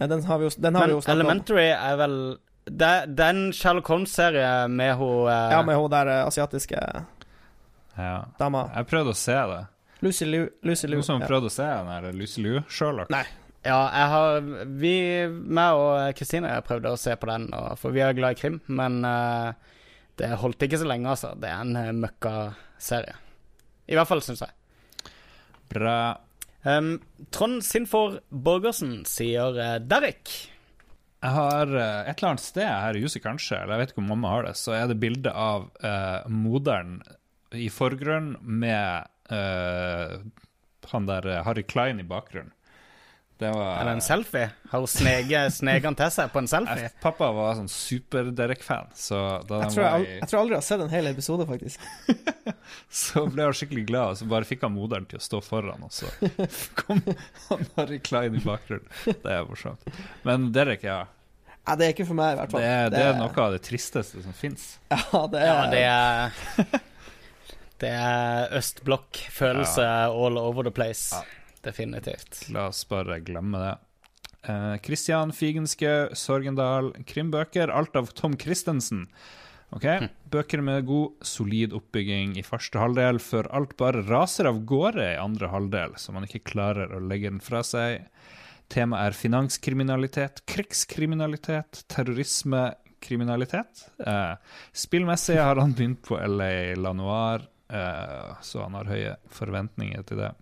Eh, 0.00 0.06
den 0.08 0.22
har 0.24 0.38
vi 0.40 0.46
jo, 0.46 0.50
den 0.56 0.74
har 0.74 0.86
Men 0.86 0.90
vi 0.90 0.94
jo 0.96 1.00
snakket 1.02 1.12
om. 1.12 1.20
Elementary 1.20 1.66
er 1.68 1.96
vel 2.00 2.14
Det, 2.64 2.88
det 3.12 3.24
er 3.24 3.34
en 3.34 3.50
Sherlock 3.54 3.90
Holmes-serie 3.92 4.52
med 4.72 4.94
hun 4.96 5.28
eh, 5.28 5.50
Ja, 5.52 5.58
med 5.66 5.76
hun 5.76 5.90
der 5.92 6.10
eh, 6.10 6.22
asiatiske 6.26 6.78
ja. 7.98 8.14
dama. 8.38 8.68
Jeg 8.72 8.88
prøvde 8.88 9.12
å 9.12 9.18
se 9.18 9.36
det. 9.52 9.60
Lucy 10.06 10.26
Liu. 10.26 10.46
Lucy 10.62 10.88
Liu. 10.88 11.00
Noen 11.00 11.08
som 11.10 11.22
ja. 11.22 11.28
prøvde 11.28 11.50
å 11.50 11.54
se 11.54 11.66
den 11.66 11.92
der 11.92 12.16
Lucy 12.16 12.44
Liu 12.44 12.62
Sherlock. 12.70 13.12
Nei. 13.14 13.26
Ja, 13.66 13.80
jeg 13.90 14.10
har 14.12 14.50
Vi, 14.80 14.94
meg 15.28 15.80
og 15.80 16.18
Kristine 16.18 16.52
prøvde 16.66 16.94
å 16.94 17.00
se 17.00 17.16
på 17.18 17.28
den, 17.28 17.48
og, 17.56 17.74
for 17.80 17.94
vi 17.94 18.04
er 18.04 18.16
glad 18.16 18.36
i 18.36 18.40
krim, 18.40 18.60
men 18.70 19.02
eh, 19.04 19.74
det 20.18 20.30
holdt 20.40 20.62
ikke 20.66 20.80
så 20.80 20.88
lenge, 20.88 21.10
altså. 21.10 21.34
Det 21.38 21.50
er 21.50 21.60
en 21.62 21.76
uh, 21.78 21.90
møkkaserie. 21.94 23.14
I 23.88 23.98
hvert 23.98 24.10
fall, 24.10 24.22
syns 24.24 24.42
jeg. 24.42 25.12
Bra. 25.70 25.98
Um, 26.66 26.98
Trond 27.30 27.62
Sinfor 27.62 28.20
Borgersen 28.30 29.04
sier 29.06 29.54
uh, 29.58 29.76
Derek. 29.78 30.32
Jeg 31.22 31.34
har 31.34 31.70
uh, 31.70 32.02
et 32.02 32.16
eller 32.16 32.32
annet 32.32 32.44
sted 32.44 32.66
her 32.66 32.98
i 32.98 33.02
huset, 33.04 33.22
kanskje, 33.24 33.60
eller 33.60 33.76
jeg 33.76 33.82
vet 33.84 33.94
ikke 33.94 34.02
om 34.02 34.10
mamma 34.12 34.32
har 34.34 34.48
det, 34.48 34.56
så 34.58 34.74
er 34.74 34.90
det 34.90 34.98
bilde 35.02 35.32
av 35.32 35.68
uh, 35.84 36.26
moderen 36.30 37.00
i 37.54 37.70
forgrunnen 37.72 38.36
med 38.42 39.06
han 40.88 41.06
der 41.08 41.26
Harry 41.44 41.64
Klein 41.68 42.00
i 42.00 42.06
bakgrunnen. 42.08 42.52
Det 43.38 43.50
var 43.54 43.80
Eller 43.80 43.92
en 43.92 44.00
selfie? 44.02 44.50
Har 44.70 44.78
hun 44.82 44.88
sneget 44.90 45.84
han 45.84 45.94
til 46.00 46.10
seg 46.10 46.30
på 46.32 46.40
en 46.42 46.48
selfie? 46.50 46.88
Pappa 47.02 47.28
var 47.36 47.54
sånn 47.54 47.70
super-Derek-fan, 47.70 48.88
så 48.98 49.20
Jeg 49.38 49.68
tror 49.74 49.84
jeg, 49.84 50.06
i, 50.08 50.16
jeg 50.18 50.30
tror 50.32 50.40
aldri 50.40 50.56
jeg 50.56 50.58
har 50.58 50.66
sett 50.66 50.82
en 50.82 50.90
hel 50.90 51.10
episode, 51.12 51.46
faktisk. 51.46 51.84
så 53.04 53.22
ble 53.30 53.46
han 53.46 53.54
skikkelig 53.54 53.84
glad, 53.92 54.16
og 54.16 54.18
så 54.18 54.26
bare 54.32 54.48
fikk 54.48 54.66
han 54.66 54.74
moderen 54.74 55.06
til 55.06 55.20
å 55.20 55.22
stå 55.22 55.42
foran, 55.46 55.86
og 55.86 55.94
så 55.94 56.10
kom 56.82 57.04
han 57.46 57.64
Harry 57.78 58.00
Klein 58.02 58.40
i 58.40 58.42
bakgrunnen. 58.42 58.90
Det 59.06 59.36
er 59.36 59.46
morsomt. 59.46 59.86
Men 60.26 60.50
Derek, 60.56 60.82
ja. 60.88 61.04
Ja, 61.62 61.78
det 61.78 61.86
er 61.86 61.94
ikke 61.94 62.08
for 62.10 62.18
meg, 62.18 62.34
i 62.34 62.40
hvert 62.42 62.54
fall. 62.56 62.64
Det 62.64 62.74
er, 62.74 62.90
det 62.90 63.06
er 63.06 63.18
noe 63.22 63.42
av 63.44 63.54
det 63.54 63.62
tristeste 63.70 64.24
som 64.24 64.34
fins. 64.34 64.70
Ja, 64.90 65.24
det 65.30 65.46
er, 65.46 65.50
Ja, 65.54 65.64
det 65.70 65.86
er 65.86 66.86
Det 67.78 67.90
er 67.94 68.54
østblokk-følelse 68.58 69.84
all 70.10 70.40
over 70.40 70.66
the 70.66 70.74
place. 70.74 71.12
Ja. 71.14 71.37
Definitivt. 71.64 72.44
La 72.54 72.68
oss 72.70 72.84
bare 72.88 73.20
glemme 73.24 73.60
det. 73.62 73.74
Kristian 74.84 75.32
Figenske, 75.34 76.14
Sorgendal, 76.16 76.92
krimbøker. 77.10 77.72
Alt 77.74 77.98
av 77.98 78.12
Tom 78.16 78.36
Christensen. 78.38 79.08
Ok, 79.76 79.84
Bøker 80.32 80.62
med 80.64 80.86
god, 80.88 81.18
solid 81.24 81.74
oppbygging 81.76 82.38
i 82.40 82.44
første 82.44 82.80
halvdel, 82.80 83.18
før 83.20 83.50
alt 83.56 83.74
bare 83.80 84.00
raser 84.06 84.48
av 84.48 84.62
gårde 84.68 85.04
i 85.12 85.18
andre 85.20 85.50
halvdel, 85.52 85.96
så 86.00 86.14
man 86.16 86.24
ikke 86.24 86.46
klarer 86.54 86.94
å 86.96 87.02
legge 87.04 87.28
den 87.28 87.42
fra 87.44 87.60
seg. 87.66 88.06
Temaet 88.72 89.10
er 89.10 89.16
finanskriminalitet, 89.16 90.42
krigskriminalitet, 90.48 91.82
terrorismekriminalitet. 91.92 93.84
Eh, 94.00 94.34
spillmessig 94.72 95.36
har 95.40 95.60
han 95.60 95.76
begynt 95.76 96.02
på 96.04 96.16
LA 96.16 96.74
Lanoir, 96.80 97.44
eh, 97.68 98.34
så 98.44 98.64
han 98.64 98.76
har 98.76 98.88
høye 98.88 99.16
forventninger 99.32 100.04
til 100.08 100.24
det. 100.24 100.32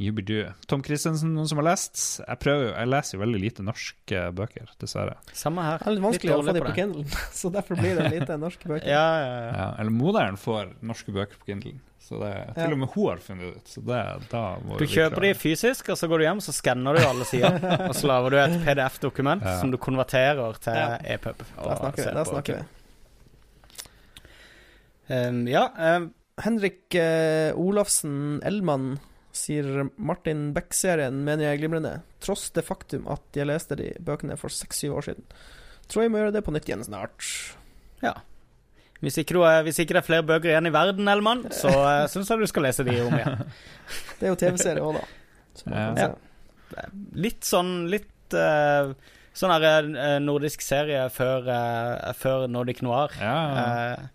Jubidu. 0.00 0.46
Tom 0.70 0.80
Christensen, 0.86 1.34
noen 1.36 1.48
som 1.50 1.58
har 1.60 1.66
lest? 1.66 1.98
Jeg 2.22 2.40
prøver 2.40 2.62
jo, 2.64 2.72
jeg 2.72 2.88
leser 2.88 3.16
jo 3.16 3.20
veldig 3.20 3.40
lite 3.42 3.64
norske 3.66 4.22
bøker, 4.38 4.70
dessverre. 4.80 5.18
Samme 5.36 5.64
her. 5.66 5.82
det 5.82 5.90
er 5.90 5.96
litt 5.98 6.04
vanskelig 6.06 6.32
å 6.32 6.38
få 6.40 6.46
dem 6.46 6.56
det 6.56 6.62
på. 6.64 6.72
Kindle, 6.78 7.04
så 7.42 7.50
derfor 7.52 7.80
blir 7.82 8.00
det 8.00 8.06
lite 8.14 8.38
norske 8.40 8.70
bøker. 8.70 8.88
Ja, 8.88 9.04
ja, 9.20 9.34
ja. 9.44 9.50
Ja, 9.58 9.66
eller 9.82 9.92
moderen 9.92 10.40
får 10.40 10.72
norske 10.88 11.12
bøker 11.12 11.36
på 11.42 11.50
Kindle. 11.52 11.74
Så 12.00 12.16
det, 12.18 12.30
til 12.56 12.64
Ja. 12.64 12.70
og 12.72 12.78
med 12.80 12.88
hun 12.94 13.04
har 13.10 13.20
funnet 13.22 13.44
det 13.44 13.50
ut. 13.60 13.68
Så 13.70 13.82
det, 13.86 13.98
da 14.32 14.40
må 14.64 14.78
Du 14.80 14.86
kjøper 14.88 15.20
de 15.28 15.34
fysisk, 15.38 15.92
og 15.92 15.98
så 16.00 16.08
går 16.10 16.18
du 16.18 16.24
hjem 16.24 16.40
så 16.42 16.54
skanner 16.56 16.96
du 16.96 17.04
alle 17.04 17.26
sider. 17.28 17.60
og 17.90 17.94
så 17.94 18.08
lager 18.10 18.32
du 18.34 18.38
et 18.40 18.56
PDF-dokument 18.64 19.44
Ja. 19.46 19.58
som 19.60 19.70
du 19.70 19.76
konverterer 19.78 20.56
til 20.64 20.80
Ja. 20.80 20.96
EPUB. 21.18 21.44
Der 21.60 21.76
snakker 21.84 22.02
vi. 22.08 22.14
Der 22.16 22.30
snakker 22.32 22.62
vi. 22.62 22.66
Um, 25.10 25.44
ja, 25.50 25.66
um, 25.98 26.08
Henrik 26.40 26.94
uh, 26.96 27.52
Olafsen 27.58 28.40
Ellmann 28.46 28.94
sier 29.36 29.86
Martin 29.96 30.50
Beck-serien 30.56 31.22
mener 31.26 31.46
jeg 31.46 31.56
er 31.56 31.62
glimrende, 31.62 31.94
tross 32.24 32.48
det 32.56 32.64
faktum 32.66 33.06
at 33.10 33.22
jeg 33.36 33.48
leste 33.48 33.78
de 33.78 33.92
bøkene 34.04 34.36
for 34.40 34.52
seks-syv 34.52 34.98
år 34.98 35.08
siden. 35.10 35.26
Tror 35.90 36.04
jeg 36.06 36.12
må 36.14 36.22
gjøre 36.22 36.34
det 36.36 36.44
på 36.46 36.54
nytt 36.54 36.68
igjen 36.70 36.86
snart. 36.86 37.26
hvis, 39.00 39.16
ikke 39.22 39.36
du 39.36 39.44
hvis 39.66 39.80
ikke 39.80 39.96
det 39.96 40.02
er 40.02 40.06
flere 40.06 40.26
bøker 40.28 40.52
igjen 40.52 40.68
i 40.68 40.74
verden, 40.74 41.08
Elman, 41.08 41.46
så 41.56 41.70
uh, 41.86 42.04
syns 42.12 42.30
jeg 42.30 42.42
du 42.42 42.50
skal 42.50 42.68
lese 42.68 42.86
de 42.86 42.98
om 43.02 43.16
igjen. 43.16 43.46
Det 44.20 44.28
er 44.28 44.34
jo 44.34 44.40
TV-serie 44.42 44.84
òg, 44.84 44.98
da. 45.00 45.06
Ja. 45.96 46.10
Litt 47.18 47.42
sånn 47.48 47.88
Litt 47.90 48.36
uh, 48.36 48.92
sånn 49.36 49.54
her 49.56 49.88
uh, 49.88 50.18
nordisk 50.22 50.62
serie 50.62 51.06
før, 51.12 51.48
uh, 51.48 52.10
før 52.18 52.46
Nordic 52.50 52.84
Noir. 52.86 53.14
Ja, 53.20 53.36
Uh, 53.50 54.08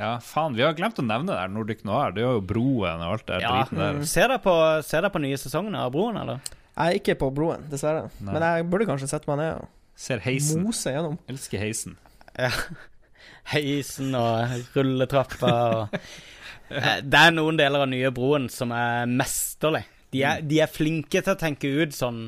ja, 0.00 0.14
faen, 0.24 0.54
vi 0.56 0.64
har 0.64 0.72
glemt 0.78 0.98
å 0.98 1.04
nevne 1.04 1.34
det 1.36 1.50
Nordic 1.52 1.84
Noir. 1.84 2.14
Det 2.16 2.22
er 2.24 2.30
jo 2.32 2.40
Broen 2.40 3.02
og 3.04 3.12
alt 3.18 3.26
det 3.28 3.40
ja. 3.44 3.50
driten 3.60 3.78
der. 3.82 4.00
Ser 4.08 4.28
dere 4.32 4.40
på, 4.42 4.54
ser 4.88 5.02
dere 5.04 5.12
på 5.14 5.20
nye 5.22 5.36
sesongen 5.40 5.76
av 5.76 5.92
Broen, 5.94 6.16
eller? 6.22 6.40
Jeg 6.80 6.86
er 6.94 6.98
ikke 7.02 7.18
på 7.20 7.28
Broen, 7.36 7.66
dessverre. 7.70 8.06
Nei. 8.20 8.32
Men 8.32 8.42
jeg 8.46 8.66
burde 8.72 8.86
kanskje 8.88 9.10
sette 9.12 9.28
meg 9.30 9.42
ned 9.42 9.60
og 9.60 9.68
Ser 10.00 10.22
heisen. 10.24 10.62
mose 10.64 10.94
gjennom. 10.94 11.18
Elsker 11.28 11.60
heisen. 11.60 11.98
Heisen 13.50 14.14
og 14.16 14.60
rulletrappa 14.76 15.54
og 15.76 15.98
Eh, 16.70 17.00
Det 17.02 17.18
er 17.18 17.32
noen 17.34 17.56
deler 17.58 17.82
av 17.82 17.88
nye 17.90 18.12
Broen 18.14 18.44
som 18.48 18.70
er 18.70 19.08
mesterlig. 19.10 19.80
De 20.14 20.20
er, 20.22 20.38
de 20.46 20.60
er 20.62 20.68
flinke 20.70 21.18
til 21.18 21.32
å 21.32 21.38
tenke 21.40 21.66
ut 21.66 21.90
sånn 21.96 22.20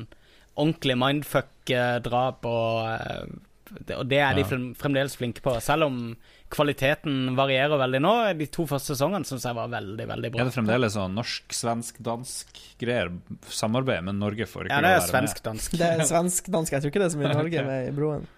ordentlig 0.59 0.97
mindfuck-drap, 0.99 2.43
og, 2.43 2.89
eh, 2.91 3.77
det- 3.87 3.95
og 3.95 4.09
det 4.09 4.19
er 4.19 4.33
de 4.35 4.41
Ja. 4.41 4.45
frem- 4.49 4.75
fremdeles 4.75 5.15
flinke 5.15 5.39
på. 5.41 5.55
Selv 5.61 5.83
om 5.85 6.17
kvaliteten 6.53 7.33
varierer 7.37 7.81
veldig 7.81 8.01
nå. 8.03 8.13
De 8.39 8.47
to 8.53 8.65
første 8.69 8.93
sesongene 8.93 9.27
syns 9.27 9.47
jeg 9.47 9.57
var 9.57 9.71
veldig, 9.73 10.05
veldig 10.11 10.31
bra. 10.33 10.43
Er 10.43 10.49
det 10.49 10.55
fremdeles 10.55 10.95
sånn 10.97 11.17
norsk, 11.17 11.55
svensk, 11.57 11.99
dansk 12.05 12.61
greier? 12.81 13.11
Samarbeid, 13.49 14.05
men 14.07 14.21
Norge 14.21 14.47
får 14.49 14.69
ikke 14.69 14.77
Ja, 14.77 14.85
det 14.85 14.93
er 14.99 15.09
svensk-dansk. 15.09 15.75
Det 15.81 15.89
er 15.89 16.05
svensk-dansk. 16.09 16.77
Jeg 16.77 16.85
tror 16.85 16.93
ikke 16.93 17.03
det 17.03 17.09
er 17.09 17.15
så 17.15 17.21
mye 17.23 17.35
Norge 17.41 17.65
med 17.67 17.89
i 17.89 17.97
Broen. 17.97 18.29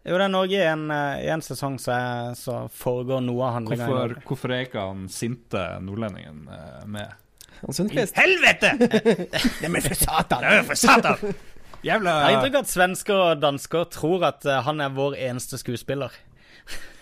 Jo, 0.00 0.16
det 0.16 0.24
er 0.24 0.32
Norge 0.32 0.56
i 0.56 0.64
en, 0.64 0.86
eh, 0.94 1.22
i 1.26 1.30
en 1.32 1.42
sesong 1.44 1.76
så, 1.80 1.94
så 2.38 2.62
foregår 2.72 3.20
noe 3.20 3.44
av 3.44 3.58
handlinga 3.58 3.84
Hvorfor, 3.84 4.14
hvorfor 4.30 4.54
er 4.56 4.64
ikke 4.64 4.84
han 4.88 5.02
sinte 5.12 5.64
nordlendingen 5.84 6.46
eh, 6.56 6.86
med? 6.88 7.18
Han 7.60 7.76
Sundquist 7.76 8.16
Helvete! 8.16 8.72
Det 8.80 9.68
er 9.68 9.84
for 9.84 10.00
satan! 10.00 10.46
Ja, 10.46 10.62
for 10.64 10.80
satan! 10.80 11.36
Jeg 11.80 11.96
har 11.96 12.00
Jævla 12.00 12.14
inntrykk 12.34 12.56
av 12.58 12.64
at 12.64 12.70
svensker 12.72 13.20
og 13.26 13.38
dansker 13.40 13.86
tror 13.92 14.24
at 14.28 14.44
eh, 14.48 14.64
han 14.64 14.80
er 14.84 14.96
vår 14.96 15.16
eneste 15.20 15.60
skuespiller. 15.60 16.16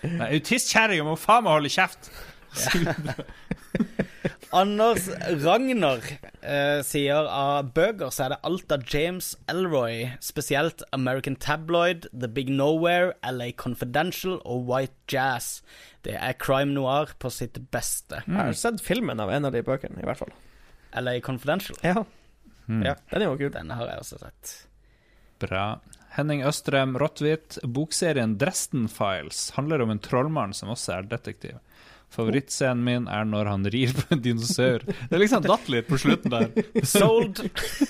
Nei, 0.03 0.29
autistkjerringa 0.37 1.03
må 1.07 1.15
faen 1.19 1.43
meg 1.45 1.57
holde 1.57 1.71
kjeft! 1.73 2.11
Anders 4.51 5.05
Ragnar 5.43 6.01
eh, 6.41 6.79
sier 6.85 7.27
av 7.29 7.67
bøker 7.75 8.09
så 8.13 8.25
er 8.25 8.33
det 8.33 8.39
alt 8.49 8.73
av 8.73 8.85
James 8.89 9.27
Elroy, 9.51 10.07
spesielt 10.25 10.81
American 10.95 11.35
Tabloid, 11.37 12.07
The 12.09 12.27
Big 12.33 12.49
Nowhere, 12.49 13.11
LA 13.29 13.51
Confidential 13.59 14.39
og 14.41 14.65
White 14.71 14.97
Jazz. 15.13 15.59
Det 16.07 16.15
er 16.17 16.33
crime 16.41 16.73
noir 16.73 17.13
på 17.21 17.29
sitt 17.33 17.59
beste. 17.73 18.23
Jeg 18.25 18.39
har 18.39 18.57
sett 18.57 18.81
filmen 18.81 19.21
av 19.21 19.29
en 19.35 19.45
av 19.45 19.53
de 19.53 19.61
bøkene, 19.67 20.01
i 20.01 20.07
hvert 20.09 20.23
fall. 20.23 20.33
LA 20.97 21.19
Confidential. 21.25 21.77
Ja, 21.85 22.05
Mm. 22.69 22.83
Ja. 22.85 22.91
den 23.09 23.23
er 23.23 23.31
jo 23.31 23.37
kul. 23.39 23.49
Den 23.49 23.71
har 23.73 23.87
jeg 23.89 23.97
også 24.03 24.17
sett. 24.21 24.49
Bra. 25.41 25.79
Henning 26.15 26.43
Østrem 26.47 26.97
Råtvitt. 26.99 27.59
Bokserien 27.63 28.37
Dresden 28.41 28.87
Files 28.89 29.49
handler 29.55 29.81
om 29.85 29.89
en 29.93 29.99
trollmann 30.01 30.53
som 30.57 30.71
også 30.73 30.97
er 30.99 31.09
detektiv. 31.11 31.57
Favorittscenen 32.09 32.81
min 32.83 33.05
er 33.07 33.27
når 33.29 33.45
han 33.51 33.65
rir 33.69 33.91
på 33.93 34.07
en 34.15 34.21
dinosaur. 34.25 34.81
Det 34.81 35.13
er 35.13 35.21
liksom 35.21 35.43
datt 35.45 35.67
litt 35.69 35.85
på 35.89 35.99
slutten 36.01 36.33
der. 36.33 36.49
Sold. 36.89 37.43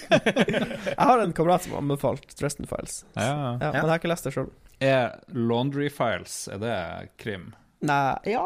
Jeg 0.09 0.97
har 0.99 1.23
en 1.23 1.31
kamerat 1.37 1.63
som 1.63 1.77
har 1.77 1.83
anbefalt 1.85 2.35
Dresden 2.39 2.67
Files. 2.67 3.05
Ja. 3.15 3.29
Ja, 3.61 3.71
Men 3.71 3.79
jeg 3.79 3.87
har 3.93 4.01
ikke 4.01 4.11
lest 4.11 4.27
det 4.27 4.35
sjøl. 4.35 4.51
Er 4.83 5.17
Laundry 5.35 5.89
Files 5.91 6.35
Er 6.51 6.59
det 6.61 6.75
krim? 7.19 7.49
Nei, 7.83 8.15
ja 8.27 8.43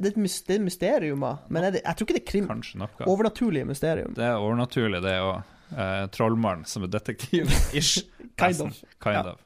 Det 0.00 0.14
er 0.14 0.56
er 0.56 0.64
mysterium. 0.64 1.24
Men 1.48 1.64
er 1.64 1.74
det, 1.76 1.82
jeg 1.84 1.96
tror 1.96 2.08
ikke 2.08 2.16
det 2.16 2.22
er 2.24 2.30
krim. 2.32 2.86
Overnaturlige 3.04 3.68
mysterium. 3.68 4.14
Det 4.16 4.24
er 4.24 4.40
overnaturlig, 4.40 5.02
det 5.04 5.18
òg. 5.20 5.42
Eh, 5.72 6.06
trollmann 6.12 6.64
som 6.68 6.82
er 6.84 6.90
detektiv. 6.92 7.48
Ish. 7.78 8.02
Kind 8.38 8.60
of. 8.60 8.78
Kind 9.00 9.16
Ja. 9.16 9.32
of. 9.32 9.38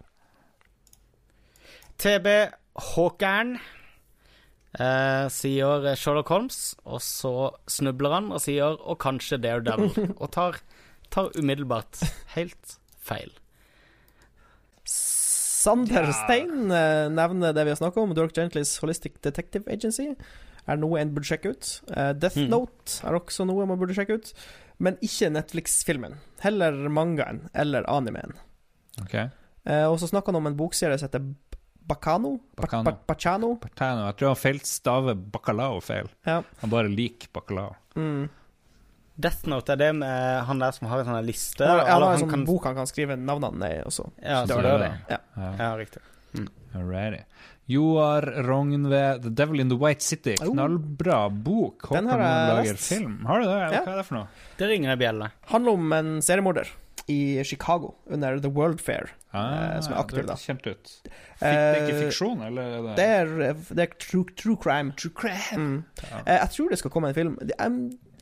TB 1.99 2.27
Håkern 2.93 3.55
uh, 4.81 5.29
sier 5.33 5.87
Sherlock 5.97 6.29
Holmes, 6.29 6.75
og 6.85 7.01
så 7.01 7.31
snubler 7.73 8.13
han 8.19 8.27
og 8.37 8.41
sier 8.45 8.77
'og 8.77 8.99
kanskje 9.01 9.39
Daredevil', 9.41 10.13
og 10.23 10.31
tar 10.35 10.59
tar 11.11 11.31
umiddelbart 11.39 12.03
helt 12.35 12.77
feil. 13.01 13.31
Sander 14.85 16.11
Stein 16.13 16.69
uh, 16.71 17.09
nevner 17.11 17.55
det 17.57 17.65
vi 17.67 17.73
har 17.73 17.81
snakka 17.81 18.03
om, 18.03 18.13
Dirk 18.15 18.35
Gentlys 18.37 18.77
Holistic 18.83 19.17
Detective 19.25 19.65
Agency. 19.73 20.13
Er 20.67 20.77
noe 20.83 20.99
en 21.01 21.13
burde 21.15 21.27
sjekke 21.31 21.55
ut. 21.55 21.73
Uh, 21.91 22.13
Death 22.13 22.37
Mm. 22.39 22.49
Note 22.51 23.01
er 23.07 23.15
også 23.19 23.47
noe 23.47 23.67
man 23.67 23.79
burde 23.79 23.95
sjekke 23.97 24.19
ut. 24.21 24.33
Men 24.79 24.99
ikke 25.05 25.31
Netflix-filmen. 25.33 26.15
Heller 26.43 26.73
mangaen 26.93 27.49
eller 27.55 27.87
animeen. 27.91 28.35
Ok. 29.03 29.15
Eh, 29.15 29.85
og 29.89 29.99
så 30.01 30.09
snakka 30.11 30.31
han 30.33 30.37
om 30.43 30.47
en 30.47 30.57
bokserie 30.57 30.99
som 30.99 31.09
heter 31.09 31.25
Bacano. 31.87 32.35
Ba- 32.57 32.63
Bacano. 33.07 33.55
Ba- 33.55 33.69
Bacano. 33.69 34.07
Jeg 34.09 34.17
tror 34.19 34.33
han 34.35 34.37
feilstaver 34.41 35.15
bacalao 35.15 35.81
feil. 35.81 36.09
Ja. 36.27 36.43
Han 36.61 36.71
bare 36.71 36.89
liker 36.91 37.29
bacalao. 37.33 37.77
Mm. 37.97 38.29
Death 39.19 39.47
Note 39.49 39.73
er 39.73 39.77
det 39.81 39.93
med 39.97 40.43
han 40.45 40.59
der 40.61 40.73
som 40.77 40.89
har 40.91 41.01
en 41.01 41.07
sånn 41.09 41.25
liste? 41.25 41.65
Har, 41.65 41.79
han 41.79 41.87
eller 41.95 42.07
har 42.07 42.15
en 42.19 42.21
sånn 42.27 42.31
kan- 42.35 42.45
bok 42.45 42.65
han 42.69 42.75
kan 42.77 42.87
skrive 42.91 43.17
navnene 43.17 43.71
i 43.71 43.83
også. 43.87 44.11
Ja, 44.23 44.43
Så 44.45 44.59
det 44.61 44.67
er 44.75 44.79
det. 44.79 44.91
det. 45.09 45.21
Ja. 45.37 45.53
Ja, 45.63 45.71
riktig. 45.79 46.03
Alrighty. 46.77 47.23
Joar 47.69 48.23
Rognve, 48.47 49.19
'The 49.23 49.31
Devil 49.35 49.61
in 49.61 49.69
the 49.69 49.77
White 49.77 50.01
City'. 50.01 50.37
Knallbra 50.39 51.29
bok. 51.31 51.83
Håper 51.89 51.95
Den 52.01 52.07
har 52.13 52.19
jeg 52.21 52.57
lager 52.57 52.73
lest. 52.73 52.89
film. 52.93 53.25
Har 53.27 53.41
du 53.41 53.47
det? 53.47 53.57
Ja. 53.73 53.81
Hva 53.83 53.93
er 53.93 53.97
det 53.97 54.07
for 54.07 54.15
noe? 54.21 54.29
Det 54.59 54.69
ringer 54.71 54.91
ei 54.91 54.97
bjelle. 54.97 55.31
Handler 55.51 55.73
om 55.73 55.93
en 55.93 56.13
seriemorder 56.23 56.69
i 57.09 57.43
Chicago 57.45 57.95
under 58.11 58.39
The 58.41 58.49
World 58.51 58.81
Fair. 58.81 59.11
Ah, 59.33 59.77
Eh, 59.77 59.81
som 59.81 59.93
er 59.93 60.03
det 60.07 60.27
da. 60.27 60.33
hørtes 60.35 60.47
Kjent 60.47 60.67
ut. 60.67 60.85
Fik, 61.05 61.41
det 61.41 61.51
er 61.51 61.75
ikke 61.83 61.97
Eh, 61.99 62.05
fiksjon, 62.09 62.41
eller? 62.47 62.63
Er 62.63 62.83
det, 62.83 62.97
Det 62.97 63.05
er, 63.05 63.75
det 63.75 63.79
er 63.91 63.95
true, 63.99 64.25
true 64.37 64.57
crime. 64.57 64.93
True 64.97 65.13
crime. 65.13 65.59
Mm. 65.59 65.85
Ja. 66.03 66.19
Eh, 66.27 66.39
Jeg 66.41 66.51
tror 66.51 66.71
det 66.71 66.79
skal 66.79 66.91
komme 66.91 67.09
en 67.09 67.15
film. 67.15 67.39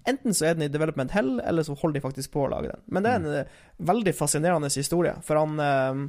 Enten 0.07 0.35
så 0.37 0.47
er 0.51 0.55
den 0.55 0.63
i 0.67 0.69
development 0.69 1.13
hell, 1.13 1.41
eller 1.41 1.63
så 1.63 1.75
holder 1.81 1.95
de 1.95 2.01
faktisk 2.05 2.31
på 2.33 2.43
å 2.45 2.51
lage 2.51 2.69
den. 2.73 2.81
Men 2.89 3.03
det 3.05 3.11
er 3.13 3.17
en 3.17 3.25
Mm. 3.25 3.39
eh, 3.41 3.45
veldig 3.83 4.15
fascinerende 4.15 4.69
historie, 4.75 5.15
for 5.23 5.37
han 5.39 5.59
eh, 5.59 6.09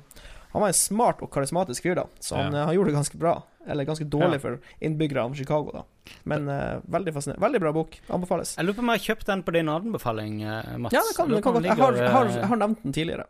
Han 0.55 0.63
var 0.63 0.71
en 0.71 0.77
smart 0.77 1.19
og 1.25 1.27
karismatisk 1.35 1.83
fyr, 1.83 1.97
da, 1.99 2.05
så 2.23 2.37
han, 2.39 2.53
Ja. 2.55 2.61
eh, 2.61 2.65
han 2.69 2.75
gjorde 2.77 2.93
det 2.93 2.95
ganske 3.01 3.19
bra. 3.19 3.33
Eller 3.67 3.83
ganske 3.87 4.05
dårlig 4.07 4.37
Ja. 4.37 4.43
for 4.43 4.59
innbyggere 4.79 5.23
av 5.25 5.33
Chicago, 5.35 5.71
da. 5.73 5.83
Men 6.23 6.47
uh, 6.47 6.79
veldig 6.85 7.11
fascinerende. 7.15 7.41
Veldig 7.43 7.59
bra 7.63 7.71
bok. 7.73 7.97
Anbefales. 8.13 8.55
Jeg 8.59 8.65
lurer 8.67 8.77
på 8.77 8.83
om 8.85 8.91
jeg 8.93 8.99
har 9.01 9.05
kjøpt 9.15 9.25
den 9.31 9.41
på 9.43 9.53
din 9.55 9.71
anbefaling, 9.73 10.35
eh, 10.45 10.77
Mats. 10.77 10.93
Ja, 10.93 11.01
det 11.01 11.15
kan, 11.17 11.33
det 11.33 11.41
kan 11.43 11.53
godt. 11.57 11.65
Jeg 11.65 11.75
har, 11.79 11.97
har, 12.13 12.29
har 12.51 12.61
nevnt 12.61 12.83
den 12.85 12.93
tidligere. 12.93 13.25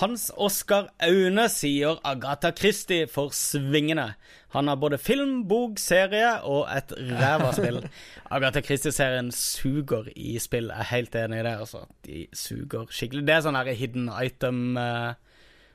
Hans 0.00 0.30
Oskar 0.42 0.88
Aune 1.06 1.44
sier 1.52 2.00
Agatha 2.02 2.50
Christie 2.58 3.06
for 3.06 3.30
svingende. 3.30 4.14
Han 4.56 4.66
har 4.66 4.76
både 4.82 4.98
film, 4.98 5.44
bok, 5.46 5.78
serie 5.78 6.32
og 6.42 6.66
et 6.74 6.90
ræva 6.98 7.52
spill. 7.54 7.78
Agatha 8.34 8.62
Christie-serien 8.66 9.30
suger 9.30 10.08
i 10.18 10.34
spill. 10.42 10.72
Jeg 10.74 10.82
er 10.82 10.90
helt 10.90 11.14
enig 11.20 11.38
i 11.38 11.46
det. 11.46 11.54
altså. 11.62 11.84
De 12.02 12.24
suger 12.34 12.90
skikkelig. 12.90 13.22
Det 13.28 13.36
er 13.36 13.46
sånn 13.46 13.60
hidden 13.70 14.10
item 14.18 14.76
eh, 14.82 15.14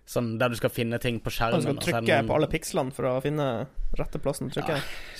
Sånn 0.09 0.39
der 0.41 0.49
du 0.49 0.55
skal 0.57 0.71
finne 0.73 0.97
ting 0.97 1.19
på 1.21 1.29
skjermen. 1.29 1.59
og 1.59 1.75
du 1.77 1.83
skal 1.85 1.93
trykke 2.01 2.07
noen- 2.15 2.27
på 2.31 2.33
alle 2.39 2.47
pikslene 2.49 2.91
for 2.95 3.05
å 3.05 3.21
finne 3.21 3.67
rette 3.99 4.17
plassen 4.17 4.49
å 4.49 4.53
trykke. 4.55 4.79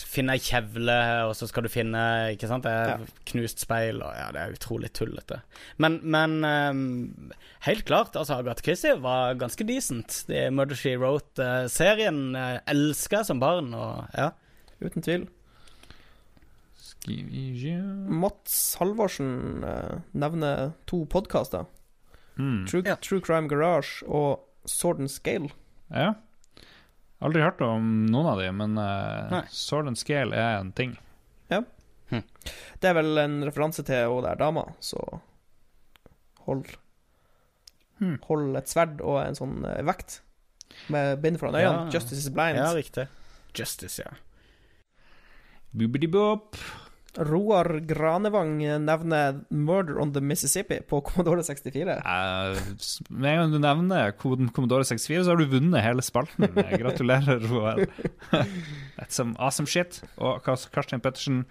Finne 0.10 0.34
ei 0.34 0.40
kjevle, 0.42 0.96
og 1.30 1.36
så 1.38 1.46
skal 1.48 1.62
du 1.64 1.70
finne 1.70 2.02
Ikke 2.34 2.48
sant? 2.50 2.64
Det 2.66 2.72
er 2.74 2.88
Ja. 2.96 2.98
knust 3.30 3.60
speil, 3.62 4.02
og 4.02 4.16
ja, 4.18 4.32
det 4.34 4.42
er 4.42 4.56
utrolig 4.58 4.90
tullete. 4.92 5.42
Men, 5.78 6.00
men 6.02 6.44
um, 6.44 7.32
helt 7.68 7.86
klart, 7.86 8.14
altså, 8.18 8.40
Agatha 8.40 8.64
Christie 8.66 8.96
var 8.98 9.36
ganske 9.36 9.64
decent. 9.68 10.24
Det 10.28 10.52
Murder 10.52 10.76
She 10.76 10.96
Wrote-serien 10.98 12.36
uh, 12.36 12.58
elska 12.66 13.18
jeg 13.22 13.26
som 13.30 13.40
barn, 13.40 13.72
og 13.78 14.08
ja. 14.18 14.32
Uten 14.82 15.04
tvil. 15.06 15.28
Mats 18.10 18.76
Halvorsen 18.80 19.64
uh, 19.64 20.00
nevner 20.14 20.74
to 20.88 21.06
podkaster. 21.06 21.66
Mm. 22.38 22.66
True, 22.68 22.84
Ja. 22.86 22.96
True 22.96 23.22
Crime 23.22 23.48
Garage 23.48 24.04
og 24.08 24.40
Sword 24.66 25.00
and 25.00 25.12
Scale. 25.12 25.52
Ja. 25.94 26.14
Aldri 27.20 27.44
hørt 27.44 27.62
om 27.62 28.08
noen 28.08 28.30
av 28.32 28.40
de, 28.40 28.50
men 28.56 28.78
uh, 28.80 29.40
Sword 29.52 29.92
and 29.92 30.00
Scale 30.00 30.36
er 30.36 30.60
en 30.60 30.72
ting. 30.76 30.96
Ja 31.50 31.64
Det 32.10 32.90
er 32.90 32.96
vel 32.98 33.18
en 33.22 33.42
referanse 33.46 33.84
til 33.86 34.08
hun 34.10 34.26
der 34.26 34.40
dama, 34.40 34.64
så 34.82 35.02
hold 36.48 36.66
hm. 38.00 38.16
Hold 38.30 38.58
et 38.58 38.72
sverd 38.72 39.02
og 39.04 39.20
en 39.22 39.38
sånn 39.38 39.58
eh, 39.68 39.82
vekt 39.86 40.22
med 40.94 41.20
bind 41.22 41.40
foran 41.42 41.58
øynene. 41.58 41.90
Ja. 41.90 41.94
Justice 41.94 42.22
is 42.22 42.32
blind. 42.32 42.58
Ja, 42.58 42.70
riktig. 42.74 43.10
Justice, 43.58 44.06
ja. 44.06 44.14
Boobidi-boop. 45.76 46.56
Roar 47.18 47.80
Granevang 47.90 48.58
nevner 48.86 49.40
'Murder 49.50 49.98
on 50.00 50.12
the 50.14 50.22
Mississippi' 50.22 50.82
på 50.88 51.02
Commodore 51.08 51.44
64. 51.44 51.98
Eh, 51.98 52.60
med 53.10 53.32
en 53.32 53.40
gang 53.42 53.52
du 53.52 53.60
nevner 53.60 54.12
koden 54.12 54.50
Commodore 54.54 54.86
64, 54.86 55.24
så 55.26 55.32
har 55.34 55.38
du 55.42 55.46
vunnet 55.50 55.82
hele 55.84 56.02
spalten. 56.06 56.46
Eh, 56.56 56.78
Gratulerer, 56.78 57.40
Roar. 57.50 57.86
That's 58.98 59.16
some 59.18 59.36
awesome 59.40 59.68
shit. 59.68 60.02
Og 60.18 60.44
Kars- 60.46 60.70
Karstein 60.72 61.02
Pettersen 61.02 61.46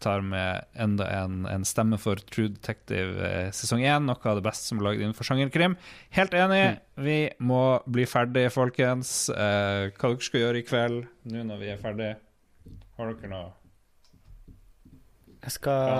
tar 0.00 0.22
med 0.24 0.64
enda 0.80 1.04
en, 1.12 1.42
en 1.44 1.64
stemme 1.68 1.98
for 2.00 2.16
True 2.32 2.48
Detective 2.48 3.20
eh, 3.20 3.50
sesong 3.52 3.82
1, 3.84 4.06
noe 4.08 4.16
av 4.30 4.38
det 4.38 4.46
beste 4.46 4.70
som 4.70 4.78
er 4.80 4.86
lagd 4.86 5.02
innenfor 5.02 5.28
sjangerkrim. 5.28 5.74
Helt 6.16 6.32
enig, 6.32 6.62
vi 6.96 7.18
må 7.44 7.82
bli 7.84 8.06
ferdig, 8.08 8.46
folkens. 8.54 9.28
Eh, 9.28 9.90
hva 9.92 10.08
dere 10.14 10.24
skal 10.24 10.40
gjøre 10.46 10.62
i 10.62 10.64
kveld, 10.70 11.02
nå 11.34 11.44
når 11.50 11.60
vi 11.60 11.68
er 11.74 11.82
ferdig? 11.82 12.14
Har 12.96 13.12
dere 13.12 13.28
noe? 13.34 13.50
Jeg 15.40 15.54
skal 15.56 15.92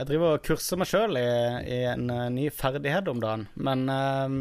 Jeg 0.00 0.06
driver 0.08 0.36
og 0.36 0.44
kurser 0.46 0.80
meg 0.80 0.88
sjøl 0.88 1.18
i, 1.20 1.26
i 1.68 1.80
en 1.90 2.08
eh, 2.12 2.28
ny 2.32 2.46
ferdighet 2.54 3.10
om 3.12 3.20
dagen, 3.20 3.46
men 3.60 3.84
ehm, 3.92 4.38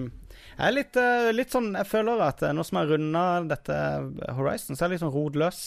jeg 0.55 0.67
er 0.69 0.75
litt, 0.77 0.99
eh, 0.99 1.31
litt 1.35 1.51
sånn 1.51 1.73
Jeg 1.75 1.89
føler 1.89 2.23
at 2.23 2.43
eh, 2.45 2.53
nå 2.55 2.63
som 2.63 2.79
jeg 2.79 2.87
har 2.87 2.93
runda 2.95 3.25
dette 3.51 3.79
Horizon, 4.37 4.77
så 4.77 4.85
er 4.85 4.87
jeg 4.87 4.95
litt 4.95 5.03
sånn 5.03 5.15
rodløs. 5.15 5.61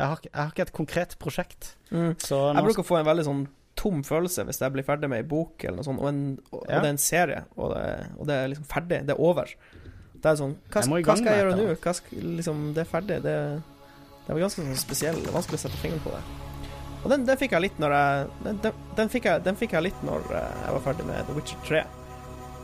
Jeg 0.00 0.06
har, 0.08 0.22
jeg 0.24 0.36
har 0.40 0.52
ikke 0.54 0.64
et 0.64 0.76
konkret 0.76 1.16
prosjekt. 1.20 1.74
Mm. 1.92 2.14
Så 2.16 2.38
Jeg 2.54 2.64
bruker 2.64 2.84
å 2.86 2.88
få 2.88 3.00
en 3.02 3.08
veldig 3.10 3.26
sånn 3.28 3.44
tom 3.80 4.00
følelse 4.04 4.44
hvis 4.48 4.60
jeg 4.60 4.72
blir 4.74 4.84
ferdig 4.84 5.08
med 5.12 5.22
ei 5.22 5.28
bok 5.28 5.62
eller 5.64 5.80
noe 5.80 5.86
sånt, 5.86 6.00
og, 6.00 6.08
en, 6.08 6.24
og, 6.50 6.64
Ja. 6.64 6.78
og 6.78 6.82
det 6.82 6.88
er 6.88 6.94
en 6.94 7.00
serie, 7.04 7.44
og 7.56 7.74
det, 7.74 7.84
og 8.16 8.28
det 8.28 8.36
er 8.38 8.52
liksom 8.54 8.68
ferdig. 8.72 9.02
Det 9.08 9.16
er 9.16 9.24
over. 9.28 9.52
Det 10.20 10.28
er 10.32 10.36
sånn 10.40 10.56
Hva, 10.68 10.84
Jeg 10.84 11.04
hva 11.04 11.16
skal 11.16 11.32
jeg 11.32 11.44
gjøre 11.44 11.56
nå? 11.56 11.74
Hva 11.80 11.94
skal, 11.96 12.24
liksom, 12.40 12.64
det 12.76 12.84
er 12.86 12.88
ferdig. 12.88 13.20
Det, 13.24 13.36
det 14.26 14.32
var 14.32 14.46
ganske 14.46 14.64
sånn 14.64 15.12
er 15.12 15.36
vanskelig 15.36 15.60
å 15.60 15.64
sette 15.68 15.80
fingeren 15.84 16.04
på 16.04 16.16
det. 16.16 16.49
Og 17.04 17.08
den, 17.10 17.24
den 17.24 17.36
fikk 17.40 17.52
jeg 17.56 17.62
litt 17.64 17.78
når 17.80 17.94
jeg 17.96 18.26
Den, 18.44 18.58
den, 18.62 18.72
den, 18.96 19.08
fikk, 19.08 19.24
jeg, 19.24 19.42
den 19.44 19.56
fikk 19.56 19.72
jeg 19.72 19.82
litt 19.88 20.02
når 20.04 20.20
eh, 20.36 20.58
jeg 20.66 20.74
var 20.76 20.82
ferdig 20.84 21.06
med 21.08 21.26
The 21.26 21.36
Witcher 21.38 21.62
3. 21.68 21.82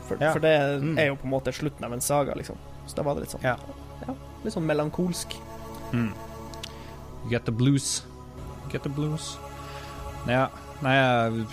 For, 0.07 0.17
Ja. 0.21 0.31
for 0.33 0.39
det 0.39 0.53
Mm. 0.81 0.97
er 0.99 1.07
jo 1.09 1.15
på 1.15 1.25
en 1.27 1.31
måte 1.33 1.51
slutten 1.51 1.83
av 1.83 1.93
en 1.93 2.01
saga, 2.01 2.33
liksom. 2.35 2.55
Så 2.87 2.95
da 2.95 3.03
var 3.03 3.15
det 3.15 3.21
litt 3.25 3.31
sånn 3.35 3.43
Ja. 3.43 3.55
ja, 4.07 4.13
Litt 4.43 4.53
sånn 4.53 4.65
melankolsk. 4.69 5.33
Mm. 5.91 6.13
You 7.23 7.29
get 7.29 7.45
the 7.45 7.51
blues. 7.51 8.05
Get 8.71 8.83
the 8.83 8.89
blues. 8.89 9.37
Ja, 10.27 10.47
nei, 10.81 10.93
jeg, 10.93 11.45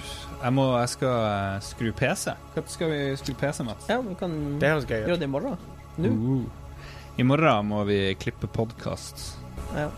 jeg 0.43 0.52
må 0.52 0.65
Jeg 0.81 0.89
skal 0.89 1.24
eh, 1.24 1.61
skru 1.61 1.93
PC. 1.93 2.35
Når 2.55 2.69
skal 2.69 2.90
vi 2.90 3.01
skru 3.16 3.35
PC, 3.35 3.62
Mats? 3.65 3.89
Ja, 3.89 4.01
vi 4.02 4.15
kan 4.15 4.59
Det 4.61 4.69
høres 4.70 4.85
gøy 4.86 5.02
ut. 5.02 5.09
gjøre 5.09 5.19
det 5.19 5.28
i 5.28 5.32
morgen. 5.32 5.59
Nå. 5.98 6.11
Uh. 6.11 6.44
I 7.19 7.23
morgen 7.23 7.66
må 7.70 7.85
vi 7.86 8.15
klippe 8.19 8.47
podkast, 8.51 9.36
Ja. 9.74 9.89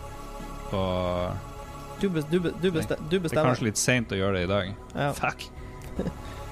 og 0.71 1.33
Du, 1.99 2.09
bes, 2.09 2.25
du, 2.29 2.39
be, 2.39 2.51
du, 2.61 2.69
bestem, 2.71 2.99
du 3.09 3.17
det 3.17 3.31
er 3.33 3.47
kanskje 3.47 3.71
litt 3.71 3.79
seint 3.81 4.11
å 4.13 4.17
gjøre 4.19 4.37
det 4.37 4.43
i 4.45 4.49
dag. 4.51 4.73
Ja. 4.93 5.07
Fuck. 5.21 5.47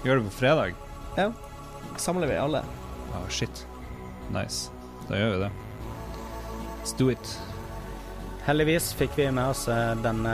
Gjør 0.06 0.22
det 0.22 0.24
på 0.30 0.34
fredag? 0.40 0.80
Ja. 1.18 1.30
Samler 2.02 2.32
vi 2.32 2.40
alle. 2.42 2.64
Oh, 3.14 3.28
shit. 3.30 3.66
Nice. 4.34 4.72
Da 5.10 5.20
gjør 5.20 5.36
vi 5.36 5.44
det. 5.46 5.52
Let's 6.82 6.96
do 6.98 7.12
it. 7.14 7.36
Heldigvis 8.46 8.92
fikk 8.98 9.14
vi 9.18 9.30
med 9.34 9.54
oss 9.54 9.68
eh, 9.74 9.94
denne 10.06 10.34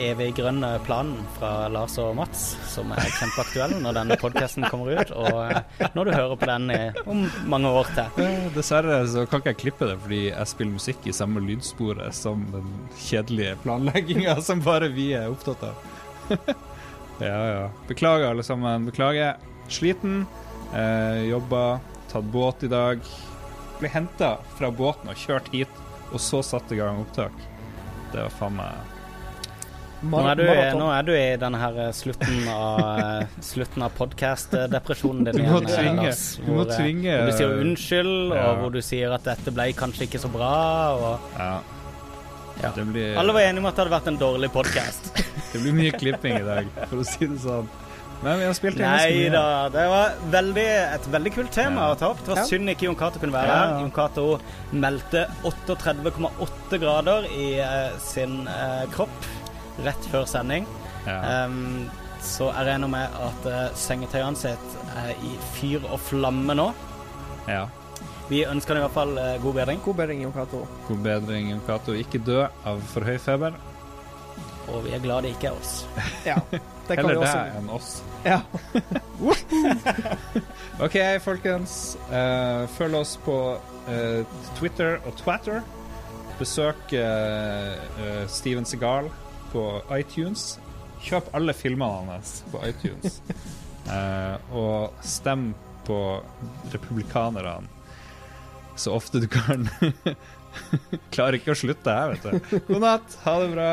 evig 0.00 0.30
grønne 0.38 0.68
planen 0.86 1.18
fra 1.36 1.68
Lars 1.72 1.98
og 2.00 2.14
Mats, 2.16 2.44
som 2.72 2.92
er 2.96 3.08
kjempeaktuell 3.18 3.74
når 3.82 3.98
denne 3.98 4.16
podkasten 4.20 4.64
kommer 4.70 4.96
ut, 4.96 5.12
og 5.12 5.40
eh, 5.44 5.88
når 5.96 6.08
du 6.08 6.12
hører 6.14 6.38
på 6.40 6.48
den 6.48 6.70
om 7.04 7.24
mange 7.52 7.72
år 7.80 7.90
til. 7.92 8.22
Eh, 8.24 8.48
Dessverre 8.56 9.02
så 9.10 9.26
kan 9.28 9.42
ikke 9.42 9.52
jeg 9.52 9.60
klippe 9.64 9.88
det, 9.90 9.98
fordi 10.04 10.22
jeg 10.30 10.50
spiller 10.52 10.78
musikk 10.78 11.08
i 11.08 11.16
samme 11.16 11.42
lydsporet 11.44 12.16
som 12.16 12.46
den 12.54 12.68
kjedelige 13.04 13.58
planlegginga 13.64 14.38
som 14.44 14.62
bare 14.64 14.88
vi 14.94 15.10
er 15.18 15.28
opptatt 15.32 15.66
av. 15.68 15.88
ja, 17.28 17.40
ja. 17.52 17.66
Beklager, 17.90 18.30
alle 18.30 18.46
sammen. 18.46 18.88
Beklager. 18.88 19.36
Sliten. 19.72 20.24
Eh, 20.74 21.28
jobba. 21.28 21.80
Tatt 22.12 22.24
båt 22.32 22.64
i 22.64 22.72
dag. 22.72 23.04
Ble 23.80 23.90
henta 23.92 24.36
fra 24.56 24.70
båten 24.72 25.12
og 25.12 25.18
kjørt 25.18 25.52
hit, 25.52 25.84
og 26.12 26.20
så 26.22 26.42
satt 26.46 26.72
i 26.72 26.80
gang 26.80 27.02
opptak. 27.02 27.36
Det 28.12 28.20
var 28.20 28.34
faen 28.40 28.58
meg 28.60 28.91
Nå 30.02 30.18
er, 30.26 30.34
du, 30.34 30.42
nå 30.80 30.86
er 30.90 31.04
du 31.06 31.12
i 31.14 31.36
denne 31.38 31.58
her 31.62 31.76
eh, 31.84 31.90
slutten 31.94 32.40
av, 32.50 32.80
eh, 32.98 33.26
slutten 33.44 33.84
av 33.86 33.92
podkast-depresjonen 33.94 35.28
din 35.28 35.36
Du 35.38 35.42
må 35.46 35.60
igjen, 35.60 35.68
eh, 35.68 35.76
tvinge- 35.76 36.06
Lars. 36.08 36.22
du 36.42 36.48
må 36.56 36.64
tvinge- 36.66 37.18
Hvor 37.20 37.28
du 37.30 37.36
sier 37.38 37.52
unnskyld, 37.62 38.34
Ja. 38.34 38.46
og 38.50 38.58
hvor 38.64 38.72
du 38.74 38.80
sier 38.82 39.14
at 39.14 39.22
dette 39.30 39.54
ble 39.54 39.68
kanskje 39.78 40.08
ikke 40.08 40.18
så 40.24 40.30
bra. 40.32 40.50
Og 40.96 41.38
Ja. 41.38 41.52
Ja. 42.62 42.70
Det 42.76 42.84
blir 42.92 43.16
alle 43.18 43.32
var 43.32 43.40
enige 43.46 43.62
om 43.62 43.66
at 43.70 43.76
det 43.78 43.84
hadde 43.84 43.94
vært 43.94 44.08
en 44.10 44.18
dårlig 44.20 44.50
podkast. 44.54 45.12
Det 45.52 45.60
blir 45.62 45.74
mye 45.76 45.92
klipping 45.92 46.34
i 46.38 46.44
dag, 46.46 46.68
for 46.88 47.02
å 47.02 47.04
si 47.06 47.26
det 47.28 47.38
sånn. 47.42 47.66
Men 48.22 48.38
vi 48.38 48.44
har 48.46 48.54
spilt 48.54 48.78
inn 48.78 48.84
Nei 48.86 49.08
mye. 49.16 49.30
da, 49.34 49.44
det 49.74 49.82
var 49.90 50.12
veldig, 50.30 50.66
et 50.96 51.06
veldig 51.10 51.32
kult 51.34 51.50
tema 51.52 51.86
Ja. 51.88 51.94
å 51.94 51.98
ta 51.98 52.10
opp. 52.12 52.20
Det 52.24 52.28
var 52.34 52.38
Ja. 52.42 52.44
synd 52.48 52.70
ikke 52.70 52.86
Jon 52.86 52.96
Cato 52.96 53.18
kunne 53.22 53.34
være 53.34 53.50
her. 53.50 53.68
ja. 53.74 53.80
Jon 53.80 53.90
Cato 53.90 54.26
meldte 54.72 55.24
38,8 55.44 56.78
grader 56.82 57.26
i 57.34 57.48
uh, 57.60 57.98
sin 57.98 58.46
uh, 58.48 58.84
kropp 58.94 59.10
rett 59.80 60.08
før 60.12 60.24
sending. 60.28 60.66
Ja. 61.06 61.44
Um, 61.46 61.90
så 62.22 62.52
jeg 62.52 62.68
regner 62.68 62.90
med 62.90 63.14
at 63.18 63.46
uh, 63.50 63.62
sengetøyene 63.78 64.38
sitt 64.38 64.74
er 64.94 65.14
i 65.26 65.32
fyr 65.56 65.86
og 65.90 66.00
flamme 66.00 66.58
nå. 66.58 66.72
ja. 67.50 67.68
Vi 68.30 68.44
ønsker 68.48 68.76
deg 68.76 68.80
i 68.80 68.84
hvert 68.86 68.94
fall 68.94 69.10
uh, 69.18 69.34
god 69.42 69.56
bedring, 69.58 69.80
God 69.84 69.96
bedring, 69.98 70.22
Jon 70.22 70.32
Cato. 70.32 70.62
God 70.86 71.00
bedring, 71.04 71.50
Jon 71.50 71.60
Cato. 71.66 71.92
Ikke 71.98 72.20
dø 72.22 72.46
av 72.64 72.80
for 72.92 73.04
høy 73.04 73.18
feber. 73.20 73.58
og 74.70 74.84
vi 74.86 74.94
er 74.94 75.02
glad 75.02 75.26
det 75.26 75.34
ikke 75.34 75.50
er 75.50 75.58
oss. 75.58 75.72
Ja, 76.30 76.38
det 76.88 76.96
kan 76.96 77.10
vi 77.10 77.16
Heller 77.18 77.26
det 77.26 77.58
enn 77.58 77.68
oss. 77.74 77.90
Ja. 78.24 78.38
OK, 80.86 80.96
folkens. 81.26 81.98
Uh, 82.08 82.64
følg 82.78 82.96
oss 83.02 83.16
på 83.26 83.36
eh, 83.90 84.22
Twitter 84.56 85.02
og 85.02 85.18
Twatter. 85.18 85.60
Besøk 86.38 86.94
Steven 88.32 88.64
Segal 88.66 89.10
på 89.52 89.66
iTunes. 89.98 90.56
Kjøp 91.02 91.32
alle 91.36 91.54
filmene 91.56 92.12
hans 92.14 92.40
på 92.52 92.62
iTunes. 92.68 93.20
uh, 93.90 94.36
og 94.62 95.04
stem 95.06 95.50
på 95.86 95.98
republikanerne 96.72 97.68
så 98.76 98.94
ofte 98.96 99.20
du 99.20 99.28
kan. 99.28 99.68
Klarer 101.14 101.38
ikke 101.38 101.54
å 101.54 101.58
slutte 101.58 101.92
her, 101.92 102.14
vet 102.14 102.24
du. 102.48 102.60
God 102.68 102.84
natt. 102.84 103.18
Ha 103.24 103.38
det 103.42 103.50
bra. 103.52 103.72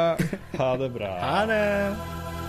Ha 0.60 0.72
det 0.80 0.90
bra. 0.96 1.14
Ha 1.24 1.40
det! 1.50 2.49